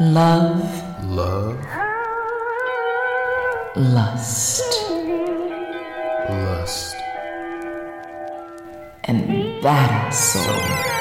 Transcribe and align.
Love. 0.00 0.62
Love. 1.06 1.58
Lust. 3.74 4.62
Lust. 6.28 6.96
And 9.02 9.60
that 9.64 10.10
soul. 10.14 10.97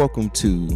Welcome 0.00 0.30
to 0.30 0.66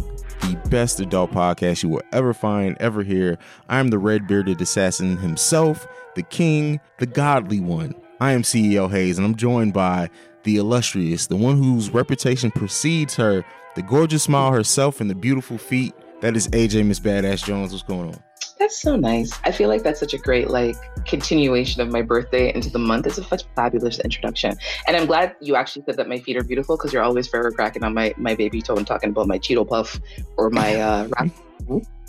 the 0.41 0.61
best 0.69 0.99
adult 0.99 1.31
podcast 1.31 1.81
you 1.81 1.89
will 1.89 2.03
ever 2.11 2.31
find, 2.31 2.77
ever 2.79 3.01
hear. 3.01 3.39
I 3.67 3.79
am 3.79 3.87
the 3.87 3.97
red 3.97 4.27
bearded 4.27 4.61
assassin 4.61 5.17
himself, 5.17 5.87
the 6.13 6.21
king, 6.21 6.79
the 6.99 7.07
godly 7.07 7.59
one. 7.59 7.95
I 8.19 8.33
am 8.33 8.43
CEO 8.43 8.87
Hayes, 8.87 9.17
and 9.17 9.25
I'm 9.25 9.33
joined 9.33 9.73
by 9.73 10.11
the 10.43 10.57
illustrious, 10.57 11.25
the 11.25 11.37
one 11.37 11.57
whose 11.57 11.89
reputation 11.89 12.51
precedes 12.51 13.15
her, 13.15 13.43
the 13.73 13.81
gorgeous 13.81 14.21
smile 14.21 14.51
herself, 14.51 15.01
and 15.01 15.09
the 15.09 15.15
beautiful 15.15 15.57
feet. 15.57 15.95
That 16.21 16.35
is 16.35 16.47
AJ 16.49 16.85
Miss 16.85 16.99
Badass 16.99 17.43
Jones. 17.43 17.71
What's 17.71 17.81
going 17.81 18.09
on? 18.09 18.23
That's 18.65 18.81
so 18.81 18.95
nice. 18.95 19.31
I 19.43 19.51
feel 19.51 19.69
like 19.69 19.83
that's 19.83 19.99
such 19.99 20.15
a 20.15 20.17
great 20.17 20.49
like 20.49 20.75
continuation 21.05 21.81
of 21.81 21.91
my 21.91 22.01
birthday 22.01 22.51
into 22.51 22.71
the 22.71 22.79
month. 22.79 23.05
It's 23.05 23.19
a 23.19 23.23
such 23.23 23.43
fabulous 23.55 23.99
introduction. 23.99 24.57
And 24.87 24.97
I'm 24.97 25.05
glad 25.05 25.35
you 25.39 25.55
actually 25.55 25.83
said 25.85 25.97
that 25.97 26.09
my 26.09 26.17
feet 26.17 26.35
are 26.35 26.43
beautiful 26.43 26.75
because 26.75 26.91
you're 26.91 27.03
always 27.03 27.27
forever 27.27 27.51
cracking 27.51 27.83
on 27.83 27.93
my 27.93 28.15
my 28.17 28.33
baby 28.33 28.63
toe 28.63 28.75
and 28.75 28.87
talking 28.87 29.11
about 29.11 29.27
my 29.27 29.37
Cheeto 29.37 29.69
puff 29.69 30.01
or 30.35 30.49
my 30.49 30.77
uh 30.77 31.07
rap. 31.19 31.29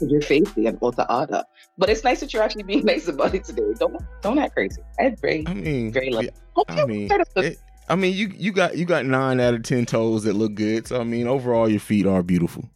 your 0.00 0.22
face 0.22 0.50
and 0.56 0.64
the 0.64 1.06
ada. 1.10 1.44
But 1.76 1.90
it's 1.90 2.02
nice 2.04 2.20
that 2.20 2.32
you're 2.32 2.42
actually 2.42 2.62
being 2.62 2.84
nice 2.92 3.06
about 3.06 3.34
it 3.34 3.44
today. 3.44 3.74
Don't 3.78 4.02
don't 4.22 4.38
act 4.38 4.54
crazy. 4.54 4.80
I 4.98 5.02
had 5.02 5.20
very 5.20 5.44
I 5.46 5.52
mean, 5.52 5.92
very 5.92 6.08
love. 6.08 6.24
I 6.70 6.86
mean, 6.86 7.10
it, 7.36 7.58
I 7.86 7.96
mean, 7.96 8.14
you 8.14 8.32
you 8.34 8.50
got 8.50 8.78
you 8.78 8.86
got 8.86 9.04
nine 9.04 9.40
out 9.40 9.52
of 9.52 9.62
ten 9.62 9.84
toes 9.84 10.24
that 10.24 10.32
look 10.32 10.54
good. 10.54 10.88
So 10.88 11.02
I 11.02 11.04
mean, 11.04 11.26
overall, 11.26 11.68
your 11.68 11.80
feet 11.80 12.06
are 12.06 12.22
beautiful. 12.22 12.70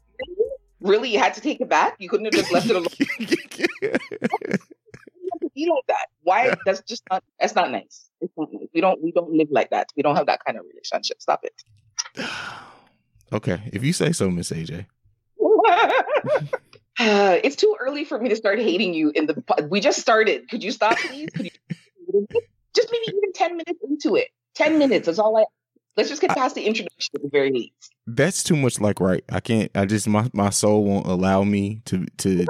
Really, 0.80 1.12
you 1.12 1.18
had 1.18 1.34
to 1.34 1.40
take 1.40 1.60
it 1.60 1.68
back. 1.68 1.96
You 1.98 2.08
couldn't 2.08 2.26
have 2.26 2.34
just 2.34 2.52
left 2.52 2.70
it 2.70 2.76
alone. 2.76 2.86
you 5.54 5.74
like 5.74 5.86
that. 5.88 6.06
Why? 6.22 6.54
That's 6.64 6.80
just 6.82 7.02
not. 7.10 7.22
That's 7.38 7.54
not 7.54 7.70
nice. 7.70 8.08
It's 8.20 8.32
not 8.36 8.52
nice. 8.52 8.68
We 8.72 8.80
don't. 8.80 9.02
We 9.02 9.12
don't 9.12 9.32
live 9.32 9.48
like 9.50 9.70
that. 9.70 9.88
We 9.96 10.02
don't 10.02 10.16
have 10.16 10.26
that 10.26 10.44
kind 10.44 10.58
of 10.58 10.64
relationship. 10.66 11.20
Stop 11.20 11.44
it. 11.44 11.62
okay, 13.32 13.60
if 13.72 13.84
you 13.84 13.92
say 13.92 14.12
so, 14.12 14.30
Miss 14.30 14.50
AJ. 14.50 14.86
uh, 16.98 17.38
it's 17.44 17.56
too 17.56 17.76
early 17.78 18.04
for 18.04 18.18
me 18.18 18.30
to 18.30 18.36
start 18.36 18.58
hating 18.58 18.94
you. 18.94 19.12
In 19.14 19.26
the 19.26 19.66
we 19.68 19.80
just 19.80 20.00
started. 20.00 20.48
Could 20.48 20.62
you 20.62 20.72
stop, 20.72 20.96
please? 20.98 21.28
You, 21.38 21.50
just 22.74 22.88
maybe 22.90 23.04
even 23.08 23.32
ten 23.34 23.52
minutes 23.52 23.80
into 23.82 24.16
it. 24.16 24.28
Ten 24.54 24.78
minutes. 24.78 25.08
is 25.08 25.18
all 25.18 25.36
I 25.36 25.44
Let's 25.96 26.08
just 26.08 26.20
get 26.20 26.30
past 26.30 26.54
the 26.54 26.64
introduction 26.64 27.12
at 27.16 27.22
the 27.22 27.28
very 27.28 27.50
least. 27.50 27.92
That's 28.06 28.42
too 28.42 28.56
much 28.56 28.80
like 28.80 29.00
right. 29.00 29.24
I 29.30 29.40
can't 29.40 29.70
I 29.74 29.86
just 29.86 30.06
my, 30.06 30.30
my 30.32 30.50
soul 30.50 30.84
won't 30.84 31.06
allow 31.06 31.42
me 31.42 31.82
to 31.86 32.06
to 32.18 32.46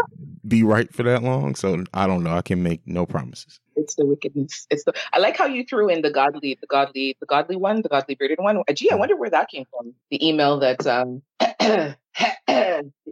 be 0.46 0.62
right 0.62 0.92
for 0.92 1.02
that 1.04 1.22
long. 1.22 1.54
So 1.54 1.84
I 1.94 2.06
don't 2.06 2.22
know. 2.22 2.32
I 2.32 2.42
can 2.42 2.62
make 2.62 2.86
no 2.86 3.06
promises. 3.06 3.58
It's 3.76 3.94
the 3.94 4.04
wickedness. 4.04 4.66
It's 4.70 4.84
the 4.84 4.92
I 5.12 5.18
like 5.18 5.36
how 5.36 5.46
you 5.46 5.64
threw 5.64 5.88
in 5.88 6.02
the 6.02 6.10
godly, 6.10 6.58
the 6.60 6.66
godly, 6.66 7.16
the 7.20 7.26
godly 7.26 7.56
one, 7.56 7.82
the 7.82 7.88
godly 7.88 8.14
bearded 8.14 8.38
one. 8.40 8.62
Gee, 8.74 8.90
I 8.90 8.94
wonder 8.94 9.16
where 9.16 9.30
that 9.30 9.48
came 9.48 9.64
from. 9.70 9.94
The 10.10 10.26
email 10.26 10.58
that 10.60 10.86
um 10.86 11.22
the 11.40 11.96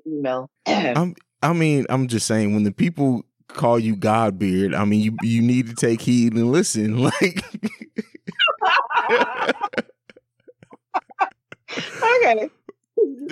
email. 0.07 0.51
I'm, 0.67 1.15
I 1.43 1.53
mean, 1.53 1.87
I'm 1.89 2.07
just 2.07 2.27
saying 2.27 2.55
when 2.55 2.65
the 2.65 2.73
people 2.73 3.25
call 3.49 3.79
you 3.79 3.97
God 3.97 4.39
beard, 4.39 4.75
I 4.75 4.85
mean 4.85 5.01
you 5.01 5.17
you 5.23 5.41
need 5.41 5.69
to 5.69 5.75
take 5.75 6.03
heed 6.03 6.35
and 6.35 6.53
listen. 6.53 6.99
Like 7.21 7.43
okay. 12.23 12.51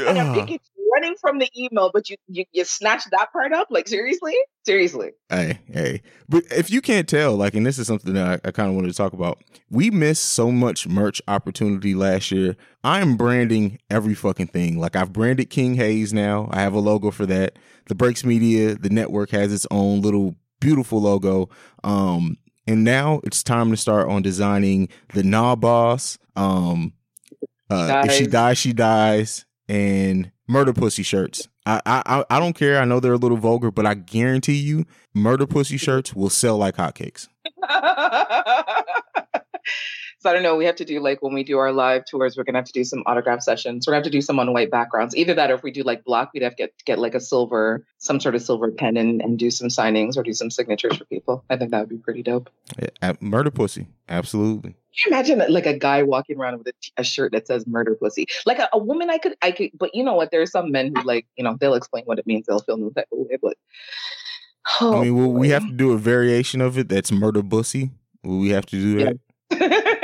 And 0.06 0.18
I'm 0.18 0.34
thinking 0.34 0.60
running 0.92 1.16
from 1.36 1.48
the 1.52 1.62
email, 1.62 1.90
but 1.92 2.08
you, 2.08 2.16
you 2.28 2.44
you 2.52 2.64
snatched 2.64 3.10
that 3.10 3.32
part 3.32 3.52
up. 3.52 3.68
Like 3.70 3.88
seriously, 3.88 4.34
seriously. 4.64 5.10
Hey, 5.28 5.60
hey. 5.72 6.02
But 6.28 6.44
if 6.50 6.70
you 6.70 6.80
can't 6.80 7.08
tell, 7.08 7.36
like, 7.36 7.54
and 7.54 7.64
this 7.64 7.78
is 7.78 7.86
something 7.86 8.14
that 8.14 8.40
I, 8.44 8.48
I 8.48 8.50
kind 8.50 8.68
of 8.68 8.74
wanted 8.74 8.88
to 8.88 8.94
talk 8.96 9.12
about. 9.12 9.42
We 9.70 9.90
missed 9.90 10.24
so 10.24 10.50
much 10.50 10.86
merch 10.86 11.20
opportunity 11.28 11.94
last 11.94 12.30
year. 12.30 12.56
I'm 12.84 13.16
branding 13.16 13.78
every 13.90 14.14
fucking 14.14 14.48
thing. 14.48 14.78
Like 14.78 14.96
I've 14.96 15.12
branded 15.12 15.50
King 15.50 15.74
Hayes 15.74 16.12
now. 16.12 16.48
I 16.52 16.60
have 16.60 16.74
a 16.74 16.80
logo 16.80 17.10
for 17.10 17.26
that. 17.26 17.58
The 17.86 17.94
Breaks 17.94 18.24
Media, 18.24 18.74
the 18.74 18.90
network 18.90 19.30
has 19.30 19.52
its 19.52 19.66
own 19.70 20.00
little 20.00 20.36
beautiful 20.60 21.00
logo. 21.00 21.48
Um, 21.84 22.36
and 22.66 22.82
now 22.82 23.20
it's 23.22 23.42
time 23.42 23.70
to 23.70 23.76
start 23.76 24.08
on 24.08 24.22
designing 24.22 24.88
the 25.14 25.22
Nah 25.22 25.54
Boss. 25.54 26.18
Um, 26.34 26.92
uh, 27.70 28.04
if 28.06 28.12
she 28.12 28.26
dies, 28.26 28.58
she 28.58 28.72
dies, 28.72 29.44
and 29.68 30.30
murder 30.48 30.72
pussy 30.72 31.02
shirts. 31.02 31.48
I, 31.64 31.80
I 31.86 32.24
I 32.30 32.38
don't 32.38 32.54
care. 32.54 32.80
I 32.80 32.84
know 32.84 33.00
they're 33.00 33.14
a 33.14 33.18
little 33.18 33.36
vulgar, 33.36 33.70
but 33.70 33.86
I 33.86 33.94
guarantee 33.94 34.56
you, 34.56 34.86
murder 35.14 35.46
pussy 35.46 35.76
shirts 35.76 36.14
will 36.14 36.30
sell 36.30 36.56
like 36.58 36.76
hotcakes. 36.76 37.28
So 40.26 40.30
I 40.30 40.32
don't 40.32 40.42
know. 40.42 40.56
We 40.56 40.64
have 40.64 40.74
to 40.76 40.84
do 40.84 40.98
like 40.98 41.22
when 41.22 41.34
we 41.34 41.44
do 41.44 41.56
our 41.58 41.70
live 41.70 42.04
tours, 42.04 42.36
we're 42.36 42.42
gonna 42.42 42.58
have 42.58 42.66
to 42.66 42.72
do 42.72 42.82
some 42.82 43.04
autograph 43.06 43.42
sessions. 43.42 43.86
We're 43.86 43.92
gonna 43.92 43.98
have 43.98 44.06
to 44.06 44.10
do 44.10 44.20
some 44.20 44.40
on 44.40 44.52
white 44.52 44.72
backgrounds. 44.72 45.14
Either 45.14 45.34
that, 45.34 45.52
or 45.52 45.54
if 45.54 45.62
we 45.62 45.70
do 45.70 45.84
like 45.84 46.02
block, 46.02 46.32
we'd 46.34 46.42
have 46.42 46.56
to 46.56 46.64
get 46.64 46.74
get 46.84 46.98
like 46.98 47.14
a 47.14 47.20
silver, 47.20 47.86
some 47.98 48.18
sort 48.18 48.34
of 48.34 48.42
silver 48.42 48.72
pen, 48.72 48.96
and, 48.96 49.22
and 49.22 49.38
do 49.38 49.52
some 49.52 49.68
signings 49.68 50.16
or 50.16 50.24
do 50.24 50.32
some 50.32 50.50
signatures 50.50 50.96
for 50.96 51.04
people. 51.04 51.44
I 51.48 51.56
think 51.56 51.70
that 51.70 51.78
would 51.78 51.90
be 51.90 51.98
pretty 51.98 52.24
dope. 52.24 52.50
Yeah, 52.76 53.12
murder 53.20 53.52
pussy, 53.52 53.86
absolutely. 54.08 54.70
Can 54.70 55.12
you 55.12 55.16
imagine 55.16 55.44
like 55.48 55.66
a 55.66 55.78
guy 55.78 56.02
walking 56.02 56.38
around 56.38 56.58
with 56.58 56.66
a, 56.66 56.72
a 56.96 57.04
shirt 57.04 57.30
that 57.30 57.46
says 57.46 57.64
"murder 57.64 57.94
pussy"? 57.94 58.26
Like 58.46 58.58
a, 58.58 58.68
a, 58.72 58.78
woman, 58.78 59.10
I 59.10 59.18
could, 59.18 59.36
I 59.42 59.52
could, 59.52 59.70
but 59.78 59.94
you 59.94 60.02
know 60.02 60.14
what? 60.14 60.32
There 60.32 60.42
are 60.42 60.46
some 60.46 60.72
men 60.72 60.92
who 60.92 61.04
like, 61.04 61.26
you 61.36 61.44
know, 61.44 61.56
they'll 61.60 61.74
explain 61.74 62.02
what 62.04 62.18
it 62.18 62.26
means. 62.26 62.46
They'll 62.46 62.58
feel 62.58 62.78
no 62.78 62.90
type 62.90 63.06
of 63.12 63.18
way, 63.20 63.38
but. 63.40 63.56
Oh, 64.80 64.98
I 64.98 65.04
mean, 65.04 65.16
well, 65.16 65.30
we 65.30 65.50
have 65.50 65.64
to 65.64 65.72
do 65.72 65.92
a 65.92 65.96
variation 65.96 66.60
of 66.60 66.76
it. 66.76 66.88
That's 66.88 67.12
murder 67.12 67.40
pussy. 67.40 67.92
Will 68.24 68.40
we 68.40 68.48
have 68.48 68.66
to 68.66 68.76
do 68.76 68.98
that? 68.98 69.06
Yeah. 69.14 69.92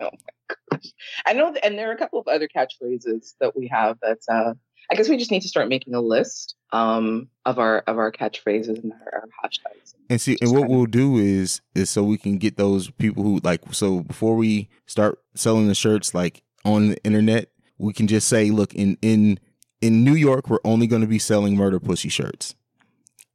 I 1.26 1.32
know, 1.32 1.54
and 1.62 1.78
there 1.78 1.90
are 1.90 1.94
a 1.94 1.98
couple 1.98 2.20
of 2.20 2.28
other 2.28 2.48
catchphrases 2.48 3.34
that 3.40 3.56
we 3.56 3.68
have. 3.68 3.98
That's 4.02 4.28
uh, 4.28 4.54
I 4.90 4.94
guess 4.94 5.08
we 5.08 5.16
just 5.16 5.30
need 5.30 5.42
to 5.42 5.48
start 5.48 5.68
making 5.68 5.94
a 5.94 6.00
list 6.00 6.56
um, 6.72 7.28
of 7.44 7.58
our 7.58 7.78
of 7.86 7.98
our 7.98 8.10
catchphrases 8.10 8.82
and 8.82 8.92
our, 8.92 9.22
our 9.22 9.28
hashtags. 9.44 9.94
And 10.08 10.20
see, 10.20 10.36
and 10.40 10.52
what 10.52 10.68
we'll 10.68 10.86
do 10.86 11.18
is 11.18 11.60
is 11.74 11.90
so 11.90 12.02
we 12.02 12.18
can 12.18 12.38
get 12.38 12.56
those 12.56 12.90
people 12.90 13.22
who 13.22 13.40
like. 13.42 13.60
So 13.72 14.00
before 14.00 14.36
we 14.36 14.68
start 14.86 15.18
selling 15.34 15.68
the 15.68 15.74
shirts 15.74 16.14
like 16.14 16.42
on 16.64 16.88
the 16.88 17.04
internet, 17.04 17.50
we 17.78 17.92
can 17.92 18.06
just 18.06 18.28
say, 18.28 18.50
look, 18.50 18.74
in 18.74 18.96
in 19.02 19.38
in 19.80 20.04
New 20.04 20.14
York, 20.14 20.48
we're 20.48 20.58
only 20.64 20.86
going 20.86 21.02
to 21.02 21.08
be 21.08 21.18
selling 21.18 21.56
murder 21.56 21.80
pussy 21.80 22.08
shirts 22.08 22.54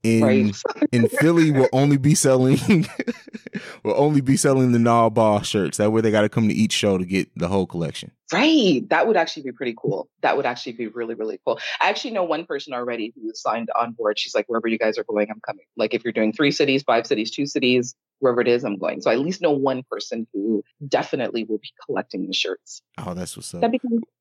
in 0.06 0.22
right. 0.22 0.56
in 0.92 1.08
Philly 1.20 1.52
will 1.52 1.70
only 1.74 1.98
be 1.98 2.14
selling 2.14 2.58
will 3.84 3.96
only 3.96 4.22
be 4.22 4.38
selling 4.38 4.72
the 4.72 4.80
Nah 4.80 5.10
Boss 5.10 5.48
shirts. 5.48 5.78
That 5.78 5.92
way 5.92 6.02
they 6.02 6.12
got 6.12 6.22
to 6.22 6.30
come 6.30 6.48
to 6.48 6.54
each 6.54 6.74
show 6.74 6.98
to 6.98 7.06
get 7.06 7.30
the 7.36 7.48
whole 7.48 7.66
collection. 7.66 8.12
Right. 8.32 8.88
That 8.90 9.08
would 9.08 9.18
actually 9.18 9.44
be 9.44 9.52
pretty 9.52 9.76
cool. 9.78 10.10
That 10.22 10.38
would 10.38 10.46
actually 10.46 10.74
be 10.74 10.88
really, 10.88 11.16
really 11.16 11.40
cool. 11.46 11.60
I 11.82 11.90
actually 11.90 12.12
know 12.12 12.24
one 12.24 12.46
person 12.46 12.74
already 12.74 13.14
who 13.16 13.32
signed 13.34 13.70
on 13.80 13.94
board. 13.94 14.20
She's 14.20 14.36
like, 14.36 14.46
wherever 14.48 14.68
you 14.68 14.78
guys 14.78 14.98
are 14.98 15.04
going, 15.04 15.30
I'm 15.30 15.42
coming. 15.46 15.66
Like 15.76 15.94
if 15.94 16.04
you're 16.04 16.14
doing 16.14 16.34
three 16.34 16.52
cities, 16.52 16.84
five 16.84 17.08
cities, 17.08 17.32
two 17.32 17.46
cities, 17.48 17.96
wherever 18.20 18.42
it 18.42 18.48
is, 18.48 18.64
I'm 18.64 18.78
going. 18.78 19.02
So 19.02 19.10
I 19.10 19.14
at 19.14 19.20
least 19.20 19.42
know 19.42 19.52
one 19.52 19.84
person 19.90 20.28
who 20.34 20.64
definitely 20.88 21.44
will 21.44 21.60
be 21.60 21.72
collecting 21.86 22.28
the 22.28 22.34
shirts. 22.34 22.82
Oh, 22.98 23.14
that's 23.14 23.36
what's 23.36 23.54
up. 23.54 23.72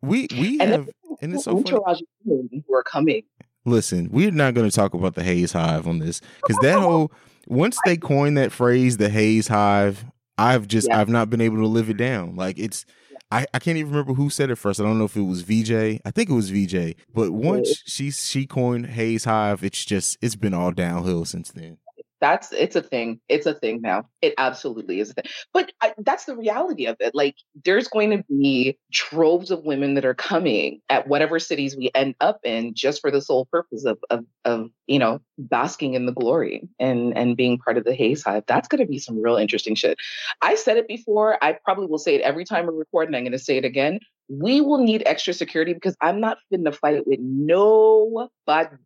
we 0.03 0.29
we 0.32 0.61
and 0.61 0.70
have 0.70 0.91
and 1.20 1.35
it's 1.35 1.44
so 1.44 1.62
funny. 1.62 2.03
who 2.25 2.75
are 2.75 2.82
coming 2.82 3.23
listen, 3.64 4.08
we're 4.11 4.31
not 4.31 4.55
going 4.55 4.69
to 4.69 4.75
talk 4.75 4.94
about 4.94 5.14
the 5.14 5.22
Hayes 5.22 5.52
Hive 5.52 5.87
on 5.87 5.99
this 5.99 6.20
because 6.37 6.58
that 6.62 6.78
whole 6.78 7.12
once 7.46 7.78
they 7.84 7.96
coined 7.96 8.38
that 8.38 8.52
phrase, 8.52 8.96
the 8.96 9.08
Hayes 9.08 9.49
Hive, 9.49 10.05
I've 10.38 10.66
just 10.66 10.88
yeah. 10.88 11.00
I've 11.00 11.08
not 11.08 11.31
been 11.31 11.40
able 11.40 11.58
to 11.58 11.66
live 11.66 11.90
it 11.90 11.96
down. 11.96 12.37
Like 12.37 12.58
it's. 12.58 12.84
I, 13.31 13.46
I 13.52 13.58
can't 13.58 13.78
even 13.78 13.90
remember 13.90 14.14
who 14.14 14.31
said 14.31 14.50
it 14.50 14.56
first. 14.56 14.78
I 14.78 14.84
don't 14.84 14.99
know 14.99 15.06
if 15.06 15.16
it 15.16 15.22
was 15.22 15.40
VJ. 15.40 16.00
I 16.05 16.11
think 16.12 16.31
it 16.31 16.34
was 16.34 16.50
VJ. 16.50 16.94
But 17.12 17.32
once 17.32 17.82
she 17.87 18.11
she 18.11 18.46
coined 18.46 18.87
Hayes 18.87 19.25
Hive, 19.25 19.64
it's 19.64 19.84
just 19.84 20.19
it's 20.20 20.37
been 20.37 20.55
all 20.55 20.70
downhill 20.70 21.25
since 21.25 21.50
then. 21.50 21.78
That's 22.20 22.52
it's 22.52 22.76
a 22.76 22.82
thing. 22.82 23.20
It's 23.28 23.46
a 23.46 23.55
thing 23.55 23.81
now. 23.82 24.08
It 24.22 24.34
absolutely 24.38 25.00
is 25.00 25.11
a 25.11 25.14
thing. 25.14 25.25
But 25.52 25.72
I, 25.81 25.94
that's 25.99 26.25
the 26.25 26.37
reality 26.37 26.87
of 26.87 26.96
it. 27.00 27.14
Like 27.14 27.37
there's 27.64 27.88
going 27.88 28.11
to 28.11 28.25
be 28.28 28.78
troves 28.93 29.50
of 29.50 29.64
women 29.64 29.94
that 29.94 30.05
are 30.05 30.14
coming 30.14 30.81
at 30.88 31.06
whatever 31.06 31.38
cities 31.38 31.76
we 31.76 31.90
end 31.94 32.14
up 32.20 32.40
in 32.44 32.75
just 32.75 33.00
for 33.00 33.11
the 33.11 33.20
sole 33.20 33.46
purpose 33.46 33.84
of 33.84 33.99
of, 34.11 34.25
of 34.44 34.70
you 34.87 34.99
know 34.99 35.20
basking 35.38 35.94
in 35.94 36.06
the 36.06 36.12
glory 36.12 36.69
and 36.78 37.16
and 37.16 37.37
being 37.37 37.58
part 37.58 37.76
of 37.76 37.84
the 37.84 37.94
Hayes 37.94 38.22
Hive. 38.22 38.44
That's 38.46 38.69
going 38.69 38.81
to 38.81 38.90
be 38.90 38.99
some 38.99 39.20
real 39.20 39.37
interesting 39.37 39.75
shit. 39.75 39.99
I 40.40 40.55
said 40.55 40.76
it 40.76 40.88
before. 40.88 41.37
I 41.43 41.58
probably 41.64 41.87
will 41.87 41.99
say 41.99 42.14
it 42.14 42.22
every 42.22 42.44
time 42.44 42.66
we 42.66 42.75
record, 42.75 43.08
and 43.08 43.16
I'm 43.16 43.25
going 43.25 43.32
to 43.32 43.38
say 43.38 43.56
it 43.58 43.64
again 43.64 43.99
we 44.29 44.61
will 44.61 44.79
need 44.79 45.03
extra 45.06 45.35
security 45.35 45.75
because 45.75 45.97
I'm 46.00 46.21
not 46.21 46.38
to 46.50 46.73
fight 46.73 47.06
with 47.06 47.21
nobody. 47.21 48.76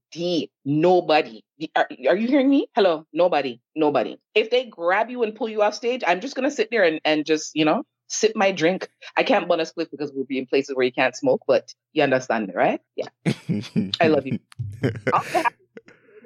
Nobody. 0.64 1.44
Are, 1.76 1.88
are, 2.08 2.16
you 2.16 2.28
hearing 2.28 2.50
me? 2.50 2.68
Hello? 2.74 3.04
Nobody. 3.12 3.60
Nobody. 3.76 4.18
If 4.34 4.50
they 4.50 4.64
grab 4.66 5.10
you 5.10 5.22
and 5.22 5.34
pull 5.34 5.48
you 5.48 5.62
off 5.62 5.74
stage, 5.74 6.02
I'm 6.06 6.20
just 6.20 6.34
going 6.34 6.48
to 6.48 6.54
sit 6.54 6.68
there 6.70 6.84
and, 6.84 7.00
and 7.04 7.24
just, 7.24 7.54
you 7.54 7.64
know, 7.64 7.84
sip 8.08 8.32
my 8.34 8.52
drink. 8.52 8.88
I 9.16 9.22
can't 9.22 9.48
burn 9.48 9.60
a 9.60 9.66
split 9.66 9.90
because 9.90 10.12
we'll 10.12 10.24
be 10.24 10.38
in 10.38 10.46
places 10.46 10.74
where 10.74 10.84
you 10.84 10.92
can't 10.92 11.16
smoke, 11.16 11.42
but 11.46 11.72
you 11.92 12.02
understand 12.02 12.48
me, 12.48 12.54
right? 12.54 12.80
Yeah. 12.96 13.06
I 14.00 14.08
love 14.08 14.26
you. 14.26 14.38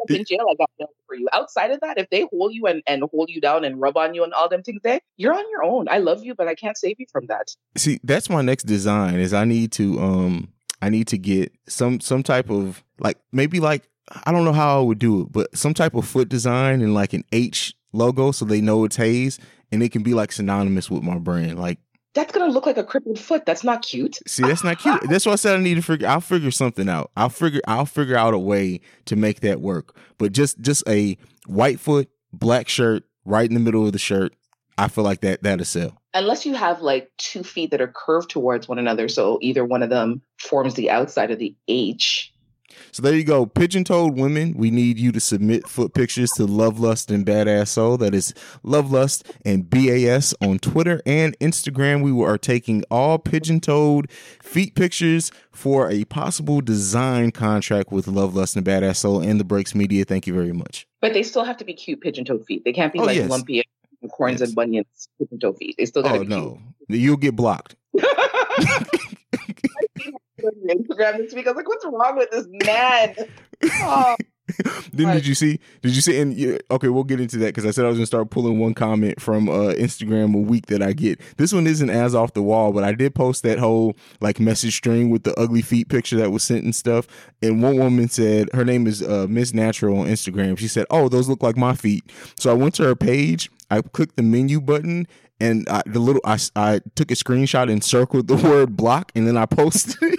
in 0.09 0.25
jail, 0.25 0.47
I 0.51 0.55
got 0.55 0.71
bail 0.79 0.89
for 1.07 1.17
you. 1.17 1.29
Outside 1.33 1.71
of 1.71 1.81
that, 1.81 1.99
if 1.99 2.09
they 2.11 2.27
hold 2.31 2.55
you 2.55 2.67
and, 2.67 2.83
and 2.87 3.03
hold 3.11 3.31
you 3.31 3.41
down 3.41 3.65
and 3.65 3.81
rub 3.81 3.97
on 3.97 4.15
you 4.15 4.25
and 4.25 4.33
all 4.33 4.49
them 4.49 4.63
things 4.63 4.81
they 4.83 5.01
you're 5.17 5.35
on 5.35 5.45
your 5.51 5.65
own. 5.65 5.89
I 5.89 5.99
love 5.99 6.25
you, 6.25 6.35
but 6.35 6.49
I 6.49 6.55
can't 6.55 6.77
save 6.77 6.97
you 6.99 7.07
from 7.13 7.27
that. 7.27 7.49
See, 7.77 8.01
that's 8.03 8.29
my 8.31 8.43
next 8.43 8.65
design 8.65 9.19
is 9.19 9.33
I 9.33 9.45
need 9.45 9.73
to 9.73 10.01
um 10.01 10.53
I 10.81 10.89
need 10.89 11.09
to 11.09 11.19
get 11.19 11.53
some 11.69 12.01
some 12.01 12.23
type 12.23 12.51
of 12.51 12.83
like 12.99 13.19
maybe 13.33 13.61
like 13.61 13.89
I 14.25 14.33
don't 14.33 14.45
know 14.45 14.53
how 14.53 14.81
I 14.81 14.83
would 14.83 14.99
do 14.99 15.23
it, 15.23 15.33
but 15.33 15.57
some 15.57 15.75
type 15.75 15.95
of 15.95 16.07
foot 16.07 16.29
design 16.29 16.83
and 16.83 16.95
like 16.95 17.13
an 17.13 17.25
H 17.33 17.75
logo 17.93 18.33
so 18.33 18.45
they 18.45 18.61
know 18.61 18.85
it's 18.85 18.97
Hayes 18.97 19.39
and 19.71 19.83
it 19.83 19.93
can 19.93 20.03
be 20.03 20.15
like 20.15 20.33
synonymous 20.33 20.91
with 20.91 21.03
my 21.03 21.19
brand. 21.19 21.59
Like 21.59 21.79
that's 22.15 22.33
gonna 22.33 22.53
look 22.53 22.67
like 22.67 22.77
a 22.77 22.85
crippled 22.85 23.19
foot. 23.19 23.47
That's 23.47 23.65
not 23.65 23.83
cute. 23.83 24.19
See, 24.27 24.43
that's 24.43 24.65
not 24.65 24.79
cute. 24.79 25.01
that's 25.09 25.27
why 25.27 25.33
I 25.33 25.37
said 25.37 25.59
I 25.59 25.63
need 25.63 25.75
to 25.75 25.83
figure. 25.83 26.09
I'll 26.09 26.21
figure 26.21 26.51
something 26.51 26.89
out. 26.89 27.11
I'll 27.17 27.29
figure. 27.29 27.61
I'll 27.67 27.87
figure 27.87 28.17
out 28.17 28.35
a 28.35 28.39
way 28.39 28.81
to 29.07 29.17
make 29.17 29.41
that 29.41 29.61
work. 29.61 29.97
But 30.19 30.33
just 30.33 30.61
just 30.61 30.87
a 30.89 31.17
white 31.47 31.81
foot, 31.81 32.11
black 32.33 32.69
shirt, 32.69 33.05
right 33.25 33.49
in 33.49 33.55
the 33.55 33.61
middle 33.61 33.87
of 33.87 33.93
the 33.93 33.99
shirt. 33.99 34.35
I 34.79 34.89
feel 34.89 35.05
like 35.05 35.21
that 35.21 35.43
that'll 35.43 35.65
sell. 35.65 35.99
Unless 36.15 36.45
you 36.45 36.55
have 36.55 36.83
like 36.83 37.11
two 37.19 37.43
feet 37.43 37.71
that 37.71 37.81
are 37.81 37.93
curved 37.95 38.31
towards 38.31 38.69
one 38.69 38.79
another, 38.79 39.09
so 39.09 39.39
either 39.41 39.65
one 39.65 39.83
of 39.83 39.91
them 39.91 40.23
forms 40.39 40.75
the 40.75 40.91
outside 40.91 41.31
of 41.31 41.39
the 41.39 41.55
H, 41.69 42.32
so 42.91 43.03
there 43.03 43.15
you 43.15 43.25
go. 43.25 43.47
Pigeon 43.47 43.85
toed 43.85 44.17
women, 44.17 44.55
we 44.57 44.71
need 44.71 44.99
you 44.99 45.13
to 45.13 45.21
submit 45.21 45.69
foot 45.69 45.95
pictures 45.95 46.31
to 46.33 46.47
Love 46.47 46.81
Lust 46.81 47.11
and 47.11 47.25
Badass 47.25 47.69
Soul. 47.69 47.97
That 47.97 48.15
is 48.15 48.35
Love 48.63 48.91
Lust 48.91 49.31
and 49.45 49.69
BAS 49.69 50.35
on 50.41 50.59
Twitter 50.59 51.01
and 51.07 51.39
Instagram. 51.39 52.03
We 52.03 52.25
are 52.25 52.39
taking 52.39 52.85
all 52.91 53.19
pigeon 53.19 53.61
toed 53.61 54.11
feet 54.11 54.75
pictures 54.75 55.33
for 55.51 55.91
a 55.91 56.05
possible 56.05 56.61
design 56.61 57.31
contract 57.31 57.93
with 57.93 58.07
Love 58.07 58.35
Lust 58.35 58.57
and 58.57 58.65
Badass 58.65 58.97
Soul 58.97 59.21
and 59.21 59.39
the 59.39 59.45
Breaks 59.45 59.75
Media. 59.75 60.05
Thank 60.05 60.27
you 60.27 60.35
very 60.35 60.53
much. 60.53 60.87
But 61.01 61.13
they 61.15 61.23
still 61.23 61.45
have 61.45 61.57
to 61.59 61.65
be 61.65 61.75
cute 61.75 62.01
pigeon 62.01 62.25
toed 62.25 62.45
feet. 62.47 62.65
They 62.65 62.73
can't 62.73 62.93
be 62.93 62.99
oh, 63.01 63.05
like 63.05 63.17
yes. 63.17 63.31
lumpy 63.31 63.63
corns 64.11 64.41
yes. 64.41 64.49
and 64.49 64.57
bunions 64.57 65.09
pigeon 65.19 65.39
toe 65.39 65.53
feet. 65.53 65.77
They 65.79 65.87
still 65.87 66.03
got 66.03 66.13
to 66.13 66.19
oh, 66.19 66.23
be 66.23 66.27
no. 66.27 66.61
Cute. 66.89 67.01
You'll 67.01 67.17
get 67.17 67.37
blocked. 67.37 67.77
Instagram 70.69 71.19
this 71.19 71.35
week. 71.35 71.47
I 71.47 71.51
was 71.51 71.57
like, 71.57 71.69
what's 71.69 71.85
wrong 71.85 72.17
with 72.17 72.31
this 72.31 72.47
man? 72.67 73.15
Oh. 73.83 74.17
then 74.93 75.15
did 75.15 75.27
you 75.27 75.35
see? 75.35 75.61
Did 75.83 75.95
you 75.95 76.03
see? 76.03 76.21
And 76.21 76.35
you, 76.37 76.59
okay, 76.71 76.89
we'll 76.89 77.05
get 77.05 77.21
into 77.21 77.39
that 77.39 77.47
because 77.47 77.65
I 77.65 77.71
said 77.71 77.85
I 77.85 77.89
was 77.89 77.97
gonna 77.97 78.07
start 78.07 78.31
pulling 78.31 78.59
one 78.59 78.75
comment 78.75 79.21
from 79.21 79.49
uh, 79.49 79.73
Instagram 79.75 80.35
a 80.35 80.39
week 80.39 80.67
that 80.67 80.83
I 80.83 80.93
get. 80.93 81.21
This 81.37 81.53
one 81.53 81.67
isn't 81.67 81.91
as 81.91 82.15
off 82.15 82.35
the 82.35 82.43
wall, 82.43 82.73
but 82.73 82.85
I 82.85 82.93
did 82.93 83.15
post 83.15 83.43
that 83.45 83.59
whole 83.59 83.97
like 84.21 84.41
message 84.41 84.77
string 84.77 85.11
with 85.11 85.23
the 85.23 85.39
ugly 85.39 85.63
feet 85.63 85.89
picture 85.89 86.17
that 86.17 86.31
was 86.31 86.43
sent 86.43 86.65
and 86.65 86.75
stuff. 86.75 87.07
And 87.41 87.63
one 87.63 87.79
woman 87.79 88.09
said 88.09 88.49
her 88.53 88.65
name 88.65 88.87
is 88.87 89.03
uh, 89.03 89.27
Miss 89.29 89.55
Natural 89.55 89.99
on 90.01 90.07
Instagram. 90.07 90.59
She 90.59 90.69
said, 90.69 90.87
"Oh, 90.91 91.09
those 91.09 91.29
look 91.29 91.43
like 91.43 91.57
my 91.57 91.75
feet." 91.75 92.05
So 92.39 92.51
I 92.51 92.55
went 92.55 92.75
to 92.77 92.85
her 92.85 92.97
page. 92.97 93.51
I 93.71 93.81
clicked 93.81 94.17
the 94.17 94.23
menu 94.23 94.61
button 94.61 95.07
and 95.41 95.69
I, 95.69 95.83
the 95.87 95.99
little 95.99 96.21
I, 96.25 96.39
I 96.55 96.81
took 96.95 97.11
a 97.11 97.15
screenshot 97.15 97.71
and 97.71 97.83
circled 97.83 98.29
the 98.29 98.37
word 98.49 98.77
block 98.77 99.13
and 99.15 99.27
then 99.27 99.37
I 99.37 99.47
posted 99.47 99.97
it. 100.03 100.19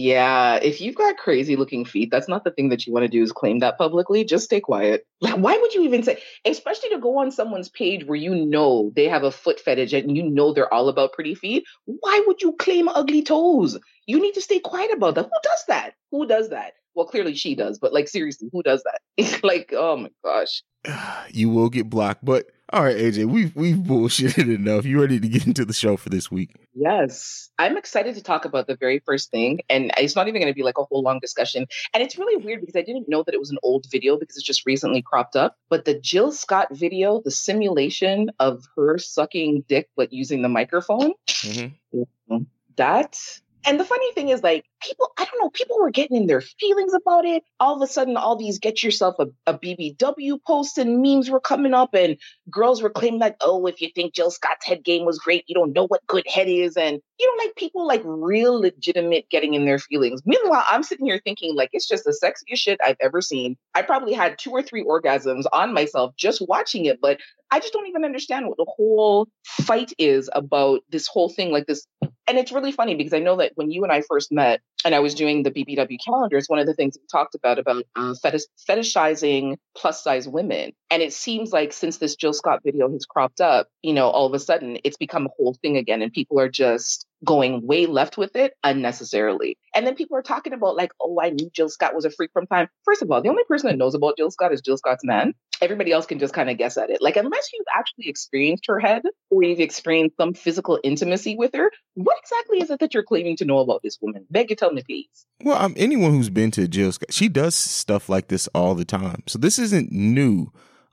Yeah, 0.00 0.56
if 0.56 0.80
you've 0.80 0.94
got 0.94 1.18
crazy 1.18 1.56
looking 1.56 1.84
feet, 1.84 2.10
that's 2.10 2.28
not 2.28 2.44
the 2.44 2.50
thing 2.50 2.70
that 2.70 2.86
you 2.86 2.92
want 2.92 3.04
to 3.04 3.08
do 3.08 3.22
is 3.22 3.32
claim 3.32 3.58
that 3.58 3.76
publicly. 3.76 4.24
Just 4.24 4.46
stay 4.46 4.60
quiet. 4.60 5.06
Why 5.20 5.58
would 5.58 5.74
you 5.74 5.82
even 5.82 6.02
say, 6.02 6.22
especially 6.46 6.88
to 6.90 6.98
go 6.98 7.18
on 7.18 7.30
someone's 7.30 7.68
page 7.68 8.06
where 8.06 8.16
you 8.16 8.34
know 8.34 8.92
they 8.96 9.08
have 9.08 9.24
a 9.24 9.30
foot 9.30 9.60
fetish 9.60 9.92
and 9.92 10.16
you 10.16 10.22
know 10.22 10.52
they're 10.52 10.72
all 10.72 10.88
about 10.88 11.12
pretty 11.12 11.34
feet? 11.34 11.64
Why 11.84 12.22
would 12.26 12.40
you 12.40 12.54
claim 12.58 12.88
ugly 12.88 13.22
toes? 13.22 13.78
You 14.06 14.20
need 14.20 14.32
to 14.34 14.40
stay 14.40 14.58
quiet 14.58 14.90
about 14.92 15.16
that. 15.16 15.26
Who 15.26 15.40
does 15.42 15.64
that? 15.68 15.94
Who 16.10 16.26
does 16.26 16.48
that? 16.48 16.72
Well, 16.94 17.06
clearly 17.06 17.34
she 17.34 17.54
does, 17.54 17.78
but 17.78 17.92
like 17.92 18.08
seriously, 18.08 18.48
who 18.52 18.62
does 18.62 18.82
that? 18.84 19.40
Like, 19.44 19.72
oh 19.76 19.96
my 19.96 20.10
gosh. 20.24 20.62
You 21.30 21.50
will 21.50 21.68
get 21.68 21.90
blocked, 21.90 22.24
but 22.24 22.46
all 22.72 22.84
right, 22.84 22.96
AJ, 22.96 23.26
we've 23.26 23.54
we've 23.56 23.76
bullshitted 23.76 24.54
enough. 24.54 24.84
You 24.84 25.00
ready 25.00 25.18
to 25.18 25.28
get 25.28 25.46
into 25.46 25.64
the 25.64 25.72
show 25.72 25.96
for 25.96 26.08
this 26.08 26.30
week? 26.30 26.50
Yes, 26.72 27.50
I'm 27.58 27.76
excited 27.76 28.14
to 28.14 28.22
talk 28.22 28.44
about 28.44 28.68
the 28.68 28.76
very 28.76 29.00
first 29.00 29.32
thing, 29.32 29.60
and 29.68 29.90
it's 29.98 30.14
not 30.14 30.28
even 30.28 30.40
going 30.40 30.52
to 30.52 30.56
be 30.56 30.62
like 30.62 30.78
a 30.78 30.84
whole 30.84 31.02
long 31.02 31.18
discussion. 31.18 31.66
And 31.92 32.02
it's 32.02 32.16
really 32.16 32.42
weird 32.44 32.60
because 32.60 32.76
I 32.76 32.82
didn't 32.82 33.08
know 33.08 33.24
that 33.24 33.34
it 33.34 33.40
was 33.40 33.50
an 33.50 33.58
old 33.64 33.86
video 33.90 34.16
because 34.16 34.36
it's 34.36 34.46
just 34.46 34.66
recently 34.66 35.02
cropped 35.02 35.34
up. 35.34 35.56
But 35.68 35.84
the 35.84 35.98
Jill 35.98 36.30
Scott 36.30 36.68
video, 36.70 37.20
the 37.24 37.32
simulation 37.32 38.30
of 38.38 38.64
her 38.76 38.98
sucking 38.98 39.64
dick 39.66 39.90
but 39.96 40.12
using 40.12 40.42
the 40.42 40.48
microphone, 40.48 41.14
mm-hmm. 41.28 42.36
that 42.76 43.18
and 43.64 43.78
the 43.78 43.84
funny 43.84 44.12
thing 44.12 44.28
is, 44.28 44.42
like, 44.42 44.64
people, 44.82 45.08
I 45.18 45.24
don't 45.24 45.40
know, 45.40 45.50
people 45.50 45.78
were 45.78 45.90
getting 45.90 46.16
in 46.16 46.26
their 46.26 46.40
feelings 46.40 46.94
about 46.94 47.24
it. 47.24 47.42
All 47.58 47.76
of 47.76 47.82
a 47.82 47.86
sudden, 47.86 48.16
all 48.16 48.36
these 48.36 48.58
get 48.58 48.82
yourself 48.82 49.16
a, 49.18 49.26
a 49.46 49.58
BBW 49.58 50.38
posts 50.46 50.78
and 50.78 51.02
memes 51.02 51.30
were 51.30 51.40
coming 51.40 51.74
up, 51.74 51.94
and 51.94 52.16
girls 52.50 52.82
were 52.82 52.90
claiming, 52.90 53.20
like, 53.20 53.36
oh, 53.40 53.66
if 53.66 53.80
you 53.80 53.90
think 53.94 54.14
Jill 54.14 54.30
Scott's 54.30 54.66
head 54.66 54.82
game 54.82 55.04
was 55.04 55.18
great, 55.18 55.44
you 55.46 55.54
don't 55.54 55.72
know 55.72 55.86
what 55.86 56.06
good 56.06 56.26
head 56.26 56.48
is. 56.48 56.76
And, 56.76 57.00
you 57.18 57.26
know, 57.26 57.44
like, 57.44 57.56
people, 57.56 57.86
like, 57.86 58.02
real 58.04 58.60
legitimate 58.60 59.28
getting 59.30 59.54
in 59.54 59.66
their 59.66 59.78
feelings. 59.78 60.22
Meanwhile, 60.24 60.64
I'm 60.66 60.82
sitting 60.82 61.06
here 61.06 61.20
thinking, 61.22 61.54
like, 61.54 61.70
it's 61.72 61.88
just 61.88 62.04
the 62.04 62.18
sexiest 62.22 62.58
shit 62.58 62.80
I've 62.84 62.96
ever 63.00 63.20
seen. 63.20 63.56
I 63.74 63.82
probably 63.82 64.14
had 64.14 64.38
two 64.38 64.50
or 64.50 64.62
three 64.62 64.84
orgasms 64.84 65.44
on 65.52 65.74
myself 65.74 66.14
just 66.16 66.42
watching 66.48 66.86
it, 66.86 67.00
but 67.00 67.20
I 67.50 67.60
just 67.60 67.72
don't 67.72 67.88
even 67.88 68.04
understand 68.04 68.46
what 68.46 68.56
the 68.56 68.66
whole 68.76 69.28
fight 69.44 69.92
is 69.98 70.30
about 70.32 70.80
this 70.88 71.08
whole 71.08 71.28
thing, 71.28 71.50
like 71.50 71.66
this 71.66 71.86
and 72.30 72.38
it's 72.38 72.52
really 72.52 72.70
funny 72.70 72.94
because 72.94 73.12
I 73.12 73.18
know 73.18 73.36
that 73.38 73.52
when 73.56 73.72
you 73.72 73.82
and 73.82 73.92
I 73.92 74.02
first 74.02 74.30
met 74.30 74.60
and 74.84 74.94
I 74.94 75.00
was 75.00 75.16
doing 75.16 75.42
the 75.42 75.50
BBW 75.50 75.98
calendars, 76.06 76.46
one 76.46 76.60
of 76.60 76.66
the 76.66 76.74
things 76.74 76.96
we 76.96 77.04
talked 77.10 77.34
about 77.34 77.58
about 77.58 77.84
uh, 77.96 78.14
fetish, 78.22 78.42
fetishizing 78.68 79.56
plus 79.76 80.04
size 80.04 80.28
women. 80.28 80.70
And 80.92 81.02
it 81.02 81.12
seems 81.12 81.50
like 81.50 81.72
since 81.72 81.96
this 81.96 82.14
Jill 82.14 82.32
Scott 82.32 82.60
video 82.64 82.88
has 82.92 83.04
cropped 83.04 83.40
up, 83.40 83.66
you 83.82 83.92
know, 83.92 84.08
all 84.08 84.26
of 84.26 84.32
a 84.32 84.38
sudden 84.38 84.78
it's 84.84 84.96
become 84.96 85.26
a 85.26 85.30
whole 85.36 85.54
thing 85.60 85.76
again 85.76 86.02
and 86.02 86.12
people 86.12 86.38
are 86.38 86.48
just 86.48 87.04
going 87.24 87.66
way 87.66 87.86
left 87.86 88.16
with 88.16 88.36
it 88.36 88.54
unnecessarily. 88.64 89.58
And 89.74 89.86
then 89.86 89.94
people 89.94 90.16
are 90.16 90.22
talking 90.22 90.52
about 90.52 90.76
like, 90.76 90.92
oh, 91.00 91.18
I 91.20 91.30
knew 91.30 91.50
Jill 91.52 91.68
Scott 91.68 91.94
was 91.94 92.04
a 92.04 92.10
freak 92.10 92.30
from 92.32 92.46
time. 92.46 92.68
First 92.84 93.02
of 93.02 93.10
all, 93.10 93.22
the 93.22 93.28
only 93.28 93.44
person 93.44 93.68
that 93.68 93.76
knows 93.76 93.94
about 93.94 94.16
Jill 94.16 94.30
Scott 94.30 94.52
is 94.52 94.60
Jill 94.60 94.78
Scott's 94.78 95.04
man. 95.04 95.34
Everybody 95.60 95.92
else 95.92 96.06
can 96.06 96.18
just 96.18 96.32
kind 96.32 96.48
of 96.48 96.56
guess 96.56 96.78
at 96.78 96.88
it. 96.88 97.02
Like, 97.02 97.16
unless 97.16 97.50
you've 97.52 97.66
actually 97.76 98.08
experienced 98.08 98.64
her 98.66 98.78
head 98.80 99.02
or 99.28 99.42
you've 99.42 99.60
experienced 99.60 100.16
some 100.16 100.32
physical 100.32 100.80
intimacy 100.82 101.36
with 101.36 101.54
her, 101.54 101.70
what 101.94 102.16
exactly 102.22 102.62
is 102.62 102.70
it 102.70 102.80
that 102.80 102.94
you're 102.94 103.02
claiming 103.02 103.36
to 103.36 103.44
know 103.44 103.58
about 103.58 103.82
this 103.82 103.98
woman? 104.00 104.24
Beg 104.30 104.48
you 104.48 104.56
tell 104.56 104.72
me, 104.72 104.82
please. 104.82 105.26
Well, 105.42 105.62
um, 105.62 105.74
anyone 105.76 106.12
who's 106.12 106.30
been 106.30 106.50
to 106.52 106.66
Jill 106.66 106.92
Scott, 106.92 107.12
she 107.12 107.28
does 107.28 107.54
stuff 107.54 108.08
like 108.08 108.28
this 108.28 108.48
all 108.54 108.74
the 108.74 108.86
time. 108.86 109.22
So 109.26 109.38
this 109.38 109.58
isn't 109.58 109.92
new. 109.92 110.50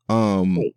Um, 0.09 0.57
right 0.57 0.75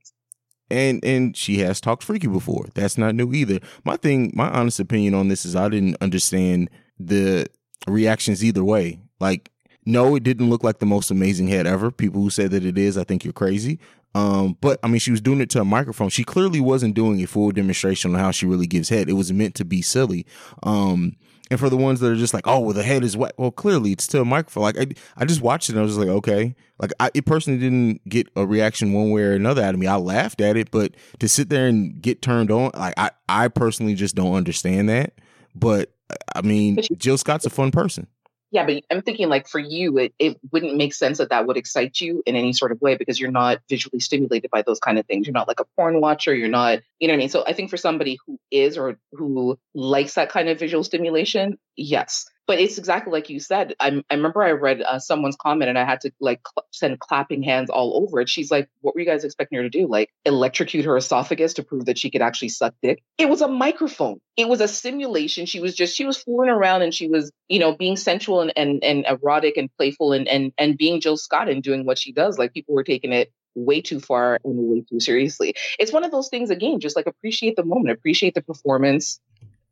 and 0.71 1.05
and 1.05 1.37
she 1.37 1.59
has 1.59 1.81
talked 1.81 2.03
freaky 2.03 2.27
before. 2.27 2.67
That's 2.75 2.99
not 2.99 3.15
new 3.15 3.33
either. 3.33 3.61
My 3.85 3.97
thing, 3.97 4.33
my 4.35 4.49
honest 4.51 4.81
opinion 4.81 5.15
on 5.15 5.29
this 5.29 5.45
is 5.45 5.57
I 5.57 5.69
didn't 5.69 5.97
understand 6.01 6.71
the 6.99 7.47
reactions 7.87 8.45
either 8.45 8.65
way. 8.65 9.01
Like, 9.21 9.51
no, 9.85 10.15
it 10.15 10.23
didn't 10.23 10.51
look 10.51 10.65
like 10.65 10.79
the 10.79 10.87
most 10.87 11.11
amazing 11.11 11.49
head 11.49 11.67
ever. 11.67 11.91
People 11.91 12.23
who 12.23 12.31
say 12.31 12.47
that 12.47 12.65
it 12.65 12.79
is, 12.79 12.97
I 12.97 13.05
think 13.05 13.25
you're 13.25 13.33
crazy. 13.33 13.79
Um, 14.15 14.57
but 14.61 14.81
I 14.83 14.89
mean, 14.89 14.99
she 14.99 15.11
was 15.11 15.21
doing 15.21 15.41
it 15.41 15.51
to 15.51 15.61
a 15.61 15.65
microphone. 15.65 16.09
She 16.09 16.25
clearly 16.25 16.61
wasn't 16.61 16.95
doing 16.95 17.23
a 17.23 17.27
full 17.27 17.53
demonstration 17.53 18.15
on 18.15 18.21
how 18.21 18.31
she 18.31 18.47
really 18.47 18.67
gives 18.67 18.89
head. 18.89 19.09
It 19.09 19.15
was 19.15 19.33
meant 19.33 19.55
to 19.57 19.65
be 19.65 19.83
silly. 19.83 20.27
Um, 20.63 21.17
and 21.51 21.59
for 21.59 21.69
the 21.69 21.77
ones 21.77 22.01
that 22.01 22.11
are 22.11 22.17
just 22.17 22.33
like, 22.33 22.47
oh, 22.47 22.61
well, 22.61 22.73
the 22.73 22.83
head 22.83 23.03
is 23.03 23.17
wet. 23.17 23.35
Well, 23.37 23.51
clearly 23.51 23.93
it's 23.93 24.05
still 24.05 24.23
a 24.23 24.25
microphone. 24.25 24.63
Like 24.63 24.79
I, 24.79 24.87
I 25.17 25.25
just 25.25 25.43
watched 25.43 25.69
it 25.69 25.73
and 25.73 25.81
I 25.81 25.83
was 25.83 25.97
just 25.97 26.07
like, 26.07 26.15
okay. 26.17 26.55
Like 26.79 26.93
I 27.01 27.11
it 27.13 27.27
personally 27.27 27.59
didn't 27.59 28.09
get 28.09 28.29
a 28.37 28.47
reaction 28.47 28.93
one 28.93 29.11
way 29.11 29.23
or 29.23 29.33
another 29.33 29.63
out 29.63 29.75
of 29.75 29.81
me. 29.81 29.87
I 29.87 29.97
laughed 29.97 30.41
at 30.41 30.57
it, 30.57 30.71
but 30.71 30.95
to 31.19 31.29
sit 31.29 31.49
there 31.49 31.67
and 31.67 32.01
get 32.01 32.23
turned 32.23 32.51
on, 32.51 32.71
like 32.75 32.95
I, 32.97 33.11
I 33.29 33.49
personally 33.49 33.95
just 33.95 34.15
don't 34.15 34.35
understand 34.35 34.89
that. 34.89 35.15
But 35.55 35.93
I 36.35 36.43
mean, 36.43 36.79
Jill 36.97 37.19
Scott's 37.19 37.45
a 37.47 37.51
fun 37.51 37.71
person. 37.71 38.07
Yeah, 38.53 38.67
but 38.67 38.83
I'm 38.91 39.03
thinking 39.03 39.29
like 39.29 39.47
for 39.47 39.61
you, 39.61 39.99
it, 39.99 40.15
it 40.19 40.37
wouldn't 40.51 40.77
make 40.77 40.93
sense 40.93 41.19
that 41.19 41.31
that 41.31 41.47
would 41.47 41.57
excite 41.57 42.01
you 42.01 42.23
in 42.27 42.35
any 42.35 42.53
sort 42.53 42.73
of 42.73 42.81
way 42.81 42.97
because 42.97 43.21
you're 43.21 43.31
not 43.31 43.61
visually 43.69 44.01
stimulated 44.01 44.51
by 44.51 44.63
those 44.63 44.81
kind 44.81 44.99
of 44.99 45.07
things. 45.07 45.27
You're 45.27 45.35
not 45.35 45.47
like 45.47 45.61
a 45.61 45.65
porn 45.77 46.01
watcher. 46.01 46.35
You're 46.35 46.49
not, 46.49 46.81
you 46.99 47.07
know 47.07 47.13
what 47.13 47.19
I 47.19 47.19
mean? 47.19 47.29
So 47.29 47.45
I 47.47 47.53
think 47.53 47.71
for 47.71 47.77
somebody 47.77 48.19
who 48.27 48.41
is 48.51 48.77
or 48.77 48.99
who 49.13 49.57
likes 49.73 50.15
that 50.15 50.31
kind 50.31 50.49
of 50.49 50.59
visual 50.59 50.83
stimulation, 50.83 51.59
yes. 51.77 52.27
But 52.51 52.59
it's 52.59 52.79
exactly 52.79 53.13
like 53.13 53.31
you 53.31 53.39
said. 53.39 53.77
I, 53.79 54.03
I 54.11 54.15
remember 54.17 54.43
I 54.43 54.51
read 54.51 54.83
uh, 54.83 54.99
someone's 54.99 55.37
comment 55.37 55.69
and 55.69 55.79
I 55.79 55.85
had 55.85 56.01
to 56.01 56.11
like 56.19 56.41
cl- 56.45 56.67
send 56.73 56.99
clapping 56.99 57.45
hands 57.45 57.71
all 57.71 58.03
over 58.03 58.21
it. 58.21 58.29
She's 58.29 58.51
like, 58.51 58.69
"What 58.81 58.93
were 58.93 59.01
you 59.01 59.07
guys 59.07 59.23
expecting 59.23 59.59
her 59.59 59.63
to 59.63 59.71
do? 59.71 59.87
Like 59.87 60.11
electrocute 60.25 60.85
her 60.85 60.97
esophagus 60.97 61.55
to 61.55 61.63
prove 61.63 61.85
that 61.85 61.97
she 61.97 62.11
could 62.11 62.23
actually 62.23 62.49
suck 62.49 62.75
dick?" 62.83 63.05
It 63.19 63.29
was 63.29 63.41
a 63.41 63.47
microphone. 63.47 64.21
It 64.37 64.49
was 64.49 64.61
a 64.61 64.67
simulation. 64.67 65.47
She 65.47 65.61
was 65.61 65.77
just 65.77 65.97
she 65.97 66.05
was 66.05 66.19
fooling 66.19 66.51
around 66.51 66.83
and 66.83 66.93
she 66.93 67.07
was 67.07 67.31
you 67.47 67.61
know 67.61 67.77
being 67.77 67.95
sensual 67.97 68.41
and 68.41 68.53
and, 68.57 68.83
and 68.83 69.07
erotic 69.07 69.57
and 69.57 69.71
playful 69.77 70.13
and 70.13 70.27
and 70.27 70.53
and 70.59 70.77
being 70.77 71.01
Jill 71.01 71.19
Scott 71.19 71.49
and 71.49 71.63
doing 71.63 71.87
what 71.87 71.99
she 71.99 72.11
does. 72.11 72.37
Like 72.37 72.53
people 72.53 72.75
were 72.75 72.83
taking 72.83 73.13
it 73.13 73.33
way 73.55 73.81
too 73.81 74.01
far 74.01 74.41
and 74.43 74.57
way 74.57 74.85
too 74.91 74.99
seriously. 74.99 75.55
It's 75.79 75.93
one 75.93 76.03
of 76.03 76.11
those 76.11 76.29
things 76.31 76.51
again, 76.51 76.81
just 76.81 76.97
like 76.97 77.07
appreciate 77.07 77.55
the 77.55 77.65
moment, 77.65 77.97
appreciate 77.97 78.35
the 78.35 78.43
performance, 78.43 79.21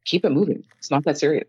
keep 0.05 0.25
it 0.25 0.31
moving. 0.31 0.63
It's 0.79 0.93
not 0.93 1.03
that 1.07 1.19
serious. 1.19 1.49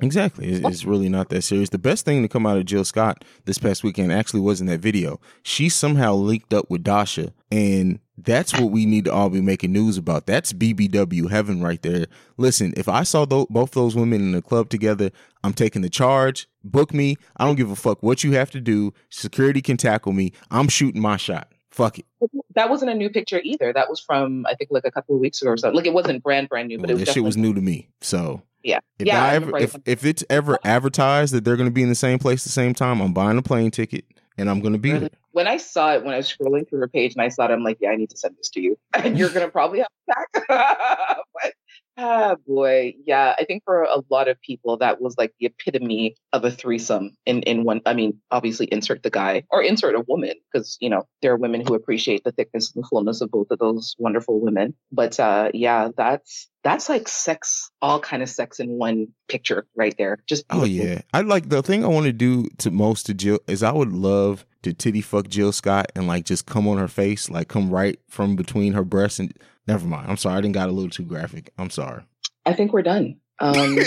Exactly. 0.00 0.48
It's, 0.48 0.66
it's 0.66 0.84
really 0.84 1.08
not 1.08 1.30
that 1.30 1.42
serious. 1.42 1.70
The 1.70 1.78
best 1.78 2.04
thing 2.04 2.22
to 2.22 2.28
come 2.28 2.46
out 2.46 2.58
of 2.58 2.66
Jill 2.66 2.84
Scott 2.84 3.24
this 3.44 3.58
past 3.58 3.82
weekend 3.82 4.12
actually 4.12 4.40
wasn't 4.40 4.68
that 4.70 4.80
video. 4.80 5.20
She 5.42 5.68
somehow 5.68 6.14
linked 6.14 6.52
up 6.52 6.70
with 6.70 6.84
Dasha, 6.84 7.32
and 7.50 8.00
that's 8.18 8.52
what 8.52 8.70
we 8.70 8.86
need 8.86 9.06
to 9.06 9.12
all 9.12 9.30
be 9.30 9.40
making 9.40 9.72
news 9.72 9.96
about. 9.96 10.26
That's 10.26 10.52
BBW 10.52 11.30
heaven 11.30 11.62
right 11.62 11.80
there. 11.82 12.06
Listen, 12.36 12.74
if 12.76 12.88
I 12.88 13.02
saw 13.02 13.24
th- 13.24 13.48
both 13.48 13.72
those 13.72 13.96
women 13.96 14.20
in 14.20 14.32
the 14.32 14.42
club 14.42 14.68
together, 14.68 15.10
I'm 15.42 15.52
taking 15.54 15.82
the 15.82 15.90
charge. 15.90 16.48
Book 16.64 16.92
me. 16.92 17.16
I 17.36 17.44
don't 17.44 17.56
give 17.56 17.70
a 17.70 17.76
fuck 17.76 18.02
what 18.02 18.24
you 18.24 18.32
have 18.32 18.50
to 18.52 18.60
do. 18.60 18.92
Security 19.10 19.62
can 19.62 19.76
tackle 19.76 20.12
me. 20.12 20.32
I'm 20.50 20.68
shooting 20.68 21.00
my 21.00 21.16
shot. 21.16 21.52
Fuck 21.76 21.98
it. 22.00 22.06
That 22.54 22.70
wasn't 22.70 22.90
a 22.90 22.94
new 22.94 23.10
picture 23.10 23.40
either. 23.44 23.72
That 23.72 23.88
was 23.90 24.00
from 24.00 24.46
I 24.46 24.54
think 24.54 24.70
like 24.72 24.84
a 24.86 24.90
couple 24.90 25.14
of 25.14 25.20
weeks 25.20 25.42
ago 25.42 25.50
or 25.52 25.56
something. 25.58 25.76
Like 25.76 25.86
it 25.86 25.92
wasn't 25.92 26.22
brand 26.22 26.48
brand 26.48 26.68
new, 26.68 26.78
but 26.78 26.88
Well, 26.88 26.96
it 26.96 27.00
was 27.00 27.06
that 27.08 27.12
shit 27.12 27.22
was 27.22 27.36
new 27.36 27.52
to 27.54 27.60
me. 27.60 27.88
So 28.00 28.42
Yeah, 28.62 28.80
if 28.98 29.06
yeah. 29.06 29.22
I 29.22 29.32
I 29.32 29.34
ever, 29.34 29.58
if 29.58 29.76
if 29.84 30.04
it's 30.04 30.24
ever 30.30 30.58
advertised 30.64 31.34
that 31.34 31.44
they're 31.44 31.56
going 31.56 31.68
to 31.68 31.74
be 31.74 31.82
in 31.82 31.90
the 31.90 31.94
same 31.94 32.18
place 32.18 32.40
at 32.40 32.44
the 32.44 32.50
same 32.50 32.72
time, 32.74 33.00
I'm 33.02 33.12
buying 33.12 33.36
a 33.38 33.42
plane 33.42 33.70
ticket 33.70 34.06
and 34.38 34.48
I'm 34.50 34.60
going 34.60 34.72
to 34.72 34.78
be 34.78 34.88
Really? 34.92 35.00
there. 35.00 35.10
when 35.32 35.46
I 35.46 35.58
saw 35.58 35.92
it 35.94 36.02
when 36.04 36.14
I 36.14 36.16
was 36.16 36.32
scrolling 36.34 36.66
through 36.68 36.80
her 36.80 36.88
page 36.88 37.12
and 37.14 37.20
I 37.22 37.28
saw 37.28 37.44
it, 37.44 37.50
I'm 37.50 37.62
like, 37.62 37.76
yeah, 37.80 37.90
I 37.90 37.96
need 37.96 38.08
to 38.10 38.16
send 38.16 38.36
this 38.38 38.48
to 38.50 38.60
you, 38.60 38.78
and 38.94 39.18
you're 39.18 39.30
gonna 39.30 39.48
probably 39.50 39.80
have 39.80 39.88
it 40.08 40.48
back. 40.48 40.48
but 41.34 41.52
ah, 41.96 42.36
boy, 42.46 42.94
yeah, 43.04 43.34
I 43.38 43.44
think 43.44 43.64
for 43.64 43.82
a 43.82 44.02
lot 44.10 44.28
of 44.28 44.40
people 44.40 44.78
that 44.78 45.00
was 45.00 45.16
like 45.16 45.32
the 45.38 45.46
epitome 45.46 46.16
of 46.32 46.44
a 46.44 46.50
threesome 46.50 47.16
in 47.24 47.42
in 47.42 47.64
one. 47.64 47.80
I 47.86 47.94
mean, 47.94 48.20
obviously, 48.30 48.66
insert 48.66 49.02
the 49.02 49.10
guy 49.10 49.44
or 49.50 49.62
insert 49.62 49.94
a 49.94 50.04
woman 50.06 50.34
because 50.52 50.76
you 50.80 50.90
know 50.90 51.06
there 51.22 51.32
are 51.32 51.36
women 51.36 51.64
who 51.66 51.74
appreciate 51.74 52.24
the 52.24 52.32
thickness 52.32 52.72
and 52.74 52.84
the 52.84 52.88
fullness 52.88 53.20
of 53.20 53.30
both 53.30 53.48
of 53.50 53.58
those 53.58 53.94
wonderful 53.98 54.40
women. 54.40 54.74
But 54.92 55.18
uh, 55.18 55.50
yeah, 55.54 55.88
that's 55.96 56.48
that's 56.62 56.88
like 56.88 57.08
sex, 57.08 57.70
all 57.80 58.00
kind 58.00 58.22
of 58.22 58.28
sex 58.28 58.60
in 58.60 58.70
one 58.70 59.08
picture 59.28 59.66
right 59.76 59.94
there. 59.96 60.18
Just 60.26 60.44
Oh 60.50 60.64
yeah, 60.64 61.02
I 61.14 61.22
like 61.22 61.48
the 61.48 61.62
thing 61.62 61.84
I 61.84 61.88
want 61.88 62.06
to 62.06 62.12
do 62.12 62.48
to 62.58 62.70
most 62.70 63.06
to 63.06 63.14
Jill 63.14 63.40
is 63.46 63.62
I 63.62 63.72
would 63.72 63.92
love 63.92 64.44
to 64.62 64.72
titty 64.72 65.00
fuck 65.00 65.28
Jill 65.28 65.52
Scott 65.52 65.92
and 65.94 66.06
like 66.06 66.24
just 66.24 66.46
come 66.46 66.66
on 66.68 66.78
her 66.78 66.88
face, 66.88 67.30
like 67.30 67.48
come 67.48 67.70
right 67.70 67.98
from 68.08 68.36
between 68.36 68.72
her 68.74 68.84
breasts 68.84 69.18
and. 69.18 69.32
Never 69.66 69.86
mind. 69.86 70.08
I'm 70.08 70.16
sorry. 70.16 70.38
I 70.38 70.40
didn't 70.40 70.54
got 70.54 70.68
a 70.68 70.72
little 70.72 70.90
too 70.90 71.04
graphic. 71.04 71.52
I'm 71.58 71.70
sorry. 71.70 72.02
I 72.44 72.52
think 72.52 72.72
we're 72.72 72.82
done. 72.82 73.16
Um, 73.40 73.78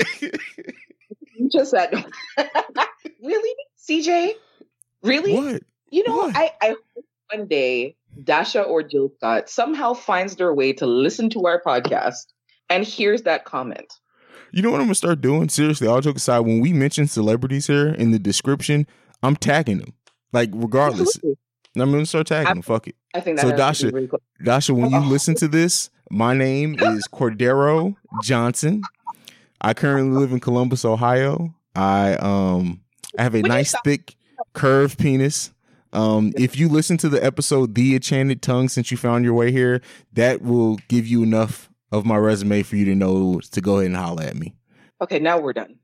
just 1.52 1.72
that. 1.72 1.94
really, 3.24 3.56
CJ? 3.90 4.32
Really? 5.04 5.34
what? 5.34 5.64
You 5.92 6.08
know, 6.08 6.18
What? 6.18 6.36
I, 6.36 6.52
I 6.62 6.68
hope 6.70 7.06
one 7.34 7.48
day 7.48 7.96
Dasha 8.24 8.62
or 8.62 8.84
Jill 8.84 9.10
Scott 9.18 9.50
somehow 9.50 9.94
finds 9.94 10.36
their 10.36 10.54
way 10.54 10.74
to 10.74 10.86
listen 10.86 11.30
to 11.32 11.46
our 11.48 11.62
podcast 11.62 12.26
and 12.70 12.84
hears 12.84 13.24
that 13.24 13.46
comment. 13.46 13.94
You 14.52 14.62
know 14.62 14.72
what 14.72 14.82
I'm 14.82 14.88
gonna 14.88 14.96
start 14.96 15.22
doing? 15.22 15.48
Seriously, 15.50 15.88
all 15.88 16.02
joke 16.02 16.18
aside, 16.18 16.40
when 16.40 16.60
we 16.60 16.74
mention 16.74 17.08
celebrities 17.08 17.68
here 17.68 17.90
in 17.90 18.12
the 18.12 18.20
description, 18.20 18.88
I'm 19.22 19.36
tagging 19.36 19.78
them. 19.78 19.94
Like 20.34 20.50
regardless, 20.54 21.16
Absolutely. 21.16 21.38
I'm 21.82 21.92
gonna 21.92 22.06
start 22.06 22.28
tagging 22.28 22.54
them. 22.56 22.62
Fuck 22.62 22.88
it. 22.88 22.96
I 23.14 23.22
think 23.22 23.40
So, 23.40 23.56
Dasha, 23.56 23.90
really 23.90 24.08
cool. 24.08 24.22
Dasha, 24.44 24.74
when 24.74 24.92
you 24.92 25.00
listen 25.00 25.36
to 25.44 25.48
this, 25.48 25.90
my 26.10 26.34
name 26.34 26.76
is 26.80 27.08
Cordero 27.12 27.96
Johnson. 28.24 28.82
I 29.62 29.74
currently 29.74 30.18
live 30.18 30.32
in 30.32 30.40
Columbus, 30.40 30.86
Ohio. 30.86 31.54
I 31.76 32.14
um 32.16 32.82
I 33.18 33.24
have 33.24 33.36
a 33.36 33.42
nice 33.42 33.74
thick 33.84 34.16
curved 34.54 35.00
penis. 35.00 35.52
Um, 35.92 36.34
if 36.38 36.56
you 36.58 36.70
listen 36.70 36.98
to 36.98 37.10
the 37.10 37.24
episode 37.24 37.74
"The 37.76 37.96
Enchanted 37.96 38.42
Tongue" 38.44 38.70
since 38.70 38.92
you 38.92 38.98
found 38.98 39.26
your 39.26 39.34
way 39.34 39.52
here, 39.52 39.82
that 40.14 40.42
will 40.42 40.78
give 40.88 41.08
you 41.08 41.24
enough 41.24 41.70
of 41.92 42.06
my 42.06 42.18
resume 42.18 42.62
for 42.62 42.76
you 42.76 42.86
to 42.86 42.96
know 42.96 43.40
to 43.40 43.62
go 43.62 43.78
ahead 43.78 43.88
and 43.88 43.98
holler 43.98 44.24
at 44.24 44.36
me. 44.36 44.54
Okay, 45.02 45.18
now 45.18 45.40
we're 45.40 45.54
done. 45.54 45.78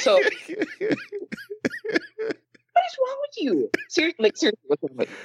So, 0.00 0.18
what 2.74 2.84
is 2.86 2.96
wrong 2.98 3.16
with 3.22 3.36
you? 3.38 3.70
Seriously, 3.88 4.22
like 4.22 4.36
seriously, 4.36 4.60
what's 4.66 4.82
wrong 4.82 4.96
with 4.96 5.08
you? 5.08 5.16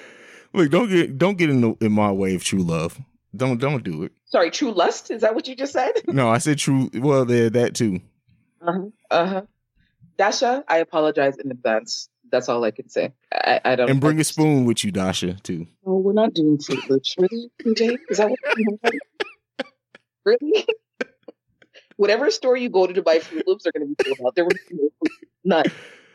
Look, 0.61 0.71
don't 0.71 0.89
get 0.89 1.17
don't 1.17 1.37
get 1.37 1.49
in 1.49 1.61
the, 1.61 1.75
in 1.81 1.91
my 1.91 2.11
way 2.11 2.35
of 2.35 2.43
true 2.43 2.63
love. 2.63 2.99
Don't 3.35 3.59
don't 3.59 3.83
do 3.83 4.03
it. 4.03 4.11
Sorry, 4.25 4.49
true 4.49 4.71
lust? 4.71 5.11
Is 5.11 5.21
that 5.21 5.35
what 5.35 5.47
you 5.47 5.55
just 5.55 5.73
said? 5.73 5.91
No, 6.07 6.29
I 6.29 6.37
said 6.39 6.57
true. 6.57 6.89
Well, 6.95 7.25
there 7.25 7.49
that 7.51 7.75
too. 7.75 8.01
Uh-huh. 8.61 8.87
Uh-huh. 9.11 9.41
Dasha, 10.17 10.63
I 10.67 10.77
apologize 10.77 11.37
in 11.37 11.49
advance. 11.51 12.09
That's 12.31 12.49
all 12.49 12.63
I 12.63 12.71
can 12.71 12.89
say. 12.89 13.13
I, 13.33 13.61
I 13.63 13.75
don't 13.75 13.89
And 13.89 14.01
bring 14.01 14.19
a 14.19 14.23
spoon 14.23 14.65
with 14.65 14.83
you, 14.83 14.91
Dasha, 14.91 15.33
too. 15.41 15.65
No, 15.85 15.93
we're 15.95 16.13
not 16.13 16.33
doing 16.33 16.57
Froot 16.57 16.87
Loops. 16.89 17.15
Really, 17.17 17.49
PJ? 17.63 17.97
Is 18.09 18.17
that 18.17 18.29
what 18.29 18.39
you? 18.57 18.77
Really? 20.25 20.67
Whatever 21.95 22.29
store 22.29 22.55
you 22.57 22.69
go 22.69 22.85
to 22.85 22.93
to 22.93 23.01
buy 23.01 23.17
Froot 23.19 23.43
Loops 23.47 23.65
are 23.65 23.71
going 23.71 23.87
to 23.95 24.03
be 24.03 24.09
sold 24.15 24.27
out. 24.27 24.35
There 24.35 24.43
were 24.43 24.49
be 24.69 24.75
no 24.75 24.89
Fruit- 24.99 25.11
none, 25.43 25.65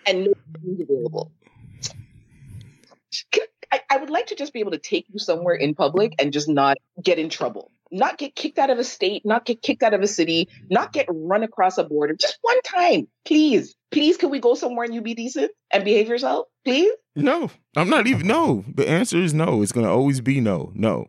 and 0.07 0.25
no 0.25 0.35
food 0.63 0.81
available. 0.81 1.33
I, 3.75 3.81
I 3.91 3.97
would 3.97 4.11
like 4.11 4.27
to 4.29 4.37
just 4.37 4.53
be 4.53 4.61
able 4.61 4.71
to 4.71 4.79
take 4.79 5.07
you 5.13 5.19
somewhere 5.19 5.55
in 5.55 5.75
public 5.75 6.15
and 6.21 6.33
just 6.33 6.49
not 6.49 6.77
get 7.03 7.19
in 7.19 7.29
trouble, 7.29 7.73
not 7.91 8.19
get 8.19 8.37
kicked 8.37 8.59
out 8.59 8.71
of 8.71 8.79
a 8.79 8.85
state, 8.85 9.23
not 9.25 9.45
get 9.45 9.63
kicked 9.63 9.83
out 9.83 9.95
of 9.95 10.01
a 10.01 10.07
city, 10.07 10.49
not 10.71 10.93
get 10.93 11.07
run 11.09 11.43
across 11.43 11.77
a 11.77 11.83
border. 11.85 12.15
Just 12.15 12.39
one 12.43 12.61
time, 12.63 13.09
please, 13.25 13.75
please. 13.91 14.17
Can 14.17 14.31
we 14.31 14.39
go 14.39 14.55
somewhere 14.55 14.85
and 14.85 14.95
you 14.95 15.03
be 15.03 15.15
decent 15.15 15.51
and 15.73 15.85
behave 15.85 16.09
yourself, 16.09 16.47
please? 16.65 16.93
No, 17.17 17.51
I'm 17.77 17.91
not 17.91 18.07
even. 18.07 18.29
No, 18.29 18.65
the 18.73 18.89
answer 18.89 19.19
is 19.19 19.35
no. 19.35 19.63
It's 19.63 19.73
going 19.73 19.87
to 19.87 19.93
always 19.93 20.21
be 20.21 20.41
no. 20.41 20.71
No. 20.75 21.09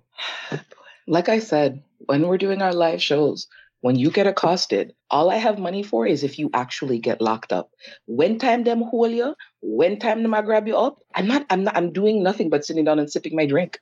like 1.07 1.29
I 1.29 1.39
said, 1.39 1.83
when 1.99 2.27
we're 2.27 2.39
doing 2.39 2.63
our 2.63 2.73
live 2.73 3.01
shows, 3.01 3.47
when 3.81 3.95
you 3.95 4.09
get 4.09 4.27
accosted, 4.27 4.93
all 5.11 5.29
I 5.29 5.35
have 5.35 5.59
money 5.59 5.83
for 5.83 6.07
is 6.07 6.23
if 6.23 6.39
you 6.39 6.49
actually 6.53 6.99
get 6.99 7.21
locked 7.21 7.53
up. 7.53 7.69
When 8.07 8.39
time 8.39 8.63
them 8.63 8.81
hold 8.81 9.11
you, 9.11 9.35
when 9.61 9.99
time 9.99 10.23
them 10.23 10.33
I 10.33 10.41
grab 10.41 10.67
you 10.67 10.75
up, 10.77 10.97
I'm 11.13 11.27
not, 11.27 11.45
I'm 11.49 11.63
not, 11.63 11.77
I'm 11.77 11.93
doing 11.93 12.23
nothing 12.23 12.49
but 12.49 12.65
sitting 12.65 12.85
down 12.85 12.99
and 12.99 13.11
sipping 13.11 13.35
my 13.35 13.45
drink. 13.45 13.79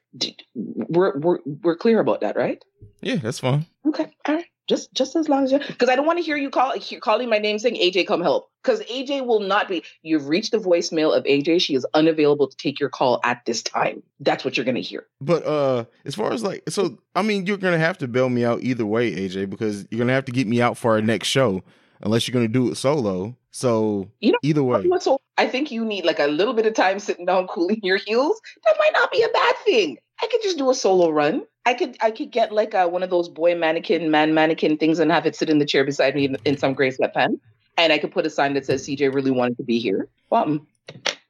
We're, 0.56 1.18
we're, 1.20 1.40
we're 1.46 1.78
clear 1.78 2.00
about 2.00 2.22
that, 2.22 2.36
right? 2.36 2.62
Yeah, 3.02 3.16
that's 3.16 3.40
fine. 3.40 3.66
Okay, 3.88 4.12
all 4.28 4.36
right. 4.36 4.46
Just, 4.68 4.94
just 4.94 5.16
as 5.16 5.28
long 5.28 5.44
as 5.44 5.52
you, 5.52 5.60
because 5.60 5.90
I 5.90 5.96
don't 5.96 6.06
want 6.06 6.20
to 6.20 6.24
hear 6.24 6.38
you 6.38 6.50
call, 6.50 6.72
hear, 6.80 7.00
calling 7.00 7.30
my 7.30 7.38
name 7.38 7.60
saying 7.60 7.76
AJ, 7.76 8.08
come 8.08 8.22
help. 8.22 8.50
Because 8.64 8.80
AJ 8.84 9.26
will 9.26 9.42
not 9.42 9.68
be. 9.68 9.84
You've 10.04 10.30
reached 10.30 10.52
the 10.52 10.58
voicemail 10.58 11.16
of 11.16 11.26
AJ. 11.26 11.62
She 11.62 11.76
is 11.76 11.86
unavailable 11.94 12.48
to 12.48 12.56
take 12.56 12.80
your 12.80 12.90
call 12.90 13.20
at 13.26 13.44
this 13.46 13.62
time. 13.62 14.02
That's 14.22 14.46
what 14.46 14.56
you're 14.56 14.66
gonna 14.66 14.80
hear. 14.80 15.06
But 15.20 15.46
uh 15.46 15.84
as 16.06 16.16
far 16.16 16.32
as 16.32 16.44
like 16.44 16.64
so 16.70 16.98
I 17.14 17.24
mean 17.24 17.46
you're 17.46 17.58
gonna 17.58 17.78
have 17.78 17.98
to 17.98 18.08
bail 18.08 18.30
me 18.30 18.46
out 18.46 18.64
either 18.64 18.86
way, 18.86 19.12
AJ, 19.14 19.50
because 19.50 19.86
you're 19.92 20.00
gonna 20.00 20.14
have 20.14 20.24
to 20.26 20.32
get 20.32 20.48
me 20.48 20.62
out 20.62 20.78
for 20.78 20.94
our 20.94 21.02
next 21.02 21.28
show 21.28 21.62
unless 22.02 22.26
you're 22.26 22.34
gonna 22.34 22.48
do 22.48 22.72
it 22.72 22.76
solo. 22.76 23.36
So 23.52 24.10
You 24.22 24.32
know- 24.32 24.40
either 24.44 24.64
way. 24.64 24.88
So? 25.02 25.20
I 25.38 25.48
think 25.48 25.72
you 25.72 25.84
need 25.84 26.06
like 26.06 26.20
a 26.20 26.28
little 26.28 26.54
bit 26.54 26.66
of 26.66 26.74
time 26.74 27.00
sitting 27.00 27.26
down, 27.26 27.48
cooling 27.50 27.80
your 27.84 27.98
heels. 27.98 28.40
That 28.66 28.76
might 28.80 28.94
not 28.94 29.12
be 29.12 29.24
a 29.24 29.30
bad 29.30 29.56
thing. 29.66 29.98
I 30.22 30.28
could 30.28 30.42
just 30.42 30.58
do 30.58 30.70
a 30.70 30.76
solo 30.76 31.10
run. 31.10 31.44
I 31.66 31.74
could 31.74 31.98
I 32.02 32.12
could 32.12 32.32
get 32.32 32.52
like 32.52 32.74
a, 32.74 32.88
one 32.88 33.04
of 33.04 33.10
those 33.10 33.30
boy 33.30 33.56
mannequin, 33.56 34.12
man 34.12 34.34
mannequin 34.34 34.78
things, 34.78 35.00
and 35.00 35.12
have 35.12 35.26
it 35.26 35.36
sit 35.36 35.50
in 35.50 35.60
the 35.60 35.66
chair 35.66 35.84
beside 35.84 36.16
me 36.16 36.26
in, 36.26 36.38
in 36.46 36.58
some 36.58 36.74
gray 36.74 36.92
sweatpants. 36.92 37.40
And 37.78 37.92
I 37.92 37.98
could 37.98 38.12
put 38.12 38.26
a 38.26 38.30
sign 38.30 38.54
that 38.54 38.66
says 38.66 38.86
CJ 38.86 39.14
really 39.14 39.32
wanted 39.32 39.58
to 39.58 39.64
be 39.64 39.80
here. 39.80 40.08
Well, 40.30 40.46
mm, 40.46 40.66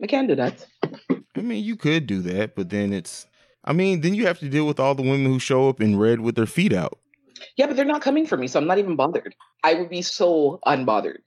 I 0.01 0.07
can 0.07 0.27
do 0.27 0.35
that. 0.35 0.65
I 1.35 1.41
mean 1.41 1.63
you 1.63 1.75
could 1.75 2.07
do 2.07 2.21
that, 2.21 2.55
but 2.55 2.69
then 2.69 2.93
it's 2.93 3.27
I 3.65 3.73
mean, 3.73 4.01
then 4.01 4.13
you 4.13 4.27
have 4.27 4.39
to 4.39 4.49
deal 4.49 4.67
with 4.67 4.79
all 4.79 4.93
the 4.93 5.03
women 5.03 5.25
who 5.25 5.39
show 5.39 5.69
up 5.69 5.79
in 5.79 5.97
red 5.97 6.19
with 6.19 6.35
their 6.35 6.45
feet 6.45 6.73
out. 6.73 6.99
Yeah, 7.55 7.67
but 7.67 7.75
they're 7.75 7.85
not 7.85 8.01
coming 8.01 8.25
for 8.25 8.37
me, 8.37 8.47
so 8.47 8.59
I'm 8.59 8.67
not 8.67 8.77
even 8.77 8.95
bothered. 8.95 9.35
I 9.63 9.75
would 9.75 9.89
be 9.89 10.01
so 10.01 10.59
unbothered. 10.65 11.19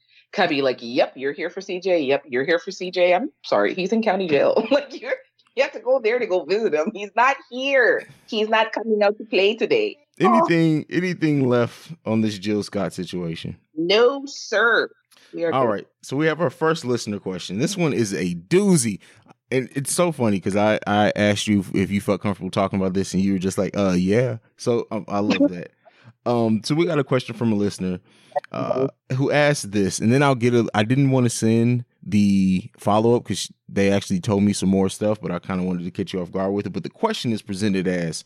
Be 0.50 0.60
like, 0.60 0.80
"Yep, 0.82 1.14
you're 1.16 1.32
here 1.32 1.48
for 1.48 1.62
CJ. 1.62 2.06
Yep, 2.08 2.24
you're 2.28 2.44
here 2.44 2.58
for 2.58 2.70
CJ. 2.70 3.16
I'm 3.16 3.32
sorry, 3.42 3.72
he's 3.72 3.90
in 3.90 4.02
county 4.02 4.28
jail. 4.28 4.66
like 4.70 5.00
you're, 5.00 5.14
you 5.56 5.62
have 5.62 5.72
to 5.72 5.80
go 5.80 5.98
there 5.98 6.18
to 6.18 6.26
go 6.26 6.44
visit 6.44 6.74
him. 6.74 6.90
He's 6.94 7.10
not 7.16 7.36
here. 7.50 8.06
He's 8.26 8.48
not 8.48 8.72
coming 8.72 9.02
out 9.02 9.16
to 9.18 9.24
play 9.24 9.56
today. 9.56 9.96
Anything 10.20 10.86
anything 10.90 11.48
left 11.48 11.92
on 12.04 12.20
this 12.20 12.38
Jill 12.38 12.62
Scott 12.62 12.92
situation? 12.92 13.56
No, 13.76 14.22
sir. 14.26 14.88
We 15.34 15.44
are 15.44 15.52
All 15.52 15.64
good. 15.64 15.70
right. 15.72 15.86
So 16.02 16.16
we 16.16 16.26
have 16.26 16.40
our 16.40 16.50
first 16.50 16.84
listener 16.84 17.18
question. 17.18 17.58
This 17.58 17.76
one 17.76 17.92
is 17.92 18.14
a 18.14 18.34
doozy. 18.34 19.00
And 19.50 19.68
it's 19.76 19.92
so 19.92 20.10
funny 20.12 20.38
because 20.38 20.56
I, 20.56 20.80
I 20.86 21.12
asked 21.14 21.46
you 21.46 21.64
if 21.74 21.90
you 21.90 22.00
felt 22.00 22.20
comfortable 22.20 22.50
talking 22.50 22.80
about 22.80 22.94
this 22.94 23.14
and 23.14 23.22
you 23.22 23.34
were 23.34 23.38
just 23.38 23.58
like, 23.58 23.76
uh, 23.76 23.92
yeah. 23.96 24.38
So 24.56 24.86
um, 24.90 25.04
I 25.08 25.20
love 25.20 25.50
that. 25.50 25.70
um, 26.24 26.62
so 26.64 26.74
we 26.74 26.86
got 26.86 26.98
a 26.98 27.04
question 27.04 27.34
from 27.36 27.52
a 27.52 27.54
listener 27.56 28.00
uh, 28.52 28.88
who 29.14 29.30
asked 29.30 29.70
this, 29.72 29.98
and 30.00 30.12
then 30.12 30.22
I'll 30.22 30.34
get 30.34 30.52
a. 30.54 30.68
I 30.74 30.82
didn't 30.82 31.10
want 31.10 31.24
to 31.24 31.30
send 31.30 31.84
the 32.06 32.70
follow 32.78 33.16
up 33.16 33.24
because 33.24 33.50
they 33.68 33.90
actually 33.90 34.20
told 34.20 34.44
me 34.44 34.52
some 34.52 34.68
more 34.68 34.88
stuff, 34.88 35.20
but 35.20 35.32
I 35.32 35.40
kind 35.40 35.60
of 35.60 35.66
wanted 35.66 35.84
to 35.84 35.90
catch 35.90 36.12
you 36.12 36.22
off 36.22 36.30
guard 36.30 36.52
with 36.52 36.66
it. 36.66 36.72
But 36.72 36.84
the 36.84 36.88
question 36.88 37.32
is 37.32 37.42
presented 37.42 37.88
as 37.88 38.24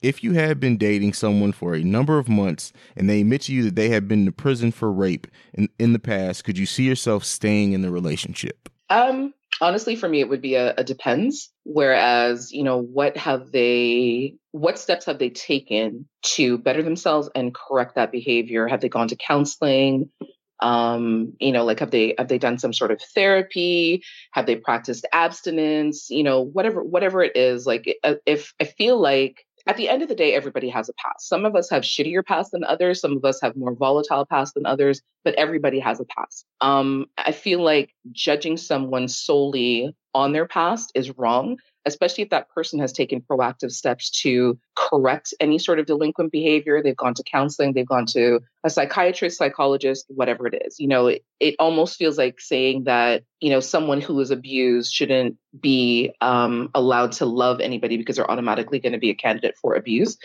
if 0.00 0.22
you 0.22 0.32
had 0.32 0.60
been 0.60 0.76
dating 0.76 1.12
someone 1.12 1.52
for 1.52 1.74
a 1.74 1.82
number 1.82 2.18
of 2.18 2.28
months 2.28 2.72
and 2.96 3.10
they 3.10 3.20
admit 3.22 3.42
to 3.42 3.52
you 3.52 3.64
that 3.64 3.76
they 3.76 3.88
have 3.88 4.06
been 4.06 4.26
to 4.26 4.32
prison 4.32 4.70
for 4.70 4.92
rape 4.92 5.26
in, 5.54 5.68
in 5.78 5.92
the 5.92 5.98
past, 5.98 6.44
could 6.44 6.56
you 6.56 6.66
see 6.66 6.84
yourself 6.84 7.24
staying 7.24 7.72
in 7.72 7.82
the 7.82 7.90
relationship? 7.90 8.68
Um, 8.90 9.34
honestly, 9.60 9.96
for 9.96 10.08
me, 10.08 10.20
it 10.20 10.28
would 10.28 10.42
be 10.42 10.54
a, 10.54 10.74
a 10.74 10.84
depends. 10.84 11.50
Whereas, 11.64 12.52
you 12.52 12.62
know, 12.62 12.80
what 12.80 13.16
have 13.16 13.50
they, 13.50 14.34
what 14.52 14.78
steps 14.78 15.06
have 15.06 15.18
they 15.18 15.30
taken 15.30 16.06
to 16.22 16.58
better 16.58 16.82
themselves 16.82 17.28
and 17.34 17.54
correct 17.54 17.96
that 17.96 18.12
behavior? 18.12 18.68
Have 18.68 18.80
they 18.80 18.88
gone 18.88 19.08
to 19.08 19.16
counseling? 19.16 20.10
Um, 20.60 21.34
you 21.38 21.52
know, 21.52 21.64
like 21.64 21.80
have 21.80 21.90
they 21.90 22.14
have 22.18 22.28
they 22.28 22.38
done 22.38 22.58
some 22.58 22.72
sort 22.72 22.90
of 22.90 23.00
therapy? 23.14 24.02
Have 24.32 24.46
they 24.46 24.56
practiced 24.56 25.06
abstinence? 25.12 26.08
You 26.10 26.22
know, 26.22 26.40
whatever 26.40 26.82
whatever 26.82 27.22
it 27.22 27.36
is. 27.36 27.66
Like, 27.66 27.96
uh, 28.04 28.14
if 28.26 28.52
I 28.60 28.64
feel 28.64 29.00
like 29.00 29.44
at 29.66 29.76
the 29.76 29.88
end 29.88 30.02
of 30.02 30.08
the 30.08 30.14
day, 30.14 30.32
everybody 30.32 30.68
has 30.68 30.88
a 30.88 30.92
past. 30.94 31.28
Some 31.28 31.44
of 31.44 31.56
us 31.56 31.68
have 31.70 31.82
shittier 31.82 32.24
past 32.24 32.52
than 32.52 32.62
others. 32.62 33.00
Some 33.00 33.16
of 33.16 33.24
us 33.24 33.40
have 33.40 33.56
more 33.56 33.74
volatile 33.74 34.24
past 34.24 34.54
than 34.54 34.64
others, 34.64 35.02
but 35.24 35.34
everybody 35.34 35.80
has 35.80 35.98
a 35.98 36.04
past. 36.04 36.46
Um, 36.60 37.06
I 37.18 37.32
feel 37.32 37.60
like 37.60 37.92
judging 38.12 38.56
someone 38.56 39.08
solely 39.08 39.92
on 40.14 40.32
their 40.32 40.46
past 40.46 40.92
is 40.94 41.18
wrong, 41.18 41.58
especially 41.86 42.24
if 42.24 42.30
that 42.30 42.50
person 42.50 42.78
has 42.80 42.92
taken 42.92 43.20
proactive 43.20 43.70
steps 43.70 44.10
to 44.22 44.58
correct 44.74 45.32
any 45.40 45.58
sort 45.58 45.78
of 45.78 45.86
delinquent 45.86 46.32
behavior. 46.32 46.82
They've 46.82 46.96
gone 46.96 47.14
to 47.14 47.22
counseling, 47.22 47.72
they've 47.72 47.86
gone 47.86 48.06
to 48.06 48.40
a 48.64 48.70
psychiatrist, 48.70 49.38
psychologist, 49.38 50.06
whatever 50.08 50.46
it 50.46 50.62
is. 50.66 50.78
You 50.78 50.88
know, 50.88 51.06
it, 51.06 51.24
it 51.40 51.54
almost 51.58 51.96
feels 51.96 52.18
like 52.18 52.40
saying 52.40 52.84
that, 52.84 53.22
you 53.40 53.50
know, 53.50 53.60
someone 53.60 54.00
who 54.00 54.18
is 54.20 54.30
abused 54.30 54.92
shouldn't 54.92 55.36
be 55.58 56.12
um, 56.20 56.70
allowed 56.74 57.12
to 57.12 57.24
love 57.24 57.60
anybody 57.60 57.96
because 57.96 58.16
they're 58.16 58.30
automatically 58.30 58.80
going 58.80 58.92
to 58.92 58.98
be 58.98 59.10
a 59.10 59.14
candidate 59.14 59.56
for 59.56 59.74
abuse. 59.74 60.18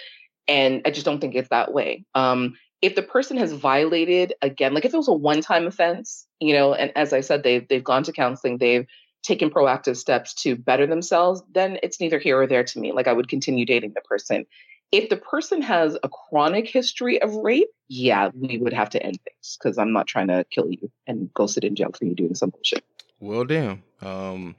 And 0.48 0.82
I 0.86 0.92
just 0.92 1.06
don't 1.06 1.22
think 1.22 1.36
it's 1.36 1.50
that 1.50 1.72
way. 1.74 2.04
Um, 2.16 2.56
if 2.82 2.96
the 2.96 3.04
person 3.04 3.38
has 3.38 3.54
violated 3.54 4.34
again, 4.42 4.74
like 4.74 4.86
if 4.86 4.94
it 4.94 4.98
was 4.98 5.08
a 5.08 5.14
one-time 5.14 5.68
offense, 5.68 6.26
you 6.40 6.54
know, 6.54 6.74
and 6.74 6.92
as 6.96 7.14
I 7.14 7.22
said, 7.22 7.44
they've 7.44 7.68
they've 7.68 7.84
gone 7.84 8.04
to 8.04 8.12
counseling, 8.12 8.58
they've 8.58 8.88
taken 9.24 9.50
proactive 9.50 9.98
steps 9.98 10.34
to 10.34 10.56
better 10.56 10.88
themselves, 10.88 11.44
then 11.54 11.78
it's 11.84 12.00
neither 12.00 12.20
here 12.20 12.42
or 12.42 12.48
there 12.48 12.64
to 12.64 12.80
me. 12.80 12.92
Like 12.92 13.08
I 13.08 13.14
would 13.14 13.28
continue 13.28 13.66
dating 13.66 13.94
the 13.94 14.02
person. 14.02 14.46
If 14.92 15.10
the 15.10 15.18
person 15.18 15.62
has 15.62 15.98
a 16.04 16.10
chronic 16.10 16.68
history 16.68 17.22
of 17.22 17.34
rape, 17.34 17.70
yeah, 17.88 18.30
we 18.34 18.58
would 18.58 18.74
have 18.74 18.90
to 18.92 19.02
end 19.02 19.20
things 19.24 19.58
because 19.58 19.78
I'm 19.78 19.94
not 19.94 20.08
trying 20.08 20.28
to 20.28 20.46
kill 20.52 20.70
you 20.70 20.92
and 21.08 21.34
go 21.34 21.48
sit 21.48 21.64
in 21.64 21.76
jail 21.76 21.92
for 21.98 22.06
you 22.06 22.14
doing 22.14 22.36
some 22.36 22.50
bullshit. 22.50 22.84
Well, 23.20 23.46
damn. 23.46 23.84
Um, 24.02 24.56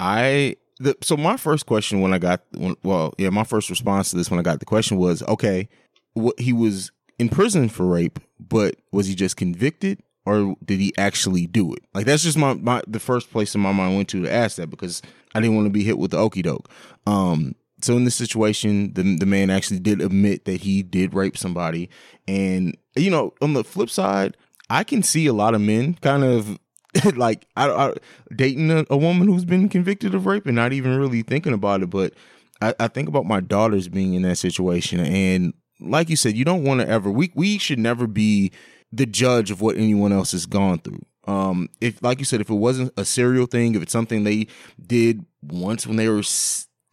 I 0.00 0.56
the 0.78 0.96
so 1.02 1.16
my 1.16 1.36
first 1.36 1.66
question 1.66 2.00
when 2.00 2.12
I 2.12 2.18
got 2.18 2.42
when, 2.52 2.76
well, 2.82 3.14
yeah, 3.18 3.30
my 3.30 3.44
first 3.44 3.70
response 3.70 4.10
to 4.10 4.16
this 4.16 4.30
when 4.30 4.40
I 4.40 4.42
got 4.42 4.58
the 4.58 4.66
question 4.66 4.96
was, 4.96 5.22
okay, 5.24 5.68
what 6.14 6.38
he 6.40 6.52
was 6.52 6.90
in 7.18 7.28
prison 7.28 7.68
for 7.68 7.86
rape, 7.86 8.18
but 8.40 8.76
was 8.90 9.06
he 9.06 9.14
just 9.14 9.36
convicted 9.36 10.02
or 10.24 10.54
did 10.64 10.80
he 10.80 10.92
actually 10.96 11.46
do 11.46 11.72
it? 11.74 11.84
Like 11.94 12.06
that's 12.06 12.22
just 12.22 12.38
my, 12.38 12.54
my 12.54 12.82
the 12.86 13.00
first 13.00 13.30
place 13.30 13.54
in 13.54 13.60
my 13.60 13.72
mind 13.72 13.96
went 13.96 14.08
to 14.10 14.22
to 14.22 14.32
ask 14.32 14.56
that 14.56 14.70
because 14.70 15.02
I 15.34 15.40
didn't 15.40 15.56
want 15.56 15.66
to 15.66 15.70
be 15.70 15.84
hit 15.84 15.98
with 15.98 16.12
the 16.12 16.18
okey 16.18 16.42
doke. 16.42 16.68
Um, 17.06 17.54
so 17.80 17.96
in 17.96 18.04
this 18.04 18.14
situation, 18.14 18.92
the 18.94 19.16
the 19.16 19.26
man 19.26 19.50
actually 19.50 19.80
did 19.80 20.00
admit 20.00 20.44
that 20.44 20.60
he 20.60 20.82
did 20.82 21.14
rape 21.14 21.36
somebody, 21.36 21.90
and 22.28 22.76
you 22.94 23.10
know, 23.10 23.34
on 23.42 23.54
the 23.54 23.64
flip 23.64 23.90
side, 23.90 24.36
I 24.70 24.84
can 24.84 25.02
see 25.02 25.26
a 25.26 25.32
lot 25.32 25.54
of 25.54 25.60
men 25.60 25.94
kind 25.94 26.24
of 26.24 26.58
like 27.16 27.46
I, 27.56 27.70
I 27.70 27.94
dating 28.34 28.70
a, 28.70 28.84
a, 28.90 28.96
woman 28.96 29.26
who's 29.26 29.44
been 29.44 29.68
convicted 29.68 30.14
of 30.14 30.26
rape 30.26 30.46
and 30.46 30.56
not 30.56 30.72
even 30.72 30.98
really 30.98 31.22
thinking 31.22 31.54
about 31.54 31.82
it. 31.82 31.90
But 31.90 32.14
I, 32.60 32.74
I 32.78 32.88
think 32.88 33.08
about 33.08 33.26
my 33.26 33.40
daughters 33.40 33.88
being 33.88 34.14
in 34.14 34.22
that 34.22 34.38
situation, 34.38 35.00
and 35.00 35.54
like 35.80 36.08
you 36.08 36.16
said, 36.16 36.36
you 36.36 36.44
don't 36.44 36.64
want 36.64 36.80
to 36.80 36.88
ever. 36.88 37.10
We 37.10 37.32
we 37.34 37.58
should 37.58 37.78
never 37.78 38.06
be 38.06 38.52
the 38.92 39.06
judge 39.06 39.50
of 39.50 39.60
what 39.60 39.76
anyone 39.76 40.12
else 40.12 40.32
has 40.32 40.46
gone 40.46 40.78
through. 40.78 41.00
Um, 41.26 41.68
if 41.80 42.02
like 42.02 42.18
you 42.18 42.24
said, 42.24 42.40
if 42.40 42.50
it 42.50 42.54
wasn't 42.54 42.92
a 42.96 43.04
serial 43.04 43.46
thing, 43.46 43.74
if 43.74 43.82
it's 43.82 43.92
something 43.92 44.24
they 44.24 44.48
did 44.84 45.24
once 45.42 45.86
when 45.86 45.96
they 45.96 46.08
were 46.08 46.22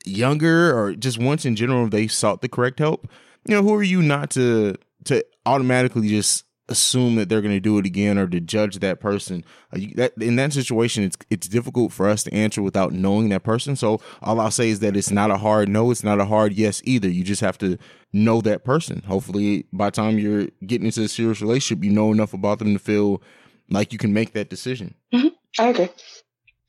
younger, 0.06 0.78
or 0.78 0.94
just 0.94 1.20
once 1.20 1.46
in 1.46 1.56
general, 1.56 1.88
they 1.88 2.08
sought 2.08 2.42
the 2.42 2.50
correct 2.50 2.80
help. 2.80 3.08
You 3.48 3.56
know, 3.56 3.64
who 3.64 3.74
are 3.74 3.84
you 3.84 4.02
not 4.02 4.30
to 4.32 4.76
to 5.06 5.26
automatically 5.46 6.10
just 6.10 6.46
assume 6.70 7.16
that 7.16 7.30
they're 7.30 7.42
going 7.42 7.54
to 7.56 7.60
do 7.60 7.78
it 7.78 7.86
again 7.86 8.18
or 8.18 8.28
to 8.28 8.40
judge 8.40 8.80
that 8.80 9.00
person. 9.00 9.44
Uh, 9.74 9.80
you, 9.80 9.94
that, 9.96 10.14
in 10.18 10.36
that 10.38 10.54
situation, 10.54 11.04
it's 11.04 11.18
it's 11.30 11.48
difficult 11.48 11.92
for 11.92 12.08
us 12.08 12.24
to 12.24 12.34
answer 12.34 12.62
without 12.62 12.94
knowing 12.94 13.30
that 13.30 13.44
person. 13.44 13.76
So 13.76 14.00
all 14.22 14.40
I'll 14.40 14.52
say 14.52 14.70
is 14.70 14.80
that 14.80 14.96
it's 14.96 15.12
not 15.12 15.32
a 15.32 15.38
hard 15.38 15.70
no, 15.70 15.92
it's 15.92 16.04
not 16.04 16.20
a 16.20 16.26
hard 16.26 16.54
yes 16.54 16.82
either. 16.86 17.10
You 17.10 17.24
just 17.24 17.42
have 17.42 17.58
to 17.60 17.78
know 18.14 18.42
that 18.42 18.64
person. 18.64 19.04
Hopefully, 19.08 19.66
by 19.74 19.88
the 19.88 19.92
time 19.92 20.20
you're 20.20 20.48
getting 20.66 20.86
into 20.86 21.04
a 21.04 21.08
serious 21.08 21.42
relationship, 21.42 21.84
you 21.84 21.92
know 21.92 22.12
enough 22.12 22.34
about 22.34 22.60
them 22.60 22.74
to 22.74 22.80
feel 22.80 23.22
like 23.70 23.92
you 23.92 24.00
can 24.00 24.14
make 24.14 24.34
that 24.34 24.50
decision. 24.50 24.96
Mm-hmm. 25.14 25.28
I 25.60 25.68
agree. 25.70 25.90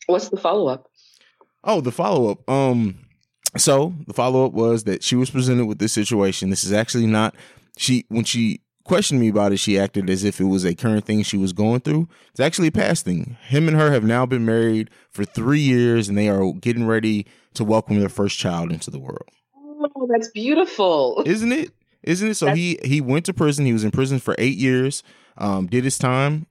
What's 0.07 0.29
the 0.29 0.37
follow 0.37 0.69
up? 0.69 0.91
Oh, 1.63 1.81
the 1.81 1.93
follow 1.93 2.31
up. 2.31 2.49
Um, 2.49 2.99
so 3.57 3.95
the 4.07 4.15
follow 4.15 4.47
up 4.47 4.53
was 4.53 4.85
that 4.85 5.03
she 5.03 5.17
was 5.17 5.31
presented 5.31 5.67
with 5.67 5.79
this 5.79 5.93
situation. 5.93 6.51
This 6.51 6.65
is 6.65 6.73
actually 6.73 7.07
not 7.07 7.35
she 7.77 8.07
when 8.09 8.25
she 8.25 8.61
questioned 8.91 9.21
me 9.21 9.29
about 9.29 9.53
it, 9.53 9.59
she 9.59 9.79
acted 9.79 10.11
as 10.11 10.25
if 10.25 10.41
it 10.41 10.47
was 10.47 10.65
a 10.65 10.75
current 10.75 11.05
thing 11.05 11.23
she 11.23 11.37
was 11.37 11.53
going 11.53 11.79
through. 11.79 12.09
It's 12.33 12.41
actually 12.41 12.67
a 12.67 12.73
past 12.73 13.05
thing. 13.05 13.37
Him 13.43 13.69
and 13.69 13.77
her 13.77 13.93
have 13.93 14.03
now 14.03 14.27
been 14.27 14.45
married 14.45 14.91
for 15.13 15.25
three 15.25 15.61
years 15.61 16.09
and 16.09 16.19
they 16.19 16.29
are 16.29 16.53
getting 16.55 16.85
ready 16.89 17.25
to 17.55 17.63
welcome 17.63 18.01
their 18.01 18.09
first 18.09 18.37
child 18.37 18.73
into 18.73 18.91
the 18.91 18.99
world. 18.99 19.29
Oh, 19.57 20.09
that's 20.11 20.29
beautiful. 20.31 21.23
Isn't 21.25 21.53
it? 21.53 21.71
Isn't 22.03 22.31
it? 22.31 22.35
So 22.35 22.47
that's- 22.47 22.59
he 22.59 22.81
he 22.83 23.01
went 23.01 23.27
to 23.27 23.33
prison. 23.33 23.65
He 23.65 23.73
was 23.73 23.85
in 23.85 23.93
prison 23.93 24.19
for 24.19 24.35
eight 24.39 24.57
years. 24.59 25.05
Um, 25.39 25.69
did 25.69 25.85
his 25.85 25.97
time, 25.97 26.47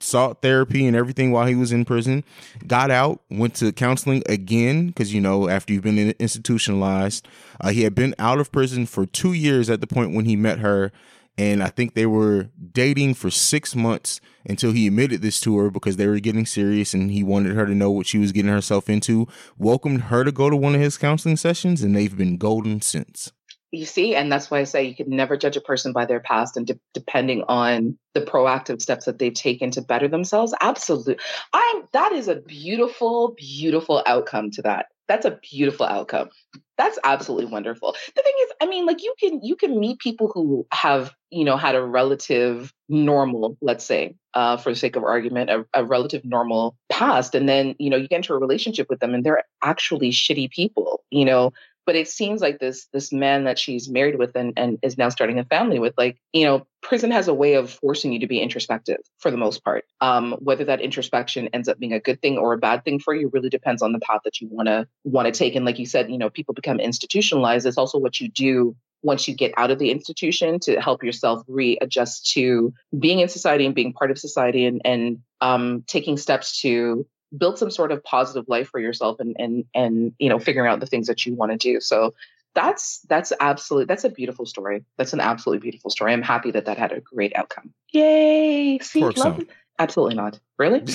sought 0.00 0.42
therapy 0.42 0.84
and 0.84 0.96
everything 0.96 1.30
while 1.30 1.46
he 1.46 1.54
was 1.54 1.70
in 1.70 1.84
prison. 1.84 2.24
Got 2.66 2.90
out, 2.90 3.20
went 3.30 3.54
to 3.56 3.70
counseling 3.70 4.24
again 4.28 4.88
because 4.88 5.14
you 5.14 5.20
know 5.20 5.48
after 5.48 5.72
you've 5.72 5.84
been 5.84 6.10
institutionalized, 6.18 7.28
uh, 7.60 7.68
he 7.70 7.82
had 7.82 7.94
been 7.94 8.16
out 8.18 8.40
of 8.40 8.50
prison 8.50 8.84
for 8.84 9.06
two 9.06 9.32
years 9.32 9.70
at 9.70 9.80
the 9.80 9.86
point 9.86 10.12
when 10.12 10.24
he 10.24 10.34
met 10.34 10.58
her 10.58 10.90
and 11.38 11.62
I 11.62 11.68
think 11.68 11.94
they 11.94 12.06
were 12.06 12.48
dating 12.72 13.14
for 13.14 13.30
six 13.30 13.76
months 13.76 14.20
until 14.48 14.72
he 14.72 14.86
admitted 14.86 15.22
this 15.22 15.40
to 15.40 15.58
her 15.58 15.70
because 15.70 15.96
they 15.96 16.06
were 16.06 16.20
getting 16.20 16.46
serious 16.46 16.94
and 16.94 17.10
he 17.10 17.22
wanted 17.22 17.54
her 17.54 17.66
to 17.66 17.74
know 17.74 17.90
what 17.90 18.06
she 18.06 18.18
was 18.18 18.32
getting 18.32 18.50
herself 18.50 18.88
into. 18.88 19.26
Welcomed 19.58 20.02
her 20.02 20.24
to 20.24 20.32
go 20.32 20.48
to 20.48 20.56
one 20.56 20.74
of 20.74 20.80
his 20.80 20.96
counseling 20.96 21.36
sessions, 21.36 21.82
and 21.82 21.94
they've 21.94 22.16
been 22.16 22.38
golden 22.38 22.80
since. 22.80 23.32
You 23.72 23.84
see, 23.84 24.14
and 24.14 24.30
that's 24.32 24.50
why 24.50 24.60
I 24.60 24.64
say 24.64 24.84
you 24.84 24.94
can 24.94 25.10
never 25.10 25.36
judge 25.36 25.56
a 25.56 25.60
person 25.60 25.92
by 25.92 26.06
their 26.06 26.20
past 26.20 26.56
and 26.56 26.66
de- 26.66 26.80
depending 26.94 27.42
on 27.48 27.98
the 28.14 28.20
proactive 28.20 28.80
steps 28.80 29.04
that 29.04 29.18
they've 29.18 29.34
taken 29.34 29.72
to 29.72 29.82
better 29.82 30.08
themselves. 30.08 30.54
Absolutely. 30.60 31.18
I'm 31.52 31.82
that 31.92 32.12
is 32.12 32.28
a 32.28 32.36
beautiful, 32.36 33.34
beautiful 33.36 34.02
outcome 34.06 34.52
to 34.52 34.62
that. 34.62 34.86
That's 35.08 35.24
a 35.24 35.38
beautiful 35.42 35.86
outcome. 35.86 36.30
That's 36.76 36.98
absolutely 37.04 37.46
wonderful. 37.46 37.94
The 38.14 38.22
thing 38.22 38.34
is, 38.42 38.52
I 38.60 38.66
mean, 38.66 38.86
like 38.86 39.02
you 39.02 39.14
can 39.18 39.40
you 39.42 39.56
can 39.56 39.78
meet 39.80 39.98
people 39.98 40.30
who 40.32 40.66
have, 40.72 41.14
you 41.30 41.44
know, 41.44 41.56
had 41.56 41.74
a 41.74 41.82
relative 41.82 42.72
normal, 42.88 43.56
let's 43.62 43.84
say, 43.84 44.16
uh, 44.34 44.56
for 44.58 44.70
the 44.70 44.76
sake 44.76 44.96
of 44.96 45.04
argument, 45.04 45.48
a, 45.50 45.64
a 45.72 45.84
relative 45.84 46.24
normal 46.24 46.76
past, 46.90 47.34
and 47.34 47.48
then 47.48 47.74
you 47.78 47.88
know 47.88 47.96
you 47.96 48.08
get 48.08 48.16
into 48.16 48.34
a 48.34 48.38
relationship 48.38 48.88
with 48.90 49.00
them, 49.00 49.14
and 49.14 49.24
they're 49.24 49.44
actually 49.62 50.10
shitty 50.10 50.50
people, 50.50 51.02
you 51.10 51.24
know, 51.24 51.52
but 51.86 51.96
it 51.96 52.08
seems 52.08 52.42
like 52.42 52.58
this 52.58 52.86
this 52.92 53.12
man 53.12 53.44
that 53.44 53.58
she's 53.58 53.88
married 53.88 54.18
with 54.18 54.36
and, 54.36 54.52
and 54.56 54.78
is 54.82 54.98
now 54.98 55.08
starting 55.08 55.38
a 55.38 55.44
family 55.44 55.78
with 55.78 55.94
like 55.96 56.18
you 56.32 56.44
know 56.44 56.66
prison 56.82 57.10
has 57.10 57.28
a 57.28 57.34
way 57.34 57.54
of 57.54 57.70
forcing 57.70 58.12
you 58.12 58.20
to 58.20 58.26
be 58.26 58.40
introspective 58.40 58.98
for 59.18 59.30
the 59.30 59.36
most 59.36 59.64
part. 59.64 59.84
Um, 60.00 60.32
whether 60.40 60.64
that 60.64 60.80
introspection 60.80 61.48
ends 61.52 61.68
up 61.68 61.78
being 61.78 61.92
a 61.92 62.00
good 62.00 62.20
thing 62.20 62.38
or 62.38 62.52
a 62.52 62.58
bad 62.58 62.84
thing 62.84 62.98
for 62.98 63.14
you 63.14 63.30
really 63.32 63.48
depends 63.48 63.82
on 63.82 63.92
the 63.92 64.00
path 64.00 64.20
that 64.24 64.40
you 64.40 64.48
want 64.50 64.66
to 64.66 64.86
want 65.04 65.26
to 65.26 65.32
take. 65.32 65.54
And 65.54 65.64
like 65.64 65.78
you 65.78 65.86
said 65.86 66.10
you 66.10 66.18
know 66.18 66.28
people 66.28 66.54
become 66.54 66.80
institutionalized. 66.80 67.66
It's 67.66 67.78
also 67.78 67.98
what 67.98 68.20
you 68.20 68.28
do 68.28 68.76
once 69.02 69.28
you 69.28 69.34
get 69.34 69.52
out 69.56 69.70
of 69.70 69.78
the 69.78 69.90
institution 69.90 70.58
to 70.58 70.80
help 70.80 71.04
yourself 71.04 71.42
readjust 71.46 72.32
to 72.32 72.74
being 72.98 73.20
in 73.20 73.28
society 73.28 73.64
and 73.64 73.74
being 73.74 73.92
part 73.92 74.10
of 74.10 74.18
society 74.18 74.66
and 74.66 74.82
and 74.84 75.18
um, 75.40 75.84
taking 75.86 76.16
steps 76.16 76.60
to 76.62 77.06
build 77.36 77.58
some 77.58 77.70
sort 77.70 77.92
of 77.92 78.02
positive 78.04 78.44
life 78.48 78.68
for 78.68 78.80
yourself 78.80 79.18
and 79.20 79.34
and 79.38 79.64
and 79.74 80.12
you 80.18 80.28
know 80.28 80.38
figuring 80.38 80.70
out 80.70 80.80
the 80.80 80.86
things 80.86 81.06
that 81.06 81.24
you 81.26 81.34
want 81.34 81.52
to 81.52 81.58
do 81.58 81.80
so 81.80 82.14
that's 82.56 83.00
that's 83.00 83.32
absolutely 83.38 83.84
that's 83.84 84.04
a 84.04 84.08
beautiful 84.08 84.46
story. 84.46 84.82
That's 84.96 85.12
an 85.12 85.20
absolutely 85.20 85.60
beautiful 85.60 85.90
story. 85.90 86.14
I'm 86.14 86.22
happy 86.22 86.50
that 86.52 86.64
that 86.64 86.78
had 86.78 86.90
a 86.90 87.00
great 87.00 87.36
outcome. 87.36 87.72
Yay! 87.92 88.78
See, 88.78 89.02
Twerk 89.02 89.18
love- 89.18 89.36
some. 89.36 89.48
absolutely 89.78 90.14
not. 90.16 90.40
Really? 90.58 90.80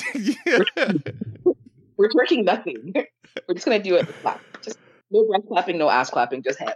We're 1.96 2.08
twerking 2.08 2.44
nothing. 2.52 2.92
We're 3.48 3.54
just 3.54 3.64
gonna 3.64 3.78
do 3.78 3.94
it. 3.94 4.08
clap. 4.22 4.40
Just 4.62 4.76
no 5.12 5.24
breath 5.24 5.46
clapping, 5.46 5.78
no 5.78 5.88
ass 5.88 6.10
clapping, 6.10 6.42
just 6.42 6.58
hands. 6.58 6.74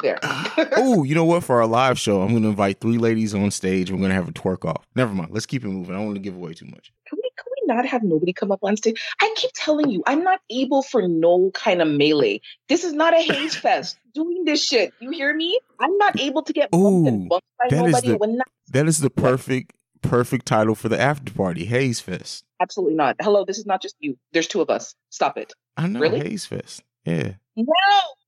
There. 0.00 0.18
oh, 0.22 1.02
you 1.02 1.14
know 1.16 1.24
what? 1.24 1.42
For 1.44 1.60
our 1.60 1.66
live 1.66 1.98
show, 1.98 2.22
I'm 2.22 2.30
going 2.30 2.42
to 2.42 2.48
invite 2.48 2.80
three 2.80 2.96
ladies 2.96 3.34
on 3.34 3.50
stage. 3.50 3.90
We're 3.90 3.98
going 3.98 4.08
to 4.08 4.14
have 4.14 4.28
a 4.28 4.32
twerk 4.32 4.64
off. 4.64 4.86
Never 4.96 5.12
mind. 5.12 5.30
Let's 5.30 5.44
keep 5.44 5.62
it 5.62 5.68
moving. 5.68 5.94
I 5.94 5.98
don't 5.98 6.06
want 6.06 6.16
to 6.16 6.22
give 6.22 6.36
away 6.36 6.54
too 6.54 6.64
much. 6.64 6.90
Can 7.06 7.18
we 7.22 7.29
not 7.74 7.86
have 7.86 8.02
nobody 8.02 8.32
come 8.32 8.52
up 8.52 8.60
on 8.62 8.76
stage? 8.76 9.00
I 9.20 9.32
keep 9.36 9.50
telling 9.54 9.90
you, 9.90 10.02
I'm 10.06 10.22
not 10.22 10.40
able 10.50 10.82
for 10.82 11.06
no 11.06 11.50
kind 11.52 11.80
of 11.82 11.88
melee. 11.88 12.40
This 12.68 12.84
is 12.84 12.92
not 12.92 13.14
a 13.14 13.22
haze 13.22 13.54
fest. 13.66 13.98
Doing 14.14 14.44
this 14.44 14.64
shit, 14.64 14.92
you 15.00 15.10
hear 15.10 15.34
me? 15.34 15.58
I'm 15.78 15.96
not 15.98 16.18
able 16.20 16.42
to 16.42 16.52
get 16.52 16.70
bumped 16.70 16.84
Ooh, 16.84 17.06
and 17.06 17.28
bumped 17.28 17.46
by 17.58 17.68
that 17.70 17.86
is 17.86 17.92
nobody. 17.92 18.08
the- 18.08 18.16
when 18.18 18.36
not, 18.38 18.48
That 18.72 18.86
is 18.88 18.98
the 19.00 19.10
perfect, 19.10 19.72
perfect 20.02 20.46
title 20.46 20.74
for 20.74 20.88
the 20.88 21.00
after 21.00 21.32
party. 21.32 21.64
Haze 21.64 22.00
Fest. 22.00 22.44
absolutely 22.60 22.96
not. 22.96 23.16
Hello, 23.20 23.44
this 23.44 23.56
is 23.58 23.66
not 23.66 23.80
just 23.80 23.94
you. 24.00 24.18
There's 24.32 24.48
two 24.48 24.60
of 24.60 24.68
us. 24.70 24.94
Stop 25.10 25.38
it. 25.38 25.52
I 25.76 25.86
know. 25.86 26.00
Really? 26.00 26.18
Haze 26.20 26.44
Fest. 26.46 26.82
Yeah. 27.06 27.34
No, 27.56 27.64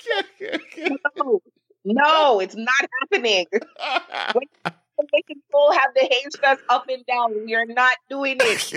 No, 1.14 1.42
no, 1.84 2.40
it's 2.40 2.56
not 2.56 2.86
happening. 3.02 3.46
They 5.12 5.22
can 5.22 5.42
still 5.48 5.72
have 5.72 5.94
the 5.96 6.02
haze 6.02 6.36
fest 6.42 6.62
up 6.70 6.86
and 6.90 7.06
down. 7.06 7.46
We 7.46 7.56
are 7.56 7.66
not 7.66 7.98
doing 8.10 8.38
it. 8.42 8.74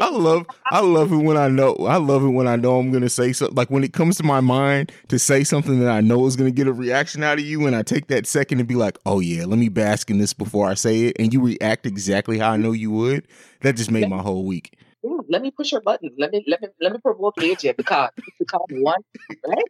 I 0.00 0.08
love 0.10 0.46
I 0.70 0.80
love 0.80 1.12
it 1.12 1.16
when 1.16 1.36
I 1.36 1.48
know 1.48 1.74
I 1.86 1.96
love 1.96 2.24
it 2.24 2.28
when 2.30 2.46
I 2.46 2.56
know 2.56 2.78
I'm 2.78 2.90
gonna 2.90 3.08
say 3.08 3.32
something 3.32 3.54
like 3.54 3.70
when 3.70 3.84
it 3.84 3.92
comes 3.92 4.16
to 4.18 4.22
my 4.22 4.40
mind 4.40 4.92
to 5.08 5.18
say 5.18 5.44
something 5.44 5.80
that 5.80 5.90
I 5.90 6.00
know 6.00 6.26
is 6.26 6.36
gonna 6.36 6.50
get 6.50 6.66
a 6.66 6.72
reaction 6.72 7.22
out 7.22 7.38
of 7.38 7.44
you 7.44 7.66
and 7.66 7.76
I 7.76 7.82
take 7.82 8.06
that 8.08 8.26
second 8.26 8.60
and 8.60 8.68
be 8.68 8.74
like, 8.74 8.98
oh 9.06 9.20
yeah, 9.20 9.44
let 9.44 9.58
me 9.58 9.68
bask 9.68 10.10
in 10.10 10.18
this 10.18 10.32
before 10.32 10.68
I 10.68 10.74
say 10.74 11.06
it 11.06 11.16
and 11.18 11.32
you 11.32 11.42
react 11.42 11.86
exactly 11.86 12.38
how 12.38 12.52
I 12.52 12.56
know 12.56 12.72
you 12.72 12.90
would. 12.92 13.28
That 13.60 13.76
just 13.76 13.90
made 13.90 14.08
my 14.08 14.18
whole 14.18 14.44
week. 14.44 14.76
Yeah, 15.02 15.18
let 15.28 15.42
me 15.42 15.50
push 15.50 15.72
your 15.72 15.82
buttons. 15.82 16.12
Let 16.18 16.32
me 16.32 16.44
let 16.46 16.62
me 16.62 16.68
let 16.80 16.92
me 16.92 16.98
provoke 16.98 17.36
AJ 17.36 17.76
because 17.76 18.10
because 18.38 18.66
one, 18.70 19.00
right? 19.46 19.64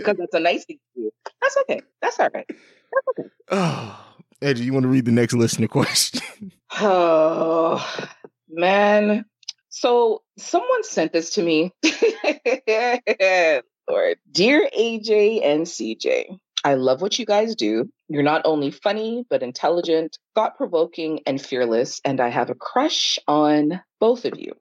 Because 0.00 0.16
that's 0.18 0.34
a 0.34 0.40
nice 0.40 0.64
thing 0.64 0.78
to 0.96 1.02
do. 1.02 1.10
That's 1.40 1.56
okay. 1.58 1.80
That's 2.00 2.18
all 2.20 2.28
right. 2.32 2.46
That's 2.48 3.08
okay. 3.18 3.28
Oh 3.52 4.06
AJ, 4.42 4.60
you 4.60 4.72
want 4.72 4.84
to 4.84 4.88
read 4.88 5.04
the 5.04 5.12
next 5.12 5.34
listener 5.34 5.68
question? 5.68 6.52
Oh 6.78 7.86
man. 8.48 9.24
So 9.68 10.22
someone 10.38 10.82
sent 10.82 11.12
this 11.12 11.30
to 11.34 11.42
me. 11.42 11.72
Lord. 13.88 14.18
Dear 14.30 14.68
AJ 14.78 15.44
and 15.44 15.66
CJ, 15.66 16.38
I 16.64 16.74
love 16.74 17.02
what 17.02 17.18
you 17.18 17.26
guys 17.26 17.54
do. 17.56 17.90
You're 18.08 18.22
not 18.22 18.42
only 18.44 18.70
funny, 18.70 19.24
but 19.28 19.42
intelligent, 19.42 20.18
thought 20.34 20.56
provoking, 20.56 21.20
and 21.26 21.40
fearless. 21.40 22.00
And 22.04 22.20
I 22.20 22.28
have 22.28 22.50
a 22.50 22.54
crush 22.54 23.18
on 23.26 23.80
both 23.98 24.24
of 24.24 24.38
you. 24.38 24.52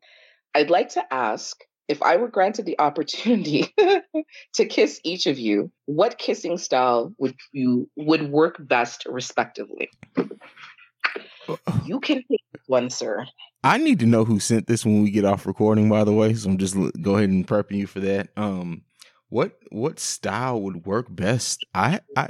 I'd 0.56 0.70
like 0.70 0.90
to 0.90 1.14
ask 1.14 1.58
if 1.90 2.04
I 2.04 2.18
were 2.18 2.28
granted 2.28 2.66
the 2.66 2.80
opportunity 2.80 3.74
to 4.54 4.66
kiss 4.66 5.02
each 5.04 5.26
of 5.26 5.40
you, 5.40 5.72
what 5.86 6.20
kissing 6.20 6.58
style 6.58 7.14
would 7.18 7.36
you 7.52 7.90
would 7.98 8.32
work 8.32 8.56
best 8.60 9.06
respectively? 9.10 9.90
You 11.86 12.00
can 12.00 12.24
pick 12.30 12.42
one, 12.68 12.92
sir. 12.92 13.26
I 13.64 13.78
need 13.78 14.00
to 14.00 14.06
know 14.06 14.24
who 14.24 14.40
sent 14.40 14.68
this 14.68 14.86
when 14.86 15.04
we 15.04 15.10
get 15.10 15.26
off 15.26 15.48
recording, 15.48 15.90
by 15.90 16.04
the 16.04 16.14
way. 16.14 16.34
So 16.36 16.50
I'm 16.50 16.58
just 16.60 16.76
l- 16.76 16.92
go 17.02 17.18
ahead 17.18 17.30
and 17.30 17.46
prepping 17.46 17.78
you 17.78 17.88
for 17.88 18.00
that. 18.02 18.30
Um, 18.38 18.84
what 19.30 19.58
what 19.72 20.00
style 20.00 20.62
would 20.62 20.86
work 20.86 21.08
best? 21.10 21.66
I 21.74 22.02
I 22.16 22.30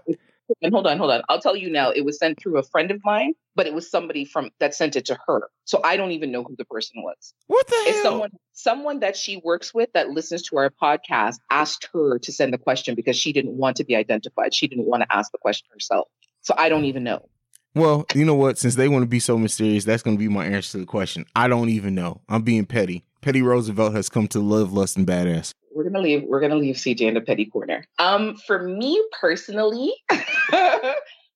And 0.61 0.73
hold 0.73 0.87
on, 0.87 0.97
hold 0.97 1.11
on. 1.11 1.21
I'll 1.29 1.39
tell 1.41 1.55
you 1.55 1.69
now. 1.69 1.91
It 1.91 2.05
was 2.05 2.17
sent 2.19 2.39
through 2.41 2.57
a 2.57 2.63
friend 2.63 2.91
of 2.91 2.99
mine, 3.03 3.33
but 3.55 3.67
it 3.67 3.73
was 3.73 3.89
somebody 3.89 4.25
from 4.25 4.49
that 4.59 4.73
sent 4.75 4.95
it 4.95 5.05
to 5.05 5.17
her. 5.27 5.49
So 5.65 5.81
I 5.83 5.97
don't 5.97 6.11
even 6.11 6.31
know 6.31 6.43
who 6.43 6.55
the 6.57 6.65
person 6.65 7.01
was. 7.03 7.33
what 7.47 7.67
the 7.67 7.75
It's 7.87 7.97
hell? 8.01 8.11
someone 8.11 8.29
someone 8.53 8.99
that 9.01 9.15
she 9.15 9.37
works 9.43 9.73
with 9.73 9.89
that 9.93 10.09
listens 10.09 10.43
to 10.49 10.57
our 10.57 10.69
podcast 10.69 11.35
asked 11.49 11.87
her 11.93 12.19
to 12.19 12.31
send 12.31 12.53
the 12.53 12.57
question 12.57 12.95
because 12.95 13.15
she 13.15 13.31
didn't 13.33 13.53
want 13.57 13.77
to 13.77 13.83
be 13.83 13.95
identified. 13.95 14.53
She 14.53 14.67
didn't 14.67 14.85
want 14.85 15.03
to 15.03 15.15
ask 15.15 15.31
the 15.31 15.37
question 15.37 15.67
herself. 15.73 16.07
So 16.41 16.53
I 16.57 16.69
don't 16.69 16.85
even 16.85 17.03
know. 17.03 17.27
Well, 17.75 18.05
you 18.15 18.25
know 18.25 18.33
what? 18.33 18.57
Since 18.57 18.75
they 18.75 18.87
want 18.87 19.03
to 19.03 19.07
be 19.07 19.19
so 19.19 19.37
mysterious, 19.37 19.85
that's 19.85 20.01
going 20.01 20.17
to 20.17 20.19
be 20.19 20.27
my 20.27 20.45
answer 20.45 20.71
to 20.71 20.77
the 20.79 20.85
question. 20.85 21.25
I 21.35 21.47
don't 21.47 21.69
even 21.69 21.93
know. 21.93 22.21
I'm 22.27 22.41
being 22.41 22.65
petty. 22.65 23.05
Petty 23.21 23.41
Roosevelt 23.41 23.93
has 23.93 24.09
come 24.09 24.27
to 24.29 24.39
love, 24.39 24.73
lust, 24.73 24.97
and 24.97 25.05
badass. 25.05 25.53
We're 25.73 25.83
gonna 25.83 26.01
leave. 26.01 26.23
We're 26.23 26.39
gonna 26.39 26.55
leave 26.55 26.75
CJ 26.75 27.01
in 27.01 27.13
the 27.13 27.21
petty 27.21 27.45
corner. 27.45 27.85
Um, 27.97 28.35
for 28.35 28.61
me 28.61 29.03
personally, 29.19 29.93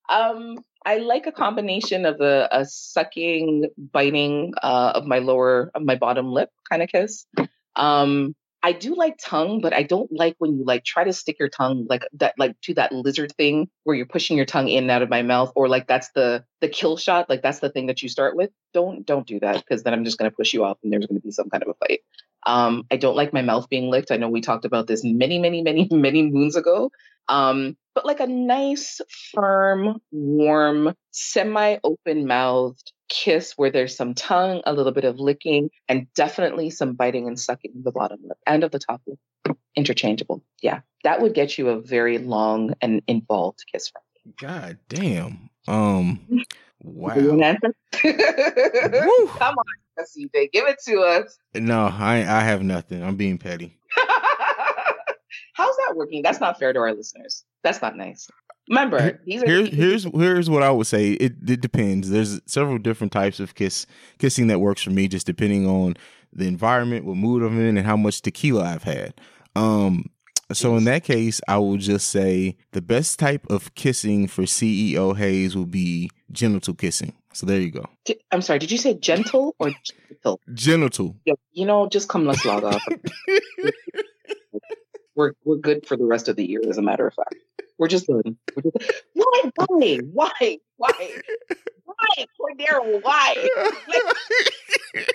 um, 0.10 0.58
I 0.86 0.98
like 0.98 1.28
a 1.28 1.32
combination 1.32 2.06
of 2.06 2.20
a, 2.22 2.48
a 2.52 2.66
sucking, 2.66 3.70
biting 3.78 4.54
uh, 4.62 4.94
of 4.96 5.06
my 5.06 5.20
lower, 5.20 5.72
of 5.76 5.84
my 5.84 5.96
bottom 5.96 6.32
lip 6.32 6.50
kind 6.70 6.82
of 6.82 6.90
kiss. 6.90 7.26
Um, 7.76 8.36
I 8.66 8.72
do 8.72 8.96
like 8.96 9.18
tongue, 9.22 9.60
but 9.60 9.74
I 9.74 9.84
don't 9.84 10.10
like 10.10 10.36
when 10.38 10.58
you 10.58 10.64
like 10.64 10.86
try 10.86 11.04
to 11.04 11.12
stick 11.12 11.38
your 11.38 11.50
tongue 11.50 11.86
like 11.90 12.04
that, 12.14 12.34
like 12.38 12.60
to 12.62 12.74
that 12.76 12.94
lizard 12.94 13.34
thing 13.34 13.68
where 13.84 13.94
you're 13.94 14.06
pushing 14.06 14.38
your 14.38 14.46
tongue 14.46 14.70
in 14.70 14.86
and 14.86 14.92
out 14.92 15.02
of 15.02 15.10
my 15.10 15.22
mouth, 15.22 15.52
or 15.54 15.68
like 15.68 15.86
that's 15.86 16.10
the 16.16 16.46
the 16.62 16.70
kill 16.70 16.96
shot, 16.96 17.30
like 17.30 17.42
that's 17.42 17.60
the 17.60 17.70
thing 17.70 17.88
that 17.88 18.02
you 18.02 18.08
start 18.08 18.38
with. 18.38 18.52
Don't 18.74 19.06
don't 19.06 19.28
do 19.28 19.42
that 19.42 19.58
because 19.58 19.84
then 19.84 19.94
I'm 19.94 20.06
just 20.06 20.18
gonna 20.18 20.32
push 20.32 20.54
you 20.54 20.64
off 20.64 20.78
and 20.82 20.94
there's 20.94 21.06
gonna 21.06 21.20
be 21.20 21.32
some 21.32 21.50
kind 21.50 21.62
of 21.62 21.70
a 21.70 21.74
fight. 21.74 22.00
Um, 22.46 22.86
I 22.92 22.98
don't 22.98 23.16
like 23.16 23.34
my 23.34 23.42
mouth 23.42 23.70
being 23.70 23.90
licked. 23.90 24.12
I 24.12 24.18
know 24.18 24.30
we 24.30 24.42
talked 24.42 24.66
about 24.66 24.88
this 24.88 25.04
many, 25.04 25.40
many, 25.40 25.62
many, 25.62 25.88
many 25.92 26.24
moons 26.24 26.56
ago. 26.56 26.92
Um, 27.30 27.78
but 27.96 28.06
like 28.06 28.20
a 28.20 28.28
nice, 28.28 29.00
firm, 29.34 30.02
warm, 30.12 30.94
semi 31.12 31.78
open 31.84 32.28
mouthed 32.28 32.92
kiss 33.08 33.54
where 33.56 33.70
there's 33.70 33.96
some 33.96 34.14
tongue, 34.16 34.62
a 34.66 34.74
little 34.74 34.92
bit 34.92 35.04
of 35.04 35.20
licking, 35.20 35.70
and 35.88 36.12
definitely 36.14 36.70
some 36.70 36.94
biting 36.94 37.28
and 37.28 37.40
sucking 37.40 37.72
of 37.78 37.84
the 37.84 37.92
bottom 37.92 38.20
lip 38.24 38.38
and 38.48 38.64
of 38.64 38.72
the 38.72 38.80
top 38.80 39.02
lip. 39.06 39.58
Interchangeable. 39.76 40.44
Yeah. 40.62 40.82
That 41.04 41.22
would 41.22 41.34
get 41.34 41.58
you 41.58 41.70
a 41.70 41.82
very 41.82 42.18
long 42.18 42.74
and 42.82 43.02
involved 43.08 43.64
kiss 43.72 43.90
from 43.90 44.02
me. 44.16 44.34
God 44.38 44.80
damn. 44.90 45.50
Um. 45.68 46.44
Wow. 46.86 47.14
an 47.16 47.42
answer? 47.42 47.74
Woo. 49.98 50.04
Come 50.04 50.26
on, 50.26 50.30
CJ. 50.42 50.52
Give 50.52 50.68
it 50.68 50.78
to 50.88 51.02
us. 51.02 51.38
No, 51.56 51.86
I 51.86 52.18
I 52.18 52.42
have 52.42 52.64
nothing. 52.64 53.04
I'm 53.04 53.16
being 53.16 53.38
petty. 53.38 53.78
How's 55.56 55.76
that 55.78 55.94
working? 55.96 56.22
That's 56.24 56.40
not 56.40 56.58
fair 56.60 56.74
to 56.74 56.80
our 56.80 56.94
listeners. 56.94 57.44
That's 57.64 57.82
not 57.82 57.96
nice. 57.96 58.28
Remember, 58.70 59.20
these 59.26 59.44
are 59.44 59.46
Here's 59.46 59.70
here's 59.70 60.04
here's 60.06 60.50
what 60.50 60.64
I 60.64 60.72
would 60.72 60.88
say. 60.88 61.12
It 61.12 61.34
it 61.48 61.62
depends. 61.62 62.10
There's 62.10 62.40
several 62.46 62.78
different 62.78 63.12
types 63.12 63.40
of 63.40 63.56
kiss 63.56 63.86
kissing 64.20 64.48
that 64.48 64.60
works 64.60 64.82
for 64.82 64.90
me, 64.90 65.08
just 65.08 65.28
depending 65.28 65.68
on 65.68 65.96
the 66.32 66.48
environment, 66.48 67.06
what 67.06 67.18
mood 67.18 67.44
I'm 67.44 67.60
in, 67.60 67.78
and 67.78 67.86
how 67.86 67.98
much 67.98 68.22
tequila 68.22 68.64
I've 68.64 68.84
had. 68.84 69.14
Um. 69.56 70.06
So 70.52 70.76
in 70.78 70.84
that 70.84 71.04
case, 71.04 71.42
I 71.48 71.58
will 71.58 71.78
just 71.78 72.10
say 72.10 72.58
the 72.74 72.82
best 72.82 73.18
type 73.18 73.46
of 73.50 73.74
kissing 73.76 74.28
for 74.28 74.44
CEO 74.44 75.16
Hayes 75.18 75.56
will 75.56 75.66
be 75.66 76.12
genital 76.32 76.76
kissing. 76.76 77.14
So 77.34 77.46
there 77.46 77.60
you 77.60 77.72
go. 77.72 77.86
I'm 78.32 78.42
sorry. 78.42 78.60
Did 78.60 78.72
you 78.72 78.78
say 78.78 78.94
gentle 78.94 79.56
or 79.60 79.72
gentle? 80.10 80.40
Genital. 80.54 81.16
Yeah, 81.26 81.34
You 81.52 81.66
know, 81.66 81.88
just 81.90 82.08
come. 82.08 82.26
Let's 82.26 82.46
log 82.46 82.64
off. 82.64 82.84
we're 85.16 85.34
we're 85.44 85.58
good 85.58 85.86
for 85.86 85.98
the 85.98 86.06
rest 86.06 86.28
of 86.28 86.36
the 86.36 86.46
year. 86.46 86.62
As 86.70 86.78
a 86.78 86.82
matter 86.82 87.08
of 87.08 87.14
fact, 87.14 87.36
we're 87.78 87.88
just 87.88 88.08
good. 88.08 88.38
We're 88.56 88.72
just, 88.72 89.04
why? 89.14 89.42
Why? 89.56 90.00
Why? 90.14 90.58
Why? 90.78 91.22
Why? 91.86 92.26
Cordero? 92.40 93.02
Why? 93.04 93.48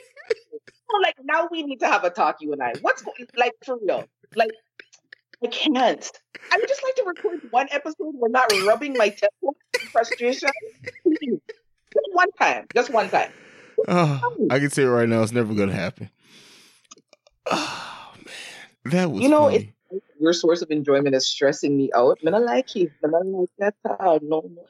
Like 1.03 1.17
now 1.23 1.49
we 1.53 1.63
need 1.63 1.81
to 1.81 1.87
have 1.87 2.05
a 2.05 2.11
talk. 2.11 2.39
You 2.41 2.53
and 2.55 2.63
I. 2.63 2.73
What's 2.81 3.03
going? 3.03 3.27
Like 3.37 3.53
for 3.65 3.77
real? 3.79 4.05
Like 4.35 4.51
I 5.45 5.47
can't. 5.49 6.11
I 6.51 6.57
would 6.57 6.67
just 6.69 6.83
like 6.83 6.95
to 6.97 7.05
record 7.05 7.41
one 7.51 7.69
episode. 7.71 8.15
We're 8.15 8.29
not 8.31 8.51
rubbing 8.67 8.95
my 8.95 9.11
temple 9.11 9.55
in 9.81 9.87
frustration. 9.89 10.49
One 12.19 12.33
time. 12.33 12.67
Just 12.75 12.91
one 12.91 13.09
time. 13.11 13.31
Oh, 13.87 14.21
I 14.51 14.59
can 14.59 14.71
say 14.71 14.83
it 14.83 14.87
right 14.87 15.09
now. 15.09 15.23
It's 15.23 15.31
never 15.31 15.55
gonna 15.55 15.73
happen. 15.73 16.11
Oh 17.47 18.13
man, 18.17 18.93
that 18.93 19.11
was 19.13 19.23
You 19.23 19.29
know, 19.29 19.45
funny. 19.45 19.73
your 20.19 20.33
source 20.33 20.61
of 20.61 20.71
enjoyment 20.73 21.15
is 21.15 21.29
stressing 21.29 21.77
me 21.77 21.93
out. 21.95 22.19
Man, 22.25 22.35
I 22.35 22.39
like 22.39 22.75
it. 22.75 22.91
Man, 23.01 23.15
I 23.15 23.19
like 23.25 23.51
that. 23.59 23.75
No, 23.85 24.19
no, 24.21 24.65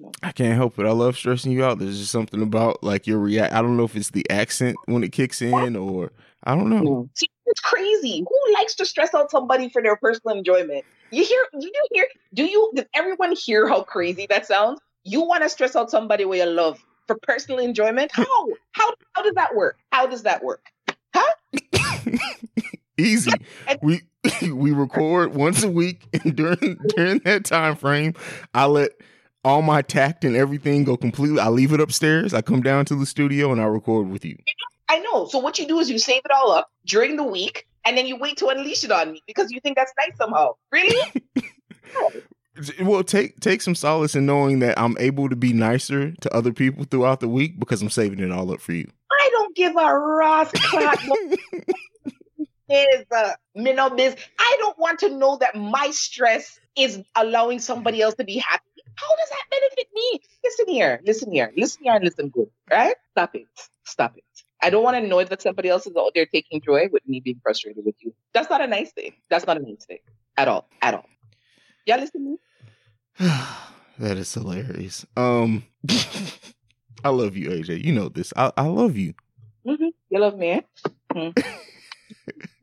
no. 0.00 0.10
I 0.24 0.32
can't 0.32 0.56
help 0.56 0.76
it. 0.80 0.86
I 0.86 0.90
love 0.90 1.16
stressing 1.16 1.52
you 1.52 1.64
out. 1.64 1.78
There's 1.78 2.00
just 2.00 2.10
something 2.10 2.42
about 2.42 2.82
like 2.82 3.06
your 3.06 3.20
react. 3.20 3.54
I 3.54 3.62
don't 3.62 3.76
know 3.76 3.84
if 3.84 3.94
it's 3.94 4.10
the 4.10 4.28
accent 4.28 4.76
when 4.86 5.04
it 5.04 5.12
kicks 5.12 5.40
in, 5.40 5.76
or 5.76 6.10
I 6.42 6.56
don't 6.56 6.68
know. 6.68 7.02
Hmm. 7.02 7.06
See, 7.14 7.30
it's 7.46 7.60
crazy. 7.60 8.24
Who 8.28 8.54
likes 8.54 8.74
to 8.74 8.84
stress 8.84 9.14
out 9.14 9.30
somebody 9.30 9.68
for 9.68 9.82
their 9.82 9.94
personal 9.94 10.36
enjoyment? 10.36 10.84
You 11.12 11.24
hear? 11.24 11.46
Do 11.60 11.64
you 11.64 11.86
hear? 11.92 12.06
Do 12.34 12.44
you? 12.44 12.72
Does 12.74 12.86
everyone 12.92 13.36
hear 13.36 13.68
how 13.68 13.84
crazy 13.84 14.26
that 14.30 14.46
sounds? 14.46 14.80
You 15.04 15.22
want 15.22 15.44
to 15.44 15.48
stress 15.48 15.76
out 15.76 15.90
somebody 15.92 16.24
where 16.24 16.44
you 16.44 16.52
love 16.52 16.78
for 17.08 17.16
personal 17.22 17.58
enjoyment? 17.58 18.12
How? 18.12 18.46
How? 18.72 18.94
How 19.14 19.22
does 19.22 19.34
that 19.34 19.56
work? 19.56 19.78
How 19.90 20.06
does 20.06 20.22
that 20.22 20.44
work? 20.44 20.64
Huh? 21.12 21.32
Easy. 22.98 23.32
We 23.82 24.02
we 24.42 24.70
record 24.70 25.34
once 25.34 25.64
a 25.64 25.70
week, 25.70 26.06
and 26.24 26.36
during 26.36 26.78
during 26.96 27.18
that 27.20 27.44
time 27.44 27.74
frame, 27.74 28.14
I 28.54 28.66
let 28.66 28.92
all 29.44 29.62
my 29.62 29.82
tact 29.82 30.24
and 30.24 30.36
everything 30.36 30.84
go 30.84 30.96
completely. 30.96 31.40
I 31.40 31.48
leave 31.48 31.72
it 31.72 31.80
upstairs. 31.80 32.34
I 32.34 32.42
come 32.42 32.62
down 32.62 32.84
to 32.86 32.94
the 32.94 33.06
studio 33.06 33.50
and 33.50 33.60
I 33.60 33.64
record 33.64 34.08
with 34.08 34.24
you. 34.24 34.36
I 34.88 34.98
know. 35.00 35.26
So 35.26 35.38
what 35.38 35.58
you 35.58 35.66
do 35.66 35.78
is 35.78 35.90
you 35.90 35.98
save 35.98 36.22
it 36.24 36.30
all 36.30 36.52
up 36.52 36.70
during 36.86 37.16
the 37.16 37.24
week, 37.24 37.66
and 37.84 37.96
then 37.96 38.06
you 38.06 38.16
wait 38.16 38.36
to 38.38 38.48
unleash 38.48 38.84
it 38.84 38.90
on 38.90 39.12
me 39.12 39.22
because 39.26 39.50
you 39.50 39.60
think 39.60 39.76
that's 39.76 39.92
nice 39.98 40.16
somehow. 40.16 40.54
Really? 40.72 41.00
Well, 42.80 43.04
take 43.04 43.40
take 43.40 43.62
some 43.62 43.74
solace 43.74 44.14
in 44.14 44.26
knowing 44.26 44.58
that 44.60 44.78
I'm 44.78 44.96
able 44.98 45.28
to 45.28 45.36
be 45.36 45.52
nicer 45.52 46.12
to 46.12 46.34
other 46.34 46.52
people 46.52 46.84
throughout 46.84 47.20
the 47.20 47.28
week 47.28 47.58
because 47.58 47.82
I'm 47.82 47.90
saving 47.90 48.20
it 48.20 48.32
all 48.32 48.52
up 48.52 48.60
for 48.60 48.72
you. 48.72 48.88
I 49.10 49.28
don't 49.32 49.54
give 49.56 49.76
a 49.76 49.94
Ross 49.94 50.50
clock. 50.52 51.00
is 52.70 53.06
uh, 53.14 53.32
minnow 53.54 53.90
biz. 53.90 54.16
I 54.38 54.56
don't 54.58 54.78
want 54.78 54.98
to 55.00 55.10
know 55.10 55.38
that 55.38 55.56
my 55.56 55.90
stress 55.90 56.60
is 56.76 57.02
allowing 57.16 57.58
somebody 57.58 58.02
else 58.02 58.14
to 58.14 58.24
be 58.24 58.38
happy. 58.38 58.64
How 58.94 59.16
does 59.16 59.28
that 59.30 59.44
benefit 59.50 59.88
me? 59.94 60.20
Listen 60.44 60.68
here, 60.68 61.00
listen 61.04 61.32
here, 61.32 61.52
listen 61.56 61.84
here, 61.84 61.94
and 61.94 62.04
listen 62.04 62.28
good. 62.30 62.48
Right? 62.70 62.96
Stop 63.12 63.34
it. 63.36 63.46
Stop 63.84 64.16
it. 64.16 64.24
I 64.60 64.70
don't 64.70 64.82
want 64.82 64.96
to 64.96 65.06
know 65.06 65.22
that 65.22 65.40
somebody 65.40 65.68
else 65.68 65.86
is 65.86 65.96
out 65.96 66.12
there 66.14 66.26
taking 66.26 66.60
joy 66.60 66.88
with 66.90 67.06
me 67.06 67.20
being 67.20 67.40
frustrated 67.42 67.84
with 67.84 67.94
you. 68.00 68.12
That's 68.32 68.50
not 68.50 68.60
a 68.60 68.66
nice 68.66 68.90
thing. 68.92 69.14
That's 69.30 69.46
not 69.46 69.56
a 69.56 69.60
nice 69.60 69.84
thing 69.84 69.98
at 70.36 70.48
all. 70.48 70.68
At 70.82 70.94
all. 70.94 71.06
Yeah, 71.86 71.96
listen 71.96 72.24
to 72.24 72.30
me. 72.30 72.38
that 73.98 74.16
is 74.16 74.32
hilarious. 74.32 75.04
Um, 75.16 75.64
I 77.04 77.08
love 77.08 77.36
you, 77.36 77.50
AJ. 77.50 77.82
You 77.84 77.92
know 77.92 78.08
this. 78.08 78.32
I, 78.36 78.52
I 78.56 78.66
love 78.66 78.96
you. 78.96 79.14
Mm-hmm. 79.66 79.88
You 80.10 80.20
love 80.20 80.38
me. 80.38 80.62
Mm-hmm. 81.12 81.40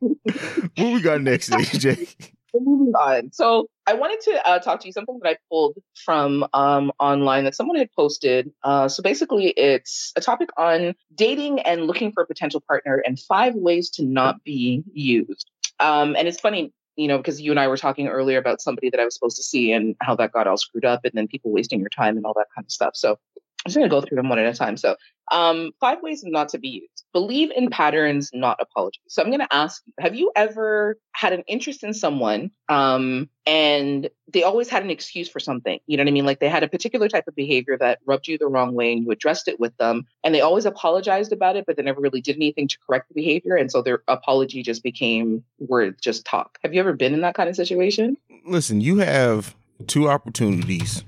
what 0.00 0.94
we 0.94 1.00
got 1.02 1.20
next, 1.20 1.50
AJ? 1.50 2.30
Moving 2.54 2.94
on. 2.94 3.32
So 3.32 3.68
I 3.86 3.92
wanted 3.92 4.20
to 4.22 4.48
uh, 4.48 4.58
talk 4.60 4.80
to 4.80 4.86
you 4.86 4.92
something 4.92 5.18
that 5.22 5.28
I 5.28 5.36
pulled 5.50 5.76
from 6.06 6.46
um, 6.54 6.90
online 6.98 7.44
that 7.44 7.54
someone 7.54 7.76
had 7.76 7.92
posted. 7.92 8.50
Uh, 8.62 8.88
so 8.88 9.02
basically, 9.02 9.48
it's 9.48 10.14
a 10.16 10.22
topic 10.22 10.48
on 10.56 10.94
dating 11.14 11.60
and 11.60 11.86
looking 11.86 12.12
for 12.12 12.22
a 12.22 12.26
potential 12.26 12.62
partner 12.66 13.02
and 13.04 13.20
five 13.20 13.54
ways 13.54 13.90
to 13.90 14.04
not 14.04 14.42
be 14.42 14.82
used. 14.94 15.50
Um, 15.80 16.16
and 16.16 16.26
it's 16.26 16.40
funny 16.40 16.72
you 16.96 17.08
know, 17.08 17.18
because 17.18 17.40
you 17.40 17.50
and 17.50 17.60
I 17.60 17.68
were 17.68 17.76
talking 17.76 18.08
earlier 18.08 18.38
about 18.38 18.60
somebody 18.60 18.90
that 18.90 19.00
I 19.00 19.04
was 19.04 19.14
supposed 19.14 19.36
to 19.36 19.42
see 19.42 19.72
and 19.72 19.94
how 20.00 20.16
that 20.16 20.32
got 20.32 20.46
all 20.46 20.56
screwed 20.56 20.84
up 20.84 21.04
and 21.04 21.12
then 21.14 21.28
people 21.28 21.52
wasting 21.52 21.80
your 21.80 21.90
time 21.90 22.16
and 22.16 22.24
all 22.24 22.34
that 22.34 22.46
kind 22.54 22.64
of 22.64 22.72
stuff. 22.72 22.96
So 22.96 23.12
I'm 23.12 23.18
just 23.66 23.76
going 23.76 23.88
to 23.88 23.94
go 23.94 24.00
through 24.00 24.16
them 24.16 24.28
one 24.28 24.38
at 24.38 24.46
a 24.46 24.56
time. 24.56 24.76
So, 24.76 24.96
um, 25.30 25.72
five 25.80 26.02
ways 26.02 26.22
not 26.24 26.50
to 26.50 26.58
be. 26.58 26.88
Believe 27.16 27.50
in 27.56 27.70
patterns, 27.70 28.28
not 28.34 28.58
apologies. 28.60 29.00
So, 29.08 29.22
I'm 29.22 29.30
going 29.30 29.40
to 29.40 29.48
ask 29.50 29.82
you 29.86 29.94
have 29.98 30.14
you 30.14 30.32
ever 30.36 30.98
had 31.12 31.32
an 31.32 31.44
interest 31.46 31.82
in 31.82 31.94
someone 31.94 32.50
um, 32.68 33.30
and 33.46 34.10
they 34.30 34.42
always 34.42 34.68
had 34.68 34.82
an 34.82 34.90
excuse 34.90 35.26
for 35.26 35.40
something? 35.40 35.78
You 35.86 35.96
know 35.96 36.02
what 36.02 36.08
I 36.08 36.12
mean? 36.12 36.26
Like 36.26 36.40
they 36.40 36.50
had 36.50 36.62
a 36.62 36.68
particular 36.68 37.08
type 37.08 37.26
of 37.26 37.34
behavior 37.34 37.78
that 37.78 38.00
rubbed 38.04 38.28
you 38.28 38.36
the 38.36 38.48
wrong 38.48 38.74
way 38.74 38.92
and 38.92 39.02
you 39.02 39.10
addressed 39.12 39.48
it 39.48 39.58
with 39.58 39.74
them 39.78 40.04
and 40.22 40.34
they 40.34 40.42
always 40.42 40.66
apologized 40.66 41.32
about 41.32 41.56
it, 41.56 41.64
but 41.66 41.78
they 41.78 41.82
never 41.82 42.02
really 42.02 42.20
did 42.20 42.36
anything 42.36 42.68
to 42.68 42.76
correct 42.86 43.08
the 43.08 43.14
behavior. 43.14 43.56
And 43.56 43.72
so 43.72 43.80
their 43.80 44.02
apology 44.08 44.62
just 44.62 44.82
became 44.82 45.42
words, 45.58 45.98
just 46.02 46.26
talk. 46.26 46.58
Have 46.62 46.74
you 46.74 46.80
ever 46.80 46.92
been 46.92 47.14
in 47.14 47.22
that 47.22 47.34
kind 47.34 47.48
of 47.48 47.56
situation? 47.56 48.18
Listen, 48.44 48.82
you 48.82 48.98
have 48.98 49.56
two 49.86 50.10
opportunities 50.10 51.02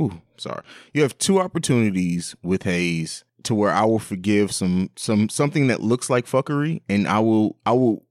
Ooh, 0.00 0.22
sorry. 0.36 0.62
You 0.94 1.02
have 1.02 1.18
two 1.18 1.40
opportunities 1.40 2.36
with 2.42 2.62
Hayes 2.62 3.24
to 3.44 3.54
where 3.54 3.70
I 3.70 3.84
will 3.84 3.98
forgive 3.98 4.52
some 4.52 4.90
some 4.96 5.28
something 5.28 5.68
that 5.68 5.80
looks 5.80 6.10
like 6.10 6.26
fuckery, 6.26 6.82
and 6.88 7.06
I 7.06 7.20
will 7.20 7.56
I 7.64 7.72
will 7.72 8.04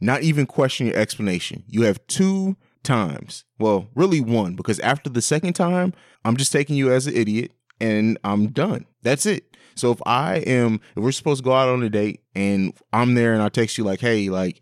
not 0.00 0.22
even 0.22 0.46
question 0.46 0.86
your 0.86 0.96
explanation. 0.96 1.64
You 1.68 1.82
have 1.82 2.04
two 2.06 2.56
times. 2.82 3.44
Well, 3.58 3.88
really 3.94 4.20
one, 4.20 4.56
because 4.56 4.80
after 4.80 5.08
the 5.08 5.22
second 5.22 5.52
time, 5.54 5.94
I'm 6.24 6.36
just 6.36 6.52
taking 6.52 6.76
you 6.76 6.92
as 6.92 7.06
an 7.06 7.14
idiot 7.14 7.52
and 7.80 8.18
I'm 8.24 8.48
done. 8.48 8.86
That's 9.02 9.26
it. 9.26 9.56
So 9.74 9.90
if 9.90 10.00
I 10.04 10.36
am 10.38 10.80
if 10.96 11.02
we're 11.02 11.12
supposed 11.12 11.42
to 11.42 11.44
go 11.44 11.52
out 11.54 11.68
on 11.68 11.82
a 11.82 11.88
date 11.88 12.20
and 12.34 12.74
I'm 12.92 13.14
there 13.14 13.32
and 13.32 13.42
I 13.42 13.48
text 13.48 13.78
you 13.78 13.84
like, 13.84 14.00
hey, 14.00 14.28
like, 14.28 14.60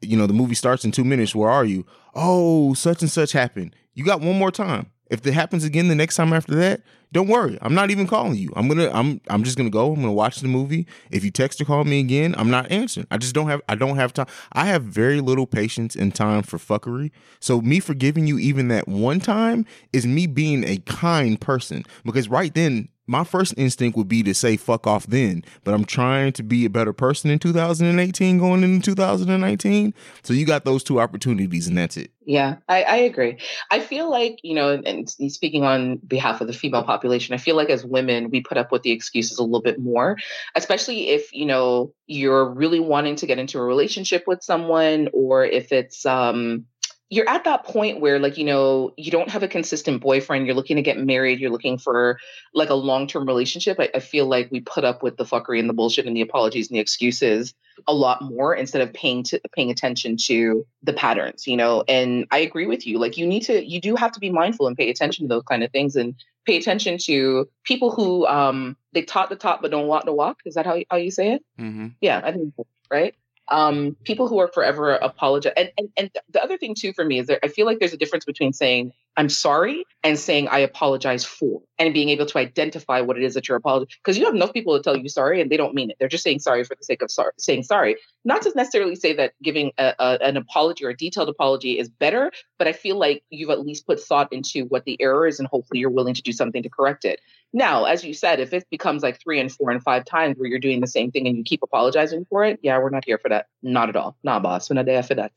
you 0.00 0.16
know, 0.16 0.26
the 0.26 0.34
movie 0.34 0.54
starts 0.54 0.84
in 0.84 0.92
two 0.92 1.04
minutes, 1.04 1.34
where 1.34 1.50
are 1.50 1.64
you? 1.64 1.86
Oh, 2.14 2.74
such 2.74 3.02
and 3.02 3.10
such 3.10 3.32
happened. 3.32 3.74
You 3.94 4.04
got 4.04 4.20
one 4.20 4.38
more 4.38 4.50
time. 4.50 4.90
If 5.14 5.26
it 5.26 5.32
happens 5.32 5.64
again 5.64 5.86
the 5.88 5.94
next 5.94 6.16
time 6.16 6.32
after 6.32 6.54
that, 6.56 6.82
don't 7.12 7.28
worry. 7.28 7.56
I'm 7.62 7.74
not 7.74 7.92
even 7.92 8.08
calling 8.08 8.34
you. 8.34 8.52
I'm 8.56 8.66
gonna 8.66 8.90
I'm 8.92 9.20
I'm 9.28 9.44
just 9.44 9.56
gonna 9.56 9.70
go. 9.70 9.92
I'm 9.92 10.00
gonna 10.00 10.12
watch 10.12 10.40
the 10.40 10.48
movie. 10.48 10.88
If 11.12 11.24
you 11.24 11.30
text 11.30 11.60
or 11.60 11.64
call 11.64 11.84
me 11.84 12.00
again, 12.00 12.34
I'm 12.36 12.50
not 12.50 12.70
answering. 12.72 13.06
I 13.12 13.18
just 13.18 13.34
don't 13.34 13.48
have 13.48 13.62
I 13.68 13.76
don't 13.76 13.94
have 13.94 14.12
time. 14.12 14.26
I 14.52 14.66
have 14.66 14.82
very 14.82 15.20
little 15.20 15.46
patience 15.46 15.94
and 15.94 16.12
time 16.12 16.42
for 16.42 16.58
fuckery. 16.58 17.12
So 17.38 17.60
me 17.60 17.78
forgiving 17.78 18.26
you 18.26 18.40
even 18.40 18.66
that 18.68 18.88
one 18.88 19.20
time 19.20 19.64
is 19.92 20.04
me 20.04 20.26
being 20.26 20.64
a 20.64 20.78
kind 20.78 21.40
person. 21.40 21.84
Because 22.04 22.28
right 22.28 22.52
then 22.52 22.88
my 23.06 23.24
first 23.24 23.54
instinct 23.56 23.96
would 23.96 24.08
be 24.08 24.22
to 24.22 24.34
say 24.34 24.56
fuck 24.56 24.86
off 24.86 25.06
then, 25.06 25.44
but 25.62 25.74
I'm 25.74 25.84
trying 25.84 26.32
to 26.34 26.42
be 26.42 26.64
a 26.64 26.70
better 26.70 26.92
person 26.92 27.30
in 27.30 27.38
2018 27.38 28.38
going 28.38 28.62
into 28.62 28.94
2019. 28.94 29.94
So 30.22 30.32
you 30.32 30.46
got 30.46 30.64
those 30.64 30.82
two 30.82 31.00
opportunities 31.00 31.68
and 31.68 31.76
that's 31.76 31.96
it. 31.96 32.10
Yeah, 32.26 32.56
I, 32.68 32.82
I 32.84 32.96
agree. 32.96 33.38
I 33.70 33.80
feel 33.80 34.10
like, 34.10 34.38
you 34.42 34.54
know, 34.54 34.70
and 34.84 35.08
speaking 35.08 35.64
on 35.64 35.96
behalf 35.96 36.40
of 36.40 36.46
the 36.46 36.54
female 36.54 36.82
population, 36.82 37.34
I 37.34 37.38
feel 37.38 37.54
like 37.54 37.68
as 37.68 37.84
women, 37.84 38.30
we 38.30 38.40
put 38.40 38.56
up 38.56 38.72
with 38.72 38.82
the 38.82 38.92
excuses 38.92 39.38
a 39.38 39.42
little 39.42 39.60
bit 39.60 39.78
more, 39.78 40.16
especially 40.54 41.10
if, 41.10 41.34
you 41.34 41.44
know, 41.44 41.92
you're 42.06 42.48
really 42.48 42.80
wanting 42.80 43.16
to 43.16 43.26
get 43.26 43.38
into 43.38 43.58
a 43.58 43.62
relationship 43.62 44.24
with 44.26 44.42
someone 44.42 45.08
or 45.12 45.44
if 45.44 45.70
it's, 45.70 46.06
um, 46.06 46.64
you're 47.10 47.28
at 47.28 47.44
that 47.44 47.64
point 47.64 48.00
where 48.00 48.18
like 48.18 48.38
you 48.38 48.44
know 48.44 48.92
you 48.96 49.10
don't 49.10 49.28
have 49.28 49.42
a 49.42 49.48
consistent 49.48 50.00
boyfriend 50.00 50.46
you're 50.46 50.54
looking 50.54 50.76
to 50.76 50.82
get 50.82 50.98
married 50.98 51.38
you're 51.38 51.50
looking 51.50 51.78
for 51.78 52.18
like 52.54 52.70
a 52.70 52.74
long-term 52.74 53.26
relationship 53.26 53.78
I, 53.78 53.90
I, 53.94 54.00
feel 54.00 54.26
like 54.26 54.50
we 54.50 54.60
put 54.60 54.84
up 54.84 55.02
with 55.02 55.16
the 55.16 55.24
fuckery 55.24 55.58
and 55.60 55.68
the 55.68 55.74
bullshit 55.74 56.06
and 56.06 56.16
the 56.16 56.22
apologies 56.22 56.68
and 56.68 56.76
the 56.76 56.80
excuses 56.80 57.54
a 57.86 57.94
lot 57.94 58.22
more 58.22 58.54
instead 58.54 58.82
of 58.82 58.92
paying 58.92 59.22
to 59.24 59.40
paying 59.52 59.70
attention 59.70 60.16
to 60.26 60.66
the 60.82 60.92
patterns 60.92 61.46
you 61.46 61.56
know 61.56 61.84
and 61.88 62.26
i 62.30 62.38
agree 62.38 62.66
with 62.66 62.86
you 62.86 62.98
like 62.98 63.16
you 63.16 63.26
need 63.26 63.42
to 63.42 63.64
you 63.64 63.80
do 63.80 63.96
have 63.96 64.12
to 64.12 64.20
be 64.20 64.30
mindful 64.30 64.66
and 64.66 64.76
pay 64.76 64.90
attention 64.90 65.24
to 65.24 65.28
those 65.28 65.44
kind 65.44 65.62
of 65.62 65.70
things 65.70 65.96
and 65.96 66.14
pay 66.46 66.56
attention 66.56 66.98
to 66.98 67.48
people 67.64 67.90
who 67.90 68.26
um 68.26 68.76
they 68.92 69.02
talk 69.02 69.28
the 69.28 69.36
talk 69.36 69.60
but 69.60 69.70
don't 69.70 69.88
walk 69.88 70.04
the 70.04 70.12
walk 70.12 70.38
is 70.46 70.54
that 70.54 70.66
how, 70.66 70.78
how 70.90 70.96
you 70.96 71.10
say 71.10 71.32
it 71.32 71.44
mm-hmm. 71.58 71.88
yeah 72.00 72.20
i 72.24 72.32
think 72.32 72.54
right 72.90 73.14
um, 73.48 73.96
people 74.04 74.28
who 74.28 74.38
are 74.38 74.48
forever 74.48 74.94
apologize. 74.94 75.52
And, 75.56 75.70
and, 75.76 75.88
and 75.96 76.10
the 76.30 76.42
other 76.42 76.56
thing 76.56 76.74
too 76.74 76.92
for 76.92 77.04
me 77.04 77.18
is 77.18 77.26
that 77.26 77.40
I 77.42 77.48
feel 77.48 77.66
like 77.66 77.78
there's 77.78 77.92
a 77.92 77.98
difference 77.98 78.24
between 78.24 78.52
saying 78.52 78.92
I'm 79.16 79.28
sorry 79.28 79.84
and 80.02 80.18
saying 80.18 80.48
I 80.48 80.58
apologize 80.58 81.24
for 81.24 81.62
and 81.78 81.94
being 81.94 82.08
able 82.08 82.26
to 82.26 82.38
identify 82.38 83.00
what 83.00 83.16
it 83.16 83.22
is 83.22 83.34
that 83.34 83.46
you're 83.46 83.56
apologizing. 83.56 83.96
Because 84.02 84.18
you 84.18 84.24
have 84.24 84.34
enough 84.34 84.52
people 84.52 84.76
to 84.76 84.82
tell 84.82 84.96
you 84.96 85.08
sorry 85.08 85.40
and 85.40 85.50
they 85.50 85.56
don't 85.56 85.74
mean 85.74 85.90
it. 85.90 85.96
They're 85.98 86.08
just 86.08 86.24
saying 86.24 86.40
sorry 86.40 86.64
for 86.64 86.74
the 86.74 86.84
sake 86.84 87.02
of 87.02 87.10
saying 87.38 87.62
sorry. 87.62 87.96
Not 88.24 88.42
to 88.42 88.52
necessarily 88.56 88.96
say 88.96 89.12
that 89.14 89.34
giving 89.42 89.72
a, 89.78 89.94
a, 89.98 90.18
an 90.22 90.36
apology 90.36 90.84
or 90.84 90.90
a 90.90 90.96
detailed 90.96 91.28
apology 91.28 91.78
is 91.78 91.88
better, 91.88 92.32
but 92.58 92.66
I 92.66 92.72
feel 92.72 92.98
like 92.98 93.22
you've 93.30 93.50
at 93.50 93.60
least 93.60 93.86
put 93.86 94.00
thought 94.00 94.32
into 94.32 94.64
what 94.64 94.84
the 94.84 95.00
error 95.00 95.26
is 95.26 95.38
and 95.38 95.46
hopefully 95.46 95.80
you're 95.80 95.90
willing 95.90 96.14
to 96.14 96.22
do 96.22 96.32
something 96.32 96.62
to 96.62 96.68
correct 96.68 97.04
it. 97.04 97.20
Now, 97.54 97.84
as 97.84 98.02
you 98.02 98.14
said, 98.14 98.40
if 98.40 98.52
it 98.52 98.68
becomes 98.68 99.04
like 99.04 99.20
three 99.20 99.38
and 99.38 99.50
four 99.50 99.70
and 99.70 99.80
five 99.80 100.04
times 100.04 100.36
where 100.36 100.48
you're 100.48 100.58
doing 100.58 100.80
the 100.80 100.88
same 100.88 101.12
thing 101.12 101.28
and 101.28 101.36
you 101.36 101.44
keep 101.44 101.62
apologizing 101.62 102.24
for 102.24 102.44
it, 102.44 102.58
yeah, 102.62 102.76
we're 102.78 102.90
not 102.90 103.04
here 103.04 103.16
for 103.16 103.28
that. 103.28 103.46
Not 103.62 103.88
at 103.88 103.94
all. 103.94 104.16
Nah, 104.24 104.40
boss. 104.40 104.68
We're 104.68 104.74
not 104.74 104.86
there 104.86 105.04
for 105.04 105.14
that. 105.14 105.30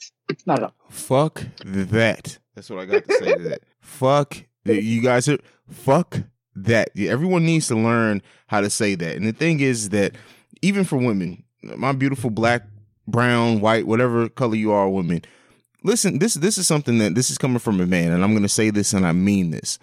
Not 0.47 0.57
at 0.57 0.63
all. 0.63 0.73
Fuck 0.89 1.43
that. 1.63 2.39
That's 2.55 2.71
what 2.71 2.79
I 2.79 2.85
got 2.85 3.07
to 3.07 3.13
say 3.13 3.35
to 3.35 3.43
that. 3.43 3.61
Fuck 3.81 4.45
that. 4.65 4.81
You 4.81 5.03
guys 5.03 5.29
are 5.29 5.37
fuck 5.69 6.23
that. 6.55 6.89
Everyone 6.97 7.45
needs 7.45 7.67
to 7.67 7.75
learn 7.75 8.23
how 8.47 8.61
to 8.61 8.69
say 8.71 8.95
that. 8.95 9.15
And 9.15 9.27
the 9.27 9.31
thing 9.31 9.59
is 9.59 9.89
that 9.89 10.15
even 10.63 10.85
for 10.85 10.97
women, 10.97 11.43
my 11.61 11.91
beautiful 11.91 12.31
black, 12.31 12.63
brown, 13.07 13.61
white, 13.61 13.85
whatever 13.85 14.27
color 14.27 14.55
you 14.55 14.71
are, 14.71 14.89
women, 14.89 15.21
listen, 15.83 16.17
this 16.17 16.33
this 16.33 16.57
is 16.57 16.65
something 16.65 16.97
that 16.97 17.13
this 17.13 17.29
is 17.29 17.37
coming 17.37 17.59
from 17.59 17.79
a 17.79 17.85
man, 17.85 18.11
and 18.11 18.23
I'm 18.23 18.33
gonna 18.33 18.49
say 18.49 18.71
this 18.71 18.91
and 18.91 19.05
I 19.05 19.11
mean 19.11 19.51
this 19.51 19.77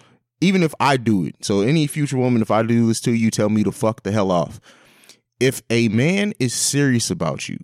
even 0.45 0.63
if 0.63 0.75
I 0.79 0.99
do 0.99 1.25
it. 1.25 1.37
So 1.45 1.63
any 1.63 1.87
future 1.87 2.19
woman, 2.19 2.43
if 2.43 2.51
I 2.51 2.63
do 2.63 2.87
this 2.87 3.01
to 3.03 3.13
you, 3.13 3.31
tell 3.31 3.49
me 3.49 3.65
to 3.65 3.73
fuck 3.73 4.03
the 4.03 4.13
hell 4.13 4.31
off. 4.31 4.61
If 5.41 5.63
a 5.71 5.89
man 5.89 6.35
is 6.39 6.53
serious 6.53 7.11
about 7.11 7.49
you, 7.49 7.59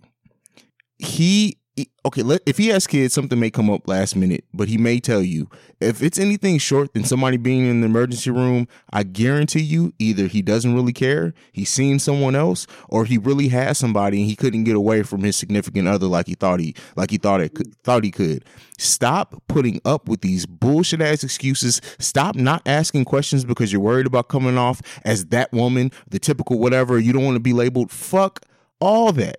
he 0.97 1.57
okay, 2.05 2.23
let, 2.23 2.41
if 2.45 2.57
he 2.57 2.67
has 2.67 2.87
kids, 2.87 3.13
something 3.13 3.39
may 3.39 3.49
come 3.49 3.69
up 3.69 3.87
last 3.87 4.15
minute, 4.15 4.43
but 4.53 4.67
he 4.67 4.77
may 4.77 4.99
tell 4.99 5.21
you. 5.21 5.47
If 5.79 6.01
it's 6.01 6.19
anything 6.19 6.57
short 6.57 6.93
than 6.93 7.03
somebody 7.03 7.37
being 7.37 7.65
in 7.65 7.81
the 7.81 7.87
emergency 7.87 8.31
room, 8.31 8.67
I 8.91 9.03
guarantee 9.03 9.61
you 9.61 9.93
either 9.99 10.27
he 10.27 10.41
doesn't 10.41 10.73
really 10.73 10.93
care, 10.93 11.33
he's 11.51 11.69
seen 11.69 11.99
someone 11.99 12.35
else, 12.35 12.67
or 12.89 13.05
he 13.05 13.17
really 13.17 13.47
has 13.49 13.77
somebody 13.77 14.21
and 14.21 14.29
he 14.29 14.35
couldn't 14.35 14.63
get 14.63 14.75
away 14.75 15.03
from 15.03 15.21
his 15.21 15.35
significant 15.35 15.87
other 15.87 16.07
like 16.07 16.27
he 16.27 16.35
thought 16.35 16.59
he 16.59 16.75
like 16.95 17.11
he 17.11 17.17
thought 17.17 17.41
it 17.41 17.57
thought 17.83 18.03
he 18.03 18.11
could. 18.11 18.45
Stop 18.77 19.41
putting 19.47 19.79
up 19.85 20.07
with 20.07 20.21
these 20.21 20.45
bullshit 20.45 21.01
ass 21.01 21.23
excuses. 21.23 21.81
Stop 21.99 22.35
not 22.35 22.61
asking 22.65 23.05
questions 23.05 23.45
because 23.45 23.71
you're 23.71 23.81
worried 23.81 24.07
about 24.07 24.27
coming 24.27 24.57
off 24.57 24.81
as 25.03 25.25
that 25.27 25.51
woman, 25.51 25.91
the 26.09 26.19
typical 26.19 26.59
whatever. 26.59 26.99
You 26.99 27.13
don't 27.13 27.25
want 27.25 27.35
to 27.35 27.41
be 27.41 27.53
labeled. 27.53 27.91
Fuck 27.91 28.45
all 28.79 29.11
that 29.13 29.37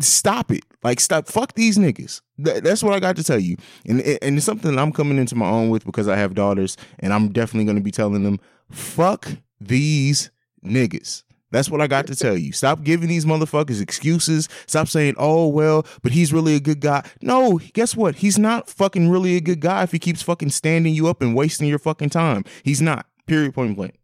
stop 0.00 0.50
it. 0.50 0.64
Like 0.82 1.00
stop. 1.00 1.26
Fuck 1.26 1.54
these 1.54 1.78
niggas. 1.78 2.20
Th- 2.42 2.62
that's 2.62 2.82
what 2.82 2.94
I 2.94 3.00
got 3.00 3.16
to 3.16 3.24
tell 3.24 3.38
you. 3.38 3.56
And 3.86 4.00
and 4.00 4.36
it's 4.36 4.46
something 4.46 4.78
I'm 4.78 4.92
coming 4.92 5.18
into 5.18 5.34
my 5.34 5.48
own 5.48 5.70
with 5.70 5.84
because 5.84 6.08
I 6.08 6.16
have 6.16 6.34
daughters, 6.34 6.76
and 6.98 7.12
I'm 7.12 7.32
definitely 7.32 7.64
going 7.64 7.76
to 7.76 7.82
be 7.82 7.90
telling 7.90 8.22
them, 8.24 8.40
fuck 8.70 9.28
these 9.60 10.30
niggas. 10.64 11.22
That's 11.50 11.70
what 11.70 11.80
I 11.80 11.86
got 11.86 12.08
to 12.08 12.16
tell 12.16 12.36
you. 12.36 12.52
Stop 12.52 12.82
giving 12.82 13.08
these 13.08 13.24
motherfuckers 13.24 13.80
excuses. 13.80 14.48
Stop 14.66 14.88
saying, 14.88 15.14
oh, 15.18 15.46
well, 15.46 15.86
but 16.02 16.10
he's 16.10 16.32
really 16.32 16.56
a 16.56 16.60
good 16.60 16.80
guy. 16.80 17.08
No, 17.22 17.60
guess 17.74 17.94
what? 17.94 18.16
He's 18.16 18.40
not 18.40 18.68
fucking 18.68 19.08
really 19.08 19.36
a 19.36 19.40
good 19.40 19.60
guy 19.60 19.84
if 19.84 19.92
he 19.92 20.00
keeps 20.00 20.20
fucking 20.20 20.50
standing 20.50 20.94
you 20.94 21.06
up 21.06 21.22
and 21.22 21.36
wasting 21.36 21.68
your 21.68 21.78
fucking 21.78 22.10
time. 22.10 22.44
He's 22.64 22.82
not. 22.82 23.06
Period, 23.26 23.54
point 23.54 23.76
blank. 23.76 23.94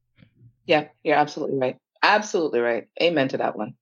Yeah, 0.67 0.87
you're 1.03 1.17
absolutely 1.17 1.59
right. 1.59 1.77
Absolutely 2.05 2.61
right. 2.61 2.87
Amen 3.03 3.27
to 3.27 3.39
that 3.39 3.57
one. 3.57 3.75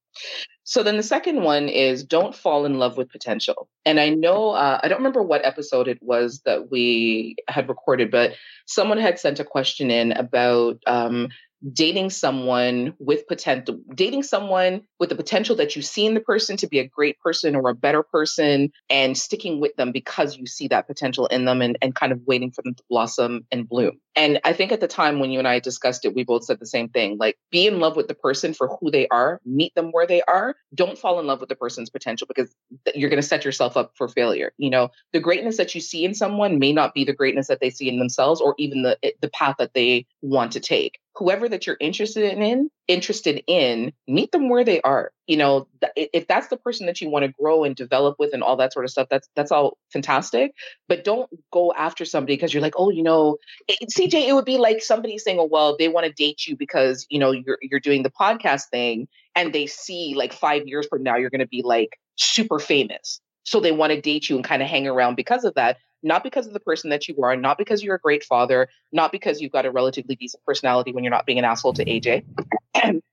So 0.69 0.83
then 0.83 0.99
the 0.99 1.03
second 1.03 1.45
one 1.45 1.71
is 1.71 2.05
don't 2.05 2.35
fall 2.35 2.67
in 2.67 2.79
love 2.79 2.99
with 2.99 3.11
potential. 3.11 3.71
And 3.87 3.99
I 3.99 4.11
know, 4.11 4.51
uh, 4.51 4.79
I 4.83 4.89
don't 4.89 4.99
remember 4.99 5.23
what 5.23 5.43
episode 5.43 5.89
it 5.89 5.97
was 6.03 6.43
that 6.45 6.71
we 6.71 7.37
had 7.49 7.71
recorded, 7.71 8.11
but 8.11 8.35
someone 8.67 8.99
had 8.99 9.19
sent 9.19 9.41
a 9.41 9.45
question 9.45 9.91
in 9.91 10.13
about 10.13 10.83
um, 10.87 11.29
dating 11.73 12.11
someone 12.11 12.95
with 12.99 13.27
potential, 13.27 13.81
dating 13.95 14.23
someone 14.23 14.83
with 14.99 15.09
the 15.09 15.15
potential 15.15 15.57
that 15.57 15.77
you 15.77 15.83
see 15.83 16.07
in 16.07 16.15
the 16.15 16.21
person 16.21 16.57
to 16.57 16.69
be 16.69 16.79
a 16.79 16.87
great 16.87 17.19
person 17.21 17.57
or 17.57 17.69
a 17.69 17.75
better 17.75 18.03
person 18.03 18.71
and 18.89 19.17
sticking 19.17 19.61
with 19.61 19.75
them 19.77 19.93
because 19.93 20.37
you 20.37 20.47
see 20.47 20.69
that 20.69 20.87
potential 20.87 21.27
in 21.27 21.45
them 21.45 21.63
and, 21.63 21.77
and 21.83 21.95
kind 21.95 22.13
of 22.13 22.21
waiting 22.27 22.51
for 22.51 22.63
them 22.63 22.75
to 22.75 22.83
blossom 22.89 23.47
and 23.51 23.69
bloom. 23.69 23.99
And 24.15 24.41
I 24.45 24.53
think 24.53 24.73
at 24.73 24.81
the 24.81 24.89
time 24.89 25.21
when 25.21 25.31
you 25.31 25.39
and 25.39 25.47
I 25.47 25.61
discussed 25.61 26.05
it, 26.05 26.15
we 26.15 26.25
both 26.25 26.45
said 26.45 26.59
the 26.59 26.67
same 26.67 26.89
thing 26.89 27.19
like, 27.19 27.39
be 27.51 27.67
in 27.67 27.79
love 27.79 27.95
with 27.95 28.09
the 28.09 28.15
person 28.15 28.53
for 28.53 28.77
who 28.81 28.91
they 28.91 29.07
are, 29.09 29.41
meet 29.45 29.75
them 29.75 29.91
where 29.93 30.07
they 30.07 30.23
are. 30.23 30.57
Don't 30.75 30.99
fall 30.99 31.21
in 31.21 31.27
love 31.27 31.39
with 31.41 31.49
the 31.49 31.55
person's 31.55 31.91
potential 31.91 32.27
because 32.27 32.53
you're 32.95 33.11
going 33.11 33.23
to 33.23 33.27
set 33.27 33.45
yourself 33.45 33.77
up 33.77 33.93
for 33.97 34.09
failure. 34.09 34.53
You 34.59 34.71
know, 34.71 34.89
the 35.13 35.21
greatness 35.21 35.57
that 35.59 35.75
you 35.75 35.81
see 35.81 36.05
in 36.05 36.15
someone 36.15 36.59
may 36.59 36.73
not 36.73 36.95
be 36.95 37.05
the 37.05 37.13
greatness 37.13 37.47
that 37.47 37.61
they 37.61 37.71
see 37.71 37.89
in 37.89 37.99
themselves 37.99 38.41
or 38.41 38.55
even 38.59 38.83
the, 38.83 38.99
the 39.21 39.31
path 39.31 39.57
that 39.61 39.75
they 39.75 40.07
want 40.21 40.53
to 40.53 40.61
take 40.61 40.99
whoever 41.19 41.49
that 41.49 41.67
you're 41.67 41.77
interested 41.81 42.25
in 42.25 42.71
interested 42.87 43.43
in 43.47 43.93
meet 44.07 44.31
them 44.33 44.49
where 44.49 44.65
they 44.65 44.81
are. 44.81 45.11
You 45.27 45.37
know 45.37 45.69
if 45.97 46.27
that's 46.27 46.49
the 46.49 46.57
person 46.57 46.87
that 46.87 47.01
you 47.01 47.11
want 47.11 47.25
to 47.25 47.33
grow 47.33 47.65
and 47.65 47.75
develop 47.75 48.17
with 48.19 48.33
and 48.33 48.43
all 48.43 48.57
that 48.57 48.73
sort 48.73 48.85
of 48.85 48.91
stuff 48.91 49.09
that's 49.11 49.29
that's 49.35 49.51
all 49.51 49.77
fantastic. 49.93 50.55
But 50.89 51.05
don't 51.05 51.29
go 51.53 51.73
after 51.73 52.05
somebody 52.05 52.37
because 52.37 52.55
you're 52.55 52.63
like 52.63 52.75
oh 52.77 52.91
you 52.91 53.03
know 53.03 53.39
eh, 53.69 53.73
eh, 53.73 53.77
it, 53.83 53.91
cj 53.91 54.29
it 54.29 54.33
would 54.33 54.45
be 54.45 54.59
like 54.59 54.81
somebody 54.81 55.19
saying 55.19 55.39
oh 55.39 55.49
well 55.51 55.77
they 55.77 55.89
want 55.89 56.07
to 56.07 56.13
date 56.13 56.47
you 56.47 56.57
because 56.57 57.07
you 57.11 57.19
know 57.19 57.33
you're 57.33 57.59
you're 57.61 57.81
doing 57.81 58.03
the 58.03 58.11
podcast 58.11 58.69
thing 58.71 59.09
and 59.35 59.53
they 59.53 59.67
see 59.67 60.15
like 60.17 60.33
5 60.33 60.67
years 60.67 60.87
from 60.89 61.03
now 61.03 61.17
you're 61.17 61.31
going 61.31 61.41
to 61.41 61.49
be 61.49 61.63
like 61.63 61.99
super 62.17 62.59
famous. 62.59 63.21
So 63.45 63.61
they 63.61 63.73
want 63.73 63.93
to 63.93 64.01
date 64.01 64.29
you 64.29 64.37
and 64.37 64.45
kind 64.45 64.63
of 64.63 64.69
hang 64.69 64.87
around 64.87 65.15
because 65.15 65.45
of 65.45 65.55
that 65.55 65.79
not 66.03 66.23
because 66.23 66.47
of 66.47 66.53
the 66.53 66.61
person 66.61 66.91
that 66.91 67.09
you 67.09 67.23
are, 67.23 67.37
not 67.37 67.59
because 67.59 67.83
you're 67.83 67.97
a 67.97 68.01
great 68.01 68.25
father, 68.25 68.69
not 68.93 69.13
because 69.13 69.41
you've 69.41 69.53
got 69.53 69.67
a 69.67 69.71
relatively 69.71 70.17
decent 70.17 70.43
personality 70.45 70.93
when 70.93 71.05
you're 71.05 71.11
not 71.11 71.27
being 71.27 71.39
an 71.39 71.45
asshole 71.45 71.75
to 71.75 71.85
AJ, 71.85 72.25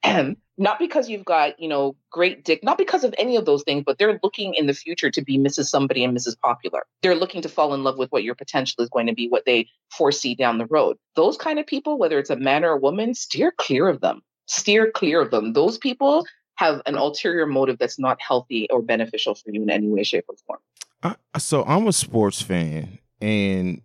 not 0.57 0.79
because 0.79 1.09
you've 1.09 1.25
got, 1.25 1.59
you 1.59 1.67
know, 1.67 1.95
great 2.11 2.43
dick, 2.43 2.63
not 2.63 2.77
because 2.77 3.03
of 3.03 3.13
any 3.17 3.35
of 3.35 3.45
those 3.45 3.63
things, 3.63 3.83
but 3.85 3.97
they're 3.97 4.19
looking 4.23 4.53
in 4.53 4.67
the 4.67 4.73
future 4.73 5.09
to 5.11 5.21
be 5.21 5.37
Mrs. 5.37 5.65
Somebody 5.65 6.03
and 6.03 6.15
Mrs. 6.15 6.39
Popular. 6.39 6.85
They're 7.01 7.15
looking 7.15 7.41
to 7.41 7.49
fall 7.49 7.73
in 7.73 7.83
love 7.83 7.97
with 7.97 8.11
what 8.11 8.23
your 8.23 8.35
potential 8.35 8.83
is 8.83 8.89
going 8.89 9.07
to 9.07 9.13
be, 9.13 9.27
what 9.27 9.45
they 9.45 9.67
foresee 9.89 10.35
down 10.35 10.57
the 10.57 10.67
road. 10.67 10.97
Those 11.15 11.37
kind 11.37 11.59
of 11.59 11.65
people, 11.65 11.97
whether 11.97 12.19
it's 12.19 12.29
a 12.29 12.35
man 12.35 12.63
or 12.63 12.71
a 12.71 12.79
woman, 12.79 13.13
steer 13.13 13.51
clear 13.51 13.87
of 13.89 14.01
them. 14.01 14.21
Steer 14.47 14.91
clear 14.91 15.21
of 15.21 15.31
them. 15.31 15.53
Those 15.53 15.77
people 15.77 16.25
have 16.55 16.81
an 16.85 16.95
ulterior 16.95 17.45
motive 17.45 17.77
that's 17.77 17.99
not 17.99 18.21
healthy 18.21 18.67
or 18.69 18.81
beneficial 18.81 19.35
for 19.35 19.51
you 19.51 19.61
in 19.61 19.69
any 19.69 19.87
way, 19.87 20.03
shape, 20.03 20.25
or 20.29 20.35
form. 20.47 20.59
I, 21.05 21.37
so 21.37 21.63
I'm 21.65 21.87
a 21.87 21.93
sports 21.93 22.41
fan, 22.41 22.99
and 23.21 23.81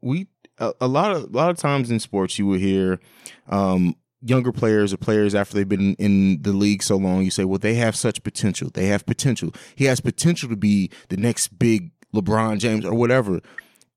we 0.00 0.28
a, 0.58 0.72
a, 0.80 0.86
lot 0.86 1.12
of 1.12 1.24
a 1.24 1.36
lot 1.36 1.50
of 1.50 1.56
times 1.56 1.90
in 1.90 1.98
sports 1.98 2.38
you 2.38 2.46
will 2.46 2.58
hear 2.58 3.00
um, 3.48 3.96
younger 4.22 4.52
players 4.52 4.92
or 4.92 4.98
players 4.98 5.34
after 5.34 5.56
they've 5.56 5.68
been 5.68 5.94
in 5.94 6.42
the 6.42 6.52
league 6.52 6.82
so 6.82 6.96
long. 6.96 7.22
You 7.22 7.30
say, 7.30 7.44
well, 7.44 7.58
they 7.58 7.74
have 7.74 7.96
such 7.96 8.22
potential. 8.22 8.70
They 8.72 8.86
have 8.86 9.06
potential. 9.06 9.52
He 9.74 9.86
has 9.86 10.00
potential 10.00 10.48
to 10.48 10.56
be 10.56 10.90
the 11.08 11.16
next 11.16 11.58
big 11.58 11.90
LeBron 12.14 12.58
James 12.58 12.84
or 12.84 12.94
whatever. 12.94 13.40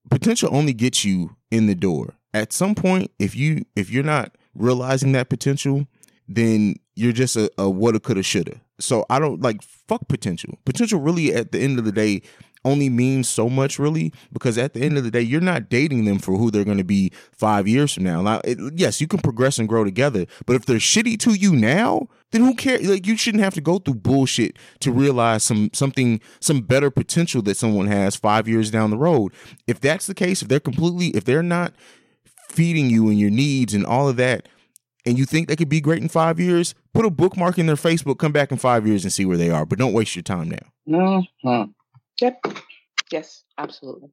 Potential 0.10 0.50
only 0.52 0.74
gets 0.74 1.06
you 1.06 1.36
in 1.52 1.68
the 1.68 1.76
door. 1.76 2.16
At 2.34 2.52
some 2.52 2.74
point, 2.74 3.12
if 3.20 3.36
you 3.36 3.66
if 3.76 3.92
you're 3.92 4.04
not 4.04 4.36
realizing 4.56 5.12
that 5.12 5.30
potential, 5.30 5.88
then 6.28 6.76
you're 6.96 7.14
just 7.14 7.36
a, 7.36 7.42
what 7.42 7.52
a 7.58 7.70
woulda, 7.70 8.00
coulda, 8.00 8.24
shoulda. 8.24 8.62
So 8.80 9.06
I 9.10 9.20
don't 9.20 9.42
like 9.42 9.62
fuck 9.62 10.08
potential. 10.08 10.58
Potential 10.66 11.00
really 11.00 11.34
at 11.34 11.52
the 11.52 11.60
end 11.60 11.80
of 11.80 11.86
the 11.86 11.92
day 11.92 12.22
only 12.66 12.90
means 12.90 13.28
so 13.28 13.50
much 13.50 13.80
really 13.80 14.14
because 14.32 14.58
at 14.58 14.74
the 14.74 14.82
end 14.82 14.98
of 14.98 15.04
the 15.04 15.12
day 15.12 15.22
you're 15.22 15.42
not 15.42 15.70
dating 15.70 16.06
them 16.06 16.20
for 16.20 16.38
who 16.38 16.50
they're 16.50 16.64
going 16.64 16.78
to 16.78 16.84
be 16.84 17.12
five 17.32 17.68
years 17.68 17.94
from 17.94 18.04
now 18.04 18.22
now 18.22 18.42
it, 18.44 18.58
yes 18.76 19.02
you 19.02 19.08
can 19.08 19.20
progress 19.20 19.58
and 19.60 19.68
grow 19.70 19.84
together 19.84 20.26
but 20.46 20.56
if 20.56 20.66
they're 20.66 20.78
shitty 20.78 21.20
to 21.20 21.34
you 21.34 21.56
now 21.56 22.08
then 22.32 22.42
who 22.42 22.56
cares 22.56 22.88
like 22.88 23.06
you 23.06 23.18
shouldn't 23.18 23.44
have 23.44 23.54
to 23.54 23.62
go 23.62 23.78
through 23.78 23.96
bullshit 23.96 24.58
to 24.80 24.92
realize 24.92 25.44
some 25.44 25.70
something 25.74 26.20
some 26.40 26.62
better 26.62 26.90
potential 26.90 27.42
that 27.42 27.58
someone 27.58 27.88
has 27.88 28.16
five 28.16 28.48
years 28.48 28.72
down 28.72 28.90
the 28.90 28.98
road 28.98 29.34
if 29.68 29.80
that's 29.80 30.08
the 30.08 30.16
case 30.16 30.42
if 30.42 30.48
they're 30.48 30.60
completely 30.60 31.08
if 31.10 31.24
they're 31.26 31.44
not 31.44 31.74
feeding 32.50 32.90
you 32.90 33.10
and 33.10 33.20
your 33.20 33.32
needs 33.32 33.74
and 33.74 33.86
all 33.86 34.08
of 34.08 34.16
that 34.16 34.48
and 35.06 35.18
you 35.18 35.26
think 35.26 35.48
they 35.48 35.56
could 35.56 35.70
be 35.70 35.82
great 35.82 36.02
in 36.02 36.10
five 36.10 36.40
years, 36.40 36.74
put 36.94 37.06
a 37.06 37.10
bookmark 37.10 37.58
in 37.58 37.66
their 37.66 37.76
Facebook, 37.76 38.20
come 38.20 38.32
back 38.32 38.52
in 38.52 38.58
five 38.58 38.88
years 38.88 39.04
and 39.04 39.12
see 39.12 39.26
where 39.26 39.38
they 39.38 39.50
are. 39.50 39.66
But 39.66 39.80
don't 39.80 39.94
waste 39.94 40.16
your 40.16 40.24
time 40.24 40.50
now. 40.50 40.58
Mm-hmm. 40.88 41.72
Yep. 42.24 42.46
Yes, 43.12 43.44
absolutely. 43.58 44.10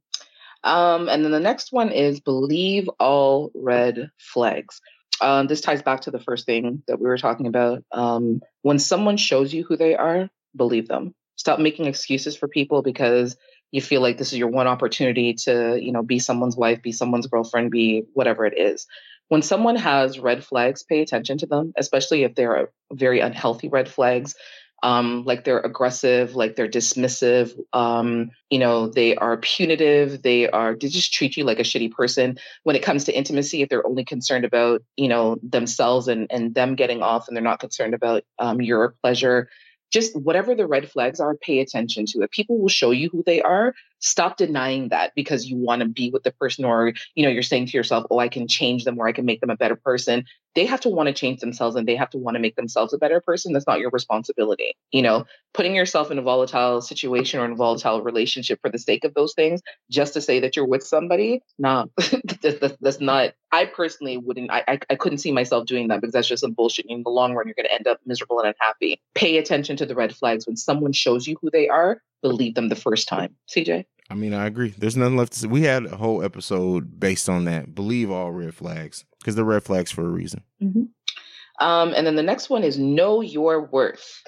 Um, 0.64 1.08
and 1.08 1.24
then 1.24 1.30
the 1.30 1.38
next 1.38 1.72
one 1.72 1.92
is 1.92 2.18
believe 2.18 2.90
all 2.98 3.52
red 3.54 4.10
flags. 4.18 4.80
Um, 5.20 5.46
this 5.46 5.60
ties 5.60 5.82
back 5.82 6.00
to 6.02 6.10
the 6.10 6.18
first 6.18 6.44
thing 6.44 6.82
that 6.88 6.98
we 6.98 7.06
were 7.06 7.18
talking 7.18 7.46
about. 7.46 7.84
Um, 7.92 8.40
when 8.62 8.80
someone 8.80 9.16
shows 9.16 9.54
you 9.54 9.62
who 9.62 9.76
they 9.76 9.94
are, 9.94 10.28
believe 10.56 10.88
them. 10.88 11.14
Stop 11.36 11.60
making 11.60 11.86
excuses 11.86 12.36
for 12.36 12.48
people 12.48 12.82
because 12.82 13.36
you 13.70 13.80
feel 13.80 14.00
like 14.00 14.18
this 14.18 14.32
is 14.32 14.40
your 14.40 14.48
one 14.48 14.66
opportunity 14.66 15.34
to, 15.44 15.78
you 15.80 15.92
know, 15.92 16.02
be 16.02 16.18
someone's 16.18 16.56
wife, 16.56 16.82
be 16.82 16.90
someone's 16.90 17.28
girlfriend, 17.28 17.70
be 17.70 18.02
whatever 18.14 18.44
it 18.44 18.58
is. 18.58 18.88
When 19.28 19.42
someone 19.42 19.76
has 19.76 20.18
red 20.18 20.42
flags, 20.42 20.82
pay 20.82 21.00
attention 21.00 21.38
to 21.38 21.46
them, 21.46 21.72
especially 21.76 22.24
if 22.24 22.34
they're 22.34 22.72
very 22.92 23.20
unhealthy 23.20 23.68
red 23.68 23.88
flags 23.88 24.34
um, 24.82 25.24
like 25.24 25.44
they're 25.44 25.60
aggressive, 25.60 26.34
like 26.34 26.56
they're 26.56 26.68
dismissive, 26.68 27.58
um, 27.72 28.30
you 28.48 28.58
know, 28.58 28.88
they 28.88 29.14
are 29.16 29.36
punitive, 29.36 30.22
they 30.22 30.48
are 30.48 30.74
they 30.74 30.88
just 30.88 31.12
treat 31.12 31.36
you 31.36 31.44
like 31.44 31.58
a 31.58 31.64
shitty 31.64 31.92
person. 31.92 32.38
When 32.62 32.76
it 32.76 32.82
comes 32.82 33.04
to 33.04 33.16
intimacy, 33.16 33.62
if 33.62 33.68
they're 33.68 33.86
only 33.86 34.04
concerned 34.04 34.44
about, 34.44 34.82
you 34.96 35.08
know, 35.08 35.38
themselves 35.42 36.08
and 36.08 36.26
and 36.30 36.54
them 36.54 36.76
getting 36.76 37.02
off 37.02 37.28
and 37.28 37.36
they're 37.36 37.44
not 37.44 37.60
concerned 37.60 37.94
about 37.94 38.24
um, 38.38 38.60
your 38.60 38.94
pleasure, 39.02 39.48
just 39.90 40.14
whatever 40.16 40.54
the 40.54 40.66
red 40.66 40.90
flags 40.90 41.20
are, 41.20 41.34
pay 41.36 41.58
attention 41.58 42.06
to 42.06 42.22
it. 42.22 42.30
People 42.30 42.58
will 42.58 42.68
show 42.68 42.90
you 42.90 43.08
who 43.10 43.22
they 43.24 43.42
are. 43.42 43.74
Stop 43.98 44.36
denying 44.36 44.88
that 44.90 45.12
because 45.14 45.46
you 45.46 45.56
want 45.56 45.82
to 45.82 45.88
be 45.88 46.10
with 46.10 46.22
the 46.22 46.32
person 46.32 46.64
or, 46.64 46.92
you 47.14 47.24
know, 47.24 47.28
you're 47.28 47.42
saying 47.42 47.66
to 47.66 47.76
yourself, 47.76 48.06
oh, 48.10 48.18
I 48.18 48.28
can 48.28 48.46
change 48.48 48.84
them 48.84 48.98
or 48.98 49.08
I 49.08 49.12
can 49.12 49.24
make 49.24 49.40
them 49.40 49.50
a 49.50 49.56
better 49.56 49.76
person 49.76 50.24
they 50.54 50.66
have 50.66 50.80
to 50.80 50.88
want 50.88 51.06
to 51.06 51.12
change 51.12 51.40
themselves 51.40 51.76
and 51.76 51.86
they 51.86 51.96
have 51.96 52.10
to 52.10 52.18
want 52.18 52.34
to 52.34 52.40
make 52.40 52.56
themselves 52.56 52.92
a 52.92 52.98
better 52.98 53.20
person. 53.20 53.52
That's 53.52 53.66
not 53.66 53.80
your 53.80 53.90
responsibility. 53.90 54.74
You 54.90 55.02
know, 55.02 55.26
putting 55.54 55.74
yourself 55.74 56.10
in 56.10 56.18
a 56.18 56.22
volatile 56.22 56.80
situation 56.80 57.40
or 57.40 57.44
in 57.44 57.52
a 57.52 57.56
volatile 57.56 58.02
relationship 58.02 58.60
for 58.60 58.70
the 58.70 58.78
sake 58.78 59.04
of 59.04 59.14
those 59.14 59.34
things, 59.34 59.60
just 59.90 60.14
to 60.14 60.20
say 60.20 60.40
that 60.40 60.56
you're 60.56 60.66
with 60.66 60.82
somebody, 60.82 61.42
nah, 61.58 61.86
that's, 62.42 62.76
that's, 62.80 63.00
not. 63.00 63.34
I 63.52 63.64
personally 63.64 64.16
wouldn't. 64.16 64.50
I, 64.50 64.64
I, 64.66 64.78
I 64.90 64.94
couldn't 64.96 65.18
see 65.18 65.32
myself 65.32 65.66
doing 65.66 65.88
that 65.88 66.00
because 66.00 66.12
that's 66.12 66.28
just 66.28 66.42
some 66.42 66.52
bullshit. 66.52 66.86
In 66.88 67.02
the 67.02 67.10
long 67.10 67.34
run, 67.34 67.46
you're 67.46 67.54
going 67.54 67.66
to 67.66 67.74
end 67.74 67.86
up 67.86 68.00
miserable 68.04 68.40
and 68.40 68.48
unhappy. 68.48 69.00
Pay 69.14 69.38
attention 69.38 69.76
to 69.76 69.86
the 69.86 69.94
red 69.94 70.14
flags 70.14 70.46
when 70.46 70.56
someone 70.56 70.92
shows 70.92 71.26
you 71.26 71.36
who 71.40 71.50
they 71.50 71.68
are. 71.68 72.02
Believe 72.22 72.54
them 72.54 72.68
the 72.68 72.76
first 72.76 73.08
time. 73.08 73.36
CJ. 73.48 73.84
I 74.10 74.14
mean, 74.14 74.34
I 74.34 74.46
agree. 74.46 74.74
There's 74.76 74.96
nothing 74.96 75.16
left 75.16 75.32
to 75.34 75.38
say. 75.38 75.46
We 75.46 75.62
had 75.62 75.86
a 75.86 75.96
whole 75.96 76.24
episode 76.24 76.98
based 76.98 77.28
on 77.28 77.44
that. 77.44 77.74
Believe 77.74 78.10
all 78.10 78.32
red 78.32 78.54
flags 78.54 79.04
because 79.20 79.36
they're 79.36 79.44
red 79.44 79.62
flags 79.62 79.92
for 79.92 80.02
a 80.02 80.08
reason. 80.08 80.42
Mm-hmm. 80.60 81.64
Um, 81.64 81.94
and 81.94 82.06
then 82.06 82.16
the 82.16 82.22
next 82.22 82.50
one 82.50 82.64
is 82.64 82.76
know 82.76 83.20
your 83.20 83.66
worth. 83.66 84.22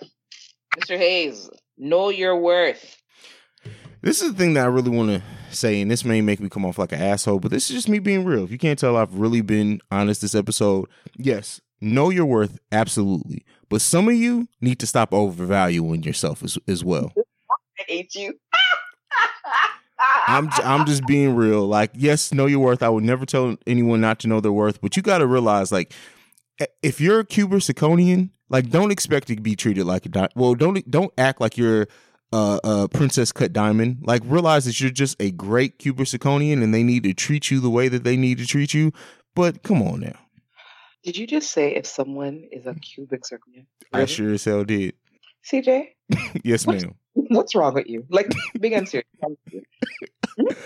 Mr. 0.79 0.97
Hayes, 0.97 1.51
know 1.77 2.11
your 2.11 2.37
worth. 2.37 3.03
This 4.03 4.23
is 4.23 4.33
the 4.33 4.39
thing 4.39 4.55
that 4.55 4.65
I 4.65 4.69
really 4.69 4.91
want 4.91 5.11
to 5.11 5.23
say, 5.55 5.81
and 5.81 5.91
this 5.91 6.05
may 6.05 6.21
make 6.21 6.41
me 6.41 6.49
come 6.49 6.65
off 6.65 6.79
like 6.79 6.93
an 6.93 7.01
asshole, 7.01 7.41
but 7.41 7.51
this 7.51 7.69
is 7.71 7.77
just 7.77 7.89
me 7.89 7.99
being 7.99 8.25
real. 8.25 8.45
If 8.45 8.51
you 8.51 8.59
can't 8.59 8.79
tell, 8.79 8.97
I've 8.97 9.15
really 9.15 9.43
been 9.43 9.81
honest 9.91 10.21
this 10.21 10.35
episode. 10.35 10.89
Yes, 11.17 11.61
know 11.81 12.11
your 12.11 12.27
worth, 12.27 12.59
absolutely. 12.71 13.45
But 13.69 13.81
some 13.81 14.09
of 14.09 14.15
you 14.15 14.49
need 14.61 14.79
to 14.81 14.87
stop 14.87 15.13
overvaluing 15.13 16.03
yourself 16.03 16.43
as, 16.43 16.59
as 16.69 16.85
well. 16.85 17.13
I 17.79 17.85
hate 17.87 18.15
you. 18.15 18.35
I'm 20.27 20.49
I'm 20.65 20.87
just 20.87 21.07
being 21.07 21.35
real. 21.35 21.67
Like, 21.67 21.91
yes, 21.95 22.33
know 22.33 22.47
your 22.47 22.61
worth. 22.61 22.83
I 22.83 22.89
would 22.89 23.05
never 23.05 23.27
tell 23.27 23.57
anyone 23.67 24.01
not 24.01 24.19
to 24.21 24.29
know 24.29 24.41
their 24.41 24.53
worth, 24.53 24.81
but 24.81 24.97
you 24.97 25.03
got 25.03 25.19
to 25.19 25.27
realize, 25.27 25.73
like, 25.73 25.93
if 26.83 27.01
you're 27.01 27.21
a 27.21 27.25
cubic 27.25 27.61
zirconian, 27.61 28.31
like, 28.49 28.71
don't 28.71 28.91
expect 28.91 29.29
to 29.29 29.37
be 29.37 29.57
treated 29.57 29.85
like 29.85 30.07
a 30.07 30.09
di- 30.09 30.29
well. 30.37 30.55
Don't 30.55 30.89
don't 30.91 31.13
act 31.19 31.41
like 31.41 31.57
you're 31.57 31.87
uh, 32.33 32.59
uh, 32.65 32.89
princess 32.89 33.33
cut 33.33 33.53
diamond. 33.53 33.99
Like 34.03 34.23
realize 34.25 34.65
that 34.65 34.81
you're 34.81 34.91
just 34.91 35.21
a 35.21 35.31
great 35.31 35.79
cubic 35.79 36.07
zirconian, 36.07 36.63
and 36.63 36.73
they 36.75 36.83
need 36.83 37.03
to 37.05 37.13
treat 37.15 37.51
you 37.51 37.61
the 37.61 37.71
way 37.71 37.89
that 37.89 38.05
they 38.05 38.17
need 38.17 38.39
to 38.39 38.47
treat 38.47 38.75
you. 38.75 38.93
But 39.35 39.63
come 39.63 39.83
on 39.83 40.01
now, 40.01 40.19
Did 41.05 41.17
you 41.17 41.27
just 41.27 41.51
say 41.51 41.75
if 41.75 41.87
someone 41.87 42.45
is 42.53 42.67
a 42.67 42.75
cubic 42.75 43.23
zirconian? 43.23 43.67
I 43.93 44.07
sure 44.07 44.33
as 44.33 44.45
hell 44.45 44.65
did. 44.65 44.95
CJ, 45.51 45.89
yes, 46.45 46.67
What? 46.67 46.83
ma'am. 46.83 46.95
what's 47.15 47.55
wrong 47.55 47.75
with 47.75 47.87
you? 47.89 48.05
Like, 48.11 48.31
big 48.61 48.73
and 48.73 48.89
serious. 48.89 49.07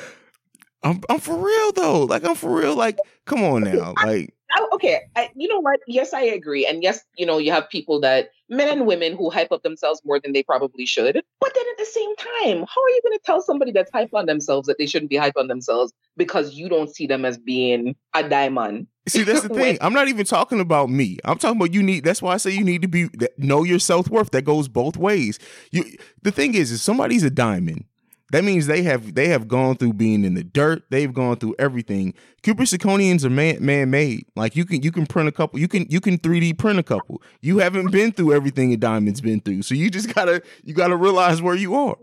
I'm 0.82 1.00
I'm 1.08 1.18
for 1.18 1.36
real 1.36 1.72
though. 1.72 2.04
Like 2.04 2.24
I'm 2.24 2.36
for 2.36 2.54
real. 2.54 2.76
Like 2.76 2.98
come 3.24 3.42
on 3.42 3.64
now. 3.64 3.94
Like 4.04 4.32
I- 4.52 4.68
okay, 4.74 5.00
I, 5.16 5.30
you 5.34 5.48
know 5.48 5.58
what? 5.60 5.80
Yes, 5.88 6.12
I 6.14 6.20
agree. 6.22 6.64
And 6.66 6.82
yes, 6.82 7.02
you 7.16 7.26
know, 7.26 7.38
you 7.38 7.50
have 7.50 7.68
people 7.68 8.00
that 8.02 8.30
men 8.48 8.68
and 8.68 8.86
women 8.86 9.16
who 9.16 9.28
hype 9.30 9.50
up 9.50 9.62
themselves 9.64 10.00
more 10.04 10.20
than 10.20 10.32
they 10.32 10.42
probably 10.44 10.86
should. 10.86 11.20
But 11.40 11.52
then 11.54 11.64
at 11.72 11.78
the 11.78 11.84
same 11.86 12.14
time, 12.16 12.58
how 12.68 12.82
are 12.82 12.90
you 12.90 13.00
going 13.02 13.18
to 13.18 13.22
tell 13.24 13.40
somebody 13.42 13.72
that's 13.72 13.90
hype 13.90 14.14
on 14.14 14.26
themselves 14.26 14.68
that 14.68 14.78
they 14.78 14.86
shouldn't 14.86 15.10
be 15.10 15.16
hype 15.16 15.36
on 15.36 15.48
themselves 15.48 15.92
because 16.16 16.54
you 16.54 16.68
don't 16.68 16.94
see 16.94 17.06
them 17.08 17.24
as 17.24 17.36
being 17.38 17.96
a 18.14 18.28
diamond? 18.28 18.86
See, 19.09 19.22
that's 19.22 19.42
the 19.42 19.48
thing. 19.54 19.78
I'm 19.80 19.92
not 19.92 20.09
even 20.09 20.26
talking 20.26 20.61
about 20.61 20.90
me. 20.90 21.18
I'm 21.24 21.38
talking 21.38 21.57
about 21.59 21.72
you 21.72 21.82
need. 21.82 22.04
That's 22.04 22.22
why 22.22 22.34
I 22.34 22.36
say 22.38 22.50
you 22.50 22.64
need 22.64 22.82
to 22.82 22.88
be 22.88 23.09
know 23.38 23.64
your 23.64 23.78
self 23.78 24.09
worth. 24.09 24.30
That 24.30 24.42
goes 24.42 24.68
both 24.68 24.96
ways. 24.96 25.38
You. 25.70 25.84
The 26.22 26.32
thing 26.32 26.54
is, 26.54 26.72
if 26.72 26.80
somebody's 26.80 27.22
a 27.22 27.30
diamond, 27.30 27.84
that 28.32 28.42
means 28.42 28.66
they 28.66 28.82
have 28.82 29.14
they 29.14 29.28
have 29.28 29.46
gone 29.46 29.76
through 29.76 29.92
being 29.92 30.24
in 30.24 30.34
the 30.34 30.42
dirt. 30.42 30.82
They've 30.90 31.12
gone 31.12 31.36
through 31.36 31.54
everything. 31.59 32.12
Cubic 32.42 32.66
zirconians 32.66 33.24
are 33.24 33.30
man 33.30 33.64
man 33.64 33.90
made. 33.90 34.26
Like 34.34 34.57
you 34.57 34.64
can 34.64 34.82
you 34.82 34.90
can 34.90 35.07
print 35.07 35.28
a 35.28 35.32
couple. 35.32 35.61
You 35.61 35.68
can 35.68 35.86
you 35.88 36.00
can 36.00 36.18
3D 36.18 36.59
print 36.59 36.78
a 36.80 36.82
couple. 36.82 37.22
You 37.40 37.59
haven't 37.59 37.92
been 37.92 38.11
through 38.11 38.32
everything 38.32 38.72
a 38.72 38.76
diamond's 38.76 39.20
been 39.20 39.40
through. 39.40 39.62
So 39.62 39.76
you 39.76 39.90
just 39.90 40.12
gotta 40.12 40.42
you 40.64 40.74
gotta 40.74 40.96
realize 40.96 41.40
where 41.40 41.54
you 41.54 41.76
are. 41.76 41.96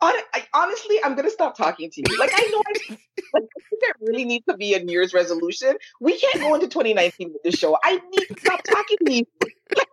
I, 0.00 0.44
honestly, 0.54 0.98
I'm 1.02 1.14
gonna 1.16 1.30
stop 1.30 1.56
talking 1.56 1.90
to 1.90 2.02
you. 2.06 2.18
Like 2.18 2.30
I 2.34 2.48
know, 2.52 2.62
I, 2.66 2.72
like, 3.34 3.44
I 3.44 3.62
think 3.68 3.82
there 3.82 3.94
really 4.00 4.24
needs 4.24 4.44
to 4.46 4.56
be 4.56 4.74
a 4.74 4.82
New 4.82 4.92
Year's 4.92 5.14
resolution. 5.14 5.76
We 6.00 6.18
can't 6.18 6.40
go 6.40 6.54
into 6.54 6.68
2019 6.68 7.32
with 7.32 7.42
this 7.42 7.54
show. 7.56 7.76
I 7.82 7.94
need 7.94 8.26
to 8.28 8.40
stop 8.40 8.62
talking 8.64 8.98
to 9.06 9.12
you. 9.12 9.24
Like 9.76 9.88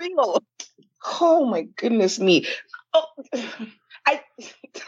real. 0.00 0.40
Oh 1.20 1.46
my 1.46 1.62
goodness 1.62 2.20
me. 2.20 2.46
Oh, 2.94 3.06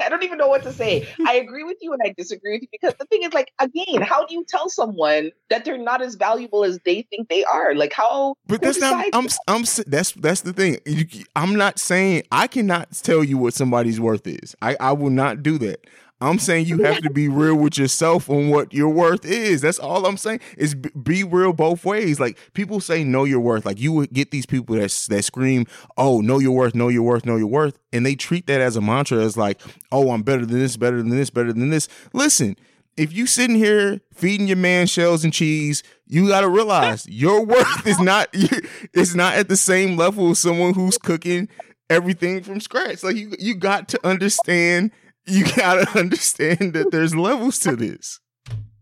I 0.08 0.10
don't 0.10 0.22
even 0.22 0.38
know 0.38 0.48
what 0.48 0.62
to 0.62 0.72
say. 0.72 1.06
I 1.26 1.34
agree 1.44 1.64
with 1.64 1.76
you 1.82 1.92
and 1.92 2.00
I 2.02 2.14
disagree 2.16 2.54
with 2.54 2.62
you 2.62 2.68
because 2.72 2.94
the 2.98 3.04
thing 3.04 3.24
is, 3.24 3.34
like, 3.34 3.52
again, 3.58 4.00
how 4.00 4.24
do 4.24 4.32
you 4.32 4.42
tell 4.48 4.70
someone 4.70 5.32
that 5.50 5.66
they're 5.66 5.76
not 5.76 6.00
as 6.00 6.14
valuable 6.14 6.64
as 6.64 6.78
they 6.86 7.02
think 7.10 7.28
they 7.28 7.44
are? 7.44 7.74
Like, 7.74 7.92
how? 7.92 8.34
But 8.46 8.62
that's 8.62 8.80
not. 8.80 9.04
I'm. 9.12 9.26
that? 9.26 9.38
I'm. 9.48 9.64
That's 9.86 10.12
that's 10.12 10.40
the 10.40 10.54
thing. 10.54 10.78
You, 10.86 11.04
I'm 11.36 11.56
not 11.56 11.78
saying 11.78 12.22
I 12.32 12.46
cannot 12.46 12.90
tell 12.92 13.22
you 13.22 13.36
what 13.36 13.52
somebody's 13.52 14.00
worth 14.00 14.26
is. 14.26 14.56
I 14.62 14.78
I 14.80 14.92
will 14.92 15.10
not 15.10 15.42
do 15.42 15.58
that. 15.58 15.86
I'm 16.20 16.38
saying 16.38 16.66
you 16.66 16.82
have 16.82 17.00
to 17.02 17.10
be 17.10 17.28
real 17.28 17.54
with 17.54 17.78
yourself 17.78 18.28
on 18.28 18.48
what 18.48 18.72
your 18.72 18.88
worth 18.88 19.24
is. 19.24 19.60
That's 19.60 19.78
all 19.78 20.04
I'm 20.04 20.16
saying. 20.16 20.40
Is 20.56 20.74
be 20.74 21.22
real 21.22 21.52
both 21.52 21.84
ways. 21.84 22.18
Like 22.18 22.38
people 22.54 22.80
say, 22.80 23.04
know 23.04 23.24
your 23.24 23.40
worth. 23.40 23.64
Like 23.64 23.78
you 23.80 23.92
would 23.92 24.12
get 24.12 24.32
these 24.32 24.46
people 24.46 24.74
that 24.76 25.06
that 25.10 25.22
scream, 25.22 25.66
"Oh, 25.96 26.20
know 26.20 26.40
your 26.40 26.52
worth, 26.52 26.74
know 26.74 26.88
your 26.88 27.02
worth, 27.02 27.24
know 27.24 27.36
your 27.36 27.46
worth," 27.46 27.78
and 27.92 28.04
they 28.04 28.16
treat 28.16 28.46
that 28.48 28.60
as 28.60 28.74
a 28.76 28.80
mantra, 28.80 29.18
as 29.18 29.36
like, 29.36 29.60
"Oh, 29.92 30.10
I'm 30.10 30.22
better 30.22 30.44
than 30.44 30.58
this, 30.58 30.76
better 30.76 30.96
than 30.96 31.10
this, 31.10 31.30
better 31.30 31.52
than 31.52 31.70
this." 31.70 31.86
Listen, 32.12 32.56
if 32.96 33.12
you 33.12 33.26
sitting 33.26 33.56
here 33.56 34.00
feeding 34.12 34.48
your 34.48 34.56
man 34.56 34.88
shells 34.88 35.22
and 35.22 35.32
cheese, 35.32 35.84
you 36.06 36.26
got 36.28 36.40
to 36.40 36.48
realize 36.48 37.06
your 37.08 37.44
worth 37.44 37.86
is 37.86 38.00
not 38.00 38.28
it's 38.32 39.14
not 39.14 39.34
at 39.34 39.48
the 39.48 39.56
same 39.56 39.96
level 39.96 40.30
as 40.30 40.40
someone 40.40 40.74
who's 40.74 40.98
cooking 40.98 41.48
everything 41.88 42.42
from 42.42 42.60
scratch. 42.60 43.02
Like 43.04 43.16
you 43.16 43.32
you 43.38 43.54
got 43.54 43.88
to 43.90 44.06
understand 44.06 44.90
you 45.28 45.44
got 45.54 45.74
to 45.74 45.88
understand 45.98 46.72
that 46.74 46.90
there's 46.90 47.14
levels 47.14 47.58
to 47.60 47.76
this. 47.76 48.20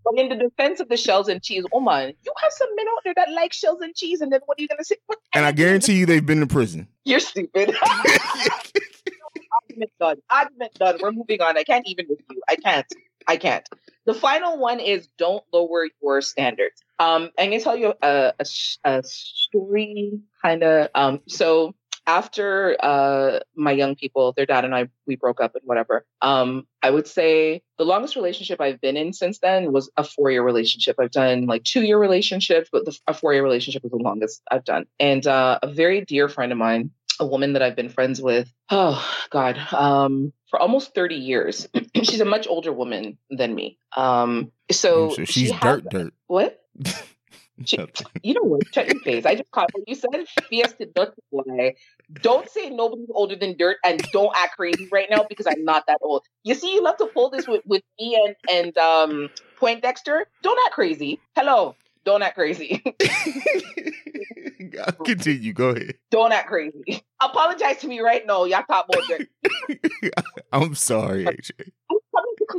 But 0.05 0.19
in 0.19 0.29
the 0.29 0.37
defense 0.37 0.79
of 0.79 0.89
the 0.89 0.97
shells 0.97 1.29
and 1.29 1.43
cheese, 1.43 1.65
oh 1.73 1.81
man, 1.81 2.13
you 2.25 2.33
have 2.41 2.53
some 2.53 2.69
men 2.77 2.87
out 2.89 3.03
there 3.05 3.15
that 3.17 3.31
like 3.33 3.53
shells 3.53 3.81
and 3.81 3.95
cheese, 3.95 4.21
and 4.21 4.33
then 4.33 4.41
what 4.47 4.59
are 4.59 4.63
you 4.63 4.69
gonna 4.69 4.85
say? 4.85 4.97
What? 5.07 5.19
And 5.35 5.45
I 5.45 5.51
guarantee 5.51 5.95
you 5.95 6.07
they've 6.07 6.25
been 6.25 6.41
to 6.41 6.47
prison. 6.47 6.87
You're 7.05 7.19
stupid. 7.19 7.75
Argument 9.63 9.91
done. 9.99 10.19
Argument 10.31 10.75
done. 10.75 10.99
We're 11.03 11.11
moving 11.11 11.43
on. 11.43 11.59
I 11.59 11.65
can't 11.65 11.87
even 11.89 12.07
with 12.09 12.21
you. 12.31 12.41
I 12.49 12.55
can't. 12.57 12.87
I 13.27 13.37
can't. 13.37 13.69
The 14.05 14.15
final 14.15 14.59
one 14.59 14.79
is 14.79 15.09
don't 15.19 15.43
lower 15.53 15.89
your 16.01 16.23
standards. 16.23 16.81
Um, 17.01 17.31
I'm 17.37 17.51
gonna 17.51 17.61
tell 17.61 17.77
you 17.77 17.95
a, 18.01 18.33
a, 18.39 18.45
a 18.85 19.03
story, 19.03 20.21
kind 20.41 20.63
of. 20.63 20.89
Um, 20.95 21.21
so 21.27 21.75
after 22.07 22.77
uh 22.81 23.41
my 23.57 23.73
young 23.73 23.95
people, 23.97 24.33
their 24.37 24.47
dad 24.47 24.65
and 24.65 24.75
I, 24.75 24.89
we 25.07 25.17
broke 25.17 25.41
up 25.41 25.55
and 25.55 25.63
whatever. 25.65 26.05
Um, 26.23 26.67
I 26.83 26.91
would 26.91 27.07
say 27.07 27.63
the 27.79 27.85
longest 27.85 28.17
relationship 28.17 28.61
I've 28.61 28.81
been 28.81 28.97
in 28.97 29.13
since 29.13 29.39
then 29.39 29.73
was 29.73 29.91
a 29.97 30.05
four 30.05 30.31
year 30.31 30.43
relationship. 30.43 30.97
I've 30.99 31.11
done 31.11 31.47
like 31.47 31.65
two 31.65 31.83
year 31.83 31.99
relationships, 31.99 32.69
but 32.73 32.85
the, 32.85 32.97
a 33.07 33.15
four 33.15 33.33
year 33.33 33.43
relationship 33.43 33.83
was 33.83 33.93
the 33.93 33.99
longest 33.99 34.43
I've 34.51 34.65
done. 34.65 34.87
And 35.01 35.27
uh, 35.27 35.59
a 35.63 35.73
very 35.73 36.03
dear 36.05 36.29
friend 36.29 36.53
of 36.53 36.59
mine, 36.59 36.91
a 37.19 37.27
woman 37.27 37.55
that 37.55 37.63
I've 37.63 37.77
been 37.77 37.89
friends 37.89 38.21
with, 38.21 38.53
oh 38.71 39.05
God, 39.31 39.59
um, 39.73 40.33
for 40.51 40.61
almost 40.61 40.95
30 40.95 41.15
years. 41.17 41.67
she's 41.97 42.21
a 42.21 42.25
much 42.27 42.47
older 42.47 42.73
woman 42.73 43.19
than 43.31 43.55
me. 43.55 43.79
Um, 43.97 44.53
so 44.71 45.11
So 45.11 45.25
she 45.25 45.33
she's 45.33 45.51
has- 45.51 45.61
dirt 45.83 45.91
dirt. 45.91 46.13
What? 46.27 46.61
You 48.23 48.35
know 48.35 48.43
what? 48.43 48.63
Shut 48.75 48.93
your 48.93 49.01
face. 49.01 49.25
I 49.25 49.35
just 49.35 49.51
caught 49.51 49.71
what 49.73 49.89
you 49.89 49.95
said. 49.95 50.11
Fiesta 50.49 50.87
dirt 50.95 51.15
boy. 51.33 51.75
Don't 52.23 52.49
say 52.51 52.71
nobody's 52.71 53.09
older 53.11 53.37
than 53.37 53.57
dirt 53.57 53.79
and 53.85 54.01
don't 54.13 54.33
act 54.37 54.57
crazy 54.57 54.89
right 54.93 55.09
now 55.11 55.25
because 55.29 55.47
I'm 55.47 55.65
not 55.65 55.85
that 55.87 55.99
old. 56.03 56.23
You 56.45 56.55
see, 56.55 56.75
you 56.75 56.83
love 56.83 56.97
to 56.99 57.07
pull 57.07 57.31
this 57.31 57.49
with, 57.49 57.63
with 57.67 57.83
me 57.99 58.21
and, 58.25 58.37
and 58.51 58.79
um 58.79 59.31
Poindexter. 59.59 60.27
Don't 60.43 60.59
act 60.67 60.75
crazy. 60.75 61.19
Hello. 61.35 61.75
Don't 62.05 62.23
act 62.23 62.37
crazy. 62.37 62.85
Continue. 65.05 65.53
Go 65.53 65.71
ahead. 65.71 65.95
don't 66.11 66.33
act 66.33 66.49
crazy. 66.49 67.03
Apologize 67.21 67.79
to 67.79 67.89
me 67.89 67.99
right 68.01 68.25
now. 68.27 68.45
Y'all 68.45 68.63
talk 68.63 68.87
about 68.89 69.03
dirt. 69.09 69.29
I'm 70.53 70.75
sorry, 70.77 71.25
AJ. 71.25 71.51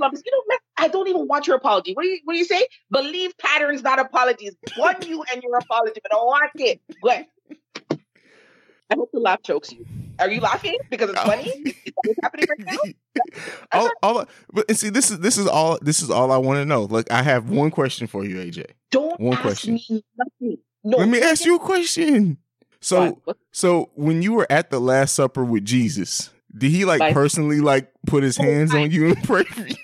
I'm 0.04 0.12
coming 0.12 0.18
to 0.18 0.24
Columbus. 0.24 0.24
You 0.26 0.32
know, 0.32 0.43
man, 0.48 0.58
I 0.78 0.88
don't 0.88 1.08
even 1.08 1.28
want 1.28 1.48
your 1.48 1.56
apology. 1.56 1.93
What 1.93 2.04
do 2.04 2.10
you 2.10 2.20
what 2.24 2.34
do 2.34 2.39
you 2.39 2.45
say? 2.45 2.68
Believe 2.91 3.38
patterns, 3.38 3.84
not 3.84 4.00
apologies. 4.00 4.56
Want 4.78 5.08
you 5.08 5.24
and 5.32 5.41
your 5.43 5.58
apology, 5.58 6.00
but 6.02 6.14
I 6.14 6.16
don't 6.16 6.26
want 6.28 6.52
it. 6.56 6.82
But 7.02 7.26
I 8.89 8.95
hope 8.95 9.10
the 9.12 9.20
laugh 9.20 9.43
chokes 9.43 9.72
you. 9.72 9.86
Are 10.20 10.30
you 10.30 10.41
laughing 10.41 10.78
because 10.89 11.10
it's 11.12 11.22
funny? 11.22 11.43
Is 11.86 11.93
what's 12.04 12.20
happening 12.24 12.45
right 12.50 12.60
now? 12.66 13.24
all, 13.74 13.89
all, 14.02 14.26
but 14.52 14.76
see, 14.76 14.89
this 14.89 15.12
is 15.12 15.20
this 15.20 15.38
is 15.38 15.48
all 15.48 15.78
this 15.82 16.02
is 16.02 16.10
all 16.10 16.32
I 16.32 16.38
want 16.38 16.58
to 16.58 16.66
know. 16.66 16.84
Look, 16.84 17.12
I 17.12 17.22
have 17.22 17.50
one 17.50 17.72
question 17.72 18.08
for 18.08 18.26
you, 18.26 18.38
AJ. 18.38 18.72
Don't 18.91 19.20
One 19.20 19.38
question. 19.38 19.76
me 19.76 20.04
nothing. 20.18 20.58
No. 20.84 20.98
Let 20.98 21.10
me 21.10 21.22
ask 21.22 21.45
you 21.45 21.56
a 21.56 21.60
question. 21.60 22.38
So, 22.80 23.02
What? 23.02 23.18
What? 23.26 23.38
so 23.52 23.89
when 23.95 24.22
you 24.22 24.34
were 24.34 24.48
at 24.50 24.70
the 24.70 24.80
Last 24.80 25.16
Supper 25.16 25.43
with 25.43 25.66
Jesus, 25.66 26.30
did 26.56 26.72
he 26.72 26.86
like 26.86 27.00
Like- 27.00 27.14
personally 27.14 27.60
like 27.62 27.89
put 28.06 28.24
his 28.24 28.39
Oh, 28.39 28.43
hands 28.43 28.74
I- 28.76 28.84
on 28.84 28.91
you 28.91 29.08
and 29.08 29.24
pray 29.24 29.43
for 29.43 29.68
you? 29.68 29.76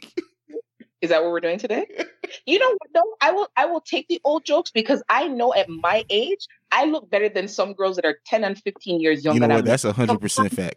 Is 1.02 1.10
that 1.10 1.22
what 1.22 1.32
we're 1.32 1.40
doing 1.42 1.60
today? 1.60 1.86
You 2.48 2.58
know 2.58 2.70
what 2.70 2.80
though? 2.96 3.16
I 3.22 3.32
will 3.32 3.48
I 3.56 3.66
will 3.68 3.82
take 3.82 4.08
the 4.08 4.20
old 4.24 4.44
jokes 4.44 4.72
because 4.72 5.04
I 5.08 5.28
know 5.28 5.54
at 5.54 5.70
my 5.70 6.04
age 6.10 6.48
I 6.72 6.86
look 6.86 7.10
better 7.12 7.30
than 7.30 7.48
some 7.48 7.74
girls 7.74 7.96
that 7.98 8.06
are 8.06 8.18
10 8.26 8.44
and 8.44 8.58
15 8.60 9.00
years 9.00 9.24
younger 9.24 9.36
You 9.36 9.40
know 9.42 9.48
than 9.48 9.56
what? 9.58 9.66
That's 9.66 9.86
a 9.86 9.94
hundred 9.94 10.20
percent 10.20 10.52
fact. 10.52 10.76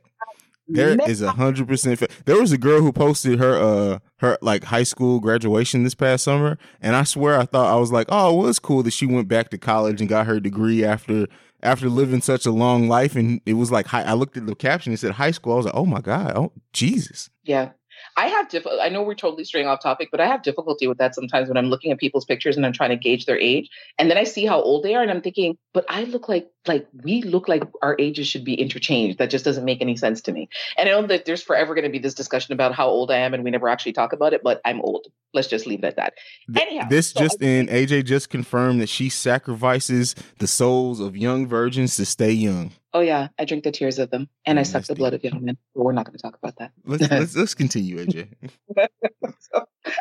There 0.68 0.96
is 1.08 1.22
a 1.22 1.30
hundred 1.30 1.66
percent 1.68 1.98
fact. 1.98 2.26
There 2.26 2.38
was 2.38 2.52
a 2.52 2.58
girl 2.58 2.82
who 2.82 2.92
posted 2.92 3.38
her 3.38 3.54
uh 3.58 3.98
her 4.18 4.36
like 4.42 4.64
high 4.64 4.82
school 4.82 5.18
graduation 5.18 5.82
this 5.84 5.94
past 5.94 6.24
summer, 6.24 6.58
and 6.82 6.94
I 6.94 7.04
swear 7.04 7.38
I 7.38 7.46
thought 7.46 7.72
I 7.72 7.76
was 7.80 7.90
like, 7.90 8.06
oh, 8.10 8.34
well, 8.34 8.46
was 8.48 8.58
cool 8.58 8.82
that 8.82 8.92
she 8.92 9.06
went 9.06 9.28
back 9.28 9.48
to 9.50 9.58
college 9.58 10.00
and 10.00 10.10
got 10.10 10.26
her 10.26 10.38
degree 10.40 10.84
after 10.84 11.26
after 11.66 11.88
living 11.88 12.22
such 12.22 12.46
a 12.46 12.50
long 12.50 12.88
life. 12.88 13.16
And 13.16 13.40
it 13.44 13.54
was 13.54 13.70
like, 13.70 13.92
I 13.92 14.12
looked 14.14 14.36
at 14.36 14.46
the 14.46 14.54
caption, 14.54 14.92
it 14.92 14.98
said 14.98 15.12
high 15.12 15.32
school. 15.32 15.52
I 15.52 15.56
was 15.56 15.66
like, 15.66 15.74
oh 15.76 15.86
my 15.86 16.00
god, 16.00 16.32
oh 16.36 16.52
Jesus. 16.72 17.28
Yeah. 17.44 17.70
I 18.16 18.28
have 18.28 18.48
diff- 18.48 18.66
I 18.80 18.88
know 18.88 19.02
we're 19.02 19.14
totally 19.14 19.44
straying 19.44 19.66
off 19.66 19.82
topic, 19.82 20.08
but 20.10 20.20
I 20.20 20.26
have 20.26 20.42
difficulty 20.42 20.86
with 20.86 20.98
that 20.98 21.14
sometimes 21.14 21.48
when 21.48 21.56
I'm 21.56 21.66
looking 21.66 21.92
at 21.92 21.98
people's 21.98 22.24
pictures 22.24 22.56
and 22.56 22.64
I'm 22.64 22.72
trying 22.72 22.90
to 22.90 22.96
gauge 22.96 23.26
their 23.26 23.38
age. 23.38 23.68
And 23.98 24.10
then 24.10 24.18
I 24.18 24.24
see 24.24 24.46
how 24.46 24.60
old 24.60 24.84
they 24.84 24.94
are 24.94 25.02
and 25.02 25.10
I'm 25.10 25.20
thinking, 25.20 25.56
but 25.72 25.84
I 25.88 26.04
look 26.04 26.28
like 26.28 26.48
like 26.66 26.86
we 27.04 27.22
look 27.22 27.46
like 27.48 27.62
our 27.82 27.94
ages 27.98 28.26
should 28.26 28.44
be 28.44 28.54
interchanged. 28.54 29.18
That 29.18 29.30
just 29.30 29.44
doesn't 29.44 29.64
make 29.64 29.80
any 29.80 29.96
sense 29.96 30.20
to 30.22 30.32
me. 30.32 30.48
And 30.76 30.88
I 30.88 30.92
know 30.92 31.06
that 31.06 31.24
there's 31.24 31.42
forever 31.42 31.74
going 31.74 31.84
to 31.84 31.90
be 31.90 31.98
this 32.00 32.14
discussion 32.14 32.52
about 32.52 32.74
how 32.74 32.88
old 32.88 33.10
I 33.10 33.18
am 33.18 33.34
and 33.34 33.44
we 33.44 33.50
never 33.50 33.68
actually 33.68 33.92
talk 33.92 34.12
about 34.12 34.32
it, 34.32 34.42
but 34.42 34.60
I'm 34.64 34.80
old. 34.80 35.06
Let's 35.32 35.48
just 35.48 35.66
leave 35.66 35.80
it 35.84 35.86
at 35.86 35.96
that. 35.96 36.14
Th- 36.52 36.66
Anyhow, 36.66 36.88
this 36.88 37.08
so 37.10 37.20
just 37.20 37.42
I- 37.42 37.46
in, 37.46 37.66
AJ 37.68 38.04
just 38.06 38.30
confirmed 38.30 38.80
that 38.80 38.88
she 38.88 39.08
sacrifices 39.08 40.14
the 40.38 40.46
souls 40.46 40.98
of 41.00 41.16
young 41.16 41.46
virgins 41.46 41.96
to 41.96 42.04
stay 42.06 42.32
young. 42.32 42.72
Oh 42.96 43.00
yeah, 43.00 43.28
I 43.38 43.44
drink 43.44 43.62
the 43.62 43.72
tears 43.72 43.98
of 43.98 44.10
them 44.10 44.26
and 44.46 44.58
I 44.58 44.62
Mm, 44.62 44.66
suck 44.68 44.84
the 44.84 44.94
blood 44.94 45.12
of 45.12 45.22
young 45.22 45.44
men. 45.44 45.58
But 45.74 45.84
we're 45.84 45.92
not 45.92 46.06
going 46.06 46.16
to 46.16 46.22
talk 46.22 46.38
about 46.42 46.56
that. 46.56 46.72
Let's 46.86 47.02
let's, 47.10 47.36
let's 47.36 47.54
continue, 47.54 47.98
AJ. 47.98 48.28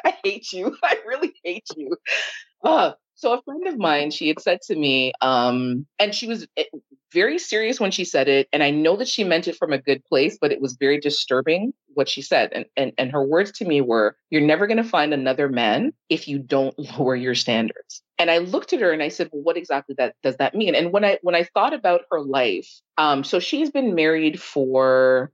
I 0.06 0.14
hate 0.24 0.54
you. 0.54 0.78
I 0.84 1.00
really 1.06 1.34
hate 1.44 1.68
you. 1.76 1.98
Uh, 2.64 2.94
so 3.16 3.34
a 3.34 3.42
friend 3.42 3.68
of 3.68 3.78
mine, 3.78 4.12
she 4.12 4.30
had 4.30 4.40
said 4.40 4.62
to 4.68 4.76
me, 4.78 5.12
um, 5.20 5.86
and 6.00 6.16
she 6.16 6.28
was 6.28 6.48
eh, 6.56 6.64
very 7.16 7.40
serious 7.40 7.80
when 7.80 7.90
she 7.90 8.06
said 8.06 8.28
it. 8.28 8.48
And 8.54 8.62
I 8.62 8.70
know 8.70 8.98
that 8.98 9.08
she 9.08 9.24
meant 9.24 9.48
it 9.48 9.56
from 9.56 9.74
a 9.74 9.80
good 9.80 10.04
place, 10.06 10.38
but 10.40 10.52
it 10.52 10.62
was 10.62 10.78
very 10.80 11.00
disturbing 11.00 11.74
what 11.94 12.10
she 12.10 12.22
said. 12.22 12.52
And, 12.54 12.66
and, 12.76 12.92
and 12.98 13.12
her 13.12 13.24
words 13.24 13.52
to 13.54 13.66
me 13.66 13.82
were, 13.82 14.18
You're 14.30 14.42
never 14.42 14.68
going 14.68 14.78
to 14.78 14.84
find 14.84 15.14
another 15.14 15.50
man 15.50 15.94
if 16.10 16.28
you 16.28 16.38
don't 16.38 16.78
lower 17.00 17.16
your 17.16 17.34
standards. 17.34 18.04
And 18.20 18.30
I 18.30 18.40
looked 18.40 18.74
at 18.74 18.82
her 18.82 18.92
and 18.92 19.02
I 19.02 19.10
said, 19.10 19.30
well, 19.32 19.44
what 19.44 19.58
exactly 19.58 19.96
that 19.98 20.16
does 20.24 20.38
that 20.38 20.56
mean? 20.56 20.76
And 20.76 20.94
when 20.94 21.04
I 21.04 21.20
when 21.22 21.36
I 21.36 21.44
thought 21.44 21.74
about 21.74 22.02
her 22.12 22.22
life, 22.22 22.70
um, 22.98 23.24
so 23.24 23.40
she's 23.40 23.72
been 23.72 23.96
married 23.96 24.42
for 24.42 25.32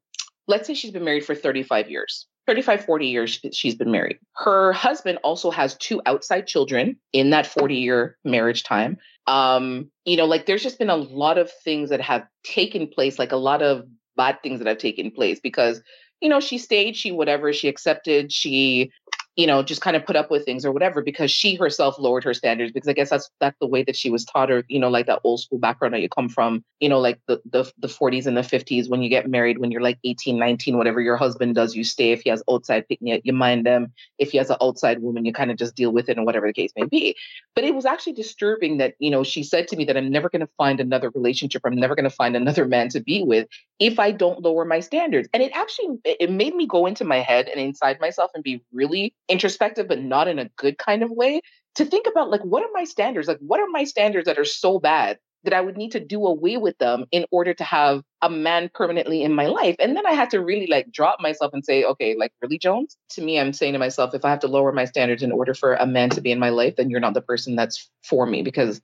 let's 0.47 0.67
say 0.67 0.73
she's 0.73 0.91
been 0.91 1.03
married 1.05 1.25
for 1.25 1.35
35 1.35 1.91
years. 1.91 2.27
35, 2.47 2.85
40 2.85 3.07
years 3.07 3.39
she's 3.53 3.75
been 3.75 3.91
married. 3.91 4.17
Her 4.35 4.73
husband 4.73 5.19
also 5.23 5.51
has 5.51 5.75
two 5.77 6.01
outside 6.05 6.47
children 6.47 6.97
in 7.13 7.29
that 7.29 7.45
40 7.45 7.75
year 7.75 8.17
marriage 8.23 8.63
time. 8.63 8.97
Um, 9.27 9.91
you 10.05 10.17
know, 10.17 10.25
like 10.25 10.45
there's 10.45 10.63
just 10.63 10.79
been 10.79 10.89
a 10.89 10.95
lot 10.95 11.37
of 11.37 11.51
things 11.63 11.89
that 11.89 12.01
have 12.01 12.25
taken 12.43 12.87
place, 12.87 13.19
like 13.19 13.31
a 13.31 13.37
lot 13.37 13.61
of 13.61 13.85
bad 14.17 14.41
things 14.41 14.59
that 14.59 14.67
have 14.67 14.79
taken 14.79 15.11
place 15.11 15.39
because, 15.39 15.81
you 16.19 16.29
know, 16.29 16.39
she 16.39 16.57
stayed, 16.57 16.95
she 16.95 17.11
whatever, 17.11 17.53
she 17.53 17.67
accepted, 17.67 18.31
she 18.31 18.91
you 19.37 19.47
know, 19.47 19.63
just 19.63 19.81
kind 19.81 19.95
of 19.95 20.05
put 20.05 20.17
up 20.17 20.29
with 20.29 20.43
things 20.43 20.65
or 20.65 20.73
whatever 20.73 21.01
because 21.01 21.31
she 21.31 21.55
herself 21.55 21.97
lowered 21.97 22.23
her 22.25 22.33
standards 22.33 22.73
because 22.73 22.89
I 22.89 22.93
guess 22.93 23.09
that's 23.09 23.29
that's 23.39 23.57
the 23.59 23.67
way 23.67 23.81
that 23.83 23.95
she 23.95 24.09
was 24.09 24.25
taught 24.25 24.51
or, 24.51 24.65
you 24.67 24.77
know, 24.77 24.89
like 24.89 25.05
that 25.05 25.21
old 25.23 25.39
school 25.39 25.57
background 25.57 25.93
that 25.93 26.01
you 26.01 26.09
come 26.09 26.27
from, 26.27 26.65
you 26.81 26.89
know, 26.89 26.99
like 26.99 27.19
the, 27.27 27.41
the 27.49 27.71
the 27.79 27.87
40s 27.87 28.25
and 28.25 28.35
the 28.35 28.41
50s 28.41 28.89
when 28.89 29.01
you 29.01 29.09
get 29.09 29.29
married 29.29 29.59
when 29.59 29.71
you're 29.71 29.81
like 29.81 29.99
18, 30.03 30.37
19, 30.37 30.77
whatever 30.77 30.99
your 30.99 31.15
husband 31.15 31.55
does, 31.55 31.75
you 31.75 31.85
stay. 31.85 32.11
If 32.11 32.21
he 32.21 32.29
has 32.29 32.43
outside 32.49 32.87
picnic, 32.89 33.21
you 33.23 33.31
mind 33.31 33.65
them. 33.65 33.93
If 34.19 34.31
he 34.31 34.37
has 34.37 34.49
an 34.49 34.57
outside 34.61 35.01
woman, 35.01 35.23
you 35.23 35.31
kind 35.31 35.49
of 35.49 35.57
just 35.57 35.75
deal 35.75 35.91
with 35.91 36.09
it 36.09 36.17
and 36.17 36.25
whatever 36.25 36.47
the 36.47 36.53
case 36.53 36.73
may 36.75 36.85
be. 36.85 37.15
But 37.55 37.63
it 37.63 37.73
was 37.73 37.85
actually 37.85 38.13
disturbing 38.13 38.77
that, 38.77 38.95
you 38.99 39.09
know, 39.09 39.23
she 39.23 39.43
said 39.43 39.69
to 39.69 39.77
me 39.77 39.85
that 39.85 39.95
I'm 39.95 40.11
never 40.11 40.29
going 40.29 40.41
to 40.41 40.49
find 40.57 40.81
another 40.81 41.09
relationship. 41.09 41.61
I'm 41.63 41.75
never 41.75 41.95
going 41.95 42.03
to 42.03 42.09
find 42.09 42.35
another 42.35 42.65
man 42.65 42.89
to 42.89 42.99
be 42.99 43.23
with 43.23 43.47
if 43.79 43.97
I 43.97 44.11
don't 44.11 44.41
lower 44.41 44.65
my 44.65 44.81
standards. 44.81 45.29
And 45.33 45.41
it 45.41 45.53
actually 45.55 45.99
it 46.03 46.29
made 46.29 46.53
me 46.53 46.67
go 46.67 46.85
into 46.85 47.05
my 47.05 47.19
head 47.19 47.47
and 47.47 47.59
inside 47.61 47.99
myself 48.01 48.31
and 48.35 48.43
be 48.43 48.61
really 48.73 49.13
introspective, 49.31 49.87
but 49.87 50.01
not 50.01 50.27
in 50.27 50.39
a 50.39 50.49
good 50.57 50.77
kind 50.77 51.03
of 51.03 51.11
way, 51.11 51.41
to 51.75 51.85
think 51.85 52.07
about 52.07 52.29
like, 52.29 52.41
what 52.41 52.63
are 52.63 52.69
my 52.73 52.83
standards? 52.83 53.27
Like, 53.27 53.39
what 53.39 53.59
are 53.59 53.67
my 53.69 53.85
standards 53.85 54.25
that 54.25 54.37
are 54.37 54.45
so 54.45 54.79
bad 54.79 55.17
that 55.43 55.53
I 55.53 55.61
would 55.61 55.77
need 55.77 55.93
to 55.93 55.99
do 55.99 56.27
away 56.27 56.57
with 56.57 56.77
them 56.77 57.05
in 57.11 57.25
order 57.31 57.53
to 57.55 57.63
have 57.63 58.03
a 58.21 58.29
man 58.29 58.69
permanently 58.73 59.23
in 59.23 59.33
my 59.33 59.47
life? 59.47 59.75
And 59.79 59.95
then 59.95 60.05
I 60.05 60.11
had 60.11 60.29
to 60.31 60.41
really 60.41 60.67
like 60.67 60.91
drop 60.91 61.19
myself 61.19 61.53
and 61.53 61.65
say, 61.65 61.83
okay, 61.83 62.15
like, 62.15 62.33
really, 62.41 62.59
Jones? 62.59 62.97
To 63.11 63.23
me, 63.23 63.39
I'm 63.39 63.53
saying 63.53 63.73
to 63.73 63.79
myself, 63.79 64.13
if 64.13 64.25
I 64.25 64.29
have 64.29 64.41
to 64.41 64.47
lower 64.47 64.71
my 64.71 64.85
standards 64.85 65.23
in 65.23 65.31
order 65.31 65.53
for 65.53 65.73
a 65.73 65.87
man 65.87 66.09
to 66.11 66.21
be 66.21 66.31
in 66.31 66.39
my 66.39 66.49
life, 66.49 66.75
then 66.75 66.89
you're 66.89 66.99
not 66.99 67.13
the 67.13 67.21
person 67.21 67.55
that's 67.55 67.89
for 68.03 68.25
me 68.25 68.43
because 68.43 68.81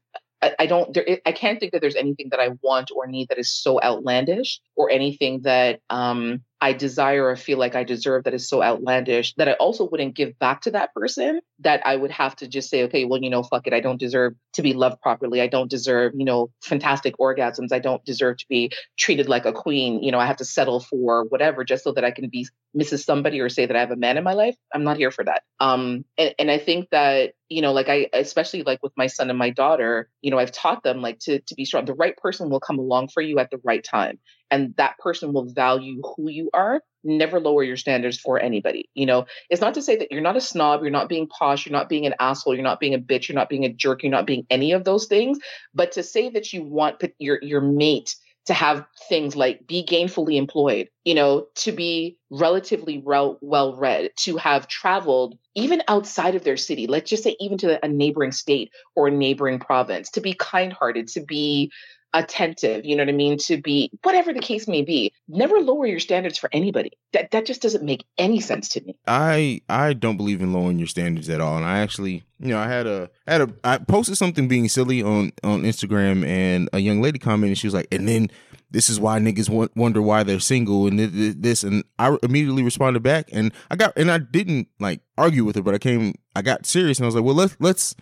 I, 0.60 0.68
don't 0.68 0.94
there 0.94 1.20
I 1.26 1.32
can't 1.32 1.60
think 1.60 1.72
that 1.72 1.82
there's 1.82 1.96
anything 1.96 2.30
that 2.30 2.40
I 2.40 2.50
want 2.62 2.92
or 2.96 3.08
need 3.08 3.30
that 3.30 3.40
is 3.40 3.50
so 3.50 3.82
outlandish 3.82 4.60
or 4.76 4.90
anything 4.90 5.42
that 5.42 5.80
um 5.90 6.44
I 6.60 6.74
desire 6.74 7.28
or 7.28 7.36
feel 7.36 7.60
like 7.60 7.76
I 7.76 7.84
deserve 7.84 8.24
that 8.24 8.34
is 8.34 8.50
so 8.50 8.64
outlandish 8.64 9.36
that 9.36 9.48
I 9.48 9.54
also 9.54 9.88
wouldn't 9.88 10.16
give 10.16 10.38
back 10.40 10.62
to 10.62 10.72
that 10.72 10.94
person 10.94 11.42
that 11.60 11.86
I 11.86 11.96
would 11.96 12.12
have 12.12 12.36
to 12.38 12.48
just 12.48 12.70
say, 12.70 12.84
okay, 12.84 13.06
well, 13.06 13.22
you 13.22 13.30
know, 13.30 13.44
fuck 13.44 13.68
it. 13.68 13.74
I 13.74 13.80
don't 13.80 14.00
deserve 14.00 14.34
to 14.54 14.62
be 14.64 14.74
loved 14.74 15.02
properly. 15.02 15.40
I 15.40 15.48
don't 15.48 15.70
deserve, 15.70 16.14
you 16.16 16.26
know, 16.26 16.50
fantastic 16.64 17.18
orgasms. 17.18 17.72
I 17.72 17.80
don't 17.80 18.04
deserve 18.06 18.38
to 18.38 18.46
be 18.50 18.72
treated 18.98 19.30
like 19.30 19.46
a 19.46 19.54
queen. 19.54 20.02
You 20.02 20.12
know, 20.12 20.20
I 20.20 20.26
have 20.26 20.38
to 20.38 20.46
settle 20.46 20.80
for 20.80 21.26
whatever 21.26 21.64
just 21.64 21.84
so 21.84 21.92
that 21.92 22.04
I 22.04 22.12
can 22.12 22.30
be 22.30 22.48
Mrs. 22.76 23.06
Somebody 23.06 23.40
or 23.40 23.50
say 23.50 23.68
that 23.68 23.76
I 23.76 23.80
have 23.80 23.92
a 23.92 23.96
man 23.96 24.18
in 24.18 24.24
my 24.24 24.34
life. 24.34 24.56
I'm 24.74 24.84
not 24.84 24.98
here 24.98 25.12
for 25.12 25.24
that. 25.26 25.44
Um, 25.60 26.06
and, 26.18 26.34
and 26.40 26.52
I 26.52 26.58
think 26.58 26.90
that, 26.90 27.34
you 27.50 27.62
know, 27.62 27.74
like 27.74 27.90
I, 27.90 28.08
especially 28.14 28.64
like 28.64 28.82
with 28.84 28.94
my 28.98 29.08
son 29.08 29.30
and 29.30 29.40
my 29.40 29.50
daughter, 29.50 30.10
you 30.22 30.32
know, 30.32 30.40
I've 30.40 30.52
taught 30.52 30.84
them 30.84 31.02
like 31.02 31.20
to, 31.20 31.40
to 31.40 31.56
be 31.56 31.66
strong. 31.66 31.86
The 31.86 31.94
right 31.94 32.16
person 32.18 32.50
will 32.50 32.60
come 32.60 32.80
along 32.80 33.10
for 33.10 33.22
you 33.22 33.40
at 33.40 33.52
the 33.52 33.60
right 33.64 33.84
time 33.84 34.20
and 34.52 34.74
that 34.78 34.98
person 35.00 35.34
will 35.34 35.46
value 35.46 36.02
who 36.16 36.30
you 36.30 36.50
are 36.54 36.82
never 37.04 37.40
lower 37.40 37.64
your 37.64 37.78
standards 37.78 38.18
for 38.18 38.40
anybody 38.40 38.90
you 38.94 39.06
know 39.06 39.26
it's 39.50 39.62
not 39.62 39.74
to 39.76 39.82
say 39.82 39.96
that 39.96 40.12
you're 40.12 40.22
not 40.22 40.36
a 40.36 40.42
snob 40.42 40.82
you're 40.82 40.90
not 40.90 41.08
being 41.08 41.28
posh 41.28 41.66
you're 41.66 41.78
not 41.78 41.88
being 41.90 42.06
an 42.06 42.16
asshole 42.20 42.54
you're 42.54 42.64
not 42.64 42.80
being 42.80 42.94
a 42.94 43.00
bitch 43.00 43.30
you're 43.30 43.36
not 43.36 43.50
being 43.50 43.66
a 43.66 43.72
jerk 43.72 44.04
you're 44.04 44.12
not 44.12 44.28
being 44.28 44.46
any 44.50 44.74
of 44.74 44.84
those 44.84 45.06
things 45.06 45.40
but 45.74 45.94
to 45.94 46.04
say 46.04 46.30
that 46.30 46.52
you 46.52 46.64
want 46.64 47.02
your 47.20 47.40
your 47.42 47.62
mate 47.62 48.16
to 48.48 48.54
have 48.54 48.86
things 49.10 49.36
like 49.36 49.68
be 49.68 49.86
gainfully 49.86 50.38
employed, 50.38 50.90
you 51.04 51.14
know, 51.14 51.48
to 51.56 51.72
be 51.72 52.18
relatively 52.30 52.98
well, 52.98 53.38
well 53.42 53.76
read, 53.76 54.12
to 54.20 54.38
have 54.38 54.68
traveled 54.68 55.38
even 55.56 55.82
outside 55.88 56.36
of 56.36 56.44
their 56.44 56.58
city, 56.58 56.88
let's 56.88 57.10
just 57.10 57.24
say 57.24 57.36
even 57.40 57.58
to 57.58 57.84
a 57.84 57.88
neighboring 57.88 58.32
state 58.32 58.72
or 58.96 59.08
a 59.08 59.12
neighboring 59.12 59.60
province, 59.60 60.12
to 60.12 60.22
be 60.22 60.34
kind 60.34 60.72
hearted, 60.72 61.08
to 61.10 61.22
be 61.22 61.72
attentive, 62.18 62.86
you 62.86 62.96
know 62.96 63.04
what 63.04 63.10
I 63.10 63.14
mean, 63.14 63.38
to 63.40 63.58
be 63.58 63.92
whatever 64.04 64.34
the 64.34 64.40
case 64.40 64.68
may 64.68 64.82
be. 64.82 65.14
Never 65.28 65.60
lower 65.60 65.86
your 65.86 66.00
standards 66.00 66.38
for 66.38 66.50
anybody. 66.52 66.92
That 67.14 67.32
that 67.32 67.46
just 67.46 67.62
doesn't 67.62 67.84
make 67.84 68.04
any 68.18 68.40
sense 68.40 68.70
to 68.70 68.82
me. 68.82 68.96
I 69.08 69.62
I 69.70 69.94
don't 69.94 70.18
believe 70.18 70.42
in 70.42 70.54
lowering 70.54 70.80
your 70.80 70.88
standards 70.88 71.30
at 71.30 71.42
all. 71.42 71.58
And 71.58 71.66
I 71.66 71.80
actually, 71.80 72.24
you 72.40 72.50
know, 72.50 72.60
I 72.60 72.68
had 72.68 72.88
a 72.88 73.10
had 73.28 73.42
a 73.42 73.50
I 73.64 73.78
posted 73.78 74.18
something 74.18 74.48
being 74.48 74.68
silly 74.68 75.04
on 75.04 75.32
on 75.44 75.62
Instagram 75.62 76.26
and 76.26 76.70
a 76.74 76.80
young 76.80 77.02
lady 77.02 77.20
commented 77.20 77.58
she 77.58 77.68
was 77.68 77.74
like, 77.74 77.88
"And 77.92 78.08
then 78.08 78.30
this 78.70 78.90
is 78.90 79.00
why 79.00 79.20
niggas 79.20 79.70
wonder 79.76 80.02
why 80.02 80.24
they're 80.24 80.40
single 80.40 80.88
and 80.88 81.00
this 81.00 81.64
and 81.64 81.84
I 81.98 82.18
immediately 82.24 82.64
responded 82.64 83.02
back 83.02 83.30
and 83.32 83.54
I 83.72 83.76
got 83.76 83.94
and 83.96 84.12
I 84.12 84.18
didn't 84.18 84.68
like 84.80 85.02
argue 85.18 85.46
with 85.46 85.56
her, 85.56 85.62
but 85.62 85.76
I 85.76 85.78
came 85.78 86.16
I 86.36 86.42
got 86.42 86.66
serious 86.66 86.98
and 86.98 87.06
I 87.06 87.08
was 87.08 87.16
like, 87.16 87.24
"Well, 87.24 87.36
let's 87.36 87.56
let's 87.60 87.96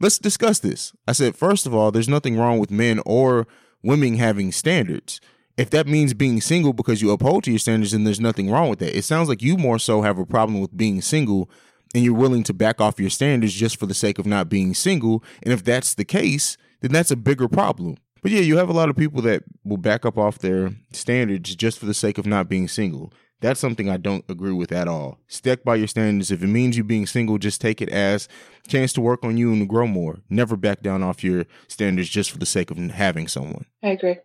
let's 0.00 0.18
discuss 0.18 0.58
this. 0.58 0.92
I 1.06 1.12
said, 1.12 1.36
first 1.36 1.66
of 1.66 1.74
all, 1.74 1.90
there's 1.90 2.08
nothing 2.08 2.38
wrong 2.38 2.58
with 2.58 2.70
men 2.70 3.00
or 3.06 3.46
women 3.82 4.16
having 4.16 4.52
standards. 4.52 5.20
If 5.56 5.70
that 5.70 5.86
means 5.86 6.14
being 6.14 6.40
single 6.40 6.72
because 6.72 7.02
you 7.02 7.10
uphold 7.10 7.44
to 7.44 7.50
your 7.50 7.58
standards, 7.58 7.92
then 7.92 8.04
there's 8.04 8.20
nothing 8.20 8.50
wrong 8.50 8.70
with 8.70 8.78
that. 8.78 8.96
It 8.96 9.04
sounds 9.04 9.28
like 9.28 9.42
you 9.42 9.56
more 9.56 9.78
so 9.78 10.02
have 10.02 10.18
a 10.18 10.24
problem 10.24 10.60
with 10.60 10.76
being 10.76 11.02
single 11.02 11.50
and 11.94 12.04
you're 12.04 12.14
willing 12.14 12.44
to 12.44 12.54
back 12.54 12.80
off 12.80 13.00
your 13.00 13.10
standards 13.10 13.52
just 13.52 13.78
for 13.78 13.86
the 13.86 13.94
sake 13.94 14.18
of 14.18 14.26
not 14.26 14.48
being 14.48 14.74
single. 14.74 15.22
And 15.42 15.52
if 15.52 15.64
that's 15.64 15.94
the 15.94 16.04
case, 16.04 16.56
then 16.80 16.92
that's 16.92 17.10
a 17.10 17.16
bigger 17.16 17.48
problem. 17.48 17.96
But 18.22 18.32
yeah, 18.32 18.40
you 18.40 18.56
have 18.58 18.68
a 18.68 18.74
lot 18.74 18.88
of 18.90 18.96
people 18.96 19.22
that 19.22 19.44
will 19.64 19.76
back 19.76 20.04
up 20.04 20.18
off 20.18 20.38
their 20.38 20.72
standards 20.92 21.54
just 21.56 21.78
for 21.78 21.86
the 21.86 21.94
sake 21.94 22.18
of 22.18 22.26
not 22.26 22.48
being 22.48 22.68
single. 22.68 23.12
That's 23.40 23.60
something 23.60 23.88
I 23.88 23.96
don't 23.96 24.24
agree 24.28 24.52
with 24.52 24.70
at 24.70 24.86
all. 24.86 25.18
Stick 25.26 25.64
by 25.64 25.76
your 25.76 25.86
standards. 25.86 26.30
If 26.30 26.42
it 26.42 26.48
means 26.48 26.76
you 26.76 26.84
being 26.84 27.06
single, 27.06 27.38
just 27.38 27.60
take 27.60 27.80
it 27.80 27.88
as 27.88 28.28
chance 28.68 28.92
to 28.94 29.00
work 29.00 29.24
on 29.24 29.36
you 29.36 29.52
and 29.52 29.62
to 29.62 29.66
grow 29.66 29.86
more. 29.86 30.18
Never 30.28 30.56
back 30.56 30.82
down 30.82 31.02
off 31.02 31.24
your 31.24 31.46
standards 31.66 32.08
just 32.08 32.30
for 32.30 32.38
the 32.38 32.46
sake 32.46 32.70
of 32.70 32.76
having 32.76 33.28
someone. 33.28 33.64
I 33.82 33.88
agree. 33.88 34.18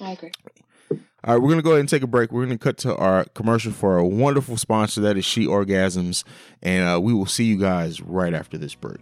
I 0.00 0.12
agree. 0.12 0.30
All 1.24 1.34
right, 1.34 1.42
we're 1.42 1.48
going 1.48 1.58
to 1.58 1.62
go 1.62 1.70
ahead 1.70 1.80
and 1.80 1.88
take 1.88 2.02
a 2.02 2.08
break. 2.08 2.32
We're 2.32 2.44
going 2.46 2.58
to 2.58 2.62
cut 2.62 2.78
to 2.78 2.96
our 2.96 3.24
commercial 3.26 3.70
for 3.70 3.96
a 3.96 4.06
wonderful 4.06 4.56
sponsor 4.56 5.00
that 5.02 5.16
is 5.16 5.24
She 5.24 5.46
Orgasms. 5.46 6.24
And 6.62 6.88
uh, 6.88 7.00
we 7.00 7.12
will 7.12 7.26
see 7.26 7.44
you 7.44 7.56
guys 7.56 8.00
right 8.00 8.34
after 8.34 8.58
this 8.58 8.74
break. 8.74 9.00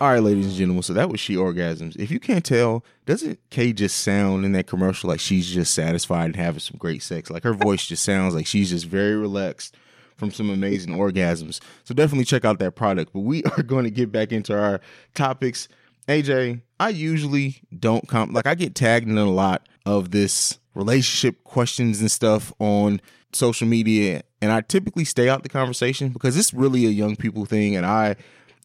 All 0.00 0.10
right, 0.10 0.22
ladies 0.22 0.46
and 0.46 0.54
gentlemen. 0.54 0.84
So 0.84 0.92
that 0.92 1.08
was 1.08 1.18
She 1.18 1.34
Orgasms. 1.34 1.96
If 1.96 2.12
you 2.12 2.20
can't 2.20 2.44
tell, 2.44 2.84
doesn't 3.06 3.40
Kay 3.50 3.72
just 3.72 3.96
sound 3.96 4.44
in 4.44 4.52
that 4.52 4.68
commercial 4.68 5.10
like 5.10 5.18
she's 5.18 5.48
just 5.48 5.74
satisfied 5.74 6.26
and 6.26 6.36
having 6.36 6.60
some 6.60 6.76
great 6.78 7.02
sex? 7.02 7.30
Like 7.30 7.42
her 7.42 7.52
voice 7.52 7.84
just 7.84 8.04
sounds 8.04 8.32
like 8.32 8.46
she's 8.46 8.70
just 8.70 8.86
very 8.86 9.16
relaxed 9.16 9.74
from 10.16 10.30
some 10.30 10.50
amazing 10.50 10.94
orgasms. 10.94 11.60
So 11.84 11.94
definitely 11.94 12.24
check 12.24 12.44
out 12.44 12.58
that 12.58 12.72
product. 12.72 13.12
But 13.12 13.20
we 13.20 13.42
are 13.56 13.62
going 13.62 13.84
to 13.84 13.90
get 13.90 14.12
back 14.12 14.32
into 14.32 14.58
our 14.58 14.80
topics. 15.14 15.68
AJ, 16.08 16.60
I 16.78 16.90
usually 16.90 17.62
don't 17.78 18.06
come 18.08 18.32
like 18.32 18.46
I 18.46 18.54
get 18.54 18.74
tagged 18.74 19.08
in 19.08 19.16
a 19.16 19.30
lot 19.30 19.68
of 19.86 20.10
this 20.10 20.58
relationship 20.74 21.44
questions 21.44 22.00
and 22.00 22.10
stuff 22.10 22.52
on 22.58 23.00
social 23.32 23.66
media, 23.66 24.22
and 24.42 24.52
I 24.52 24.60
typically 24.60 25.04
stay 25.04 25.28
out 25.28 25.42
the 25.42 25.48
conversation 25.48 26.10
because 26.10 26.36
it's 26.36 26.52
really 26.52 26.84
a 26.84 26.90
young 26.90 27.16
people 27.16 27.46
thing, 27.46 27.74
and 27.74 27.86
I 27.86 28.16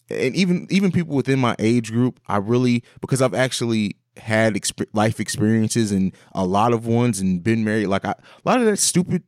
and 0.09 0.35
even 0.35 0.67
even 0.69 0.91
people 0.91 1.15
within 1.15 1.39
my 1.39 1.55
age 1.59 1.91
group, 1.91 2.19
I 2.27 2.37
really 2.37 2.83
because 3.01 3.21
I've 3.21 3.33
actually 3.33 3.95
had 4.17 4.53
exp- 4.55 4.87
life 4.93 5.19
experiences 5.19 5.91
and 5.91 6.13
a 6.33 6.45
lot 6.45 6.73
of 6.73 6.85
ones 6.85 7.19
and 7.19 7.43
been 7.43 7.63
married. 7.63 7.87
Like 7.87 8.05
I, 8.05 8.11
a 8.11 8.15
lot 8.43 8.59
of 8.59 8.65
that 8.65 8.77
stupid. 8.77 9.23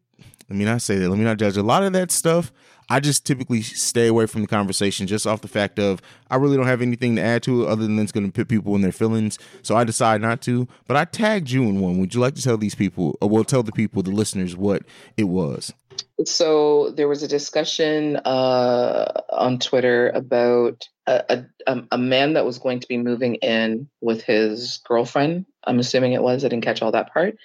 Let 0.51 0.57
me 0.57 0.65
not 0.65 0.81
say 0.81 0.97
that. 0.97 1.07
Let 1.07 1.17
me 1.17 1.23
not 1.23 1.37
judge. 1.37 1.55
A 1.55 1.63
lot 1.63 1.81
of 1.81 1.93
that 1.93 2.11
stuff, 2.11 2.51
I 2.89 2.99
just 2.99 3.25
typically 3.25 3.61
stay 3.61 4.07
away 4.07 4.25
from 4.25 4.41
the 4.41 4.47
conversation 4.47 5.07
just 5.07 5.25
off 5.25 5.39
the 5.39 5.47
fact 5.47 5.79
of 5.79 6.01
I 6.29 6.35
really 6.35 6.57
don't 6.57 6.67
have 6.67 6.81
anything 6.81 7.15
to 7.15 7.21
add 7.21 7.41
to 7.43 7.63
it 7.63 7.69
other 7.69 7.83
than 7.83 7.97
it's 7.99 8.11
going 8.11 8.25
to 8.25 8.33
put 8.33 8.49
people 8.49 8.75
in 8.75 8.81
their 8.81 8.91
feelings. 8.91 9.39
So 9.61 9.77
I 9.77 9.85
decide 9.85 10.19
not 10.19 10.41
to. 10.41 10.67
But 10.87 10.97
I 10.97 11.05
tagged 11.05 11.51
you 11.51 11.63
in 11.63 11.79
one. 11.79 11.99
Would 11.99 12.13
you 12.13 12.19
like 12.19 12.35
to 12.35 12.41
tell 12.41 12.57
these 12.57 12.75
people, 12.75 13.17
or 13.21 13.29
well, 13.29 13.45
tell 13.45 13.63
the 13.63 13.71
people, 13.71 14.03
the 14.03 14.11
listeners, 14.11 14.57
what 14.57 14.83
it 15.15 15.23
was? 15.23 15.73
So 16.25 16.91
there 16.91 17.07
was 17.07 17.23
a 17.23 17.29
discussion 17.29 18.17
uh, 18.17 19.21
on 19.29 19.57
Twitter 19.57 20.09
about 20.09 20.85
a, 21.07 21.45
a, 21.65 21.83
a 21.93 21.97
man 21.97 22.33
that 22.33 22.45
was 22.45 22.59
going 22.59 22.81
to 22.81 22.87
be 22.89 22.97
moving 22.97 23.35
in 23.35 23.87
with 24.01 24.21
his 24.23 24.81
girlfriend. 24.85 25.45
I'm 25.63 25.79
assuming 25.79 26.11
it 26.11 26.21
was. 26.21 26.43
I 26.43 26.49
didn't 26.49 26.65
catch 26.65 26.81
all 26.81 26.91
that 26.91 27.13
part. 27.13 27.37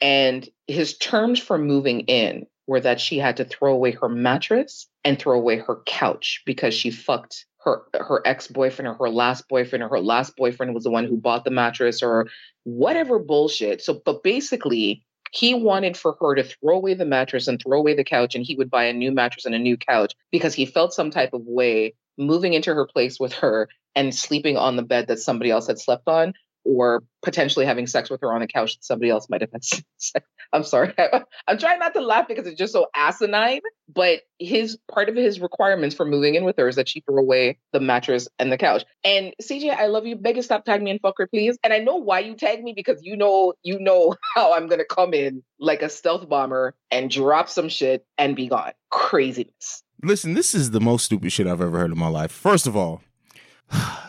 And 0.00 0.48
his 0.68 0.96
terms 0.96 1.40
for 1.40 1.58
moving 1.58 2.02
in 2.02 2.46
were 2.66 2.80
that 2.80 3.00
she 3.00 3.18
had 3.18 3.36
to 3.38 3.44
throw 3.44 3.72
away 3.74 3.92
her 3.92 4.08
mattress 4.08 4.88
and 5.04 5.18
throw 5.18 5.36
away 5.36 5.58
her 5.58 5.80
couch 5.86 6.42
because 6.46 6.74
she 6.74 6.90
fucked 6.90 7.46
her 7.64 7.82
her 7.94 8.22
ex-boyfriend 8.26 8.88
or 8.88 8.94
her 8.94 9.10
last 9.10 9.48
boyfriend 9.48 9.82
or 9.82 9.88
her 9.88 10.00
last 10.00 10.36
boyfriend 10.36 10.74
was 10.74 10.84
the 10.84 10.90
one 10.90 11.04
who 11.04 11.16
bought 11.16 11.44
the 11.44 11.50
mattress 11.50 12.02
or 12.02 12.28
whatever 12.64 13.18
bullshit. 13.18 13.82
So 13.82 14.00
but 14.04 14.22
basically 14.22 15.04
he 15.32 15.54
wanted 15.54 15.96
for 15.96 16.16
her 16.20 16.34
to 16.34 16.44
throw 16.44 16.76
away 16.76 16.94
the 16.94 17.06
mattress 17.06 17.48
and 17.48 17.60
throw 17.60 17.78
away 17.78 17.94
the 17.94 18.04
couch 18.04 18.34
and 18.34 18.44
he 18.44 18.54
would 18.54 18.70
buy 18.70 18.84
a 18.84 18.92
new 18.92 19.12
mattress 19.12 19.46
and 19.46 19.54
a 19.54 19.58
new 19.58 19.76
couch 19.76 20.14
because 20.30 20.54
he 20.54 20.66
felt 20.66 20.92
some 20.92 21.10
type 21.10 21.32
of 21.32 21.42
way 21.46 21.94
moving 22.18 22.52
into 22.52 22.74
her 22.74 22.86
place 22.86 23.18
with 23.18 23.32
her 23.32 23.68
and 23.94 24.14
sleeping 24.14 24.56
on 24.56 24.76
the 24.76 24.82
bed 24.82 25.06
that 25.08 25.18
somebody 25.18 25.50
else 25.50 25.66
had 25.66 25.78
slept 25.78 26.06
on 26.06 26.34
or 26.64 27.02
potentially 27.22 27.66
having 27.66 27.86
sex 27.86 28.10
with 28.10 28.20
her 28.20 28.32
on 28.32 28.42
a 28.42 28.46
couch 28.46 28.76
that 28.76 28.84
somebody 28.84 29.10
else 29.10 29.28
might 29.28 29.40
have 29.40 29.52
had 29.52 29.64
sex. 29.96 30.26
I'm 30.52 30.64
sorry. 30.64 30.94
I'm 31.48 31.58
trying 31.58 31.78
not 31.78 31.94
to 31.94 32.00
laugh 32.00 32.28
because 32.28 32.46
it's 32.46 32.58
just 32.58 32.72
so 32.72 32.86
asinine. 32.94 33.60
But 33.94 34.20
his 34.38 34.78
part 34.90 35.08
of 35.08 35.16
his 35.16 35.40
requirements 35.40 35.94
for 35.94 36.06
moving 36.06 36.34
in 36.34 36.44
with 36.44 36.56
her 36.56 36.68
is 36.68 36.76
that 36.76 36.88
she 36.88 37.00
throw 37.00 37.18
away 37.18 37.58
the 37.72 37.80
mattress 37.80 38.28
and 38.38 38.50
the 38.50 38.56
couch. 38.56 38.84
And 39.04 39.34
CJ, 39.42 39.76
I 39.76 39.86
love 39.86 40.06
you. 40.06 40.16
Beg 40.16 40.36
you 40.36 40.42
stop 40.42 40.64
tagging 40.64 40.84
me 40.84 40.92
in 40.92 40.98
fucker, 40.98 41.28
please. 41.28 41.58
And 41.62 41.72
I 41.72 41.78
know 41.78 41.96
why 41.96 42.20
you 42.20 42.34
tag 42.34 42.62
me 42.62 42.72
because 42.74 43.00
you 43.02 43.16
know 43.16 43.54
you 43.62 43.78
know 43.78 44.14
how 44.34 44.54
I'm 44.54 44.68
gonna 44.68 44.84
come 44.84 45.14
in 45.14 45.42
like 45.58 45.82
a 45.82 45.88
stealth 45.88 46.28
bomber 46.28 46.74
and 46.90 47.10
drop 47.10 47.48
some 47.48 47.68
shit 47.68 48.06
and 48.16 48.34
be 48.34 48.48
gone. 48.48 48.72
Craziness. 48.90 49.82
Listen, 50.02 50.34
this 50.34 50.54
is 50.54 50.72
the 50.72 50.80
most 50.80 51.04
stupid 51.04 51.30
shit 51.30 51.46
I've 51.46 51.60
ever 51.60 51.78
heard 51.78 51.92
in 51.92 51.98
my 51.98 52.08
life. 52.08 52.32
First 52.32 52.66
of 52.66 52.76
all, 52.76 53.02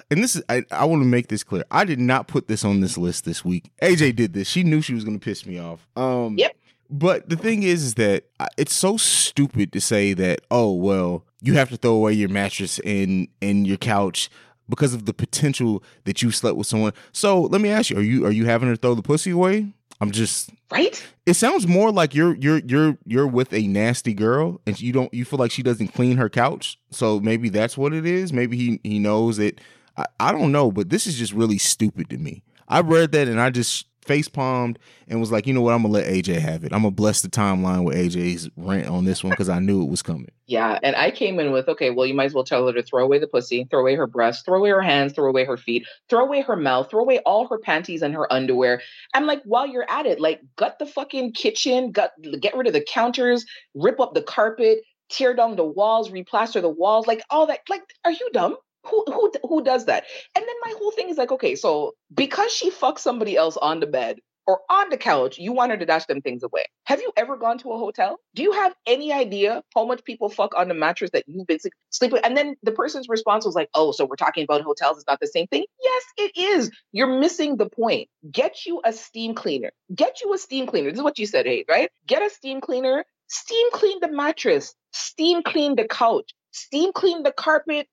and 0.09 0.23
this 0.23 0.35
is 0.35 0.43
I, 0.49 0.63
I 0.71 0.85
want 0.85 1.01
to 1.01 1.07
make 1.07 1.27
this 1.27 1.43
clear. 1.43 1.63
I 1.71 1.85
did 1.85 1.99
not 1.99 2.27
put 2.27 2.47
this 2.47 2.63
on 2.63 2.81
this 2.81 2.97
list 2.97 3.25
this 3.25 3.43
week. 3.43 3.71
AJ 3.81 4.15
did 4.15 4.33
this. 4.33 4.47
She 4.47 4.63
knew 4.63 4.81
she 4.81 4.93
was 4.93 5.03
going 5.03 5.19
to 5.19 5.23
piss 5.23 5.45
me 5.45 5.59
off. 5.59 5.87
Um 5.95 6.37
Yep. 6.37 6.55
But 6.89 7.27
the 7.27 7.35
thing 7.35 7.63
is, 7.63 7.83
is 7.83 7.93
that 7.95 8.25
it's 8.57 8.73
so 8.73 8.97
stupid 8.97 9.71
to 9.73 9.81
say 9.81 10.13
that. 10.13 10.41
Oh 10.51 10.73
well, 10.73 11.25
you 11.41 11.55
have 11.55 11.69
to 11.69 11.77
throw 11.77 11.93
away 11.93 12.13
your 12.13 12.29
mattress 12.29 12.79
and 12.79 13.27
and 13.41 13.65
your 13.65 13.77
couch 13.77 14.29
because 14.69 14.93
of 14.93 15.05
the 15.05 15.13
potential 15.13 15.83
that 16.05 16.21
you 16.21 16.31
slept 16.31 16.57
with 16.57 16.67
someone. 16.67 16.93
So 17.11 17.41
let 17.41 17.61
me 17.61 17.69
ask 17.69 17.89
you: 17.89 17.97
Are 17.97 18.01
you 18.01 18.25
are 18.25 18.31
you 18.31 18.45
having 18.45 18.69
her 18.69 18.75
throw 18.75 18.93
the 18.93 19.01
pussy 19.01 19.31
away? 19.31 19.73
I'm 20.03 20.11
just 20.11 20.49
right. 20.69 21.01
It 21.25 21.35
sounds 21.35 21.65
more 21.65 21.89
like 21.89 22.13
you're 22.13 22.35
you're 22.35 22.59
you're 22.59 22.97
you're 23.05 23.25
with 23.25 23.53
a 23.53 23.65
nasty 23.67 24.13
girl, 24.13 24.59
and 24.67 24.79
you 24.81 24.91
don't 24.91 25.13
you 25.13 25.23
feel 25.23 25.39
like 25.39 25.49
she 25.49 25.63
doesn't 25.63 25.87
clean 25.89 26.17
her 26.17 26.29
couch. 26.29 26.77
So 26.91 27.21
maybe 27.21 27.47
that's 27.47 27.77
what 27.77 27.93
it 27.93 28.05
is. 28.05 28.33
Maybe 28.33 28.57
he 28.57 28.81
he 28.83 28.99
knows 28.99 29.39
it. 29.39 29.61
I, 29.95 30.05
I 30.19 30.31
don't 30.33 30.51
know, 30.51 30.73
but 30.73 30.89
this 30.89 31.07
is 31.07 31.15
just 31.15 31.31
really 31.31 31.57
stupid 31.57 32.09
to 32.09 32.17
me. 32.17 32.43
I 32.67 32.81
read 32.81 33.13
that 33.13 33.29
and 33.29 33.39
I 33.39 33.49
just 33.49 33.85
face 34.03 34.27
palmed 34.27 34.77
and 35.07 35.19
was 35.19 35.31
like, 35.31 35.47
you 35.47 35.53
know 35.53 35.61
what, 35.61 35.73
I'm 35.73 35.81
gonna 35.81 35.93
let 35.93 36.05
AJ 36.05 36.39
have 36.39 36.63
it. 36.63 36.73
I'm 36.73 36.83
gonna 36.83 36.91
bless 36.91 37.21
the 37.21 37.29
timeline 37.29 37.83
with 37.83 37.95
AJ's 37.95 38.49
rant 38.55 38.87
on 38.87 39.05
this 39.05 39.23
one 39.23 39.31
because 39.31 39.49
I 39.49 39.59
knew 39.59 39.81
it 39.81 39.89
was 39.89 40.01
coming. 40.01 40.29
Yeah, 40.45 40.77
and 40.83 40.95
I 40.95 41.09
came 41.09 41.39
in 41.39 41.51
with, 41.51 41.69
okay, 41.69 41.89
well, 41.89 42.05
you 42.05 42.13
might 42.13 42.25
as 42.25 42.33
well 42.33 42.43
tell 42.43 42.67
her 42.67 42.73
to 42.73 42.83
throw 42.83 43.03
away 43.03 43.17
the 43.17 43.27
pussy, 43.27 43.65
throw 43.69 43.79
away 43.79 43.95
her 43.95 44.07
breasts, 44.07 44.43
throw 44.43 44.59
away 44.59 44.69
her 44.69 44.81
hands, 44.81 45.13
throw 45.13 45.29
away 45.29 45.45
her 45.45 45.57
feet, 45.57 45.87
throw 46.09 46.23
away 46.25 46.41
her 46.41 46.55
mouth, 46.55 46.89
throw 46.89 47.01
away 47.01 47.19
all 47.19 47.47
her 47.47 47.57
panties 47.57 48.01
and 48.01 48.13
her 48.13 48.31
underwear. 48.31 48.81
I'm 49.13 49.25
like, 49.25 49.41
while 49.43 49.65
you're 49.65 49.89
at 49.89 50.05
it, 50.05 50.19
like, 50.19 50.41
gut 50.57 50.79
the 50.79 50.85
fucking 50.85 51.33
kitchen, 51.33 51.91
gut, 51.91 52.11
get 52.39 52.55
rid 52.55 52.67
of 52.67 52.73
the 52.73 52.85
counters, 52.87 53.45
rip 53.73 53.99
up 53.99 54.13
the 54.13 54.21
carpet, 54.21 54.79
tear 55.09 55.33
down 55.33 55.55
the 55.55 55.63
walls, 55.63 56.09
replaster 56.09 56.61
the 56.61 56.69
walls, 56.69 57.07
like 57.07 57.21
all 57.29 57.47
that. 57.47 57.59
Like, 57.69 57.83
are 58.03 58.11
you 58.11 58.29
dumb? 58.33 58.57
Who 58.85 59.03
who 59.07 59.31
who 59.47 59.63
does 59.63 59.85
that? 59.85 60.05
And 60.35 60.43
then 60.45 60.55
my 60.65 60.73
whole 60.77 60.91
thing 60.91 61.09
is 61.09 61.17
like, 61.17 61.31
okay, 61.31 61.55
so 61.55 61.93
because 62.13 62.51
she 62.51 62.69
fucked 62.69 62.99
somebody 62.99 63.37
else 63.37 63.57
on 63.57 63.79
the 63.79 63.87
bed 63.87 64.19
or 64.45 64.59
on 64.69 64.89
the 64.89 64.97
couch, 64.97 65.37
you 65.37 65.53
want 65.53 65.71
her 65.71 65.77
to 65.77 65.85
dash 65.85 66.05
them 66.05 66.21
things 66.21 66.43
away. 66.43 66.65
Have 66.85 67.01
you 67.01 67.13
ever 67.15 67.37
gone 67.37 67.57
to 67.59 67.71
a 67.71 67.77
hotel? 67.77 68.19
Do 68.35 68.43
you 68.43 68.51
have 68.51 68.73
any 68.85 69.13
idea 69.13 69.63
how 69.73 69.85
much 69.85 70.03
people 70.03 70.29
fuck 70.29 70.53
on 70.55 70.67
the 70.67 70.73
mattress 70.73 71.11
that 71.11 71.23
you've 71.27 71.47
been 71.47 71.59
sleeping? 71.91 72.19
And 72.23 72.35
then 72.35 72.55
the 72.61 72.73
person's 72.73 73.07
response 73.07 73.45
was 73.45 73.55
like, 73.55 73.69
oh, 73.73 73.93
so 73.93 74.05
we're 74.05 74.17
talking 74.17 74.43
about 74.43 74.61
hotels, 74.61 74.97
it's 74.97 75.07
not 75.07 75.19
the 75.21 75.27
same 75.27 75.47
thing. 75.47 75.63
Yes, 75.81 76.03
it 76.17 76.31
is. 76.37 76.71
You're 76.91 77.19
missing 77.19 77.55
the 77.55 77.69
point. 77.69 78.09
Get 78.29 78.65
you 78.65 78.81
a 78.83 78.91
steam 78.91 79.33
cleaner. 79.33 79.71
Get 79.95 80.21
you 80.21 80.33
a 80.33 80.37
steam 80.37 80.67
cleaner. 80.67 80.89
This 80.89 80.99
is 80.99 81.03
what 81.03 81.19
you 81.19 81.25
said, 81.25 81.45
hey, 81.45 81.63
right? 81.69 81.89
Get 82.05 82.21
a 82.21 82.29
steam 82.29 82.59
cleaner, 82.59 83.05
steam 83.27 83.71
clean 83.71 83.99
the 84.01 84.11
mattress, 84.11 84.75
steam 84.91 85.41
clean 85.43 85.75
the 85.75 85.85
couch 85.85 86.33
steam 86.53 86.93
clean 86.93 87.23
the 87.23 87.31
carpet, 87.31 87.87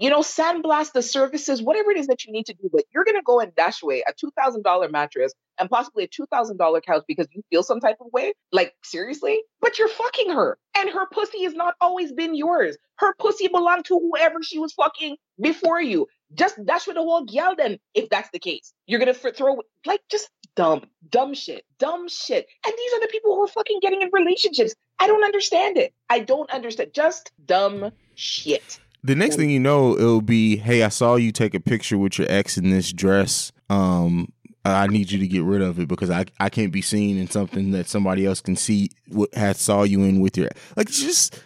you 0.00 0.08
know, 0.08 0.20
sandblast 0.20 0.92
the 0.92 1.02
surfaces, 1.02 1.60
whatever 1.60 1.90
it 1.90 1.98
is 1.98 2.06
that 2.06 2.24
you 2.24 2.32
need 2.32 2.46
to 2.46 2.54
do. 2.54 2.70
But 2.72 2.84
you're 2.94 3.04
going 3.04 3.16
to 3.16 3.22
go 3.22 3.40
and 3.40 3.54
dash 3.54 3.82
away 3.82 4.02
a 4.06 4.12
$2,000 4.12 4.90
mattress 4.90 5.34
and 5.58 5.68
possibly 5.68 6.04
a 6.04 6.08
$2,000 6.08 6.82
couch 6.84 7.04
because 7.06 7.26
you 7.32 7.42
feel 7.50 7.62
some 7.62 7.80
type 7.80 7.96
of 8.00 8.12
way. 8.12 8.32
Like, 8.52 8.72
seriously? 8.82 9.42
But 9.60 9.78
you're 9.78 9.88
fucking 9.88 10.30
her. 10.30 10.58
And 10.76 10.88
her 10.90 11.06
pussy 11.12 11.44
has 11.44 11.54
not 11.54 11.74
always 11.80 12.12
been 12.12 12.34
yours. 12.34 12.76
Her 12.96 13.14
pussy 13.18 13.48
belonged 13.48 13.84
to 13.86 13.98
whoever 13.98 14.42
she 14.42 14.58
was 14.58 14.72
fucking 14.72 15.16
before 15.40 15.80
you. 15.80 16.06
Just 16.32 16.56
dash 16.64 16.86
with 16.86 16.96
the 16.96 17.02
whole 17.02 17.24
gal 17.24 17.54
then, 17.56 17.78
if 17.94 18.08
that's 18.08 18.30
the 18.32 18.38
case. 18.38 18.72
You're 18.86 18.98
going 18.98 19.12
to 19.12 19.32
throw, 19.32 19.58
like, 19.86 20.00
just 20.10 20.30
dumb, 20.56 20.84
dumb 21.08 21.34
shit, 21.34 21.64
dumb 21.78 22.08
shit. 22.08 22.46
And 22.66 22.74
these 22.76 22.92
are 22.94 23.00
the 23.00 23.08
people 23.08 23.34
who 23.34 23.44
are 23.44 23.48
fucking 23.48 23.78
getting 23.80 24.02
in 24.02 24.10
relationships. 24.12 24.74
I 24.98 25.06
don't 25.06 25.24
understand 25.24 25.76
it. 25.76 25.92
I 26.08 26.20
don't 26.20 26.50
understand. 26.50 26.92
Just 26.94 27.32
dumb 27.44 27.92
shit. 28.14 28.78
The 29.02 29.14
next 29.14 29.36
thing 29.36 29.50
you 29.50 29.60
know, 29.60 29.94
it'll 29.96 30.22
be, 30.22 30.56
hey, 30.56 30.82
I 30.82 30.88
saw 30.88 31.16
you 31.16 31.30
take 31.30 31.54
a 31.54 31.60
picture 31.60 31.98
with 31.98 32.18
your 32.18 32.30
ex 32.30 32.56
in 32.56 32.70
this 32.70 32.90
dress. 32.90 33.52
Um, 33.68 34.32
I 34.64 34.86
need 34.86 35.10
you 35.10 35.18
to 35.18 35.26
get 35.26 35.42
rid 35.42 35.60
of 35.60 35.78
it 35.78 35.88
because 35.88 36.10
I 36.10 36.24
I 36.40 36.48
can't 36.48 36.72
be 36.72 36.80
seen 36.80 37.18
in 37.18 37.28
something 37.28 37.72
that 37.72 37.86
somebody 37.86 38.24
else 38.24 38.40
can 38.40 38.56
see 38.56 38.88
what 39.08 39.32
has 39.34 39.60
saw 39.60 39.82
you 39.82 40.02
in 40.04 40.20
with 40.20 40.38
your 40.38 40.48
like 40.74 40.88
just 40.88 41.38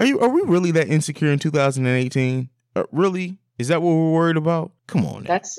are 0.00 0.06
you 0.06 0.18
are 0.20 0.30
we 0.30 0.40
really 0.42 0.70
that 0.70 0.88
insecure 0.88 1.30
in 1.30 1.38
2018? 1.38 2.48
Uh, 2.74 2.84
really? 2.90 3.38
Is 3.58 3.68
that 3.68 3.82
what 3.82 3.90
we're 3.90 4.12
worried 4.12 4.36
about? 4.36 4.72
Come 4.86 5.04
on. 5.04 5.24
Now. 5.24 5.28
That's 5.28 5.58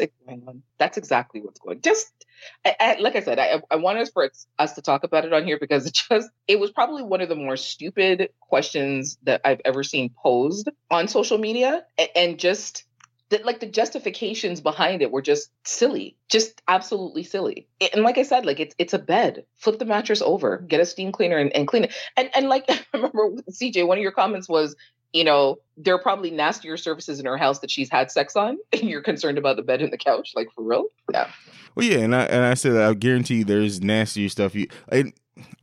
that's 0.79 0.97
exactly 0.97 1.41
what's 1.41 1.59
going. 1.59 1.81
Just 1.81 2.24
I, 2.65 2.75
I, 2.79 2.95
like 2.99 3.15
I 3.15 3.21
said, 3.21 3.39
I, 3.39 3.61
I 3.69 3.75
wanted 3.77 4.09
for 4.13 4.29
us 4.59 4.73
to 4.73 4.81
talk 4.81 5.03
about 5.03 5.25
it 5.25 5.33
on 5.33 5.45
here 5.45 5.57
because 5.59 5.85
it 5.85 5.93
just 6.09 6.29
it 6.47 6.59
was 6.59 6.71
probably 6.71 7.03
one 7.03 7.21
of 7.21 7.29
the 7.29 7.35
more 7.35 7.57
stupid 7.57 8.29
questions 8.39 9.17
that 9.23 9.41
I've 9.45 9.61
ever 9.65 9.83
seen 9.83 10.13
posed 10.21 10.69
on 10.89 11.07
social 11.07 11.37
media, 11.37 11.83
and, 11.97 12.09
and 12.15 12.39
just 12.39 12.85
that 13.29 13.45
like 13.45 13.59
the 13.59 13.65
justifications 13.65 14.61
behind 14.61 15.01
it 15.01 15.11
were 15.11 15.21
just 15.21 15.49
silly, 15.63 16.15
just 16.29 16.61
absolutely 16.67 17.23
silly. 17.23 17.67
And 17.93 18.03
like 18.03 18.17
I 18.17 18.23
said, 18.23 18.45
like 18.45 18.59
it's 18.59 18.75
it's 18.77 18.93
a 18.93 18.99
bed. 18.99 19.45
Flip 19.57 19.79
the 19.79 19.85
mattress 19.85 20.21
over, 20.21 20.57
get 20.57 20.79
a 20.79 20.85
steam 20.85 21.11
cleaner 21.11 21.37
and, 21.37 21.51
and 21.55 21.67
clean 21.67 21.85
it. 21.85 21.93
And 22.15 22.29
and 22.35 22.49
like 22.49 22.65
I 22.69 22.79
remember 22.93 23.41
CJ, 23.49 23.87
one 23.87 23.97
of 23.97 24.03
your 24.03 24.11
comments 24.11 24.47
was 24.47 24.75
you 25.15 25.23
know, 25.23 25.59
there 25.77 25.95
are 25.95 26.01
probably 26.01 26.29
nastier 26.29 26.75
surfaces 26.75 27.21
in 27.21 27.25
her 27.25 27.37
house 27.37 27.59
that 27.59 27.71
she's 27.71 27.89
had 27.89 28.11
sex 28.11 28.35
on, 28.35 28.57
and 28.73 28.83
you're 28.83 29.01
concerned 29.01 29.37
about 29.37 29.55
the 29.55 29.63
bed 29.63 29.81
and 29.81 29.91
the 29.91 29.97
couch, 29.97 30.33
like 30.35 30.49
for 30.53 30.63
real? 30.63 30.85
Yeah. 31.11 31.29
Well, 31.73 31.85
yeah, 31.85 31.99
and 31.99 32.15
I 32.15 32.23
and 32.23 32.43
I 32.43 32.53
said 32.53 32.75
I 32.75 32.93
guarantee 32.93 33.43
there's 33.43 33.81
nastier 33.81 34.29
stuff. 34.29 34.55
You, 34.55 34.67
I, 34.91 35.13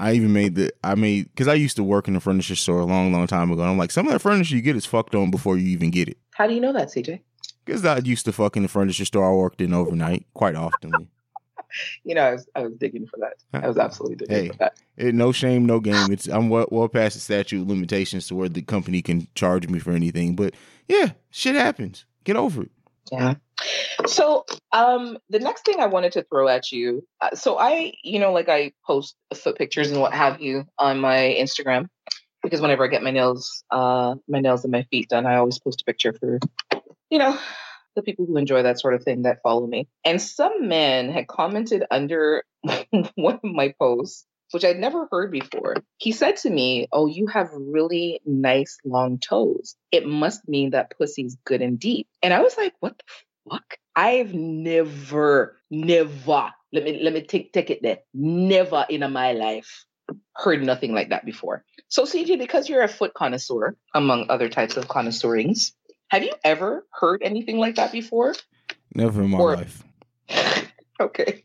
I 0.01 0.13
even 0.13 0.33
made 0.33 0.55
the 0.55 0.73
I 0.83 0.95
made 0.95 1.31
because 1.31 1.49
I 1.49 1.55
used 1.55 1.77
to 1.77 1.85
work 1.85 2.09
in 2.09 2.17
a 2.17 2.21
furniture 2.21 2.57
store 2.57 2.81
a 2.81 2.87
long, 2.87 3.13
long 3.13 3.27
time 3.27 3.51
ago. 3.51 3.61
And 3.63 3.71
I'm 3.71 3.79
like, 3.79 3.91
some 3.91 4.07
of 4.07 4.13
that 4.13 4.21
furniture 4.21 4.57
you 4.57 4.63
get 4.63 4.77
is 4.77 4.87
fucked 4.87 5.15
on 5.15 5.31
before 5.31 5.59
you 5.59 5.69
even 5.69 5.91
get 5.91 6.09
it. 6.09 6.17
How 6.35 6.47
do 6.47 6.55
you 6.55 6.61
know 6.61 6.73
that, 6.73 6.89
CJ? 6.89 7.21
Because 7.65 7.85
I 7.85 7.99
used 7.99 8.25
to 8.25 8.33
fuck 8.33 8.57
in 8.57 8.63
the 8.63 8.69
furniture 8.69 9.05
store 9.05 9.31
I 9.31 9.35
worked 9.35 9.61
in 9.61 9.73
overnight 9.73 10.27
quite 10.35 10.57
often. 10.57 10.93
you 12.05 12.15
know, 12.15 12.23
I 12.23 12.33
was, 12.33 12.49
I 12.55 12.61
was 12.63 12.75
digging 12.75 13.07
for 13.07 13.19
that. 13.19 13.35
I 13.53 13.67
was 13.67 13.79
absolutely 13.79 14.17
digging 14.17 14.37
hey, 14.37 14.49
for 14.49 14.57
that. 14.59 14.81
It, 14.97 15.15
no 15.15 15.33
shame, 15.33 15.67
no 15.67 15.81
game. 15.81 16.13
It's 16.13 16.27
I'm 16.29 16.49
well, 16.49 16.69
well 16.71 16.89
past 16.89 17.15
the 17.15 17.21
statute 17.21 17.67
limitations 17.67 18.27
to 18.29 18.35
where 18.35 18.49
the 18.49 18.63
company 18.63 19.03
can 19.03 19.29
charge 19.35 19.69
me 19.69 19.79
for 19.79 19.93
anything. 19.93 20.37
But 20.37 20.55
yeah, 20.89 21.13
shit 21.31 21.55
happens. 21.55 22.05
Get 22.25 22.37
over 22.37 22.63
it. 22.63 22.71
Yeah. 23.11 23.35
So, 24.07 24.45
um, 24.73 25.19
the 25.29 25.39
next 25.39 25.65
thing 25.65 25.81
I 25.81 25.87
wanted 25.87 26.13
to 26.13 26.23
throw 26.25 26.49
at 26.49 26.73
you. 26.73 27.07
Uh, 27.21 27.35
so 27.35 27.59
I, 27.59 27.93
you 28.03 28.19
know, 28.19 28.33
like 28.33 28.49
I 28.49 28.73
post 28.87 29.17
foot 29.35 29.57
pictures 29.59 29.91
and 29.91 30.01
what 30.01 30.15
have 30.15 30.41
you 30.41 30.65
on 30.79 30.99
my 30.99 31.37
Instagram 31.39 31.89
because 32.43 32.61
whenever 32.61 32.85
I 32.85 32.89
get 32.89 33.03
my 33.03 33.11
nails, 33.11 33.65
uh, 33.71 34.17
my 34.29 34.41
nails 34.41 34.65
and 34.65 34.73
my 34.73 34.83
feet 34.85 35.09
done, 35.09 35.27
I 35.27 35.37
always 35.37 35.59
post 35.59 35.83
a 35.83 35.85
picture 35.85 36.13
for, 36.13 36.39
you 37.11 37.19
know, 37.19 37.39
the 37.95 38.03
people 38.03 38.27
who 38.27 38.37
enjoy 38.37 38.63
that 38.63 38.81
sort 38.81 38.95
of 38.95 39.03
thing 39.03 39.23
that 39.23 39.43
follow 39.43 39.67
me. 39.67 39.89
And 40.05 40.21
some 40.21 40.69
man 40.69 41.11
had 41.11 41.27
commented 41.27 41.85
under 41.91 42.45
one 43.15 43.35
of 43.35 43.45
my 43.45 43.75
posts, 43.79 44.27
which 44.51 44.65
I'd 44.65 44.79
never 44.79 45.09
heard 45.11 45.31
before. 45.31 45.77
He 45.99 46.13
said 46.13 46.37
to 46.39 46.51
me, 46.51 46.89
Oh, 46.93 47.07
you 47.07 47.27
have 47.29 47.51
really 47.53 48.21
nice 48.25 48.79
long 48.85 49.19
toes. 49.19 49.77
It 49.91 50.07
must 50.07 50.49
mean 50.49 50.71
that 50.71 50.93
pussy's 50.97 51.37
good 51.45 51.63
and 51.63 51.79
deep. 51.79 52.09
And 52.23 52.33
I 52.33 52.41
was 52.41 52.57
like, 52.57 52.75
What 52.81 52.99
the 52.99 53.51
fuck? 53.51 53.77
I've 53.95 54.33
never, 54.35 55.59
never, 55.71 56.51
let 56.73 56.85
me 56.85 57.01
let 57.03 57.13
me 57.13 57.23
take 57.23 57.53
take 57.53 57.71
it 57.71 57.83
there. 57.83 57.99
Never 58.15 58.87
in 58.89 59.11
my 59.13 59.33
life 59.33 59.85
heard 60.35 60.63
nothing 60.63 60.93
like 60.95 61.11
that 61.11 61.25
before. 61.25 61.65
So 61.89 62.05
CJ, 62.05 62.39
because 62.39 62.69
you're 62.69 62.83
a 62.83 62.89
foot 62.89 63.15
connoisseur, 63.15 63.77
among 63.95 64.27
other 64.31 64.49
types 64.49 64.77
of 64.77 64.89
connoisseurings, 64.89 65.73
have 66.13 66.23
you 66.23 66.33
ever 66.45 66.87
heard 66.91 67.23
anything 67.25 67.57
like 67.57 67.77
that 67.77 67.91
before? 67.91 68.35
Never 68.95 69.23
in 69.23 69.31
my 69.31 69.39
Or- 69.39 69.57
life. 69.57 69.83
okay. 71.01 71.43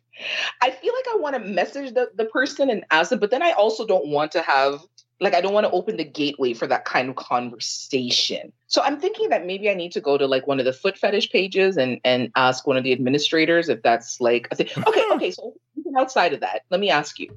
I 0.61 0.71
feel 0.71 0.93
like 0.93 1.05
I 1.09 1.17
want 1.19 1.35
to 1.35 1.39
message 1.39 1.93
the, 1.93 2.09
the 2.15 2.25
person 2.25 2.69
and 2.69 2.83
ask 2.91 3.11
them, 3.11 3.19
but 3.19 3.31
then 3.31 3.41
I 3.41 3.51
also 3.51 3.87
don't 3.87 4.07
want 4.07 4.33
to 4.33 4.41
have 4.41 4.81
like 5.21 5.33
I 5.33 5.39
don't 5.41 5.53
want 5.53 5.65
to 5.65 5.71
open 5.71 5.95
the 5.95 6.03
gateway 6.03 6.53
for 6.53 6.67
that 6.67 6.83
kind 6.83 7.09
of 7.09 7.15
conversation. 7.15 8.51
So 8.67 8.81
I'm 8.81 8.99
thinking 8.99 9.29
that 9.29 9.45
maybe 9.45 9.69
I 9.69 9.73
need 9.73 9.93
to 9.93 10.01
go 10.01 10.17
to 10.17 10.27
like 10.27 10.47
one 10.47 10.59
of 10.59 10.65
the 10.65 10.73
foot 10.73 10.97
fetish 10.97 11.29
pages 11.31 11.77
and 11.77 12.01
and 12.03 12.29
ask 12.35 12.67
one 12.67 12.75
of 12.77 12.83
the 12.83 12.91
administrators 12.91 13.69
if 13.69 13.81
that's 13.83 14.19
like. 14.19 14.47
Okay, 14.51 14.69
okay. 15.13 15.31
So 15.31 15.53
outside 15.97 16.33
of 16.33 16.41
that, 16.41 16.63
let 16.69 16.79
me 16.81 16.89
ask 16.89 17.19
you: 17.19 17.29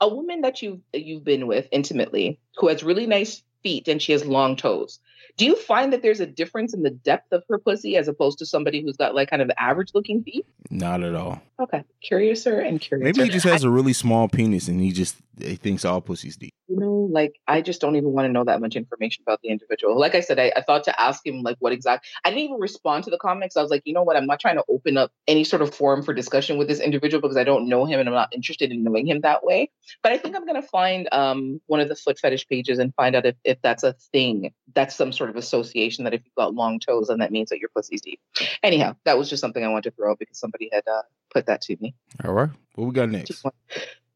a 0.00 0.08
woman 0.08 0.42
that 0.42 0.62
you 0.62 0.80
you've 0.92 1.24
been 1.24 1.46
with 1.48 1.66
intimately 1.72 2.38
who 2.58 2.68
has 2.68 2.84
really 2.84 3.06
nice 3.06 3.42
feet 3.62 3.88
and 3.88 4.00
she 4.00 4.12
has 4.12 4.24
long 4.24 4.54
toes. 4.56 5.00
Do 5.36 5.44
you 5.44 5.54
find 5.54 5.92
that 5.92 6.00
there's 6.00 6.20
a 6.20 6.26
difference 6.26 6.72
in 6.72 6.82
the 6.82 6.90
depth 6.90 7.30
of 7.32 7.42
her 7.50 7.58
pussy 7.58 7.96
as 7.96 8.08
opposed 8.08 8.38
to 8.38 8.46
somebody 8.46 8.82
who's 8.82 8.96
got 8.96 9.14
like 9.14 9.28
kind 9.28 9.42
of 9.42 9.50
average 9.58 9.90
looking 9.94 10.22
feet? 10.22 10.46
Not 10.70 11.02
at 11.02 11.14
all. 11.14 11.42
Okay, 11.60 11.84
curiouser 12.02 12.60
and 12.60 12.80
curiouser. 12.80 13.04
Maybe 13.04 13.24
he 13.24 13.28
just 13.28 13.44
has 13.44 13.62
a 13.62 13.70
really 13.70 13.92
small 13.92 14.28
penis 14.28 14.68
and 14.68 14.80
he 14.80 14.92
just 14.92 15.16
he 15.38 15.56
thinks 15.56 15.84
all 15.84 16.00
pussies 16.00 16.36
deep. 16.36 16.54
you 16.68 16.76
know, 16.76 17.08
like 17.10 17.38
I 17.46 17.60
just 17.60 17.80
don't 17.80 17.96
even 17.96 18.12
want 18.12 18.26
to 18.26 18.32
know 18.32 18.44
that 18.44 18.60
much 18.60 18.76
information 18.76 19.22
about 19.26 19.40
the 19.42 19.50
individual. 19.50 19.98
Like 19.98 20.14
I 20.14 20.20
said, 20.20 20.38
I, 20.38 20.52
I 20.56 20.62
thought 20.62 20.84
to 20.84 21.00
ask 21.00 21.24
him 21.26 21.42
like 21.42 21.56
what 21.58 21.72
exactly. 21.72 22.08
I 22.24 22.30
didn't 22.30 22.44
even 22.44 22.58
respond 22.58 23.04
to 23.04 23.10
the 23.10 23.18
comments. 23.18 23.56
I 23.56 23.62
was 23.62 23.70
like, 23.70 23.82
you 23.84 23.92
know 23.92 24.02
what? 24.02 24.16
I'm 24.16 24.26
not 24.26 24.40
trying 24.40 24.56
to 24.56 24.64
open 24.68 24.96
up 24.96 25.12
any 25.28 25.44
sort 25.44 25.62
of 25.62 25.74
forum 25.74 26.02
for 26.02 26.12
discussion 26.14 26.58
with 26.58 26.68
this 26.68 26.80
individual 26.80 27.20
because 27.20 27.36
I 27.36 27.44
don't 27.44 27.68
know 27.68 27.84
him 27.84 28.00
and 28.00 28.08
I'm 28.08 28.14
not 28.14 28.34
interested 28.34 28.70
in 28.72 28.82
knowing 28.82 29.06
him 29.06 29.20
that 29.20 29.44
way. 29.44 29.70
But 30.02 30.12
I 30.12 30.18
think 30.18 30.36
I'm 30.36 30.46
gonna 30.46 30.62
find 30.62 31.08
um 31.12 31.60
one 31.66 31.80
of 31.80 31.88
the 31.88 31.96
foot 31.96 32.18
fetish 32.18 32.48
pages 32.48 32.78
and 32.78 32.94
find 32.94 33.14
out 33.14 33.26
if, 33.26 33.36
if 33.44 33.60
that's 33.62 33.82
a 33.82 33.94
thing. 34.12 34.52
That's 34.74 34.94
some 34.94 35.12
sort 35.12 35.30
of 35.30 35.36
association 35.36 36.04
that 36.04 36.14
if 36.14 36.22
you've 36.24 36.34
got 36.34 36.54
long 36.54 36.80
toes, 36.80 37.08
then 37.08 37.18
that 37.18 37.32
means 37.32 37.50
that 37.50 37.60
your 37.60 37.70
pussy's 37.74 38.00
deep. 38.00 38.20
Anyhow, 38.62 38.96
that 39.04 39.18
was 39.18 39.30
just 39.30 39.40
something 39.40 39.64
I 39.64 39.68
wanted 39.68 39.90
to 39.90 39.96
throw 39.96 40.10
out 40.10 40.18
because 40.18 40.38
somebody 40.38 40.68
had 40.72 40.82
uh, 40.90 41.02
put 41.32 41.46
that 41.46 41.60
to 41.62 41.76
me. 41.80 41.94
All 42.24 42.32
right. 42.32 42.50
What 42.74 42.86
we 42.86 42.92
got 42.92 43.10
next? 43.10 43.44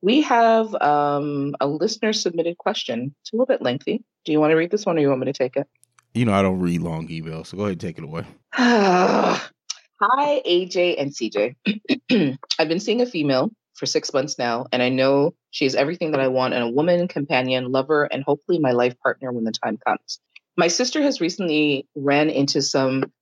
We 0.02 0.22
have 0.22 0.74
um, 0.74 1.54
a 1.60 1.66
listener 1.66 2.12
submitted 2.12 2.56
question. 2.56 3.14
It's 3.20 3.32
a 3.32 3.36
little 3.36 3.46
bit 3.46 3.60
lengthy. 3.60 4.02
Do 4.24 4.32
you 4.32 4.40
want 4.40 4.52
to 4.52 4.56
read 4.56 4.70
this 4.70 4.86
one 4.86 4.96
or 4.96 5.00
you 5.00 5.08
want 5.08 5.20
me 5.20 5.26
to 5.26 5.32
take 5.32 5.56
it? 5.56 5.66
You 6.14 6.24
know 6.24 6.32
I 6.32 6.42
don't 6.42 6.60
read 6.60 6.80
long 6.80 7.08
emails, 7.08 7.48
so 7.48 7.56
go 7.56 7.64
ahead 7.64 7.72
and 7.72 7.80
take 7.80 7.98
it 7.98 8.04
away. 8.04 8.24
Hi, 8.52 9.40
AJ 10.46 11.00
and 11.00 11.10
CJ. 11.10 12.38
I've 12.58 12.68
been 12.68 12.80
seeing 12.80 13.00
a 13.02 13.06
female 13.06 13.50
for 13.74 13.86
six 13.86 14.12
months 14.12 14.38
now, 14.38 14.66
and 14.72 14.82
I 14.82 14.88
know 14.88 15.34
she 15.50 15.66
is 15.66 15.74
everything 15.74 16.12
that 16.12 16.20
I 16.20 16.28
want 16.28 16.54
in 16.54 16.62
a 16.62 16.70
woman, 16.70 17.06
companion, 17.06 17.70
lover, 17.70 18.04
and 18.04 18.24
hopefully 18.24 18.58
my 18.58 18.72
life 18.72 18.94
partner 19.02 19.32
when 19.32 19.44
the 19.44 19.52
time 19.52 19.78
comes. 19.86 20.20
My 20.56 20.68
sister 20.68 21.00
has 21.02 21.20
recently 21.20 21.86
ran 21.94 22.28
into 22.28 22.60
some, 22.60 23.12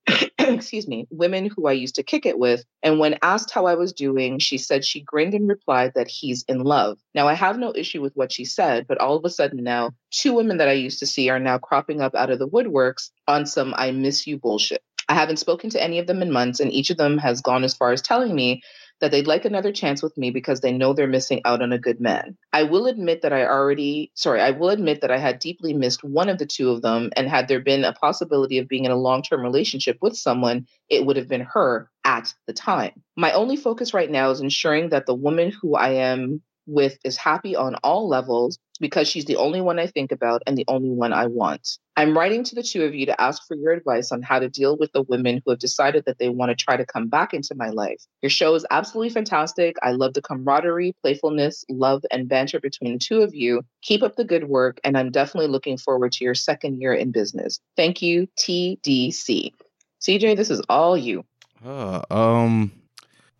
excuse 0.54 0.88
me, 0.88 1.06
women 1.10 1.50
who 1.54 1.66
I 1.66 1.72
used 1.72 1.94
to 1.96 2.02
kick 2.02 2.26
it 2.26 2.38
with, 2.38 2.64
and 2.82 2.98
when 2.98 3.18
asked 3.22 3.50
how 3.50 3.66
I 3.66 3.74
was 3.74 3.92
doing, 3.92 4.38
she 4.38 4.58
said 4.58 4.84
she 4.84 5.00
grinned 5.00 5.34
and 5.34 5.48
replied 5.48 5.92
that 5.94 6.08
he's 6.08 6.44
in 6.48 6.60
love. 6.60 6.98
Now, 7.14 7.28
I 7.28 7.34
have 7.34 7.58
no 7.58 7.72
issue 7.74 8.00
with 8.00 8.14
what 8.14 8.32
she 8.32 8.44
said, 8.44 8.86
but 8.86 8.98
all 8.98 9.16
of 9.16 9.24
a 9.24 9.30
sudden 9.30 9.62
now, 9.62 9.92
two 10.10 10.32
women 10.32 10.58
that 10.58 10.68
I 10.68 10.72
used 10.72 10.98
to 11.00 11.06
see 11.06 11.28
are 11.28 11.40
now 11.40 11.58
cropping 11.58 12.00
up 12.00 12.14
out 12.14 12.30
of 12.30 12.38
the 12.38 12.48
woodworks 12.48 13.10
on 13.26 13.46
some 13.46 13.74
I 13.76 13.90
miss 13.90 14.26
you 14.26 14.38
bullshit. 14.38 14.82
I 15.08 15.14
haven't 15.14 15.38
spoken 15.38 15.70
to 15.70 15.82
any 15.82 15.98
of 15.98 16.06
them 16.06 16.20
in 16.20 16.30
months, 16.30 16.60
and 16.60 16.72
each 16.72 16.90
of 16.90 16.98
them 16.98 17.16
has 17.18 17.40
gone 17.40 17.64
as 17.64 17.74
far 17.74 17.92
as 17.92 18.02
telling 18.02 18.34
me 18.34 18.62
that 19.00 19.10
they'd 19.10 19.26
like 19.26 19.44
another 19.44 19.72
chance 19.72 20.02
with 20.02 20.16
me 20.16 20.30
because 20.30 20.60
they 20.60 20.72
know 20.72 20.92
they're 20.92 21.06
missing 21.06 21.40
out 21.44 21.62
on 21.62 21.72
a 21.72 21.78
good 21.78 22.00
man. 22.00 22.36
I 22.52 22.64
will 22.64 22.86
admit 22.86 23.22
that 23.22 23.32
I 23.32 23.44
already, 23.44 24.10
sorry, 24.14 24.40
I 24.40 24.50
will 24.50 24.70
admit 24.70 25.00
that 25.02 25.10
I 25.10 25.18
had 25.18 25.38
deeply 25.38 25.74
missed 25.74 26.04
one 26.04 26.28
of 26.28 26.38
the 26.38 26.46
two 26.46 26.70
of 26.70 26.82
them, 26.82 27.10
and 27.16 27.28
had 27.28 27.48
there 27.48 27.60
been 27.60 27.84
a 27.84 27.92
possibility 27.92 28.58
of 28.58 28.68
being 28.68 28.84
in 28.84 28.90
a 28.90 28.96
long 28.96 29.22
term 29.22 29.42
relationship 29.42 29.98
with 30.00 30.16
someone, 30.16 30.66
it 30.88 31.04
would 31.04 31.16
have 31.16 31.28
been 31.28 31.46
her 31.52 31.90
at 32.04 32.32
the 32.46 32.52
time. 32.52 32.92
My 33.16 33.32
only 33.32 33.56
focus 33.56 33.92
right 33.92 34.10
now 34.10 34.30
is 34.30 34.40
ensuring 34.40 34.90
that 34.90 35.06
the 35.06 35.14
woman 35.14 35.50
who 35.50 35.74
I 35.74 35.90
am 35.90 36.42
with 36.68 36.98
is 37.04 37.16
happy 37.16 37.56
on 37.56 37.74
all 37.76 38.08
levels 38.08 38.58
because 38.80 39.08
she's 39.08 39.24
the 39.24 39.36
only 39.36 39.60
one 39.60 39.78
I 39.78 39.86
think 39.86 40.12
about 40.12 40.42
and 40.46 40.56
the 40.56 40.64
only 40.68 40.90
one 40.90 41.12
I 41.12 41.26
want. 41.26 41.78
I'm 41.96 42.16
writing 42.16 42.44
to 42.44 42.54
the 42.54 42.62
two 42.62 42.84
of 42.84 42.94
you 42.94 43.06
to 43.06 43.20
ask 43.20 43.42
for 43.48 43.56
your 43.56 43.72
advice 43.72 44.12
on 44.12 44.22
how 44.22 44.38
to 44.38 44.48
deal 44.48 44.76
with 44.76 44.92
the 44.92 45.02
women 45.02 45.42
who 45.44 45.50
have 45.50 45.58
decided 45.58 46.04
that 46.06 46.18
they 46.18 46.28
want 46.28 46.50
to 46.50 46.54
try 46.54 46.76
to 46.76 46.86
come 46.86 47.08
back 47.08 47.34
into 47.34 47.56
my 47.56 47.70
life. 47.70 48.00
Your 48.22 48.30
show 48.30 48.54
is 48.54 48.64
absolutely 48.70 49.10
fantastic. 49.10 49.76
I 49.82 49.92
love 49.92 50.14
the 50.14 50.22
camaraderie, 50.22 50.94
playfulness, 51.02 51.64
love, 51.68 52.04
and 52.10 52.28
banter 52.28 52.60
between 52.60 52.92
the 52.92 52.98
two 53.00 53.22
of 53.22 53.34
you. 53.34 53.62
Keep 53.82 54.02
up 54.02 54.14
the 54.14 54.24
good 54.24 54.44
work, 54.44 54.78
and 54.84 54.96
I'm 54.96 55.10
definitely 55.10 55.48
looking 55.48 55.76
forward 55.76 56.12
to 56.12 56.24
your 56.24 56.36
second 56.36 56.80
year 56.80 56.94
in 56.94 57.10
business. 57.10 57.58
Thank 57.76 58.00
you, 58.00 58.28
TDC. 58.38 59.52
CJ, 60.00 60.36
this 60.36 60.50
is 60.50 60.62
all 60.68 60.96
you. 60.96 61.24
Uh, 61.64 62.02
um, 62.10 62.70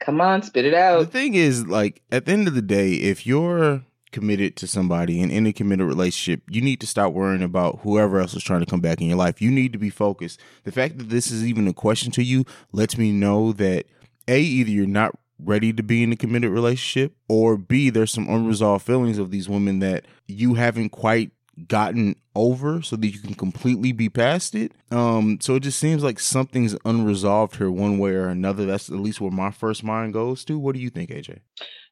Come 0.00 0.20
on, 0.20 0.42
spit 0.42 0.66
it 0.66 0.74
out. 0.74 1.00
the 1.00 1.06
thing 1.06 1.34
is, 1.34 1.66
like, 1.66 2.02
at 2.12 2.26
the 2.26 2.32
end 2.32 2.46
of 2.46 2.54
the 2.54 2.62
day, 2.62 2.92
if 2.92 3.26
you're 3.26 3.82
committed 4.12 4.54
to 4.54 4.66
somebody 4.66 5.20
in 5.20 5.30
any 5.30 5.52
committed 5.52 5.86
relationship, 5.86 6.42
you 6.48 6.60
need 6.60 6.80
to 6.80 6.86
stop 6.86 7.12
worrying 7.12 7.42
about 7.42 7.80
whoever 7.82 8.20
else 8.20 8.34
is 8.34 8.44
trying 8.44 8.60
to 8.60 8.66
come 8.66 8.80
back 8.80 9.00
in 9.00 9.08
your 9.08 9.16
life. 9.16 9.42
You 9.42 9.50
need 9.50 9.72
to 9.72 9.78
be 9.78 9.90
focused. 9.90 10.40
The 10.62 10.72
fact 10.72 10.98
that 10.98 11.08
this 11.08 11.30
is 11.30 11.44
even 11.44 11.66
a 11.66 11.72
question 11.72 12.12
to 12.12 12.22
you 12.22 12.44
lets 12.70 12.96
me 12.96 13.12
know 13.12 13.52
that 13.54 13.86
A, 14.28 14.40
either 14.40 14.70
you're 14.70 14.86
not 14.86 15.18
ready 15.38 15.72
to 15.72 15.82
be 15.82 16.02
in 16.02 16.12
a 16.12 16.16
committed 16.16 16.50
relationship, 16.50 17.16
or 17.28 17.56
B, 17.56 17.90
there's 17.90 18.12
some 18.12 18.28
unresolved 18.28 18.86
feelings 18.86 19.18
of 19.18 19.30
these 19.30 19.48
women 19.48 19.80
that 19.80 20.04
you 20.26 20.54
haven't 20.54 20.90
quite 20.90 21.32
gotten 21.68 22.16
over 22.34 22.82
so 22.82 22.96
that 22.96 23.06
you 23.06 23.18
can 23.18 23.34
completely 23.34 23.92
be 23.92 24.08
past 24.08 24.54
it. 24.54 24.72
Um, 24.90 25.38
so 25.40 25.54
it 25.54 25.60
just 25.60 25.78
seems 25.78 26.02
like 26.02 26.18
something's 26.18 26.76
unresolved 26.84 27.56
here 27.56 27.70
one 27.70 27.98
way 27.98 28.12
or 28.12 28.28
another. 28.28 28.66
That's 28.66 28.88
at 28.88 28.96
least 28.96 29.20
where 29.20 29.30
my 29.30 29.50
first 29.50 29.84
mind 29.84 30.12
goes 30.12 30.44
to. 30.46 30.58
What 30.58 30.74
do 30.74 30.80
you 30.80 30.90
think, 30.90 31.10
AJ? 31.10 31.40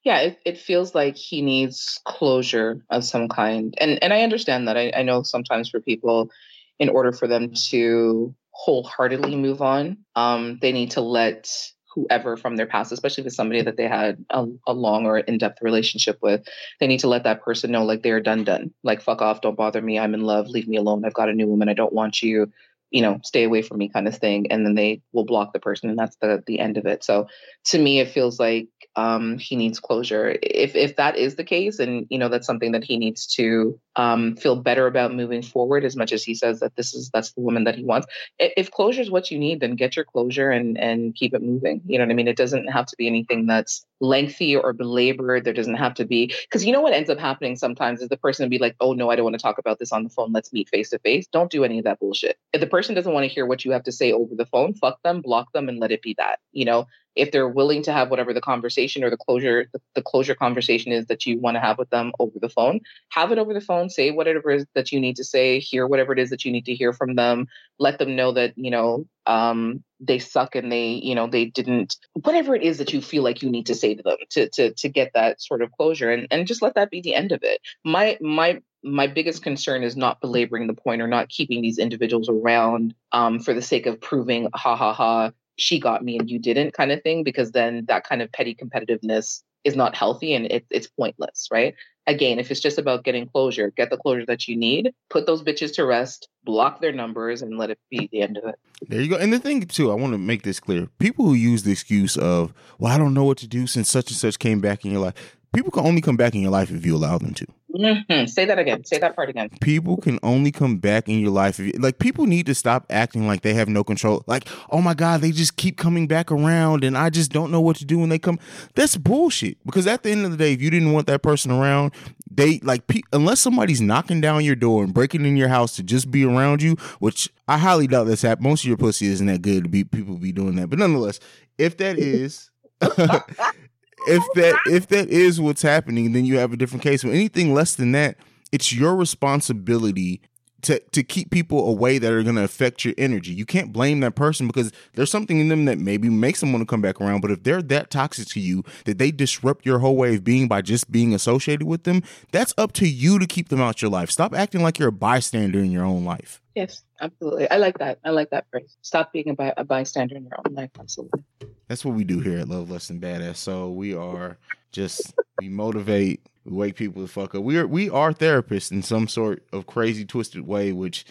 yeah 0.04 0.20
it, 0.20 0.38
it 0.44 0.58
feels 0.58 0.94
like 0.94 1.16
he 1.16 1.42
needs 1.42 2.00
closure 2.04 2.84
of 2.90 3.04
some 3.04 3.28
kind 3.28 3.74
and 3.78 4.02
and 4.02 4.12
i 4.12 4.22
understand 4.22 4.68
that 4.68 4.76
I, 4.76 4.92
I 4.94 5.02
know 5.02 5.22
sometimes 5.22 5.70
for 5.70 5.80
people 5.80 6.30
in 6.78 6.88
order 6.88 7.12
for 7.12 7.28
them 7.28 7.52
to 7.70 8.34
wholeheartedly 8.50 9.36
move 9.36 9.62
on 9.62 9.98
um 10.16 10.58
they 10.60 10.72
need 10.72 10.92
to 10.92 11.00
let 11.00 11.48
whoever 11.94 12.36
from 12.36 12.56
their 12.56 12.66
past 12.66 12.92
especially 12.92 13.24
with 13.24 13.32
somebody 13.32 13.62
that 13.62 13.76
they 13.76 13.88
had 13.88 14.24
a, 14.30 14.46
a 14.66 14.72
long 14.72 15.06
or 15.06 15.18
in-depth 15.18 15.60
relationship 15.62 16.18
with 16.22 16.46
they 16.80 16.86
need 16.86 17.00
to 17.00 17.08
let 17.08 17.24
that 17.24 17.42
person 17.42 17.70
know 17.70 17.84
like 17.84 18.02
they're 18.02 18.20
done 18.20 18.44
done 18.44 18.72
like 18.82 19.02
fuck 19.02 19.22
off 19.22 19.40
don't 19.40 19.56
bother 19.56 19.82
me 19.82 19.98
i'm 19.98 20.14
in 20.14 20.22
love 20.22 20.48
leave 20.48 20.68
me 20.68 20.76
alone 20.76 21.04
i've 21.04 21.14
got 21.14 21.28
a 21.28 21.34
new 21.34 21.46
woman 21.46 21.68
i 21.68 21.74
don't 21.74 21.92
want 21.92 22.22
you 22.22 22.50
you 22.90 23.02
know 23.02 23.18
stay 23.24 23.44
away 23.44 23.62
from 23.62 23.78
me 23.78 23.88
kind 23.88 24.06
of 24.06 24.16
thing 24.16 24.50
and 24.50 24.66
then 24.66 24.74
they 24.74 25.00
will 25.12 25.24
block 25.24 25.52
the 25.52 25.60
person 25.60 25.88
and 25.88 25.98
that's 25.98 26.16
the 26.16 26.42
the 26.46 26.58
end 26.58 26.76
of 26.76 26.86
it 26.86 27.02
so 27.02 27.26
to 27.64 27.78
me 27.78 28.00
it 28.00 28.08
feels 28.08 28.38
like 28.38 28.68
um, 28.96 29.38
he 29.38 29.56
needs 29.56 29.80
closure. 29.80 30.36
If 30.42 30.76
if 30.76 30.96
that 30.96 31.16
is 31.16 31.36
the 31.36 31.44
case, 31.44 31.78
and 31.78 32.06
you 32.10 32.18
know 32.18 32.28
that's 32.28 32.46
something 32.46 32.72
that 32.72 32.84
he 32.84 32.98
needs 32.98 33.26
to 33.34 33.78
um, 33.96 34.36
feel 34.36 34.56
better 34.56 34.86
about 34.86 35.14
moving 35.14 35.42
forward. 35.42 35.84
As 35.84 35.96
much 35.96 36.12
as 36.12 36.22
he 36.22 36.34
says 36.34 36.60
that 36.60 36.76
this 36.76 36.94
is 36.94 37.10
that's 37.12 37.32
the 37.32 37.40
woman 37.40 37.64
that 37.64 37.76
he 37.76 37.84
wants. 37.84 38.06
If 38.38 38.70
closure 38.70 39.02
is 39.02 39.10
what 39.10 39.30
you 39.30 39.38
need, 39.38 39.60
then 39.60 39.76
get 39.76 39.96
your 39.96 40.04
closure 40.04 40.50
and 40.50 40.78
and 40.78 41.14
keep 41.14 41.34
it 41.34 41.42
moving. 41.42 41.82
You 41.86 41.98
know 41.98 42.04
what 42.04 42.12
I 42.12 42.14
mean? 42.14 42.28
It 42.28 42.36
doesn't 42.36 42.68
have 42.68 42.86
to 42.86 42.96
be 42.96 43.06
anything 43.06 43.46
that's 43.46 43.84
lengthy 44.00 44.56
or 44.56 44.72
belabored. 44.72 45.44
There 45.44 45.52
doesn't 45.52 45.76
have 45.76 45.94
to 45.94 46.04
be 46.04 46.34
because 46.42 46.64
you 46.64 46.72
know 46.72 46.80
what 46.80 46.92
ends 46.92 47.10
up 47.10 47.18
happening 47.18 47.56
sometimes 47.56 48.00
is 48.00 48.08
the 48.08 48.16
person 48.16 48.44
will 48.44 48.50
be 48.50 48.58
like, 48.58 48.76
"Oh 48.80 48.92
no, 48.92 49.10
I 49.10 49.16
don't 49.16 49.24
want 49.24 49.34
to 49.34 49.42
talk 49.42 49.58
about 49.58 49.78
this 49.78 49.92
on 49.92 50.04
the 50.04 50.10
phone. 50.10 50.32
Let's 50.32 50.52
meet 50.52 50.68
face 50.68 50.90
to 50.90 50.98
face." 50.98 51.26
Don't 51.26 51.50
do 51.50 51.64
any 51.64 51.78
of 51.78 51.84
that 51.84 52.00
bullshit. 52.00 52.38
If 52.52 52.60
the 52.60 52.66
person 52.66 52.94
doesn't 52.94 53.12
want 53.12 53.24
to 53.24 53.32
hear 53.32 53.46
what 53.46 53.64
you 53.64 53.72
have 53.72 53.84
to 53.84 53.92
say 53.92 54.12
over 54.12 54.34
the 54.34 54.46
phone, 54.46 54.74
fuck 54.74 55.02
them, 55.02 55.20
block 55.20 55.52
them, 55.52 55.68
and 55.68 55.78
let 55.78 55.92
it 55.92 56.02
be 56.02 56.14
that. 56.18 56.40
You 56.52 56.64
know, 56.64 56.86
if 57.14 57.30
they're 57.30 57.48
willing 57.48 57.82
to 57.82 57.92
have 57.92 58.10
whatever 58.10 58.32
the 58.32 58.40
conversation 58.40 59.04
or 59.04 59.10
the 59.10 59.16
closure 59.16 59.66
the, 59.94 60.02
closure 60.02 60.34
conversation 60.34 60.92
is 60.92 61.06
that 61.06 61.26
you 61.26 61.38
want 61.38 61.54
to 61.54 61.60
have 61.60 61.78
with 61.78 61.90
them 61.90 62.12
over 62.18 62.38
the 62.40 62.48
phone 62.48 62.80
have 63.10 63.32
it 63.32 63.38
over 63.38 63.54
the 63.54 63.60
phone 63.60 63.88
say 63.88 64.10
whatever 64.10 64.50
it 64.50 64.56
is 64.56 64.66
that 64.74 64.92
you 64.92 65.00
need 65.00 65.16
to 65.16 65.24
say 65.24 65.58
hear 65.58 65.86
whatever 65.86 66.12
it 66.12 66.18
is 66.18 66.30
that 66.30 66.44
you 66.44 66.52
need 66.52 66.66
to 66.66 66.74
hear 66.74 66.92
from 66.92 67.14
them 67.14 67.46
let 67.78 67.98
them 67.98 68.16
know 68.16 68.32
that 68.32 68.52
you 68.56 68.70
know 68.70 69.06
um, 69.26 69.84
they 70.00 70.18
suck 70.18 70.54
and 70.54 70.70
they 70.70 70.88
you 70.88 71.14
know 71.14 71.26
they 71.26 71.44
didn't 71.44 71.96
whatever 72.14 72.54
it 72.54 72.62
is 72.62 72.78
that 72.78 72.92
you 72.92 73.00
feel 73.00 73.22
like 73.22 73.42
you 73.42 73.50
need 73.50 73.66
to 73.66 73.74
say 73.74 73.94
to 73.94 74.02
them 74.02 74.16
to 74.30 74.48
to 74.50 74.72
to 74.74 74.88
get 74.88 75.12
that 75.14 75.40
sort 75.40 75.62
of 75.62 75.70
closure 75.72 76.10
and 76.10 76.26
and 76.30 76.46
just 76.46 76.62
let 76.62 76.74
that 76.74 76.90
be 76.90 77.00
the 77.00 77.14
end 77.14 77.32
of 77.32 77.42
it. 77.42 77.60
My 77.84 78.18
my 78.20 78.60
my 78.82 79.06
biggest 79.06 79.42
concern 79.42 79.84
is 79.84 79.96
not 79.96 80.20
belaboring 80.20 80.66
the 80.66 80.74
point 80.74 81.02
or 81.02 81.06
not 81.06 81.28
keeping 81.28 81.62
these 81.62 81.78
individuals 81.78 82.28
around 82.28 82.94
um, 83.12 83.38
for 83.38 83.54
the 83.54 83.62
sake 83.62 83.86
of 83.86 84.00
proving 84.00 84.48
ha 84.54 84.74
ha 84.74 84.92
ha 84.92 85.30
she 85.56 85.78
got 85.78 86.04
me 86.04 86.18
and 86.18 86.30
you 86.30 86.38
didn't 86.38 86.72
kind 86.72 86.92
of 86.92 87.02
thing 87.02 87.24
because 87.24 87.52
then 87.52 87.84
that 87.86 88.04
kind 88.04 88.22
of 88.22 88.30
petty 88.32 88.54
competitiveness 88.54 89.42
is 89.64 89.76
not 89.76 89.94
healthy 89.94 90.34
and 90.34 90.46
it, 90.46 90.66
it's 90.70 90.88
pointless 90.88 91.48
right? 91.50 91.74
Again 92.06 92.38
if 92.38 92.50
it's 92.50 92.60
just 92.60 92.78
about 92.78 93.04
getting 93.04 93.26
closure 93.26 93.70
get 93.70 93.90
the 93.90 93.96
closure 93.96 94.26
that 94.26 94.48
you 94.48 94.56
need 94.56 94.92
put 95.08 95.26
those 95.26 95.42
bitches 95.42 95.74
to 95.74 95.84
rest 95.84 96.28
block 96.44 96.80
their 96.80 96.92
numbers 96.92 97.42
and 97.42 97.56
let 97.58 97.70
it 97.70 97.78
be 97.90 98.08
the 98.10 98.22
end 98.22 98.38
of 98.38 98.44
it. 98.44 98.56
There 98.88 99.00
you 99.00 99.08
go. 99.08 99.16
And 99.16 99.32
the 99.32 99.38
thing 99.38 99.62
too 99.66 99.92
i 99.92 99.94
want 99.94 100.12
to 100.12 100.18
make 100.18 100.42
this 100.42 100.58
clear. 100.58 100.88
People 100.98 101.26
who 101.26 101.34
use 101.34 101.62
the 101.62 101.72
excuse 101.72 102.16
of 102.16 102.52
well 102.78 102.92
i 102.92 102.98
don't 102.98 103.14
know 103.14 103.24
what 103.24 103.38
to 103.38 103.46
do 103.46 103.66
since 103.66 103.88
such 103.88 104.08
and 104.08 104.16
such 104.16 104.38
came 104.38 104.60
back 104.60 104.84
in 104.84 104.90
your 104.90 105.00
life 105.00 105.36
people 105.52 105.70
can 105.70 105.84
only 105.84 106.00
come 106.00 106.16
back 106.16 106.34
in 106.34 106.40
your 106.40 106.50
life 106.50 106.70
if 106.70 106.84
you 106.84 106.96
allow 106.96 107.18
them 107.18 107.34
to 107.34 107.46
Mm-hmm. 107.74 108.26
Say 108.26 108.44
that 108.44 108.58
again. 108.58 108.84
Say 108.84 108.98
that 108.98 109.16
part 109.16 109.30
again. 109.30 109.48
People 109.60 109.96
can 109.96 110.18
only 110.22 110.52
come 110.52 110.76
back 110.76 111.08
in 111.08 111.20
your 111.20 111.30
life. 111.30 111.58
If 111.58 111.66
you, 111.66 111.72
like 111.80 111.98
people 111.98 112.26
need 112.26 112.46
to 112.46 112.54
stop 112.54 112.84
acting 112.90 113.26
like 113.26 113.40
they 113.42 113.54
have 113.54 113.68
no 113.68 113.82
control. 113.82 114.22
Like, 114.26 114.46
oh 114.70 114.82
my 114.82 114.94
god, 114.94 115.20
they 115.22 115.30
just 115.30 115.56
keep 115.56 115.78
coming 115.78 116.06
back 116.06 116.30
around, 116.30 116.84
and 116.84 116.98
I 116.98 117.08
just 117.08 117.32
don't 117.32 117.50
know 117.50 117.60
what 117.60 117.76
to 117.76 117.84
do 117.84 117.98
when 117.98 118.10
they 118.10 118.18
come. 118.18 118.38
That's 118.74 118.96
bullshit. 118.96 119.56
Because 119.64 119.86
at 119.86 120.02
the 120.02 120.10
end 120.10 120.24
of 120.24 120.32
the 120.32 120.36
day, 120.36 120.52
if 120.52 120.60
you 120.60 120.70
didn't 120.70 120.92
want 120.92 121.06
that 121.06 121.22
person 121.22 121.50
around, 121.50 121.92
they 122.30 122.58
like 122.62 122.86
pe- 122.86 123.02
unless 123.12 123.40
somebody's 123.40 123.80
knocking 123.80 124.20
down 124.20 124.44
your 124.44 124.56
door 124.56 124.84
and 124.84 124.92
breaking 124.92 125.24
in 125.24 125.36
your 125.36 125.48
house 125.48 125.74
to 125.76 125.82
just 125.82 126.10
be 126.10 126.24
around 126.24 126.60
you, 126.60 126.76
which 126.98 127.30
I 127.48 127.56
highly 127.56 127.86
doubt 127.86 128.04
that's 128.04 128.22
happens. 128.22 128.46
Most 128.46 128.64
of 128.64 128.68
your 128.68 128.76
pussy 128.76 129.06
isn't 129.06 129.26
that 129.26 129.40
good 129.40 129.64
to 129.64 129.70
be 129.70 129.84
people 129.84 130.18
be 130.18 130.32
doing 130.32 130.56
that. 130.56 130.68
But 130.68 130.78
nonetheless, 130.78 131.20
if 131.58 131.78
that 131.78 131.98
is. 131.98 132.50
if 134.06 134.22
that 134.34 134.58
if 134.66 134.88
that 134.88 135.08
is 135.08 135.40
what's 135.40 135.62
happening, 135.62 136.12
then 136.12 136.24
you 136.24 136.38
have 136.38 136.52
a 136.52 136.56
different 136.56 136.82
case. 136.82 137.02
But 137.02 137.10
anything 137.10 137.54
less 137.54 137.74
than 137.74 137.92
that, 137.92 138.16
it's 138.50 138.72
your 138.72 138.94
responsibility 138.96 140.20
to 140.62 140.78
to 140.78 141.02
keep 141.02 141.30
people 141.30 141.68
away 141.68 141.98
that 141.98 142.12
are 142.12 142.22
going 142.22 142.36
to 142.36 142.44
affect 142.44 142.84
your 142.84 142.94
energy. 142.96 143.32
You 143.32 143.44
can't 143.44 143.72
blame 143.72 144.00
that 144.00 144.14
person 144.14 144.46
because 144.46 144.72
there's 144.94 145.10
something 145.10 145.38
in 145.38 145.48
them 145.48 145.64
that 145.66 145.78
maybe 145.78 146.08
makes 146.08 146.40
them 146.40 146.52
want 146.52 146.62
to 146.62 146.66
come 146.66 146.80
back 146.80 147.00
around. 147.00 147.20
But 147.20 147.30
if 147.30 147.42
they're 147.42 147.62
that 147.62 147.90
toxic 147.90 148.28
to 148.28 148.40
you 148.40 148.64
that 148.84 148.98
they 148.98 149.10
disrupt 149.10 149.66
your 149.66 149.80
whole 149.80 149.96
way 149.96 150.14
of 150.16 150.24
being 150.24 150.48
by 150.48 150.62
just 150.62 150.90
being 150.90 151.14
associated 151.14 151.66
with 151.66 151.84
them, 151.84 152.02
that's 152.30 152.54
up 152.56 152.72
to 152.74 152.88
you 152.88 153.18
to 153.18 153.26
keep 153.26 153.48
them 153.48 153.60
out 153.60 153.82
your 153.82 153.90
life. 153.90 154.10
Stop 154.10 154.34
acting 154.34 154.62
like 154.62 154.78
you're 154.78 154.88
a 154.88 154.92
bystander 154.92 155.58
in 155.58 155.70
your 155.70 155.84
own 155.84 156.04
life. 156.04 156.40
Yes, 156.54 156.82
absolutely. 157.00 157.50
I 157.50 157.56
like 157.56 157.78
that. 157.78 157.98
I 158.04 158.10
like 158.10 158.30
that 158.30 158.46
phrase. 158.50 158.76
Stop 158.82 159.12
being 159.12 159.30
a, 159.30 159.34
by, 159.34 159.54
a 159.56 159.64
bystander 159.64 160.16
in 160.16 160.24
your 160.24 160.38
own 160.46 160.54
life. 160.54 160.70
Absolutely. 160.78 161.24
That's 161.66 161.84
what 161.84 161.94
we 161.94 162.04
do 162.04 162.20
here 162.20 162.38
at 162.38 162.48
Love 162.48 162.70
Lust 162.70 162.90
and 162.90 163.00
BadAss. 163.00 163.36
So 163.36 163.70
we 163.70 163.94
are 163.94 164.36
just 164.70 165.14
we 165.40 165.48
motivate, 165.48 166.20
we 166.44 166.52
wake 166.52 166.76
people 166.76 167.02
the 167.02 167.08
fuck 167.08 167.34
up. 167.34 167.42
We 167.42 167.56
are 167.58 167.66
we 167.66 167.88
are 167.88 168.12
therapists 168.12 168.72
in 168.72 168.82
some 168.82 169.08
sort 169.08 169.44
of 169.52 169.66
crazy 169.66 170.04
twisted 170.04 170.46
way, 170.46 170.72
which 170.72 171.04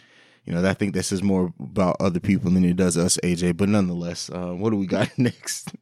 you 0.46 0.54
know 0.54 0.68
I 0.68 0.74
think 0.74 0.94
this 0.94 1.12
is 1.12 1.24
more 1.24 1.54
about 1.60 1.98
other 2.00 2.20
people 2.20 2.52
than 2.52 2.66
it 2.66 2.76
does 2.76 2.98
us, 2.98 3.18
AJ. 3.24 3.58
But 3.58 3.70
nonetheless, 3.70 4.30
uh, 4.30 4.54
what 4.54 4.72
do 4.72 4.78
we 4.78 4.88
got 4.88 5.10
next? 5.18 5.74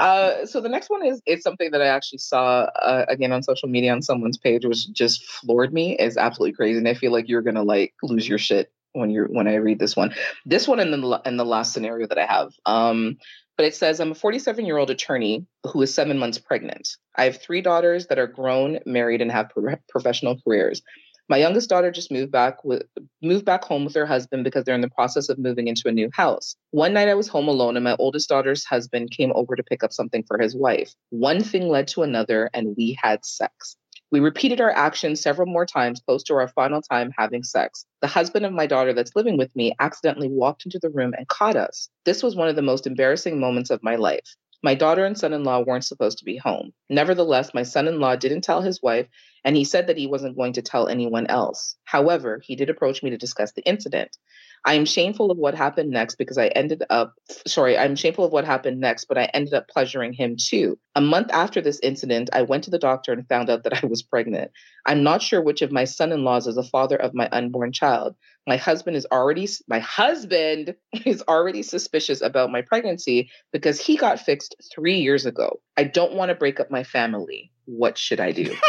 Uh, 0.00 0.46
so 0.46 0.60
the 0.60 0.68
next 0.68 0.90
one 0.90 1.04
is 1.04 1.20
it's 1.26 1.42
something 1.42 1.70
that 1.70 1.82
I 1.82 1.86
actually 1.86 2.18
saw 2.18 2.62
uh, 2.80 3.06
again 3.08 3.32
on 3.32 3.42
social 3.42 3.68
media 3.68 3.92
on 3.92 4.02
someone's 4.02 4.38
page, 4.38 4.64
which 4.64 4.90
just 4.92 5.24
floored 5.24 5.72
me. 5.72 5.96
is 5.96 6.16
absolutely 6.16 6.54
crazy, 6.54 6.78
and 6.78 6.88
I 6.88 6.94
feel 6.94 7.12
like 7.12 7.28
you're 7.28 7.42
gonna 7.42 7.62
like 7.62 7.94
lose 8.02 8.28
your 8.28 8.38
shit 8.38 8.70
when 8.92 9.10
you're 9.10 9.26
when 9.26 9.48
I 9.48 9.56
read 9.56 9.78
this 9.78 9.96
one. 9.96 10.14
This 10.46 10.68
one 10.68 10.78
and 10.78 10.92
the 10.92 11.22
in 11.24 11.36
the 11.36 11.44
last 11.44 11.72
scenario 11.72 12.06
that 12.06 12.18
I 12.18 12.26
have. 12.26 12.52
Um, 12.66 13.18
but 13.58 13.66
it 13.66 13.74
says 13.74 14.00
I'm 14.00 14.12
a 14.12 14.14
47 14.14 14.64
year 14.64 14.78
old 14.78 14.88
attorney 14.88 15.44
who 15.64 15.82
is 15.82 15.92
seven 15.92 16.16
months 16.16 16.38
pregnant. 16.38 16.88
I 17.16 17.24
have 17.24 17.42
three 17.42 17.60
daughters 17.60 18.06
that 18.06 18.18
are 18.18 18.28
grown, 18.28 18.78
married, 18.86 19.20
and 19.20 19.30
have 19.30 19.50
pro- 19.50 19.76
professional 19.88 20.40
careers. 20.40 20.80
My 21.28 21.36
youngest 21.36 21.68
daughter 21.68 21.90
just 21.90 22.10
moved 22.10 22.32
back 22.32 22.64
with 22.64 22.84
moved 23.20 23.44
back 23.44 23.64
home 23.64 23.84
with 23.84 23.94
her 23.96 24.06
husband 24.06 24.44
because 24.44 24.64
they're 24.64 24.76
in 24.76 24.80
the 24.80 24.88
process 24.88 25.28
of 25.28 25.38
moving 25.38 25.68
into 25.68 25.88
a 25.88 25.92
new 25.92 26.08
house. 26.14 26.56
One 26.70 26.94
night 26.94 27.08
I 27.08 27.14
was 27.14 27.28
home 27.28 27.48
alone 27.48 27.76
and 27.76 27.84
my 27.84 27.96
oldest 27.98 28.30
daughter's 28.30 28.64
husband 28.64 29.10
came 29.10 29.32
over 29.34 29.54
to 29.54 29.62
pick 29.62 29.82
up 29.82 29.92
something 29.92 30.24
for 30.26 30.38
his 30.38 30.56
wife. 30.56 30.94
One 31.10 31.42
thing 31.42 31.68
led 31.68 31.88
to 31.88 32.02
another 32.02 32.48
and 32.54 32.74
we 32.78 32.96
had 33.02 33.26
sex. 33.26 33.76
We 34.10 34.20
repeated 34.20 34.60
our 34.62 34.70
actions 34.70 35.20
several 35.20 35.46
more 35.46 35.66
times 35.66 36.00
close 36.00 36.22
to 36.24 36.34
our 36.34 36.48
final 36.48 36.80
time 36.80 37.12
having 37.18 37.42
sex. 37.42 37.84
The 38.00 38.06
husband 38.06 38.46
of 38.46 38.52
my 38.52 38.66
daughter 38.66 38.94
that's 38.94 39.14
living 39.14 39.36
with 39.36 39.54
me 39.54 39.74
accidentally 39.78 40.28
walked 40.30 40.64
into 40.64 40.78
the 40.78 40.88
room 40.88 41.12
and 41.16 41.28
caught 41.28 41.56
us. 41.56 41.90
This 42.06 42.22
was 42.22 42.34
one 42.34 42.48
of 42.48 42.56
the 42.56 42.62
most 42.62 42.86
embarrassing 42.86 43.38
moments 43.38 43.68
of 43.68 43.82
my 43.82 43.96
life. 43.96 44.36
My 44.62 44.74
daughter 44.74 45.04
and 45.04 45.16
son 45.16 45.34
in 45.34 45.44
law 45.44 45.60
weren't 45.60 45.84
supposed 45.84 46.18
to 46.18 46.24
be 46.24 46.38
home. 46.38 46.72
Nevertheless, 46.88 47.52
my 47.52 47.62
son 47.62 47.86
in 47.86 48.00
law 48.00 48.16
didn't 48.16 48.40
tell 48.40 48.62
his 48.62 48.82
wife, 48.82 49.06
and 49.44 49.54
he 49.56 49.64
said 49.64 49.86
that 49.86 49.98
he 49.98 50.06
wasn't 50.06 50.36
going 50.36 50.54
to 50.54 50.62
tell 50.62 50.88
anyone 50.88 51.26
else. 51.26 51.76
However, 51.84 52.40
he 52.42 52.56
did 52.56 52.70
approach 52.70 53.02
me 53.02 53.10
to 53.10 53.18
discuss 53.18 53.52
the 53.52 53.62
incident. 53.62 54.16
I 54.64 54.74
am 54.74 54.84
shameful 54.84 55.30
of 55.30 55.38
what 55.38 55.54
happened 55.54 55.90
next 55.90 56.16
because 56.16 56.38
I 56.38 56.48
ended 56.48 56.82
up, 56.90 57.14
sorry, 57.46 57.76
I'm 57.76 57.96
shameful 57.96 58.24
of 58.24 58.32
what 58.32 58.44
happened 58.44 58.80
next, 58.80 59.06
but 59.06 59.18
I 59.18 59.24
ended 59.34 59.54
up 59.54 59.68
pleasuring 59.68 60.12
him 60.12 60.36
too. 60.36 60.78
A 60.94 61.00
month 61.00 61.30
after 61.32 61.60
this 61.60 61.80
incident, 61.82 62.30
I 62.32 62.42
went 62.42 62.64
to 62.64 62.70
the 62.70 62.78
doctor 62.78 63.12
and 63.12 63.28
found 63.28 63.50
out 63.50 63.64
that 63.64 63.82
I 63.82 63.86
was 63.86 64.02
pregnant. 64.02 64.50
I'm 64.86 65.02
not 65.02 65.22
sure 65.22 65.40
which 65.40 65.62
of 65.62 65.72
my 65.72 65.84
son 65.84 66.12
in 66.12 66.24
laws 66.24 66.46
is 66.46 66.56
the 66.56 66.62
father 66.62 66.96
of 66.96 67.14
my 67.14 67.28
unborn 67.30 67.72
child. 67.72 68.16
My 68.46 68.56
husband 68.56 68.96
is 68.96 69.06
already, 69.12 69.48
my 69.68 69.78
husband 69.78 70.74
is 71.04 71.22
already 71.28 71.62
suspicious 71.62 72.20
about 72.20 72.50
my 72.50 72.62
pregnancy 72.62 73.30
because 73.52 73.80
he 73.80 73.96
got 73.96 74.20
fixed 74.20 74.56
three 74.72 74.98
years 75.00 75.26
ago. 75.26 75.60
I 75.76 75.84
don't 75.84 76.14
want 76.14 76.30
to 76.30 76.34
break 76.34 76.60
up 76.60 76.70
my 76.70 76.84
family. 76.84 77.52
What 77.66 77.98
should 77.98 78.20
I 78.20 78.32
do? 78.32 78.56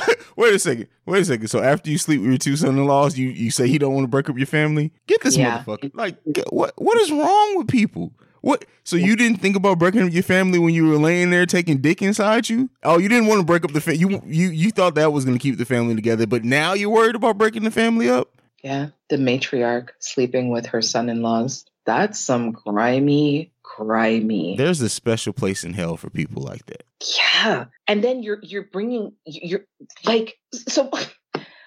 Wait 0.36 0.54
a 0.54 0.58
second. 0.58 0.88
Wait 1.06 1.22
a 1.22 1.24
second. 1.24 1.48
So 1.48 1.62
after 1.62 1.90
you 1.90 1.98
sleep 1.98 2.20
with 2.20 2.30
your 2.30 2.38
two 2.38 2.56
son-in-laws, 2.56 3.18
you 3.18 3.28
you 3.28 3.50
say 3.50 3.68
he 3.68 3.78
don't 3.78 3.94
want 3.94 4.04
to 4.04 4.08
break 4.08 4.28
up 4.28 4.36
your 4.36 4.46
family? 4.46 4.92
Get 5.06 5.22
this 5.22 5.36
yeah. 5.36 5.62
motherfucker. 5.62 5.90
Like 5.94 6.16
what 6.50 6.72
what 6.76 6.98
is 6.98 7.10
wrong 7.10 7.56
with 7.56 7.68
people? 7.68 8.12
What? 8.42 8.64
So 8.82 8.96
you 8.96 9.14
didn't 9.14 9.38
think 9.38 9.56
about 9.56 9.78
breaking 9.78 10.02
up 10.02 10.12
your 10.12 10.24
family 10.24 10.58
when 10.58 10.74
you 10.74 10.88
were 10.88 10.98
laying 10.98 11.30
there 11.30 11.46
taking 11.46 11.78
dick 11.78 12.02
inside 12.02 12.48
you? 12.48 12.70
Oh, 12.82 12.98
you 12.98 13.08
didn't 13.08 13.28
want 13.28 13.40
to 13.40 13.46
break 13.46 13.64
up 13.64 13.72
the 13.72 13.80
family. 13.80 14.00
You 14.00 14.22
you 14.26 14.48
you 14.48 14.70
thought 14.70 14.96
that 14.96 15.12
was 15.12 15.24
going 15.24 15.38
to 15.38 15.42
keep 15.42 15.58
the 15.58 15.64
family 15.64 15.94
together, 15.94 16.26
but 16.26 16.44
now 16.44 16.72
you're 16.72 16.90
worried 16.90 17.14
about 17.14 17.38
breaking 17.38 17.62
the 17.62 17.70
family 17.70 18.10
up? 18.10 18.28
Yeah, 18.62 18.88
the 19.08 19.16
matriarch 19.16 19.90
sleeping 20.00 20.50
with 20.50 20.66
her 20.66 20.82
son-in-laws. 20.82 21.66
That's 21.84 22.18
some 22.18 22.52
grimy 22.52 23.51
grimy. 23.62 24.56
There's 24.56 24.80
a 24.80 24.88
special 24.88 25.32
place 25.32 25.64
in 25.64 25.74
hell 25.74 25.96
for 25.96 26.10
people 26.10 26.42
like 26.42 26.66
that. 26.66 26.84
Yeah. 27.18 27.66
And 27.86 28.02
then 28.02 28.22
you're 28.22 28.38
you're 28.42 28.64
bringing 28.64 29.12
you're 29.24 29.66
like 30.04 30.36
so 30.52 30.90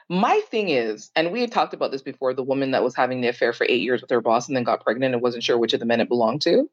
my 0.10 0.40
thing 0.52 0.70
is, 0.70 1.10
and 1.16 1.32
we 1.32 1.42
had 1.42 1.52
talked 1.52 1.74
about 1.74 1.92
this 1.92 2.04
before, 2.04 2.34
the 2.34 2.44
woman 2.44 2.72
that 2.72 2.84
was 2.84 2.96
having 2.96 3.22
the 3.22 3.28
affair 3.28 3.54
for 3.54 3.66
8 3.68 3.82
years 3.82 4.02
with 4.02 4.12
her 4.12 4.22
boss 4.22 4.48
and 4.48 4.56
then 4.56 4.64
got 4.64 4.84
pregnant 4.84 5.16
and 5.16 5.24
wasn't 5.24 5.44
sure 5.44 5.58
which 5.58 5.74
of 5.74 5.80
the 5.80 5.86
men 5.86 6.00
it 6.00 6.10
belonged 6.10 6.42
to. 6.44 6.70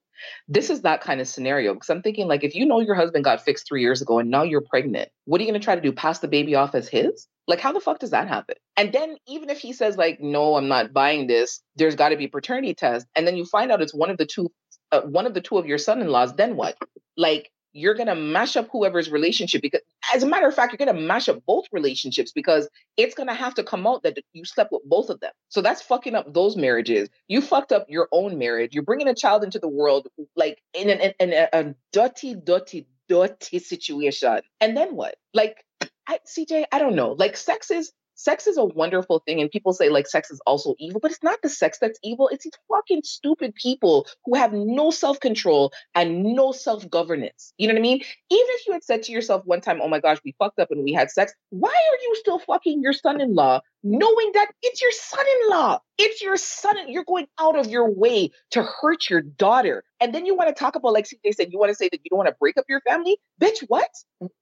This 0.49 0.71
is 0.71 0.83
that 0.83 1.01
kind 1.01 1.21
of 1.21 1.27
scenario 1.27 1.73
because 1.73 1.89
I'm 1.89 2.03
thinking 2.03 2.29
like 2.29 2.45
if 2.45 2.55
you 2.55 2.67
know 2.67 2.81
your 2.81 2.95
husband 2.95 3.25
got 3.25 3.45
fixed 3.45 3.67
3 3.67 3.81
years 3.81 4.03
ago 4.03 4.19
and 4.19 4.31
now 4.31 4.43
you're 4.43 4.61
pregnant, 4.61 5.09
what 5.25 5.41
are 5.41 5.45
you 5.45 5.51
going 5.51 5.61
to 5.61 5.65
try 5.65 5.75
to 5.75 5.81
do 5.81 5.93
pass 5.93 6.19
the 6.19 6.29
baby 6.29 6.55
off 6.55 6.75
as 6.75 6.89
his? 6.89 7.27
Like 7.49 7.61
how 7.61 7.73
the 7.73 7.81
fuck 7.81 7.99
does 7.99 8.11
that 8.11 8.29
happen? 8.29 8.57
And 8.77 8.93
then 8.93 9.17
even 9.27 9.51
if 9.51 9.59
he 9.59 9.73
says 9.73 9.97
like 9.97 10.21
no, 10.21 10.57
I'm 10.57 10.69
not 10.69 10.93
buying 10.93 11.27
this, 11.27 11.63
there's 11.77 11.97
got 11.97 12.11
to 12.11 12.17
be 12.17 12.29
paternity 12.29 12.75
test 12.75 13.07
and 13.17 13.27
then 13.27 13.37
you 13.37 13.47
find 13.47 13.73
out 13.73 13.83
it's 13.83 13.95
one 13.95 14.11
of 14.11 14.19
the 14.19 14.27
two 14.27 14.53
uh, 14.93 15.01
one 15.03 15.27
of 15.27 15.35
the 15.35 15.41
two 15.41 15.59
of 15.59 15.67
your 15.67 15.79
son-in-laws, 15.79 16.37
then 16.37 16.57
what? 16.57 16.77
Like 17.17 17.51
you're 17.73 17.95
gonna 17.95 18.15
mash 18.15 18.57
up 18.57 18.69
whoever's 18.71 19.11
relationship 19.11 19.63
because, 19.63 19.81
as 20.15 20.23
a 20.23 20.27
matter 20.27 20.47
of 20.47 20.55
fact, 20.55 20.73
you're 20.73 20.87
gonna 20.87 21.01
mash 21.01 21.29
up 21.29 21.43
both 21.47 21.65
relationships 21.73 22.33
because 22.33 22.69
it's 22.97 23.15
gonna 23.15 23.35
have 23.35 23.55
to 23.55 23.65
come 23.65 23.87
out 23.87 24.03
that 24.03 24.19
you 24.33 24.45
slept 24.45 24.73
with 24.73 24.83
both 24.85 25.11
of 25.11 25.21
them. 25.21 25.33
So 25.49 25.63
that's 25.63 25.83
fucking 25.83 26.15
up 26.15 26.33
those 26.33 26.57
marriages. 26.57 27.09
You 27.29 27.41
fucked 27.41 27.73
up 27.73 27.87
your 27.89 28.09
own 28.13 28.39
marriage. 28.39 28.75
You're 28.75 28.85
bringing 28.85 29.09
a 29.09 29.15
child 29.15 29.43
into 29.43 29.59
the 29.59 29.69
world 29.69 30.09
like 30.37 30.63
in 30.75 30.91
an 30.91 31.01
in, 31.01 31.13
in 31.19 31.33
a, 31.33 31.49
a 31.53 31.75
dirty, 31.93 32.35
dirty, 32.35 32.87
dirty 33.09 33.59
situation. 33.59 34.41
And 34.61 34.77
then 34.77 34.95
what? 34.95 35.17
Like, 35.33 35.65
I, 36.07 36.19
CJ, 36.27 36.65
I 36.73 36.79
don't 36.79 36.95
know. 36.95 37.13
Like, 37.13 37.37
sex 37.37 37.71
is 37.71 37.93
sex 38.23 38.47
is 38.47 38.57
a 38.57 38.65
wonderful 38.65 39.21
thing 39.27 39.41
and 39.41 39.51
people 39.51 39.73
say 39.73 39.89
like 39.89 40.07
sex 40.07 40.31
is 40.31 40.41
also 40.47 40.75
evil 40.79 41.01
but 41.01 41.11
it's 41.11 41.23
not 41.23 41.41
the 41.43 41.49
sex 41.49 41.79
that's 41.81 41.99
evil. 42.03 42.29
It's 42.29 42.45
these 42.45 42.53
fucking 42.69 43.03
stupid 43.05 43.55
people 43.55 44.07
who 44.25 44.37
have 44.37 44.53
no 44.53 44.91
self-control 44.91 45.73
and 45.95 46.23
no 46.23 46.53
self-governance. 46.53 47.53
You 47.59 47.69
know 47.69 47.75
what 47.75 47.81
i 47.81 47.83
mean? 47.83 47.99
Even 47.99 48.47
if 48.57 48.67
you 48.67 48.73
had 48.73 48.85
said 48.85 49.03
to 49.05 49.13
yourself 49.13 49.43
one 49.45 49.61
time 49.61 49.81
oh 49.83 49.89
my 49.89 50.01
gosh 50.01 50.19
we 50.25 50.35
fucked 50.39 50.59
up 50.59 50.71
and 50.71 50.85
we 50.85 50.93
had 50.93 51.11
sex 51.11 51.33
why 51.51 51.71
are 51.71 51.99
you 52.03 52.17
still 52.17 52.39
fucking 52.39 52.83
your 52.83 52.93
son-in-law 52.93 53.61
knowing 53.83 54.31
that 54.35 54.51
it's 54.63 54.81
your 54.81 54.93
son-in-law. 54.93 55.81
It's 55.99 56.23
your 56.23 56.37
son. 56.37 56.75
You're 56.89 57.05
going 57.05 57.27
out 57.39 57.59
of 57.59 57.69
your 57.69 57.91
way 57.91 58.31
to 58.51 58.63
hurt 58.63 59.09
your 59.11 59.21
daughter. 59.21 59.85
And 60.01 60.15
then 60.15 60.27
you 60.27 60.35
want 60.35 60.49
to 60.49 60.55
talk 60.55 60.75
about, 60.77 60.93
like 60.93 61.07
CJ 61.07 61.35
said, 61.35 61.53
you 61.53 61.59
want 61.59 61.71
to 61.71 61.75
say 61.75 61.89
that 61.91 62.01
you 62.03 62.11
don't 62.11 62.19
want 62.19 62.29
to 62.29 62.37
break 62.39 62.57
up 62.57 62.65
your 62.69 62.81
family? 62.81 63.19
Bitch, 63.41 63.65
what? 63.69 63.89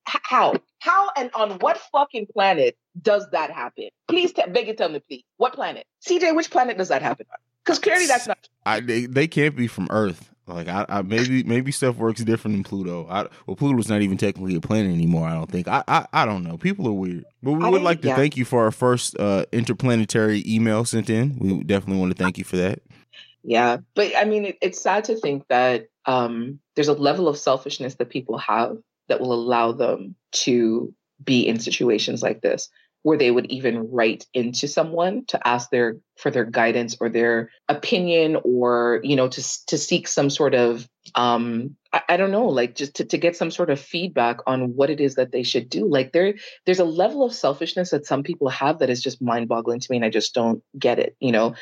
How? 0.05 0.55
How 0.79 1.11
and 1.17 1.31
on 1.35 1.53
what 1.59 1.79
fucking 1.93 2.29
planet 2.33 2.77
does 3.01 3.27
that 3.33 3.51
happen? 3.51 3.89
Please 4.09 4.33
t- 4.33 4.43
beg 4.49 4.69
and 4.69 4.79
tell 4.79 4.89
me, 4.89 5.01
please. 5.01 5.25
What 5.37 5.55
planet? 5.55 5.87
CJ, 6.07 6.35
which 6.35 6.51
planet 6.51 6.79
does 6.79 6.89
that 6.89 7.03
happen 7.03 7.27
on? 7.31 7.39
Because 7.65 7.79
clearly 7.79 8.07
that's 8.07 8.27
not. 8.27 8.49
I 8.65 8.81
they, 8.81 9.07
they 9.07 9.29
can't 9.29 9.57
be 9.57 9.67
from 9.67 9.89
Earth. 9.91 10.31
Like 10.55 10.69
I, 10.69 10.87
I 10.89 11.03
maybe 11.03 11.43
maybe 11.43 11.73
stuff 11.73 11.97
works 11.97 12.23
different 12.23 12.57
than 12.57 12.65
Pluto. 12.65 13.07
I, 13.09 13.27
well, 13.47 13.57
Pluto's 13.57 13.89
not 13.89 14.03
even 14.03 14.17
technically 14.17 14.57
a 14.57 14.61
planet 14.61 14.93
anymore. 14.93 15.27
I 15.27 15.35
don't 15.35 15.51
think. 15.51 15.69
I 15.69 15.83
I, 15.89 16.07
I 16.13 16.25
don't 16.27 16.43
know. 16.43 16.57
People 16.57 16.87
are 16.89 16.93
weird. 16.93 17.25
But 17.43 17.53
we 17.53 17.69
would 17.69 17.83
like 17.83 18.03
to 18.03 18.09
yeah. 18.09 18.17
thank 18.17 18.37
you 18.37 18.45
for 18.45 18.65
our 18.65 18.71
first 18.71 19.19
uh, 19.19 19.47
interplanetary 19.53 20.45
email 20.47 20.85
sent 20.85 21.09
in. 21.09 21.39
We 21.39 21.65
definitely 21.65 22.01
want 22.01 22.17
to 22.17 22.23
thank 22.23 22.39
you 22.39 22.45
for 22.45 22.57
that. 22.57 22.81
Yeah, 23.43 23.79
but 23.95 24.13
I 24.17 24.25
mean, 24.25 24.45
it, 24.47 24.59
it's 24.61 24.81
sad 24.81 25.05
to 25.05 25.17
think 25.17 25.47
that 25.49 25.89
um, 26.05 26.61
there's 26.75 26.89
a 26.89 26.93
level 26.93 27.29
of 27.29 27.39
selfishness 27.39 27.95
that 27.95 28.11
people 28.11 28.39
have 28.39 28.77
that 29.09 29.21
will 29.21 29.33
allow 29.33 29.73
them 29.73 30.15
to 30.33 30.95
be 31.25 31.47
in 31.47 31.59
situations 31.59 32.23
like 32.23 32.41
this, 32.41 32.69
where 33.03 33.19
they 33.19 33.31
would 33.31 33.47
even 33.47 33.91
write 33.91 34.27
into 34.35 34.69
someone 34.69 35.25
to 35.27 35.47
ask 35.47 35.71
their 35.71 35.97
for 36.17 36.31
their 36.31 36.45
guidance 36.45 36.97
or 37.01 37.09
their 37.09 37.51
opinion, 37.69 38.37
or 38.45 39.01
you 39.03 39.17
know, 39.17 39.29
to 39.29 39.67
to 39.67 39.79
seek 39.79 40.09
some 40.09 40.31
sort 40.31 40.55
of 40.55 40.89
um, 41.15 41.77
I, 41.93 42.03
I 42.11 42.17
don't 42.17 42.31
know, 42.31 42.47
like 42.47 42.75
just 42.75 42.97
to, 42.97 43.05
to 43.05 43.19
get 43.19 43.37
some 43.37 43.51
sort 43.51 43.71
of 43.71 43.81
feedback 43.81 44.39
on 44.47 44.75
what 44.77 44.91
it 44.91 45.01
is 45.01 45.17
that 45.17 45.33
they 45.33 45.43
should 45.43 45.69
do. 45.69 45.87
Like 45.89 46.13
there, 46.13 46.35
there's 46.67 46.79
a 46.79 46.85
level 46.85 47.25
of 47.25 47.33
selfishness 47.33 47.91
that 47.91 48.07
some 48.07 48.23
people 48.23 48.49
have 48.49 48.79
that 48.79 48.91
is 48.91 49.03
just 49.03 49.23
mind 49.23 49.49
boggling 49.49 49.81
to 49.81 49.87
me, 49.91 49.97
and 49.97 50.05
I 50.05 50.11
just 50.11 50.35
don't 50.35 50.63
get 50.79 50.99
it. 50.99 51.17
You 51.21 51.33
know, 51.33 51.55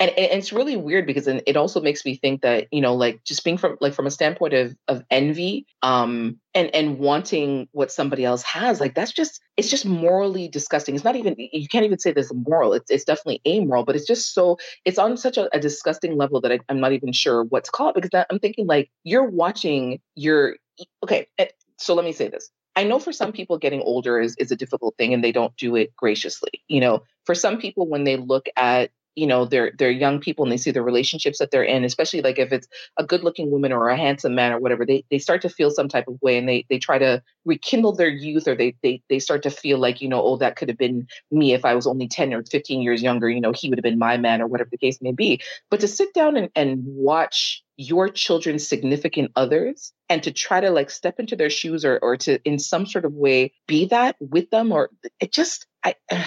and, 0.00 0.10
and 0.10 0.38
it's 0.38 0.52
really 0.52 0.76
weird 0.76 1.06
because 1.06 1.28
it 1.28 1.56
also 1.56 1.80
makes 1.80 2.04
me 2.04 2.16
think 2.16 2.42
that 2.42 2.66
you 2.72 2.80
know 2.80 2.94
like 2.94 3.22
just 3.24 3.44
being 3.44 3.56
from 3.56 3.76
like 3.80 3.94
from 3.94 4.06
a 4.06 4.10
standpoint 4.10 4.52
of 4.52 4.76
of 4.88 5.04
envy 5.10 5.66
um 5.82 6.38
and 6.54 6.74
and 6.74 6.98
wanting 6.98 7.68
what 7.72 7.92
somebody 7.92 8.24
else 8.24 8.42
has 8.42 8.80
like 8.80 8.94
that's 8.94 9.12
just 9.12 9.40
it's 9.56 9.70
just 9.70 9.86
morally 9.86 10.48
disgusting 10.48 10.94
it's 10.94 11.04
not 11.04 11.14
even 11.16 11.36
you 11.38 11.68
can't 11.68 11.84
even 11.84 11.98
say 11.98 12.12
this 12.12 12.32
moral 12.34 12.72
it's, 12.72 12.90
it's 12.90 13.04
definitely 13.04 13.40
amoral 13.46 13.84
but 13.84 13.94
it's 13.94 14.06
just 14.06 14.34
so 14.34 14.58
it's 14.84 14.98
on 14.98 15.16
such 15.16 15.36
a, 15.36 15.54
a 15.54 15.60
disgusting 15.60 16.16
level 16.16 16.40
that 16.40 16.50
I, 16.50 16.58
i'm 16.68 16.80
not 16.80 16.92
even 16.92 17.12
sure 17.12 17.44
what's 17.44 17.70
called 17.70 17.94
because 17.94 18.10
that, 18.10 18.26
i'm 18.30 18.40
thinking 18.40 18.66
like 18.66 18.90
you're 19.04 19.28
watching 19.28 19.73
your 20.14 20.56
okay 21.02 21.26
eh, 21.38 21.48
so 21.78 21.94
let 21.94 22.04
me 22.04 22.12
say 22.12 22.28
this 22.28 22.50
I 22.76 22.84
know 22.84 22.98
for 22.98 23.12
some 23.12 23.32
people 23.32 23.58
getting 23.58 23.82
older 23.82 24.20
is, 24.20 24.34
is 24.36 24.50
a 24.50 24.56
difficult 24.56 24.96
thing 24.96 25.14
and 25.14 25.22
they 25.22 25.30
don't 25.30 25.56
do 25.56 25.76
it 25.76 25.94
graciously. 25.94 26.50
You 26.66 26.80
know, 26.80 27.04
for 27.24 27.34
some 27.34 27.58
people 27.58 27.88
when 27.88 28.02
they 28.02 28.16
look 28.16 28.46
at 28.56 28.90
you 29.14 29.26
know 29.26 29.44
they're 29.44 29.72
they're 29.78 29.90
young 29.90 30.20
people 30.20 30.44
and 30.44 30.52
they 30.52 30.56
see 30.56 30.70
the 30.70 30.82
relationships 30.82 31.38
that 31.38 31.50
they're 31.50 31.62
in 31.62 31.84
especially 31.84 32.20
like 32.20 32.38
if 32.38 32.52
it's 32.52 32.66
a 32.98 33.04
good 33.04 33.22
looking 33.22 33.50
woman 33.50 33.72
or 33.72 33.88
a 33.88 33.96
handsome 33.96 34.34
man 34.34 34.52
or 34.52 34.58
whatever 34.58 34.84
they 34.84 35.04
they 35.10 35.18
start 35.18 35.42
to 35.42 35.48
feel 35.48 35.70
some 35.70 35.88
type 35.88 36.08
of 36.08 36.20
way 36.20 36.36
and 36.36 36.48
they 36.48 36.66
they 36.68 36.78
try 36.78 36.98
to 36.98 37.22
rekindle 37.44 37.94
their 37.94 38.08
youth 38.08 38.48
or 38.48 38.54
they 38.54 38.74
they 38.82 39.02
they 39.08 39.18
start 39.18 39.42
to 39.42 39.50
feel 39.50 39.78
like 39.78 40.00
you 40.00 40.08
know 40.08 40.22
oh 40.22 40.36
that 40.36 40.56
could 40.56 40.68
have 40.68 40.78
been 40.78 41.06
me 41.30 41.52
if 41.54 41.64
i 41.64 41.74
was 41.74 41.86
only 41.86 42.08
10 42.08 42.34
or 42.34 42.42
15 42.42 42.82
years 42.82 43.02
younger 43.02 43.28
you 43.28 43.40
know 43.40 43.52
he 43.52 43.68
would 43.68 43.78
have 43.78 43.84
been 43.84 43.98
my 43.98 44.16
man 44.16 44.42
or 44.42 44.46
whatever 44.46 44.70
the 44.70 44.78
case 44.78 45.00
may 45.00 45.12
be 45.12 45.40
but 45.70 45.80
to 45.80 45.88
sit 45.88 46.12
down 46.12 46.36
and, 46.36 46.50
and 46.56 46.82
watch 46.84 47.62
your 47.76 48.08
children's 48.08 48.66
significant 48.66 49.32
others 49.36 49.92
and 50.08 50.22
to 50.22 50.32
try 50.32 50.60
to 50.60 50.70
like 50.70 50.90
step 50.90 51.18
into 51.18 51.36
their 51.36 51.50
shoes 51.50 51.84
or 51.84 51.98
or 51.98 52.16
to 52.16 52.40
in 52.44 52.58
some 52.58 52.86
sort 52.86 53.04
of 53.04 53.12
way 53.12 53.52
be 53.66 53.86
that 53.86 54.16
with 54.20 54.48
them 54.50 54.70
or 54.70 54.90
it 55.20 55.32
just 55.32 55.66
i 55.84 55.94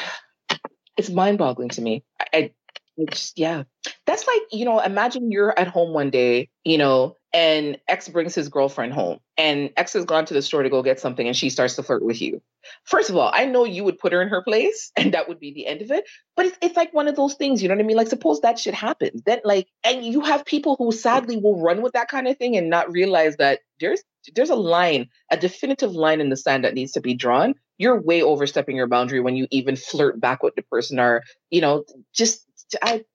it's 0.98 1.10
mind 1.10 1.38
boggling 1.38 1.70
to 1.70 1.82
me 1.82 2.04
I, 2.20 2.26
I 2.34 2.52
it's 2.98 3.34
yeah. 3.36 3.64
That's 4.06 4.26
like, 4.28 4.42
you 4.52 4.66
know, 4.66 4.80
imagine 4.80 5.32
you're 5.32 5.58
at 5.58 5.68
home 5.68 5.94
one 5.94 6.10
day, 6.10 6.50
you 6.64 6.78
know, 6.78 7.16
and 7.34 7.78
X 7.88 8.08
brings 8.08 8.34
his 8.34 8.50
girlfriend 8.50 8.94
home 8.94 9.20
and 9.38 9.70
X 9.76 9.94
has 9.94 10.06
gone 10.06 10.26
to 10.26 10.34
the 10.34 10.42
store 10.42 10.64
to 10.64 10.70
go 10.70 10.82
get 10.82 11.00
something 11.00 11.28
and 11.28 11.36
she 11.36 11.50
starts 11.50 11.76
to 11.76 11.84
flirt 11.84 12.04
with 12.04 12.22
you. 12.22 12.42
First 12.86 13.10
of 13.10 13.18
all, 13.18 13.30
I 13.34 13.46
know 13.46 13.66
you 13.66 13.84
would 13.84 14.00
put 14.00 14.14
her 14.14 14.22
in 14.22 14.30
her 14.30 14.42
place 14.42 14.92
and 14.98 15.14
that 15.14 15.28
would 15.28 15.40
be 15.40 15.54
the 15.54 15.68
end 15.68 15.82
of 15.82 15.92
it. 15.92 16.06
But 16.36 16.48
it's, 16.48 16.58
it's 16.62 16.76
like 16.78 16.94
one 16.94 17.08
of 17.08 17.16
those 17.16 17.36
things, 17.36 17.62
you 17.62 17.68
know 17.68 17.76
what 17.76 17.84
I 17.84 17.88
mean? 17.88 17.98
Like, 17.98 18.08
suppose 18.08 18.42
that 18.42 18.60
shit 18.60 18.74
happens. 18.74 19.22
Then, 19.26 19.40
like, 19.44 19.68
and 19.84 20.06
you 20.06 20.22
have 20.22 20.46
people 20.46 20.76
who 20.78 20.92
sadly 20.92 21.38
will 21.38 21.62
run 21.62 21.82
with 21.82 21.94
that 21.94 22.08
kind 22.08 22.28
of 22.28 22.38
thing 22.38 22.56
and 22.56 22.70
not 22.70 22.92
realize 22.92 23.36
that 23.38 23.60
there's 23.80 24.04
there's 24.36 24.50
a 24.50 24.56
line, 24.56 25.08
a 25.32 25.38
definitive 25.38 25.94
line 25.94 26.20
in 26.20 26.30
the 26.30 26.36
sand 26.36 26.66
that 26.66 26.74
needs 26.74 26.92
to 26.94 27.02
be 27.02 27.14
drawn. 27.14 27.56
You're 27.78 28.02
way 28.02 28.22
overstepping 28.22 28.76
your 28.76 28.88
boundary 28.88 29.22
when 29.22 29.36
you 29.36 29.48
even 29.52 29.76
flirt 29.76 30.20
back 30.20 30.44
with 30.44 30.56
the 30.56 30.64
person 30.64 31.00
or, 31.00 31.24
you 31.50 31.62
know, 31.62 31.86
just 32.14 32.46
I 32.82 33.06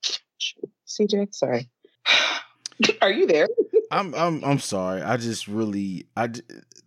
CJ, 0.88 1.34
sorry. 1.34 1.68
Are 3.02 3.10
you 3.10 3.26
there? 3.26 3.48
I'm 3.90 4.14
I'm 4.14 4.44
I'm 4.44 4.58
sorry. 4.58 5.02
I 5.02 5.16
just 5.16 5.48
really 5.48 6.06
I 6.16 6.30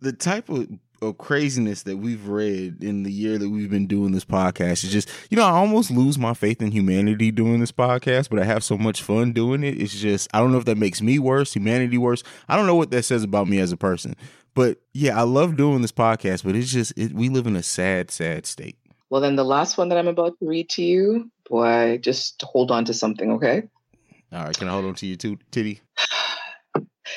the 0.00 0.12
type 0.12 0.48
of, 0.48 0.68
of 1.00 1.18
craziness 1.18 1.84
that 1.84 1.98
we've 1.98 2.26
read 2.26 2.82
in 2.82 3.04
the 3.04 3.12
year 3.12 3.38
that 3.38 3.48
we've 3.48 3.70
been 3.70 3.86
doing 3.86 4.12
this 4.12 4.24
podcast 4.24 4.84
is 4.84 4.90
just 4.90 5.08
you 5.30 5.36
know 5.36 5.44
I 5.44 5.50
almost 5.50 5.90
lose 5.90 6.18
my 6.18 6.34
faith 6.34 6.60
in 6.60 6.72
humanity 6.72 7.30
doing 7.30 7.60
this 7.60 7.72
podcast, 7.72 8.30
but 8.30 8.40
I 8.40 8.44
have 8.44 8.64
so 8.64 8.76
much 8.76 9.02
fun 9.02 9.32
doing 9.32 9.62
it. 9.62 9.80
It's 9.80 9.94
just 9.94 10.28
I 10.34 10.40
don't 10.40 10.52
know 10.52 10.58
if 10.58 10.64
that 10.64 10.78
makes 10.78 11.00
me 11.00 11.18
worse, 11.18 11.54
humanity 11.54 11.98
worse. 11.98 12.22
I 12.48 12.56
don't 12.56 12.66
know 12.66 12.76
what 12.76 12.90
that 12.90 13.04
says 13.04 13.22
about 13.22 13.48
me 13.48 13.58
as 13.60 13.72
a 13.72 13.76
person. 13.76 14.16
But 14.54 14.78
yeah, 14.94 15.18
I 15.18 15.22
love 15.22 15.56
doing 15.56 15.82
this 15.82 15.92
podcast, 15.92 16.42
but 16.42 16.56
it's 16.56 16.72
just 16.72 16.94
it, 16.96 17.12
we 17.12 17.28
live 17.28 17.46
in 17.46 17.56
a 17.56 17.62
sad, 17.62 18.10
sad 18.10 18.46
state. 18.46 18.78
Well, 19.10 19.20
then 19.20 19.36
the 19.36 19.44
last 19.44 19.78
one 19.78 19.90
that 19.90 19.98
I'm 19.98 20.08
about 20.08 20.38
to 20.40 20.46
read 20.46 20.70
to 20.70 20.82
you, 20.82 21.30
boy, 21.48 21.98
just 21.98 22.42
hold 22.42 22.70
on 22.70 22.86
to 22.86 22.94
something, 22.94 23.32
okay? 23.32 23.68
All 24.32 24.44
right, 24.44 24.56
can 24.56 24.68
I 24.68 24.72
hold 24.72 24.84
on 24.84 24.94
to 24.96 25.06
you 25.06 25.16
too, 25.16 25.38
Titty? 25.50 25.80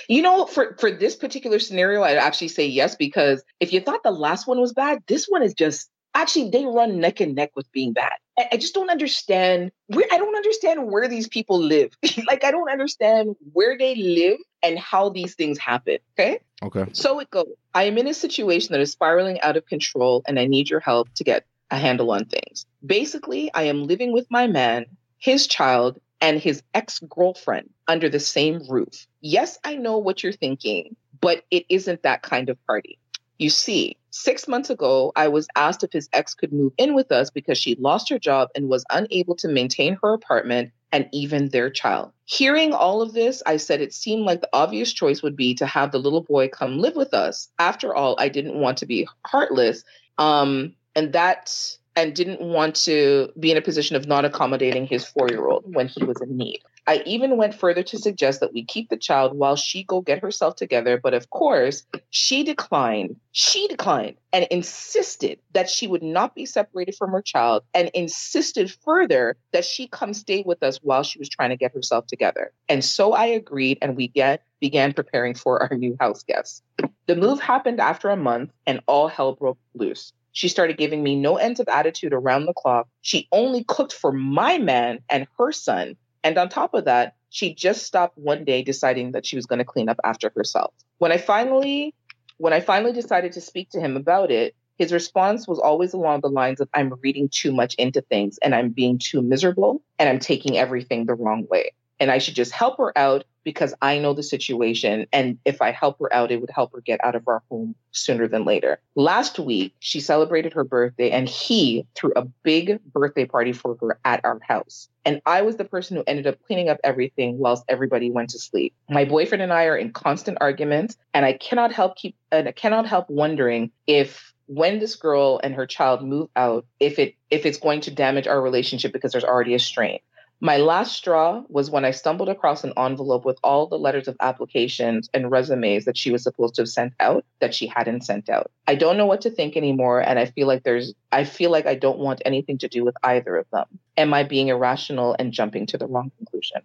You 0.08 0.22
know, 0.22 0.46
for 0.46 0.76
for 0.80 0.92
this 0.92 1.16
particular 1.16 1.60
scenario, 1.60 2.02
I'd 2.04 2.18
actually 2.18 2.48
say 2.48 2.66
yes 2.66 2.96
because 2.96 3.44
if 3.60 3.74
you 3.74 3.80
thought 3.80 4.04
the 4.04 4.12
last 4.12 4.48
one 4.48 4.60
was 4.60 4.74
bad, 4.74 5.04
this 5.08 5.26
one 5.28 5.44
is 5.44 5.54
just 5.54 5.90
actually 6.16 6.50
they 6.50 6.66
run 6.66 7.00
neck 7.00 7.20
and 7.20 7.36
neck 7.36 7.52
with 7.56 7.72
being 7.72 7.94
bad. 7.94 8.14
I, 8.38 8.50
I 8.54 8.58
just 8.58 8.74
don't 8.74 8.90
understand 8.90 9.72
where 9.88 10.06
I 10.12 10.18
don't 10.18 10.36
understand 10.36 10.92
where 10.92 11.08
these 11.08 11.28
people 11.28 11.60
live. 11.60 11.92
like 12.28 12.44
I 12.44 12.52
don't 12.52 12.70
understand 12.70 13.36
where 13.54 13.78
they 13.78 13.96
live 13.96 14.40
and 14.64 14.78
how 14.80 15.10
these 15.10 15.36
things 15.36 15.58
happen. 15.58 15.98
Okay. 16.18 16.40
Okay. 16.62 16.86
So 16.94 17.20
it 17.20 17.30
goes. 17.30 17.48
I 17.74 17.84
am 17.84 17.98
in 17.98 18.08
a 18.08 18.14
situation 18.14 18.74
that 18.74 18.82
is 18.82 18.92
spiraling 18.92 19.40
out 19.42 19.58
of 19.58 19.66
control 19.66 20.24
and 20.28 20.40
I 20.40 20.46
need 20.46 20.70
your 20.70 20.80
help 20.80 21.14
to 21.16 21.24
get 21.24 21.46
a 21.72 21.78
handle 21.78 22.12
on 22.12 22.26
things. 22.26 22.66
Basically, 22.86 23.54
I 23.54 23.64
am 23.64 23.86
living 23.86 24.12
with 24.12 24.26
my 24.30 24.48
man, 24.48 24.86
his 25.18 25.46
child, 25.48 26.00
and 26.22 26.40
his 26.40 26.64
ex 26.74 27.00
girlfriend 27.00 27.70
under 27.88 28.10
the 28.10 28.20
same 28.20 28.62
roof. 28.70 29.08
Yes, 29.22 29.58
I 29.64 29.76
know 29.76 29.98
what 29.98 30.24
you're 30.24 30.32
thinking, 30.34 30.96
but 31.20 31.44
it 31.52 31.66
isn't 31.70 32.04
that 32.04 32.22
kind 32.22 32.50
of 32.50 32.64
party. 32.66 33.00
You 33.38 33.50
see, 33.50 33.96
six 34.10 34.48
months 34.50 34.70
ago, 34.70 35.14
I 35.16 35.30
was 35.30 35.48
asked 35.56 35.84
if 35.84 35.94
his 35.94 36.10
ex 36.12 36.34
could 36.34 36.52
move 36.52 36.74
in 36.78 36.94
with 36.94 37.12
us 37.12 37.30
because 37.30 37.58
she 37.58 37.76
lost 37.76 38.10
her 38.10 38.20
job 38.20 38.50
and 38.54 38.68
was 38.68 38.86
unable 38.90 39.36
to 39.38 39.48
maintain 39.48 39.98
her 40.02 40.14
apartment 40.14 40.72
and 40.92 41.08
even 41.14 41.50
their 41.50 41.70
child. 41.70 42.12
Hearing 42.26 42.74
all 42.74 43.02
of 43.02 43.14
this, 43.14 43.42
I 43.46 43.58
said 43.58 43.80
it 43.80 43.94
seemed 43.94 44.26
like 44.26 44.42
the 44.42 44.50
obvious 44.52 44.92
choice 44.92 45.24
would 45.24 45.36
be 45.36 45.56
to 45.56 45.66
have 45.66 45.92
the 45.92 46.00
little 46.00 46.22
boy 46.22 46.50
come 46.50 46.80
live 46.80 46.96
with 46.96 47.14
us. 47.14 47.50
After 47.60 47.96
all, 47.96 48.16
I 48.20 48.28
didn't 48.30 48.60
want 48.60 48.80
to 48.80 48.86
be 48.86 49.08
heartless. 49.26 49.84
Um, 50.18 50.76
and 50.96 51.14
that 51.14 51.78
and 52.00 52.16
didn't 52.16 52.40
want 52.40 52.76
to 52.76 53.30
be 53.38 53.52
in 53.52 53.58
a 53.58 53.62
position 53.62 53.98
of 53.98 54.08
not 54.08 54.24
accommodating 54.24 54.88
his 54.88 55.06
four-year-old 55.06 55.76
when 55.76 55.88
he 55.88 56.04
was 56.06 56.22
in 56.22 56.38
need. 56.38 56.62
I 56.88 57.04
even 57.06 57.36
went 57.36 57.54
further 57.54 57.84
to 57.84 57.98
suggest 57.98 58.40
that 58.40 58.54
we 58.54 58.64
keep 58.64 58.90
the 58.90 58.98
child 58.98 59.38
while 59.38 59.58
she 59.58 59.84
go 59.84 60.00
get 60.00 60.22
herself 60.22 60.56
together, 60.56 60.98
but 60.98 61.14
of 61.14 61.30
course, 61.30 61.86
she 62.10 62.44
declined. 62.44 63.18
She 63.34 63.68
declined 63.68 64.16
and 64.32 64.48
insisted 64.50 65.40
that 65.52 65.70
she 65.70 65.88
would 65.88 66.02
not 66.02 66.36
be 66.36 66.46
separated 66.46 66.96
from 66.96 67.12
her 67.12 67.22
child 67.22 67.64
and 67.74 67.90
insisted 67.94 68.72
further 68.72 69.36
that 69.52 69.66
she 69.66 69.88
come 69.88 70.14
stay 70.14 70.42
with 70.46 70.64
us 70.64 70.78
while 70.78 71.04
she 71.04 71.20
was 71.20 71.28
trying 71.28 71.50
to 71.50 71.58
get 71.58 71.74
herself 71.74 72.08
together. 72.08 72.54
And 72.70 72.84
so 72.84 73.12
I 73.12 73.26
agreed 73.26 73.78
and 73.82 73.98
we 73.98 74.08
get 74.08 74.42
began 74.62 74.94
preparing 74.94 75.34
for 75.34 75.62
our 75.62 75.78
new 75.78 75.96
house 76.00 76.24
guests. 76.24 76.64
The 77.08 77.16
move 77.16 77.40
happened 77.40 77.80
after 77.80 78.10
a 78.10 78.18
month 78.18 78.52
and 78.66 78.82
all 78.88 79.08
hell 79.08 79.34
broke 79.34 79.58
loose. 79.74 80.14
She 80.32 80.48
started 80.48 80.78
giving 80.78 81.04
me 81.04 81.16
no 81.16 81.38
ends 81.38 81.60
of 81.60 81.68
attitude 81.68 82.14
around 82.14 82.46
the 82.46 82.54
clock. 82.54 82.88
She 83.02 83.28
only 83.32 83.64
cooked 83.64 83.94
for 83.94 84.12
my 84.12 84.58
man 84.58 85.00
and 85.10 85.28
her 85.38 85.52
son. 85.52 85.96
And 86.24 86.38
on 86.38 86.50
top 86.50 86.74
of 86.74 86.86
that, 86.86 87.16
she 87.30 87.54
just 87.54 87.84
stopped 87.84 88.18
one 88.18 88.44
day 88.44 88.64
deciding 88.64 89.12
that 89.14 89.26
she 89.26 89.36
was 89.36 89.46
going 89.46 89.60
to 89.60 89.66
clean 89.66 89.90
up 89.90 90.00
after 90.04 90.32
herself. 90.36 90.74
When 90.98 91.12
I 91.12 91.18
finally 91.18 91.94
when 92.38 92.54
I 92.54 92.62
finally 92.62 92.94
decided 92.94 93.34
to 93.34 93.42
speak 93.42 93.70
to 93.72 93.82
him 93.82 93.98
about 93.98 94.32
it, 94.32 94.56
his 94.78 94.94
response 94.94 95.46
was 95.46 95.60
always 95.60 95.94
along 95.94 96.22
the 96.22 96.30
lines 96.30 96.62
of 96.62 96.70
I'm 96.74 96.94
reading 97.04 97.28
too 97.30 97.52
much 97.52 97.76
into 97.76 98.02
things 98.02 98.40
and 98.42 98.56
I'm 98.56 98.70
being 98.70 98.98
too 98.98 99.22
miserable 99.22 99.84
and 100.00 100.08
I'm 100.08 100.20
taking 100.20 100.58
everything 100.58 101.06
the 101.06 101.16
wrong 101.16 101.46
way. 101.50 101.72
And 102.00 102.10
I 102.10 102.18
should 102.18 102.36
just 102.36 102.54
help 102.54 102.78
her 102.78 102.98
out 102.98 103.26
because 103.44 103.74
I 103.82 104.00
know 104.00 104.14
the 104.14 104.24
situation. 104.24 105.08
And 105.12 105.38
if 105.46 105.62
I 105.62 105.72
help 105.72 106.00
her 106.00 106.14
out, 106.14 106.32
it 106.32 106.42
would 106.42 106.50
help 106.50 106.74
her 106.74 106.82
get 106.82 107.04
out 107.04 107.16
of 107.16 107.28
our 107.28 107.44
home 107.50 107.76
sooner 107.92 108.28
than 108.28 108.46
later. 108.46 108.80
Last 108.96 109.40
week, 109.40 109.74
she 109.80 110.00
celebrated 110.00 110.54
her 110.54 110.64
birthday 110.64 111.12
and 111.12 111.28
he 111.28 111.88
threw 111.96 112.12
a 112.16 112.26
big 112.44 112.80
birthday 112.92 113.26
party 113.26 113.54
for 113.54 113.78
her 113.82 114.00
at 114.06 114.24
our 114.24 114.40
house. 114.48 114.90
And 115.06 115.22
I 115.26 115.42
was 115.42 115.56
the 115.56 115.66
person 115.66 115.98
who 115.98 116.04
ended 116.06 116.28
up 116.28 116.38
cleaning 116.46 116.70
up 116.70 116.80
everything 116.84 117.38
whilst 117.38 117.64
everybody 117.68 118.12
went 118.12 118.30
to 118.32 118.40
sleep. 118.40 118.74
My 118.90 119.06
boyfriend 119.06 119.42
and 119.42 119.54
I 119.54 119.66
are 119.66 119.78
in 119.78 119.92
constant 119.92 120.38
arguments, 120.42 120.98
and 121.14 121.26
I 121.26 121.34
cannot 121.34 121.72
help 121.72 121.96
keep 121.96 122.16
and 122.32 122.48
I 122.48 122.52
cannot 122.52 122.86
help 122.86 123.10
wondering 123.10 123.72
if 123.88 124.34
when 124.50 124.80
this 124.80 124.96
girl 124.96 125.40
and 125.44 125.54
her 125.54 125.68
child 125.68 126.04
move 126.04 126.28
out, 126.36 126.66
if 126.80 126.98
it 126.98 127.16
if 127.30 127.46
it's 127.46 127.60
going 127.60 127.82
to 127.82 127.92
damage 127.92 128.28
our 128.28 128.42
relationship 128.42 128.92
because 128.92 129.12
there's 129.12 129.24
already 129.24 129.54
a 129.54 129.60
strain. 129.60 130.00
My 130.42 130.56
last 130.58 130.96
straw 130.96 131.44
was 131.50 131.70
when 131.70 131.84
I 131.84 131.92
stumbled 131.92 132.30
across 132.30 132.64
an 132.64 132.72
envelope 132.78 133.26
with 133.26 133.38
all 133.44 133.68
the 133.68 133.78
letters 133.78 134.08
of 134.08 134.16
applications 134.22 135.10
and 135.14 135.30
resumes 135.30 135.84
that 135.84 135.98
she 135.98 136.12
was 136.12 136.24
supposed 136.24 136.56
to 136.56 136.62
have 136.62 136.70
sent 136.70 136.94
out 137.02 137.26
that 137.42 137.54
she 137.54 137.68
hadn't 137.68 138.06
sent 138.06 138.30
out. 138.30 138.50
I 138.66 138.76
don't 138.76 138.96
know 138.96 139.06
what 139.06 139.20
to 139.22 139.30
think 139.30 139.58
anymore 139.58 140.00
and 140.00 140.18
I 140.18 140.26
feel 140.28 140.48
like 140.48 140.64
there's 140.64 140.94
I 141.12 141.26
feel 141.26 141.52
like 141.52 141.66
I 141.66 141.76
don't 141.76 142.00
want 142.00 142.22
anything 142.26 142.58
to 142.60 142.70
do 142.70 142.86
with 142.86 142.96
either 143.04 143.36
of 143.36 143.48
them. 143.52 143.66
Am 143.98 144.14
I 144.14 144.24
being 144.24 144.48
irrational 144.48 145.14
and 145.20 145.34
jumping 145.34 145.66
to 145.68 145.78
the 145.78 145.88
wrong 145.88 146.10
conclusion? 146.18 146.62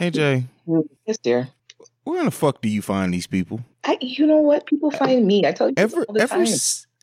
AJ, 0.00 0.44
yes, 1.06 1.18
dear. 1.18 1.48
where 2.04 2.18
in 2.20 2.24
the 2.24 2.30
fuck 2.30 2.62
do 2.62 2.68
you 2.68 2.80
find 2.82 3.12
these 3.12 3.26
people? 3.26 3.60
I, 3.84 3.98
you 4.00 4.26
know 4.26 4.38
what? 4.38 4.66
People 4.66 4.90
find 4.90 5.26
me. 5.26 5.46
I 5.46 5.52
tell 5.52 5.68
you 5.68 5.74
Ever 5.76 6.04
all 6.04 6.14
the 6.14 6.22
ever 6.22 6.44
time. 6.46 6.54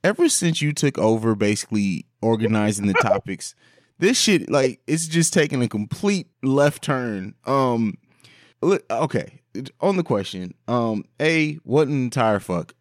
ever 0.03 0.28
since 0.30 0.62
you 0.62 0.74
took 0.74 0.97
over 0.97 1.36
basically 1.36 2.07
organizing 2.22 2.88
the 2.88 2.93
topics, 3.01 3.55
this 3.99 4.20
shit 4.20 4.49
like 4.49 4.82
it's 4.88 5.07
just 5.07 5.34
taking 5.34 5.61
a 5.61 5.68
complete 5.68 6.28
left 6.43 6.84
turn. 6.84 7.36
Um 7.45 7.97
okay, 8.63 9.41
on 9.82 9.97
the 9.97 10.03
question. 10.03 10.53
Um 10.68 11.05
A, 11.22 11.55
what 11.63 11.88
an 11.88 12.03
entire 12.03 12.39
fuck. 12.39 12.74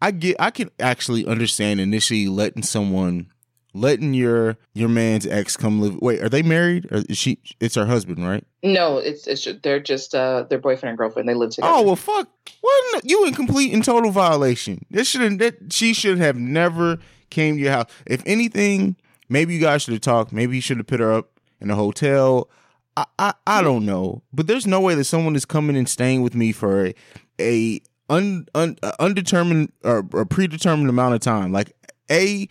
I 0.00 0.10
get 0.10 0.36
I 0.38 0.50
can 0.50 0.70
actually 0.78 1.26
understand 1.26 1.80
initially 1.80 2.28
letting 2.28 2.62
someone 2.62 3.30
letting 3.76 4.14
your 4.14 4.56
your 4.72 4.88
man's 4.88 5.26
ex 5.26 5.56
come 5.56 5.80
live 5.80 5.96
wait, 6.00 6.22
are 6.22 6.28
they 6.28 6.42
married? 6.42 6.86
Or 6.90 7.02
is 7.08 7.18
she 7.18 7.38
it's 7.60 7.74
her 7.74 7.86
husband, 7.86 8.26
right? 8.26 8.44
No, 8.62 8.98
it's 8.98 9.26
it's 9.26 9.46
they're 9.62 9.80
just 9.80 10.14
uh 10.14 10.44
their 10.48 10.58
boyfriend 10.58 10.90
and 10.90 10.98
girlfriend. 10.98 11.28
They 11.28 11.34
live 11.34 11.50
together. 11.50 11.72
Oh 11.74 11.82
well, 11.82 11.96
fuck. 11.96 12.28
What 12.60 13.04
you 13.04 13.24
in 13.26 13.34
complete 13.34 13.72
and 13.72 13.84
total 13.84 14.10
violation? 14.10 14.84
This 14.90 15.08
shouldn't 15.08 15.38
that 15.38 15.72
she 15.72 15.92
should 15.92 16.18
have 16.18 16.36
never 16.36 16.98
came 17.30 17.56
to 17.56 17.62
your 17.62 17.72
house. 17.72 17.90
If 18.06 18.22
anything, 18.26 18.96
maybe 19.28 19.54
you 19.54 19.60
guys 19.60 19.82
should 19.82 19.92
have 19.92 20.00
talked. 20.00 20.32
Maybe 20.32 20.56
you 20.56 20.62
should 20.62 20.78
have 20.78 20.86
put 20.86 21.00
her 21.00 21.12
up 21.12 21.40
in 21.60 21.70
a 21.70 21.74
hotel. 21.74 22.50
I, 22.96 23.04
I 23.18 23.34
I 23.46 23.62
don't 23.62 23.84
know, 23.84 24.22
but 24.32 24.46
there's 24.46 24.66
no 24.66 24.80
way 24.80 24.94
that 24.94 25.04
someone 25.04 25.36
is 25.36 25.44
coming 25.44 25.76
and 25.76 25.88
staying 25.88 26.22
with 26.22 26.34
me 26.34 26.52
for 26.52 26.86
a, 26.86 26.94
a 27.40 27.80
un, 28.08 28.46
un 28.54 28.76
undetermined 28.98 29.72
or, 29.84 30.06
or 30.12 30.24
predetermined 30.24 30.88
amount 30.88 31.14
of 31.14 31.20
time. 31.20 31.52
Like 31.52 31.72
a, 32.10 32.48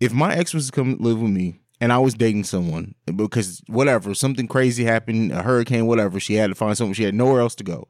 if 0.00 0.12
my 0.12 0.34
ex 0.34 0.54
was 0.54 0.66
to 0.66 0.72
come 0.72 0.96
live 1.00 1.20
with 1.20 1.30
me 1.32 1.60
and 1.80 1.92
I 1.92 1.98
was 1.98 2.14
dating 2.14 2.44
someone 2.44 2.94
because 3.06 3.62
whatever 3.66 4.14
something 4.14 4.46
crazy 4.46 4.84
happened, 4.84 5.32
a 5.32 5.42
hurricane, 5.42 5.86
whatever, 5.86 6.20
she 6.20 6.34
had 6.34 6.48
to 6.48 6.54
find 6.54 6.76
someone. 6.76 6.94
She 6.94 7.04
had 7.04 7.14
nowhere 7.14 7.40
else 7.40 7.54
to 7.56 7.64
go 7.64 7.88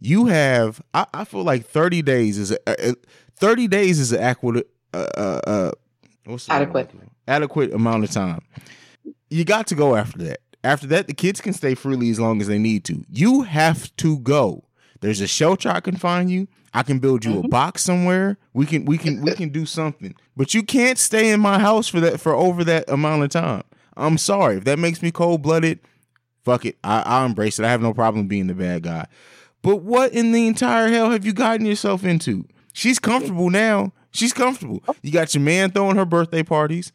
you 0.00 0.26
have 0.26 0.80
I, 0.94 1.06
I 1.12 1.24
feel 1.24 1.42
like 1.42 1.66
30 1.66 2.02
days 2.02 2.38
is 2.38 2.52
a, 2.52 2.58
a 2.66 2.94
30 3.36 3.68
days 3.68 3.98
is 3.98 4.12
an 4.12 4.20
adequate 4.20 4.68
uh, 4.92 5.06
uh, 5.16 5.40
uh 5.46 5.72
Adequate. 6.50 6.90
adequate 7.26 7.72
amount 7.72 8.04
of 8.04 8.10
time. 8.10 8.42
You 9.30 9.44
got 9.44 9.66
to 9.68 9.74
go 9.74 9.96
after 9.96 10.18
that. 10.18 10.40
After 10.62 10.86
that 10.88 11.06
the 11.06 11.14
kids 11.14 11.40
can 11.40 11.52
stay 11.54 11.74
freely 11.74 12.10
as 12.10 12.20
long 12.20 12.40
as 12.40 12.48
they 12.48 12.58
need 12.58 12.84
to. 12.84 13.04
You 13.10 13.42
have 13.42 13.94
to 13.96 14.18
go. 14.18 14.64
There's 15.00 15.20
a 15.20 15.26
shelter 15.26 15.70
i 15.70 15.80
can 15.80 15.96
find 15.96 16.30
you. 16.30 16.48
I 16.74 16.82
can 16.82 16.98
build 16.98 17.24
you 17.24 17.38
a 17.38 17.42
Mhm. 17.42 17.50
box 17.50 17.82
somewhere. 17.82 18.36
We 18.52 18.66
can 18.66 18.84
we 18.84 18.98
can 18.98 19.22
we 19.22 19.32
can 19.32 19.48
do 19.48 19.64
something. 19.64 20.14
But 20.36 20.52
you 20.52 20.62
can't 20.62 20.98
stay 20.98 21.30
in 21.30 21.40
my 21.40 21.58
house 21.58 21.88
for 21.88 22.00
that 22.00 22.20
for 22.20 22.34
over 22.34 22.62
that 22.64 22.90
amount 22.90 23.22
of 23.22 23.30
time. 23.30 23.62
I'm 23.96 24.18
sorry. 24.18 24.56
If 24.58 24.64
that 24.64 24.78
makes 24.78 25.00
me 25.02 25.10
cold-blooded 25.10 25.80
fuck 26.44 26.64
it. 26.64 26.76
I, 26.84 27.02
i'll 27.04 27.26
embrace 27.26 27.58
it. 27.58 27.64
I 27.64 27.70
have 27.70 27.82
no 27.82 27.92
problem 27.94 28.26
being 28.26 28.46
the 28.46 28.54
bad 28.54 28.82
guy. 28.82 29.06
But 29.62 29.76
what 29.82 30.12
in 30.12 30.32
the 30.32 30.46
entire 30.46 30.88
hell 30.88 31.10
have 31.10 31.24
you 31.24 31.32
gotten 31.32 31.66
yourself 31.66 32.04
into? 32.04 32.46
She's 32.72 32.98
comfortable 32.98 33.50
now. 33.50 33.92
She's 34.12 34.32
comfortable. 34.32 34.82
You 35.02 35.12
got 35.12 35.34
your 35.34 35.42
man 35.42 35.70
throwing 35.70 35.96
her 35.96 36.04
birthday 36.04 36.42
parties. 36.42 36.92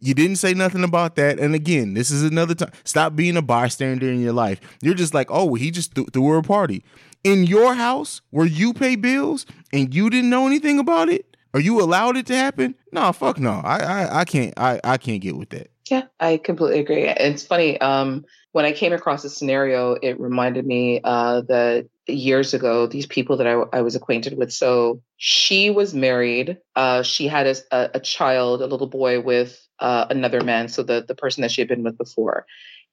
You 0.00 0.14
didn't 0.14 0.36
say 0.36 0.54
nothing 0.54 0.84
about 0.84 1.16
that. 1.16 1.38
And 1.38 1.54
again, 1.54 1.94
this 1.94 2.10
is 2.10 2.22
another 2.22 2.54
time. 2.54 2.70
Stop 2.84 3.16
being 3.16 3.36
a 3.36 3.42
bystander 3.42 4.08
in 4.08 4.20
your 4.20 4.32
life. 4.32 4.60
You're 4.80 4.94
just 4.94 5.14
like, 5.14 5.28
oh, 5.30 5.54
he 5.54 5.70
just 5.70 5.94
th- 5.94 6.08
threw 6.12 6.28
her 6.28 6.38
a 6.38 6.42
party. 6.42 6.84
In 7.24 7.44
your 7.44 7.74
house 7.74 8.20
where 8.30 8.46
you 8.46 8.72
pay 8.72 8.94
bills 8.94 9.44
and 9.72 9.92
you 9.92 10.08
didn't 10.08 10.30
know 10.30 10.46
anything 10.46 10.78
about 10.78 11.08
it? 11.08 11.36
Or 11.54 11.60
you 11.60 11.80
allowed 11.80 12.16
it 12.16 12.26
to 12.26 12.36
happen? 12.36 12.74
No, 12.92 13.10
fuck 13.12 13.38
no. 13.38 13.62
I 13.64 13.78
I, 13.78 14.20
I 14.20 14.24
can't 14.24 14.54
I, 14.58 14.80
I 14.84 14.98
can't 14.98 15.22
get 15.22 15.36
with 15.36 15.48
that. 15.48 15.70
Yeah, 15.90 16.02
I 16.20 16.36
completely 16.36 16.80
agree. 16.80 17.08
It's 17.08 17.44
funny. 17.44 17.80
Um, 17.80 18.26
when 18.52 18.66
I 18.66 18.72
came 18.72 18.92
across 18.92 19.22
this 19.22 19.36
scenario, 19.36 19.94
it 19.94 20.20
reminded 20.20 20.66
me 20.66 21.00
uh, 21.02 21.40
that 21.48 21.88
years 22.08 22.54
ago, 22.54 22.86
these 22.86 23.06
people 23.06 23.36
that 23.36 23.46
I, 23.46 23.52
I 23.72 23.82
was 23.82 23.94
acquainted 23.94 24.36
with. 24.36 24.52
So 24.52 25.02
she 25.16 25.70
was 25.70 25.94
married. 25.94 26.58
Uh, 26.74 27.02
she 27.02 27.26
had 27.26 27.46
a, 27.46 27.90
a, 27.96 28.00
child, 28.00 28.62
a 28.62 28.66
little 28.66 28.88
boy 28.88 29.20
with 29.20 29.60
uh, 29.78 30.06
another 30.10 30.42
man. 30.42 30.68
So 30.68 30.82
the 30.82 31.04
the 31.06 31.14
person 31.14 31.42
that 31.42 31.50
she 31.50 31.60
had 31.60 31.68
been 31.68 31.82
with 31.82 31.98
before. 31.98 32.46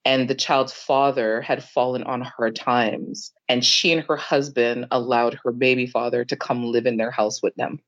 And 0.08 0.28
the 0.30 0.36
child's 0.36 0.72
father 0.72 1.42
had 1.42 1.64
fallen 1.64 2.04
on 2.04 2.22
hard 2.22 2.56
times, 2.56 3.32
and 3.50 3.66
she 3.66 3.92
and 3.92 4.06
her 4.08 4.16
husband 4.16 4.86
allowed 4.92 5.40
her 5.44 5.52
baby 5.52 5.88
father 5.88 6.24
to 6.26 6.36
come 6.36 6.64
live 6.66 6.86
in 6.86 6.98
their 6.98 7.10
house 7.10 7.42
with 7.42 7.56
them. 7.56 7.80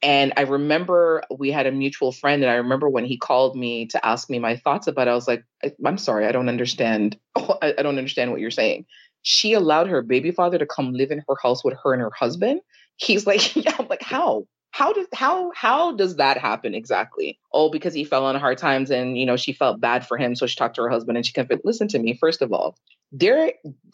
And 0.00 0.32
I 0.36 0.42
remember 0.42 1.24
we 1.36 1.50
had 1.50 1.66
a 1.66 1.72
mutual 1.72 2.12
friend, 2.12 2.42
and 2.42 2.50
I 2.50 2.56
remember 2.56 2.88
when 2.88 3.04
he 3.04 3.18
called 3.18 3.56
me 3.56 3.86
to 3.88 4.06
ask 4.06 4.30
me 4.30 4.38
my 4.38 4.56
thoughts 4.56 4.86
about 4.86 5.08
it, 5.08 5.10
I 5.10 5.14
was 5.14 5.26
like, 5.28 5.44
I- 5.62 5.74
I'm 5.84 5.98
sorry, 5.98 6.24
I 6.26 6.32
don't 6.32 6.48
understand. 6.48 7.18
I 7.36 7.74
don't 7.82 7.98
understand 7.98 8.30
what 8.30 8.40
you're 8.40 8.50
saying. 8.50 8.86
She 9.28 9.52
allowed 9.52 9.88
her 9.88 10.00
baby 10.00 10.30
father 10.30 10.56
to 10.56 10.64
come 10.64 10.94
live 10.94 11.10
in 11.10 11.22
her 11.28 11.34
house 11.42 11.62
with 11.62 11.74
her 11.84 11.92
and 11.92 12.00
her 12.00 12.10
husband. 12.18 12.62
He's 12.96 13.26
like, 13.26 13.54
yeah, 13.56 13.76
I'm 13.78 13.86
like, 13.86 14.02
how? 14.02 14.46
How 14.70 14.94
does 14.94 15.06
how 15.12 15.52
how 15.54 15.92
does 15.92 16.16
that 16.16 16.38
happen 16.38 16.74
exactly? 16.74 17.38
Oh, 17.52 17.70
because 17.70 17.92
he 17.92 18.04
fell 18.04 18.24
on 18.24 18.36
hard 18.36 18.56
times 18.56 18.90
and 18.90 19.18
you 19.18 19.26
know 19.26 19.36
she 19.36 19.52
felt 19.52 19.80
bad 19.80 20.06
for 20.06 20.16
him, 20.16 20.34
so 20.34 20.46
she 20.46 20.56
talked 20.56 20.76
to 20.76 20.82
her 20.82 20.88
husband 20.88 21.18
and 21.18 21.26
she 21.26 21.34
confessed. 21.34 21.64
Listen 21.64 21.88
to 21.88 21.98
me, 21.98 22.14
first 22.14 22.40
of 22.40 22.52
all, 22.54 22.78
there 23.12 23.52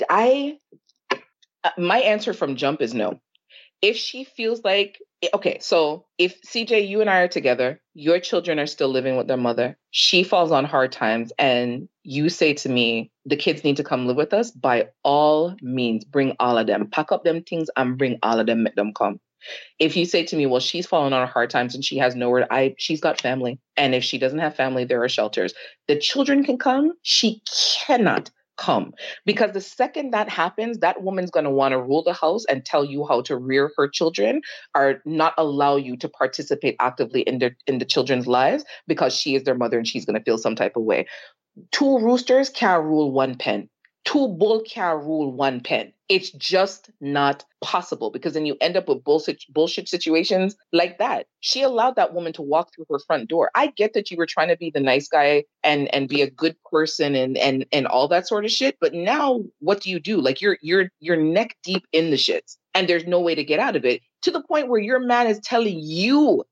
I 0.09 0.59
uh, 1.65 1.71
my 1.79 1.99
answer 1.99 2.33
from 2.33 2.55
jump 2.55 2.81
is 2.81 2.95
no. 2.95 3.21
If 3.83 3.97
she 3.97 4.23
feels 4.23 4.63
like 4.63 5.01
okay, 5.33 5.59
so 5.61 6.07
if 6.19 6.41
CJ, 6.43 6.89
you 6.89 7.01
and 7.01 7.11
I 7.11 7.21
are 7.21 7.29
together, 7.29 7.81
your 7.95 8.21
children 8.21 8.59
are 8.61 8.67
still 8.67 8.89
living 8.89 9.17
with 9.17 9.27
their 9.27 9.37
mother, 9.37 9.77
she 9.91 10.23
falls 10.23 10.53
on 10.53 10.65
hard 10.65 10.93
times, 10.93 11.33
and 11.39 11.89
you 12.05 12.29
say 12.29 12.53
to 12.55 12.69
me, 12.69 13.11
the 13.25 13.37
kids 13.37 13.65
need 13.65 13.79
to 13.79 13.85
come 13.85 14.07
live 14.07 14.17
with 14.17 14.35
us, 14.35 14.51
by 14.51 14.89
all 15.03 15.57
means, 15.63 16.05
bring 16.05 16.37
all 16.39 16.59
of 16.59 16.67
them. 16.67 16.89
Pack 16.91 17.11
up 17.11 17.25
them 17.25 17.43
things 17.43 17.69
and 17.77 17.99
bring 17.99 18.19
all 18.23 18.39
of 18.39 18.47
them, 18.47 18.63
make 18.63 18.77
them 18.77 18.93
come. 18.95 19.19
If 19.79 19.97
you 19.97 20.05
say 20.07 20.25
to 20.25 20.37
me, 20.37 20.47
well, 20.47 20.61
she's 20.61 20.87
fallen 20.87 21.13
on 21.13 21.27
hard 21.29 21.51
times 21.51 21.75
and 21.75 21.85
she 21.85 21.99
has 21.99 22.15
nowhere, 22.15 22.47
I 22.51 22.75
she's 22.79 23.01
got 23.01 23.21
family. 23.21 23.59
And 23.77 23.95
if 23.95 24.05
she 24.05 24.19
doesn't 24.19 24.39
have 24.39 24.57
family, 24.57 24.85
there 24.85 25.03
are 25.03 25.09
shelters. 25.09 25.53
The 25.89 25.99
children 25.99 26.45
can 26.45 26.59
come, 26.59 26.93
she 27.03 27.43
cannot 27.87 28.31
come. 28.57 28.93
Because 29.27 29.53
the 29.53 29.61
second 29.61 30.13
that 30.13 30.29
happens, 30.29 30.79
that 30.79 31.03
woman's 31.03 31.31
going 31.31 31.45
to 31.45 31.51
want 31.51 31.73
to 31.73 31.83
rule 31.83 32.03
the 32.03 32.13
house 32.13 32.45
and 32.47 32.65
tell 32.65 32.85
you 32.85 33.05
how 33.07 33.21
to 33.23 33.37
rear 33.37 33.73
her 33.77 33.89
children 33.89 34.41
or 34.75 35.03
not 35.05 35.35
allow 35.37 35.77
you 35.77 35.97
to 35.99 36.09
participate 36.09 36.77
actively 36.81 37.23
in 37.23 37.39
the 37.39 37.55
in 37.67 37.79
the 37.79 37.85
children's 37.85 38.27
lives 38.27 38.65
because 38.87 39.15
she 39.15 39.35
is 39.35 39.45
their 39.45 39.57
mother 39.57 39.79
and 39.79 39.89
she's 39.89 40.05
going 40.05 40.19
to 40.19 40.25
feel 40.25 40.39
some 40.39 40.55
type 40.55 40.77
of 40.77 40.85
way. 40.85 41.07
Two 41.71 41.99
roosters 41.99 42.51
can't 42.51 42.85
rule 42.85 43.11
one 43.13 43.37
pen. 43.37 43.69
Two 44.05 44.29
bull 44.29 44.63
can't 44.63 45.03
rule 45.03 45.33
one 45.33 45.61
pen. 45.61 45.93
It's 46.11 46.31
just 46.31 46.91
not 47.01 47.45
possible 47.63 48.11
because 48.11 48.35
then 48.35 48.45
you 48.45 48.57
end 48.61 48.77
up 48.77 48.89
with 48.89 49.03
bullshit 49.03 49.43
bullshit 49.49 49.89
situations 49.89 50.57
like 50.73 50.99
that. 50.99 51.27
She 51.41 51.63
allowed 51.63 51.97
that 51.97 52.13
woman 52.13 52.35
to 52.35 52.43
walk 52.43 52.75
through 52.75 52.85
her 52.91 52.99
front 52.99 53.31
door. 53.31 53.51
I 53.55 53.69
get 53.69 53.95
that 53.95 54.11
you 54.11 54.19
were 54.19 54.27
trying 54.27 54.49
to 54.49 54.57
be 54.59 54.71
the 54.71 54.81
nice 54.81 55.09
guy 55.09 55.45
and 55.63 55.93
and 55.95 56.07
be 56.09 56.21
a 56.21 56.31
good 56.31 56.57
person 56.71 57.15
and 57.15 57.39
and 57.39 57.65
and 57.73 57.87
all 57.87 58.09
that 58.09 58.29
sort 58.29 58.45
of 58.45 58.51
shit, 58.51 58.77
but 58.81 58.93
now 58.93 59.41
what 59.61 59.81
do 59.81 59.91
you 59.91 59.99
do? 59.99 60.21
Like 60.21 60.43
you're 60.43 60.59
you're 60.61 60.91
you're 61.01 61.17
neck 61.17 61.57
deep 61.63 61.87
in 61.93 62.11
the 62.11 62.17
shits 62.17 62.59
and 62.75 62.87
there's 62.87 63.07
no 63.07 63.21
way 63.21 63.35
to 63.35 63.45
get 63.45 63.61
out 63.61 63.77
of 63.77 63.87
it 63.87 64.03
to 64.23 64.31
the 64.31 64.43
point 64.43 64.69
where 64.69 64.81
your 64.81 65.01
man 65.01 65.27
is 65.27 65.41
telling 65.41 65.79
you 65.81 66.45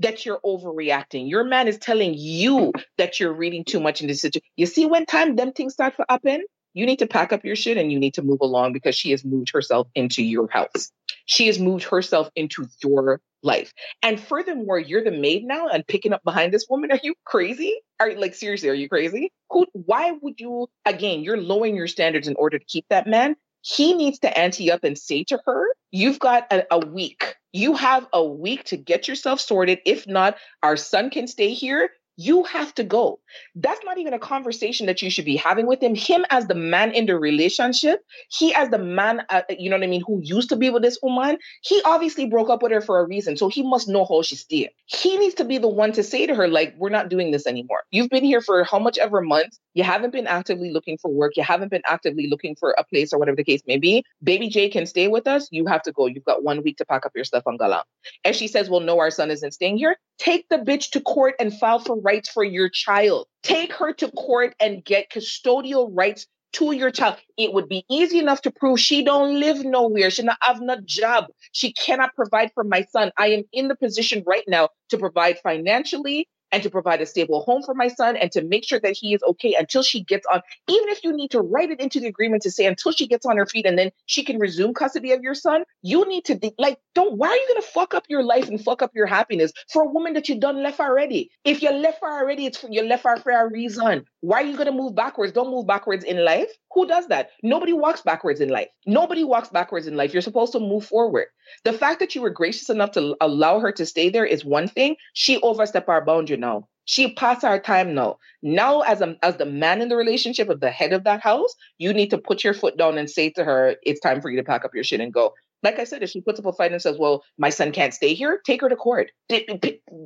that 0.00 0.24
you're 0.24 0.40
overreacting. 0.44 1.28
Your 1.28 1.44
man 1.44 1.68
is 1.68 1.78
telling 1.78 2.14
you 2.16 2.72
that 2.96 3.20
you're 3.20 3.32
reading 3.32 3.64
too 3.64 3.80
much 3.80 4.00
in 4.00 4.08
this 4.08 4.20
situation. 4.20 4.46
You 4.56 4.66
see, 4.66 4.86
when 4.86 5.06
time 5.06 5.36
them 5.36 5.52
things 5.52 5.74
start 5.74 5.96
to 5.96 6.04
happen, 6.08 6.44
you 6.74 6.86
need 6.86 7.00
to 7.00 7.06
pack 7.06 7.32
up 7.32 7.44
your 7.44 7.56
shit 7.56 7.76
and 7.76 7.90
you 7.90 7.98
need 7.98 8.14
to 8.14 8.22
move 8.22 8.38
along 8.40 8.72
because 8.72 8.94
she 8.94 9.10
has 9.10 9.24
moved 9.24 9.50
herself 9.50 9.88
into 9.94 10.22
your 10.22 10.48
house. 10.48 10.90
She 11.26 11.46
has 11.46 11.58
moved 11.58 11.84
herself 11.84 12.30
into 12.36 12.66
your 12.82 13.20
life. 13.42 13.72
And 14.02 14.20
furthermore, 14.20 14.78
you're 14.78 15.04
the 15.04 15.10
maid 15.10 15.44
now 15.44 15.68
and 15.68 15.86
picking 15.86 16.12
up 16.12 16.22
behind 16.24 16.52
this 16.52 16.66
woman. 16.68 16.90
Are 16.92 17.00
you 17.02 17.14
crazy? 17.24 17.80
Are 18.00 18.14
like 18.14 18.34
seriously, 18.34 18.68
are 18.68 18.74
you 18.74 18.88
crazy? 18.88 19.32
Who 19.50 19.66
why 19.72 20.12
would 20.22 20.38
you 20.38 20.68
again, 20.84 21.24
you're 21.24 21.36
lowering 21.36 21.74
your 21.74 21.88
standards 21.88 22.28
in 22.28 22.36
order 22.36 22.58
to 22.58 22.64
keep 22.64 22.86
that 22.90 23.08
man? 23.08 23.34
He 23.62 23.94
needs 23.94 24.18
to 24.20 24.38
ante 24.38 24.70
up 24.70 24.84
and 24.84 24.96
say 24.96 25.24
to 25.24 25.38
her, 25.44 25.66
You've 25.90 26.18
got 26.18 26.52
a, 26.52 26.66
a 26.70 26.78
week. 26.86 27.34
You 27.52 27.74
have 27.74 28.06
a 28.12 28.22
week 28.22 28.64
to 28.64 28.76
get 28.76 29.08
yourself 29.08 29.40
sorted. 29.40 29.80
If 29.86 30.06
not, 30.06 30.36
our 30.62 30.76
son 30.76 31.10
can 31.10 31.26
stay 31.26 31.54
here 31.54 31.90
you 32.18 32.42
have 32.42 32.74
to 32.74 32.82
go. 32.82 33.20
That's 33.54 33.80
not 33.84 33.96
even 33.96 34.12
a 34.12 34.18
conversation 34.18 34.86
that 34.86 35.00
you 35.00 35.08
should 35.08 35.24
be 35.24 35.36
having 35.36 35.66
with 35.66 35.80
him. 35.80 35.94
Him 35.94 36.26
as 36.30 36.48
the 36.48 36.54
man 36.54 36.90
in 36.90 37.06
the 37.06 37.16
relationship, 37.16 38.04
he 38.28 38.52
as 38.54 38.70
the 38.70 38.78
man, 38.78 39.22
uh, 39.30 39.42
you 39.56 39.70
know 39.70 39.76
what 39.76 39.84
I 39.84 39.86
mean, 39.86 40.02
who 40.04 40.20
used 40.22 40.48
to 40.48 40.56
be 40.56 40.68
with 40.68 40.82
this 40.82 40.98
woman, 41.00 41.38
he 41.62 41.80
obviously 41.84 42.26
broke 42.26 42.50
up 42.50 42.60
with 42.60 42.72
her 42.72 42.80
for 42.80 42.98
a 42.98 43.06
reason. 43.06 43.36
So 43.36 43.48
he 43.48 43.62
must 43.62 43.88
know 43.88 44.04
how 44.04 44.22
she's 44.22 44.40
still. 44.40 44.66
He 44.86 45.16
needs 45.16 45.34
to 45.36 45.44
be 45.44 45.58
the 45.58 45.68
one 45.68 45.92
to 45.92 46.02
say 46.02 46.26
to 46.26 46.34
her, 46.34 46.48
like, 46.48 46.74
we're 46.76 46.88
not 46.88 47.08
doing 47.08 47.30
this 47.30 47.46
anymore. 47.46 47.84
You've 47.92 48.10
been 48.10 48.24
here 48.24 48.40
for 48.40 48.64
how 48.64 48.80
much 48.80 48.98
ever 48.98 49.20
months. 49.20 49.60
You 49.74 49.84
haven't 49.84 50.10
been 50.10 50.26
actively 50.26 50.72
looking 50.72 50.98
for 50.98 51.12
work. 51.12 51.36
You 51.36 51.44
haven't 51.44 51.70
been 51.70 51.82
actively 51.86 52.26
looking 52.26 52.56
for 52.56 52.74
a 52.76 52.82
place 52.82 53.12
or 53.12 53.18
whatever 53.20 53.36
the 53.36 53.44
case 53.44 53.62
may 53.68 53.78
be. 53.78 54.02
Baby 54.24 54.48
J 54.48 54.70
can 54.70 54.86
stay 54.86 55.06
with 55.06 55.28
us. 55.28 55.46
You 55.52 55.66
have 55.66 55.82
to 55.82 55.92
go. 55.92 56.06
You've 56.06 56.24
got 56.24 56.42
one 56.42 56.64
week 56.64 56.78
to 56.78 56.84
pack 56.84 57.06
up 57.06 57.12
your 57.14 57.24
stuff 57.24 57.44
on 57.46 57.58
Galang. 57.58 57.84
And 58.24 58.34
she 58.34 58.48
says, 58.48 58.68
well, 58.68 58.80
no, 58.80 58.98
our 58.98 59.12
son 59.12 59.30
isn't 59.30 59.52
staying 59.52 59.76
here. 59.76 59.96
Take 60.18 60.48
the 60.48 60.56
bitch 60.56 60.90
to 60.90 61.00
court 61.00 61.34
and 61.38 61.56
file 61.56 61.78
for 61.78 61.94
rights 62.08 62.30
for 62.30 62.42
your 62.42 62.70
child. 62.70 63.26
Take 63.42 63.72
her 63.74 63.92
to 63.92 64.10
court 64.12 64.54
and 64.58 64.82
get 64.82 65.10
custodial 65.10 65.90
rights 65.92 66.26
to 66.54 66.72
your 66.72 66.90
child. 66.90 67.16
It 67.36 67.52
would 67.52 67.68
be 67.68 67.84
easy 67.90 68.18
enough 68.18 68.40
to 68.42 68.50
prove 68.50 68.80
she 68.80 69.04
don't 69.04 69.38
live 69.38 69.62
nowhere. 69.62 70.10
She 70.10 70.22
not 70.22 70.38
have 70.40 70.60
no 70.62 70.76
job. 70.86 71.26
She 71.52 71.74
cannot 71.74 72.14
provide 72.14 72.50
for 72.54 72.64
my 72.64 72.86
son. 72.92 73.12
I 73.18 73.28
am 73.36 73.42
in 73.52 73.68
the 73.68 73.76
position 73.76 74.22
right 74.26 74.44
now 74.48 74.70
to 74.88 74.96
provide 74.96 75.38
financially 75.42 76.28
and 76.52 76.62
to 76.62 76.70
provide 76.70 77.00
a 77.00 77.06
stable 77.06 77.42
home 77.42 77.62
for 77.62 77.74
my 77.74 77.88
son 77.88 78.16
and 78.16 78.32
to 78.32 78.42
make 78.42 78.64
sure 78.66 78.80
that 78.80 78.96
he 78.96 79.14
is 79.14 79.22
okay 79.22 79.54
until 79.58 79.82
she 79.82 80.02
gets 80.04 80.26
on, 80.32 80.40
even 80.68 80.88
if 80.88 81.04
you 81.04 81.12
need 81.12 81.30
to 81.30 81.40
write 81.40 81.70
it 81.70 81.80
into 81.80 82.00
the 82.00 82.06
agreement 82.06 82.42
to 82.42 82.50
say 82.50 82.66
until 82.66 82.92
she 82.92 83.06
gets 83.06 83.26
on 83.26 83.36
her 83.36 83.46
feet 83.46 83.66
and 83.66 83.78
then 83.78 83.90
she 84.06 84.24
can 84.24 84.38
resume 84.38 84.74
custody 84.74 85.12
of 85.12 85.22
your 85.22 85.34
son, 85.34 85.64
you 85.82 86.06
need 86.08 86.24
to, 86.24 86.34
de- 86.34 86.54
like, 86.58 86.78
don't, 86.94 87.16
why 87.16 87.28
are 87.28 87.36
you 87.36 87.48
going 87.48 87.60
to 87.62 87.68
fuck 87.68 87.94
up 87.94 88.04
your 88.08 88.22
life 88.22 88.48
and 88.48 88.62
fuck 88.62 88.82
up 88.82 88.92
your 88.94 89.06
happiness 89.06 89.52
for 89.72 89.82
a 89.82 89.90
woman 89.90 90.14
that 90.14 90.28
you 90.28 90.38
done 90.38 90.62
left 90.62 90.80
already? 90.80 91.30
If 91.44 91.62
you 91.62 91.70
left 91.70 91.98
her 92.02 92.20
already, 92.20 92.46
it's 92.46 92.58
for, 92.58 92.68
you 92.70 92.82
left 92.82 93.04
her 93.04 93.16
for 93.16 93.32
a 93.32 93.50
reason. 93.50 94.04
Why 94.20 94.42
are 94.42 94.46
you 94.46 94.54
going 94.56 94.66
to 94.66 94.72
move 94.72 94.94
backwards? 94.94 95.32
Don't 95.32 95.50
move 95.50 95.66
backwards 95.66 96.04
in 96.04 96.24
life. 96.24 96.50
Who 96.78 96.86
does 96.86 97.08
that? 97.08 97.30
Nobody 97.42 97.72
walks 97.72 98.02
backwards 98.02 98.40
in 98.40 98.50
life. 98.50 98.68
Nobody 98.86 99.24
walks 99.24 99.48
backwards 99.48 99.88
in 99.88 99.96
life. 99.96 100.12
You're 100.12 100.22
supposed 100.22 100.52
to 100.52 100.60
move 100.60 100.86
forward. 100.86 101.26
The 101.64 101.72
fact 101.72 101.98
that 101.98 102.14
you 102.14 102.22
were 102.22 102.30
gracious 102.30 102.70
enough 102.70 102.92
to 102.92 103.16
allow 103.20 103.58
her 103.58 103.72
to 103.72 103.84
stay 103.84 104.10
there 104.10 104.24
is 104.24 104.44
one 104.44 104.68
thing. 104.68 104.94
She 105.12 105.40
overstepped 105.40 105.88
our 105.88 106.04
boundary 106.04 106.36
now. 106.36 106.68
She 106.84 107.14
passed 107.14 107.42
our 107.42 107.58
time 107.58 107.96
now. 107.96 108.18
Now, 108.44 108.82
as 108.82 109.00
a, 109.00 109.16
as 109.24 109.38
the 109.38 109.44
man 109.44 109.82
in 109.82 109.88
the 109.88 109.96
relationship 109.96 110.48
of 110.50 110.60
the 110.60 110.70
head 110.70 110.92
of 110.92 111.02
that 111.02 111.20
house, 111.20 111.52
you 111.78 111.92
need 111.92 112.10
to 112.10 112.18
put 112.18 112.44
your 112.44 112.54
foot 112.54 112.78
down 112.78 112.96
and 112.96 113.10
say 113.10 113.30
to 113.30 113.42
her, 113.42 113.74
"It's 113.82 113.98
time 113.98 114.20
for 114.20 114.30
you 114.30 114.36
to 114.36 114.44
pack 114.44 114.64
up 114.64 114.72
your 114.72 114.84
shit 114.84 115.00
and 115.00 115.12
go." 115.12 115.34
Like 115.62 115.78
I 115.78 115.84
said, 115.84 116.02
if 116.02 116.10
she 116.10 116.20
puts 116.20 116.38
up 116.38 116.46
a 116.46 116.52
fight 116.52 116.72
and 116.72 116.80
says, 116.80 116.96
"Well, 116.98 117.24
my 117.36 117.50
son 117.50 117.72
can't 117.72 117.92
stay 117.92 118.14
here," 118.14 118.40
take 118.44 118.60
her 118.60 118.68
to 118.68 118.76
court. 118.76 119.10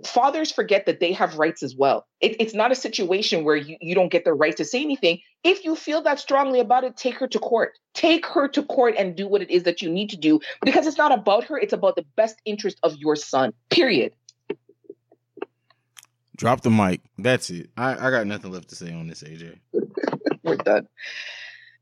Fathers 0.07 0.51
forget 0.51 0.87
that 0.87 1.01
they 1.01 1.13
have 1.13 1.39
rights 1.39 1.63
as 1.63 1.77
well. 1.77 2.07
It, 2.21 2.37
it's 2.41 2.55
not 2.55 2.73
a 2.73 2.75
situation 2.75 3.45
where 3.45 3.57
you, 3.57 3.77
you 3.81 3.95
don't 3.95 4.11
get 4.11 4.25
the 4.25 4.33
right 4.33 4.57
to 4.57 4.65
say 4.65 4.81
anything. 4.81 5.21
If 5.45 5.65
you 5.65 5.77
feel 5.77 6.03
that 6.03 6.21
strongly 6.21 6.61
about 6.61 6.85
it, 6.85 6.97
take 6.97 7.17
her 7.17 7.29
to 7.29 7.39
court. 7.39 7.79
Take 7.95 8.27
her 8.27 8.49
to 8.49 8.63
court 8.63 8.95
and 8.97 9.15
do 9.15 9.29
what 9.29 9.43
it 9.43 9.51
is 9.51 9.65
that 9.65 9.83
you 9.83 9.91
need 9.91 10.11
to 10.11 10.17
do 10.17 10.41
because 10.65 10.87
it's 10.87 10.99
not 10.99 11.13
about 11.13 11.45
her. 11.45 11.59
It's 11.59 11.73
about 11.73 11.97
the 11.97 12.07
best 12.17 12.41
interest 12.45 12.79
of 12.83 12.97
your 12.97 13.17
son. 13.17 13.53
Period. 13.71 14.15
Drop 16.37 16.63
the 16.63 16.71
mic. 16.71 17.03
That's 17.19 17.51
it. 17.51 17.71
I, 17.77 18.09
I 18.09 18.11
got 18.11 18.27
nothing 18.27 18.53
left 18.53 18.69
to 18.71 18.77
say 18.77 18.93
on 18.93 19.07
this, 19.07 19.23
AJ. 19.23 19.59
We're 20.43 20.57
done. 20.57 20.89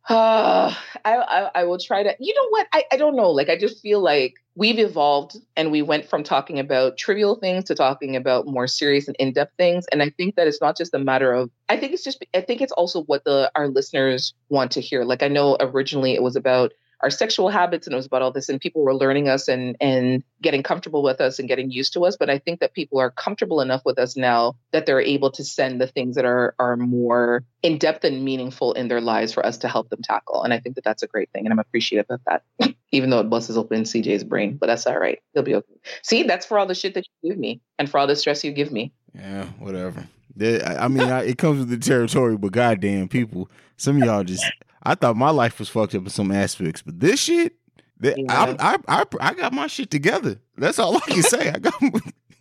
Uh, 0.09 0.75
I, 1.05 1.17
I, 1.17 1.51
I 1.55 1.65
will 1.65 1.79
try 1.79 2.03
to. 2.03 2.17
You 2.19 2.35
know 2.35 2.49
what? 2.49 2.67
I 2.73 2.85
I 2.93 2.97
don't 2.97 3.17
know. 3.17 3.31
Like 3.31 3.49
I 3.49 3.57
just 3.59 3.81
feel 3.81 4.01
like 4.01 4.35
we've 4.57 4.79
evolved 4.79 5.37
and 5.57 5.71
we 5.71 5.83
went 5.83 6.09
from 6.09 6.25
talking 6.25 6.59
about 6.59 6.97
trivial 6.97 7.37
things 7.37 7.65
to 7.65 7.75
talking 7.75 8.17
about 8.17 8.47
more 8.47 8.67
serious 8.67 9.07
and 9.07 9.17
in-depth 9.19 9.53
things. 9.57 9.87
And 9.93 10.03
I 10.03 10.11
think 10.11 10.35
that 10.37 10.49
it's 10.49 10.61
not 10.61 10.77
just 10.77 10.95
a 10.95 10.99
matter 10.99 11.33
of. 11.33 11.51
I 11.69 11.77
think 11.77 11.93
it's 11.93 12.03
just. 12.03 12.25
I 12.35 12.41
think 12.41 12.61
it's 12.61 12.73
also 12.73 13.03
what 13.05 13.25
the 13.25 13.53
our 13.55 13.69
listeners 13.69 14.35
want 14.49 14.73
to 14.73 14.81
hear. 14.81 15.05
Like 15.05 15.23
I 15.23 15.29
know 15.29 15.57
originally 15.61 16.15
it 16.15 16.23
was 16.23 16.35
about 16.35 16.73
our 17.03 17.11
sexual 17.11 17.49
habits 17.49 17.87
and 17.87 17.95
it 17.95 17.97
was 17.97 18.07
about 18.07 18.23
all 18.23 18.31
this 18.31 18.49
and 18.49 18.61
people 18.61 18.83
were 18.83 18.95
learning 18.95 19.29
us 19.29 19.49
and 19.49 19.77
and 19.81 20.23
getting 20.43 20.63
comfortable 20.63 21.03
with 21.03 21.21
us 21.21 21.39
and 21.39 21.49
getting 21.49 21.71
used 21.71 21.93
to 21.93 22.05
us 22.05 22.17
but 22.17 22.31
i 22.31 22.39
think 22.39 22.61
that 22.61 22.75
people 22.75 22.99
are 22.99 23.11
comfortable 23.11 23.61
enough 23.61 23.83
with 23.85 23.99
us 23.99 24.17
now 24.17 24.57
that 24.73 24.87
they're 24.87 25.01
able 25.01 25.31
to 25.31 25.45
send 25.45 25.81
the 25.81 25.87
things 25.87 26.17
that 26.17 26.25
are 26.25 26.55
are 26.59 26.77
more 26.77 27.45
in 27.63 27.79
depth 27.79 28.05
and 28.05 28.25
meaningful 28.25 28.73
in 28.73 28.89
their 28.89 29.01
lives 29.01 29.33
for 29.33 29.45
us 29.45 29.59
to 29.59 29.69
help 29.69 29.89
them 29.91 30.01
tackle 30.03 30.43
and 30.43 30.53
i 30.53 30.59
think 30.59 30.75
that 30.75 30.85
that's 30.85 31.03
a 31.03 31.09
great 31.09 31.31
thing 31.33 31.47
and 31.47 31.53
i'm 31.53 31.59
appreciative 31.59 32.07
of 32.11 32.21
that 32.27 32.43
even 32.93 33.11
though 33.11 33.21
it 33.21 33.31
busts 33.31 33.57
open 33.57 33.83
cj's 33.83 34.25
brain 34.25 34.57
but 34.57 34.67
that's 34.67 34.87
all 34.87 34.99
right 34.99 35.21
he'll 35.35 35.43
be 35.43 35.55
okay. 35.55 35.75
See 36.03 36.23
that's 36.25 36.47
for 36.47 36.59
all 36.59 36.67
the 36.67 36.75
shit 36.75 36.95
that 36.95 37.07
you 37.23 37.31
give 37.31 37.39
me 37.39 37.61
and 37.79 37.91
for 37.91 37.99
all 37.99 38.07
the 38.07 38.17
stress 38.17 38.45
you 38.45 38.53
give 38.53 38.71
me. 38.71 38.93
Yeah 39.15 39.45
whatever. 39.59 40.07
I 40.41 40.89
mean, 40.89 41.09
I, 41.09 41.25
it 41.25 41.39
comes 41.39 41.59
with 41.59 41.69
the 41.69 41.77
territory, 41.77 42.37
but 42.37 42.53
goddamn, 42.53 43.09
people, 43.09 43.51
some 43.77 44.01
of 44.01 44.05
y'all 44.07 44.25
just 44.25 44.45
I 44.83 44.95
thought 44.95 45.17
my 45.17 45.31
life 45.31 45.59
was 45.59 45.69
fucked 45.69 45.95
up 45.95 46.03
in 46.03 46.11
some 46.11 46.33
aspects, 46.33 46.83
but 46.83 47.01
this 47.01 47.21
shit, 47.21 47.55
that, 48.01 48.19
yeah. 48.19 48.57
I, 48.59 48.77
I, 48.89 49.01
I, 49.01 49.05
I 49.21 49.35
got 49.35 49.53
my 49.53 49.67
shit 49.67 49.91
together. 49.91 50.41
That's 50.57 50.79
all 50.79 50.97
I 50.97 51.01
can 51.01 51.23
say. 51.23 51.51
I 51.51 51.59
got, 51.59 51.75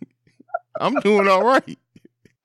I'm 0.80 0.94
doing 1.00 1.28
all 1.28 1.44
right. 1.44 1.78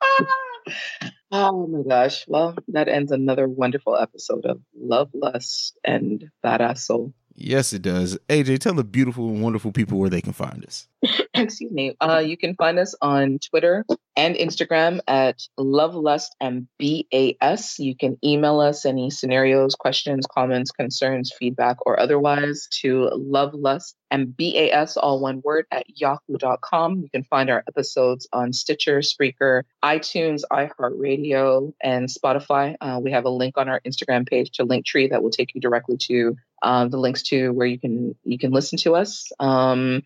oh 1.32 1.68
my 1.68 1.84
gosh! 1.88 2.26
Well, 2.28 2.58
that 2.70 2.90
ends 2.90 3.12
another 3.12 3.48
wonderful 3.48 3.96
episode 3.96 4.46
of 4.46 4.60
Love, 4.78 5.10
Lust, 5.14 5.78
and 5.84 6.30
Badass 6.44 6.80
Soul. 6.80 7.14
Yes, 7.36 7.74
it 7.74 7.82
does. 7.82 8.18
AJ, 8.30 8.60
tell 8.60 8.74
the 8.74 8.84
beautiful 8.84 9.30
and 9.30 9.42
wonderful 9.42 9.72
people 9.72 10.00
where 10.00 10.10
they 10.10 10.22
can 10.22 10.34
find 10.34 10.66
us. 10.66 10.88
Excuse 11.34 11.72
me. 11.72 11.96
Uh, 12.00 12.20
you 12.26 12.38
can 12.38 12.56
find 12.56 12.80
us 12.80 12.96
on 13.02 13.40
Twitter 13.40 13.86
and 14.16 14.36
Instagram 14.36 15.00
at 15.08 15.42
Love 15.58 15.96
Lust 15.96 16.36
and 16.40 16.68
BAS. 16.80 17.80
You 17.80 17.96
can 17.96 18.18
email 18.24 18.60
us 18.60 18.86
any 18.86 19.10
scenarios, 19.10 19.76
questions, 19.76 20.26
comments, 20.32 20.72
concerns, 20.72 21.32
feedback, 21.38 21.78
or 21.86 22.00
otherwise 22.00 22.68
to 22.82 23.10
Love 23.14 23.54
Lust 23.54 23.96
and 24.12 24.36
BAS, 24.38 24.98
all 24.98 25.20
one 25.20 25.42
word, 25.44 25.66
at 25.72 25.86
yahoo.com. 25.88 27.02
You 27.02 27.10
can 27.10 27.24
find 27.24 27.50
our 27.50 27.64
episodes 27.68 28.28
on 28.32 28.54
Stitcher, 28.54 29.00
Spreaker, 29.00 29.64
iTunes, 29.84 30.42
iHeartRadio, 30.52 31.74
and 31.82 32.08
Spotify. 32.08 32.76
Uh, 32.80 33.00
we 33.04 33.12
have 33.12 33.26
a 33.26 33.30
link 33.30 33.58
on 33.58 33.68
our 33.68 33.82
Instagram 33.82 34.28
page 34.28 34.52
to 34.52 34.66
Linktree 34.66 35.10
that 35.10 35.22
will 35.22 35.32
take 35.32 35.54
you 35.56 35.62
directly 35.62 35.98
to 35.98 36.38
uh, 36.62 36.88
the 36.88 36.98
links 36.98 37.24
to 37.24 37.50
where 37.50 37.68
you 37.68 37.80
can 37.80 38.16
you 38.24 38.38
can 38.38 38.52
listen 38.52 38.78
to 38.80 38.96
us. 38.96 39.32
Um, 39.40 40.04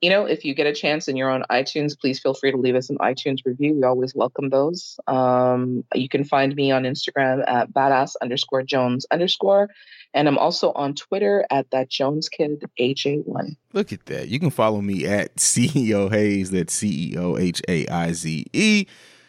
you 0.00 0.10
know, 0.10 0.26
if 0.26 0.44
you 0.44 0.54
get 0.54 0.66
a 0.66 0.72
chance 0.72 1.08
and 1.08 1.18
you're 1.18 1.30
on 1.30 1.42
iTunes, 1.50 1.98
please 1.98 2.20
feel 2.20 2.34
free 2.34 2.52
to 2.52 2.56
leave 2.56 2.76
us 2.76 2.88
an 2.88 2.98
iTunes 2.98 3.44
review. 3.44 3.74
We 3.74 3.82
always 3.82 4.14
welcome 4.14 4.50
those. 4.50 4.98
Um, 5.08 5.84
you 5.94 6.08
can 6.08 6.24
find 6.24 6.54
me 6.54 6.70
on 6.70 6.84
Instagram 6.84 7.42
at 7.48 7.72
badass 7.72 8.14
underscore 8.22 8.62
Jones 8.62 9.06
underscore. 9.10 9.70
And 10.14 10.28
I'm 10.28 10.38
also 10.38 10.72
on 10.72 10.94
Twitter 10.94 11.44
at 11.50 11.70
that 11.72 11.88
Jones 11.88 12.28
Kid 12.28 12.64
AJ1. 12.80 13.56
Look 13.72 13.92
at 13.92 14.06
that. 14.06 14.28
You 14.28 14.38
can 14.38 14.50
follow 14.50 14.80
me 14.80 15.04
at 15.04 15.34
CEO 15.36 16.10
Haize, 16.10 16.50
that's 16.50 16.74
C 16.74 17.12
E 17.12 17.18
O 17.18 17.36
H 17.36 17.60
A 17.68 17.86
I 17.88 18.12
Z 18.12 18.46
E, 18.52 18.86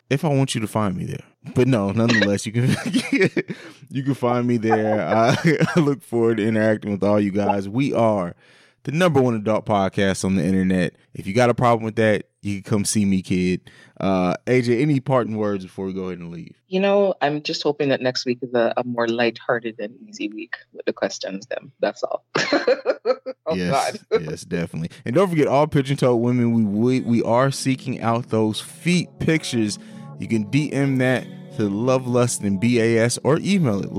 if 0.09 0.23
I 0.23 0.29
want 0.29 0.53
you 0.53 0.61
to 0.61 0.67
find 0.67 0.95
me 0.95 1.05
there. 1.05 1.25
But 1.55 1.67
no, 1.67 1.91
nonetheless, 1.91 2.45
you 2.45 2.51
can 2.51 2.69
you 3.89 4.03
can 4.03 4.13
find 4.13 4.45
me 4.45 4.57
there. 4.57 5.01
I, 5.01 5.35
I 5.75 5.79
look 5.79 6.03
forward 6.03 6.37
to 6.37 6.47
interacting 6.47 6.91
with 6.91 7.03
all 7.03 7.19
you 7.19 7.31
guys. 7.31 7.67
We 7.67 7.93
are 7.93 8.35
the 8.83 8.91
number 8.91 9.21
one 9.21 9.35
adult 9.35 9.65
podcast 9.65 10.23
on 10.23 10.35
the 10.35 10.43
internet. 10.43 10.95
If 11.13 11.27
you 11.27 11.33
got 11.33 11.49
a 11.49 11.53
problem 11.53 11.83
with 11.83 11.95
that, 11.95 12.25
you 12.41 12.61
can 12.61 12.71
come 12.71 12.85
see 12.85 13.03
me, 13.03 13.21
kid. 13.21 13.69
Uh, 13.99 14.35
AJ, 14.45 14.81
any 14.81 14.99
parting 14.99 15.35
words 15.35 15.65
before 15.65 15.85
we 15.85 15.93
go 15.93 16.05
ahead 16.05 16.19
and 16.19 16.31
leave? 16.31 16.55
You 16.67 16.79
know, 16.79 17.13
I'm 17.21 17.41
just 17.41 17.61
hoping 17.61 17.89
that 17.89 18.01
next 18.01 18.25
week 18.25 18.39
is 18.41 18.53
a, 18.53 18.73
a 18.77 18.83
more 18.85 19.07
lighthearted 19.07 19.75
and 19.79 19.93
easy 20.07 20.29
week 20.29 20.55
with 20.71 20.85
the 20.85 20.93
questions. 20.93 21.45
Them, 21.47 21.71
that's 21.79 22.03
all. 22.03 22.23
oh 22.37 23.55
yes, 23.55 24.03
yes, 24.11 24.43
definitely. 24.43 24.89
And 25.03 25.15
don't 25.15 25.29
forget, 25.29 25.47
all 25.47 25.67
pigeon 25.67 25.97
toed 25.97 26.21
women, 26.21 26.53
we, 26.53 26.63
we 26.63 27.01
we 27.01 27.23
are 27.23 27.51
seeking 27.51 27.99
out 28.01 28.29
those 28.29 28.61
feet 28.61 29.09
pictures. 29.19 29.77
You 30.19 30.27
can 30.27 30.45
DM 30.45 30.99
that 30.99 31.27
to 31.59 31.67
Love 31.67 32.07
Lust 32.07 32.41
and 32.41 32.57
BAS 32.57 33.19
or 33.25 33.37
email 33.41 33.83
it 33.83 33.91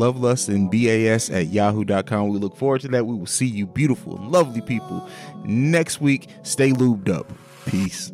BAS 0.70 1.28
at 1.28 1.48
yahoo.com. 1.48 2.30
We 2.30 2.38
look 2.38 2.56
forward 2.56 2.80
to 2.80 2.88
that. 2.88 3.04
We 3.04 3.14
will 3.14 3.26
see 3.26 3.44
you, 3.44 3.66
beautiful 3.66 4.16
lovely 4.16 4.62
people, 4.62 5.06
next 5.44 6.00
week. 6.00 6.28
Stay 6.42 6.70
lubed 6.70 7.10
up. 7.10 7.30
Peace. 7.66 8.12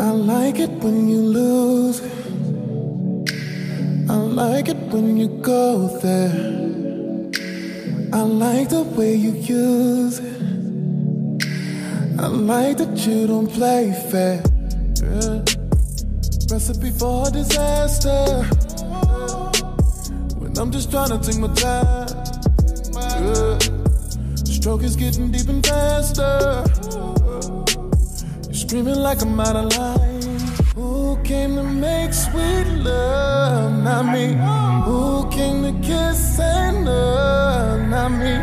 I 0.00 0.08
like 0.08 0.58
it 0.58 0.70
when 0.70 1.06
you 1.06 1.20
lose. 1.20 2.00
I 4.10 4.14
like 4.14 4.68
it 4.68 4.78
when 4.90 5.18
you 5.18 5.28
go 5.28 5.88
there. 5.98 6.32
I 8.14 8.22
like 8.22 8.70
the 8.70 8.84
way 8.84 9.14
you 9.14 9.32
use 9.32 10.18
it. 10.18 10.32
I 12.18 12.26
like 12.26 12.78
that 12.78 13.06
you 13.06 13.26
don't 13.26 13.48
play 13.48 13.92
fair. 14.10 14.42
Yeah. 15.02 15.61
Recipe 16.52 16.90
for 16.90 17.30
disaster. 17.30 18.44
When 20.38 20.58
I'm 20.58 20.70
just 20.70 20.90
trying 20.90 21.08
to 21.08 21.18
take 21.18 21.38
my 21.40 21.48
time. 21.54 22.08
Yeah. 23.24 23.58
Stroke 24.44 24.82
is 24.82 24.94
getting 24.94 25.30
deep 25.30 25.48
and 25.48 25.66
faster. 25.66 26.62
You're 28.44 28.54
screaming 28.54 28.96
like 28.96 29.22
I'm 29.22 29.40
out 29.40 29.56
of 29.56 29.74
line. 29.78 30.20
Who 30.74 31.16
came 31.22 31.56
to 31.56 31.62
make 31.62 32.12
sweet 32.12 32.66
love? 32.84 33.72
Not 33.82 34.12
me. 34.12 34.36
Who 34.84 35.30
came 35.30 35.62
to 35.62 35.72
kiss 35.80 36.38
and 36.38 36.84
love? 36.84 37.88
Not 37.88 38.10
me. 38.10 38.34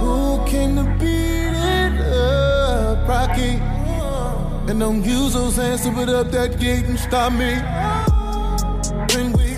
Who 0.00 0.42
came 0.50 0.76
to 0.76 0.84
beat 0.98 1.52
it 1.52 2.00
up? 2.00 3.06
Rocky. 3.06 3.69
Don't 4.80 5.04
use 5.04 5.34
those 5.34 5.56
hands 5.56 5.82
to 5.82 5.92
put 5.92 6.08
up 6.08 6.30
that 6.30 6.58
gate 6.58 6.86
and 6.86 6.98
stop 6.98 7.34
me. 7.34 7.52
When 9.12 9.30
we 9.36 9.54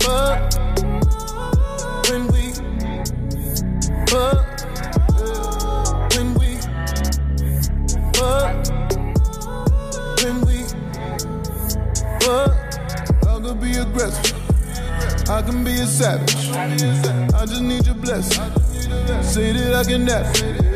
fuck, 0.00 0.54
when 2.08 2.26
we 2.32 2.52
fuck, 4.08 4.40
when 6.16 6.32
we 6.40 6.56
fuck, 8.16 8.54
when 10.24 10.40
we 10.46 10.64
fuck, 12.24 12.52
I 13.26 13.40
could 13.42 13.60
be 13.60 13.76
aggressive. 13.76 15.28
I 15.28 15.42
can 15.42 15.62
be 15.62 15.72
a 15.72 15.86
savage. 15.86 16.48
I 16.54 17.44
just 17.44 17.60
need 17.60 17.84
your 17.84 17.96
blessing. 17.96 18.50
Say 19.22 19.52
that 19.52 19.74
I 19.74 19.84
can 19.84 20.06
never. 20.06 20.67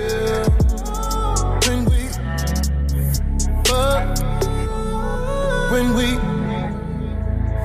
When 5.73 5.95
we 5.95 6.09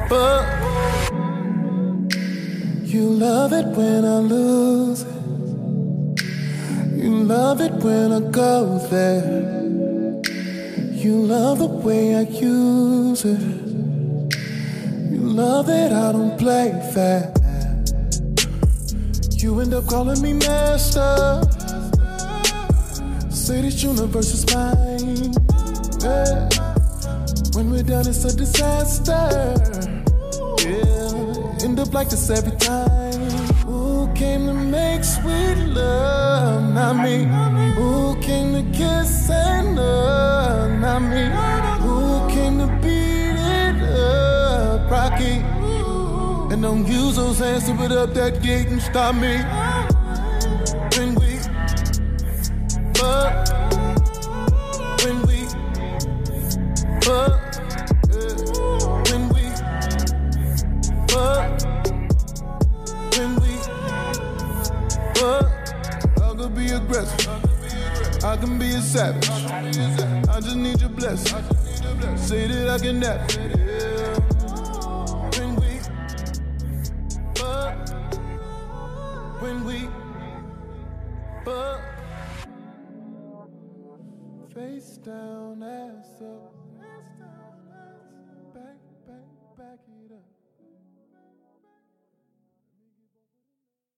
fuck, 0.07 0.45
you 2.85 3.03
love 3.03 3.51
it 3.51 3.65
when 3.75 4.05
I 4.05 4.19
lose 4.19 5.01
it. 5.01 5.17
You 7.03 7.23
love 7.25 7.59
it 7.59 7.73
when 7.83 8.13
I 8.13 8.21
go 8.31 8.79
there. 8.89 9.25
You 10.93 11.15
love 11.17 11.59
the 11.59 11.67
way 11.67 12.15
I 12.15 12.21
use 12.21 13.25
it. 13.25 13.41
You 15.11 15.23
love 15.41 15.67
that 15.67 15.91
I 15.91 16.13
don't 16.13 16.37
play 16.39 16.71
fair. 16.93 17.33
You 19.31 19.59
end 19.59 19.73
up 19.73 19.85
calling 19.85 20.21
me 20.21 20.31
master. 20.31 21.41
Say 23.29 23.63
this 23.63 23.83
universe 23.83 24.33
is 24.33 24.55
mine. 24.55 25.33
Yeah. 26.01 26.56
When 27.57 27.71
we're 27.71 27.81
done, 27.81 28.05
it's 28.07 28.23
a 28.23 28.37
disaster. 28.37 29.31
Yeah. 30.63 31.65
End 31.65 31.79
up 31.79 31.91
like 31.91 32.07
this 32.07 32.29
every 32.29 32.55
time. 32.57 33.31
Who 33.65 34.13
came 34.13 34.45
to 34.45 34.53
make 34.53 35.03
sweet 35.03 35.55
love? 35.73 36.71
Not 36.75 36.97
me. 37.03 37.23
Who 37.73 38.15
came 38.21 38.53
to 38.53 38.61
kiss 38.77 39.31
and 39.31 39.75
love? 39.75 40.69
Not 40.79 41.01
me. 41.01 41.23
Who 41.81 42.29
came 42.29 42.59
to 42.59 42.67
beat 42.79 43.39
it 43.57 43.81
up? 43.81 44.91
Rocky. 44.91 45.41
And 46.53 46.61
don't 46.61 46.85
use 46.85 47.15
those 47.15 47.39
hands 47.39 47.65
to 47.65 47.73
put 47.73 47.91
up 47.91 48.13
that 48.13 48.43
gate 48.43 48.67
and 48.67 48.79
stop 48.79 49.15
me. 49.15 49.33
Aggressive. 66.77 68.23
I 68.23 68.37
can 68.37 68.57
be 68.59 68.69
a 68.73 68.81
savage. 68.81 69.29
I 69.29 70.39
just 70.39 70.55
need 70.55 70.79
your 70.79 70.89
blessing. 70.89 71.43
Say 72.17 72.47
that 72.47 72.69
I 72.69 72.79
can 72.79 72.99
never. 72.99 73.25
When 75.37 75.55
we 75.55 75.79
fuck, 77.35 77.89
when 79.41 79.65
we 79.65 79.89
fuck, 81.45 81.81
face 84.53 84.97
down, 84.97 85.63
ass 85.63 86.21
up. 86.21 86.66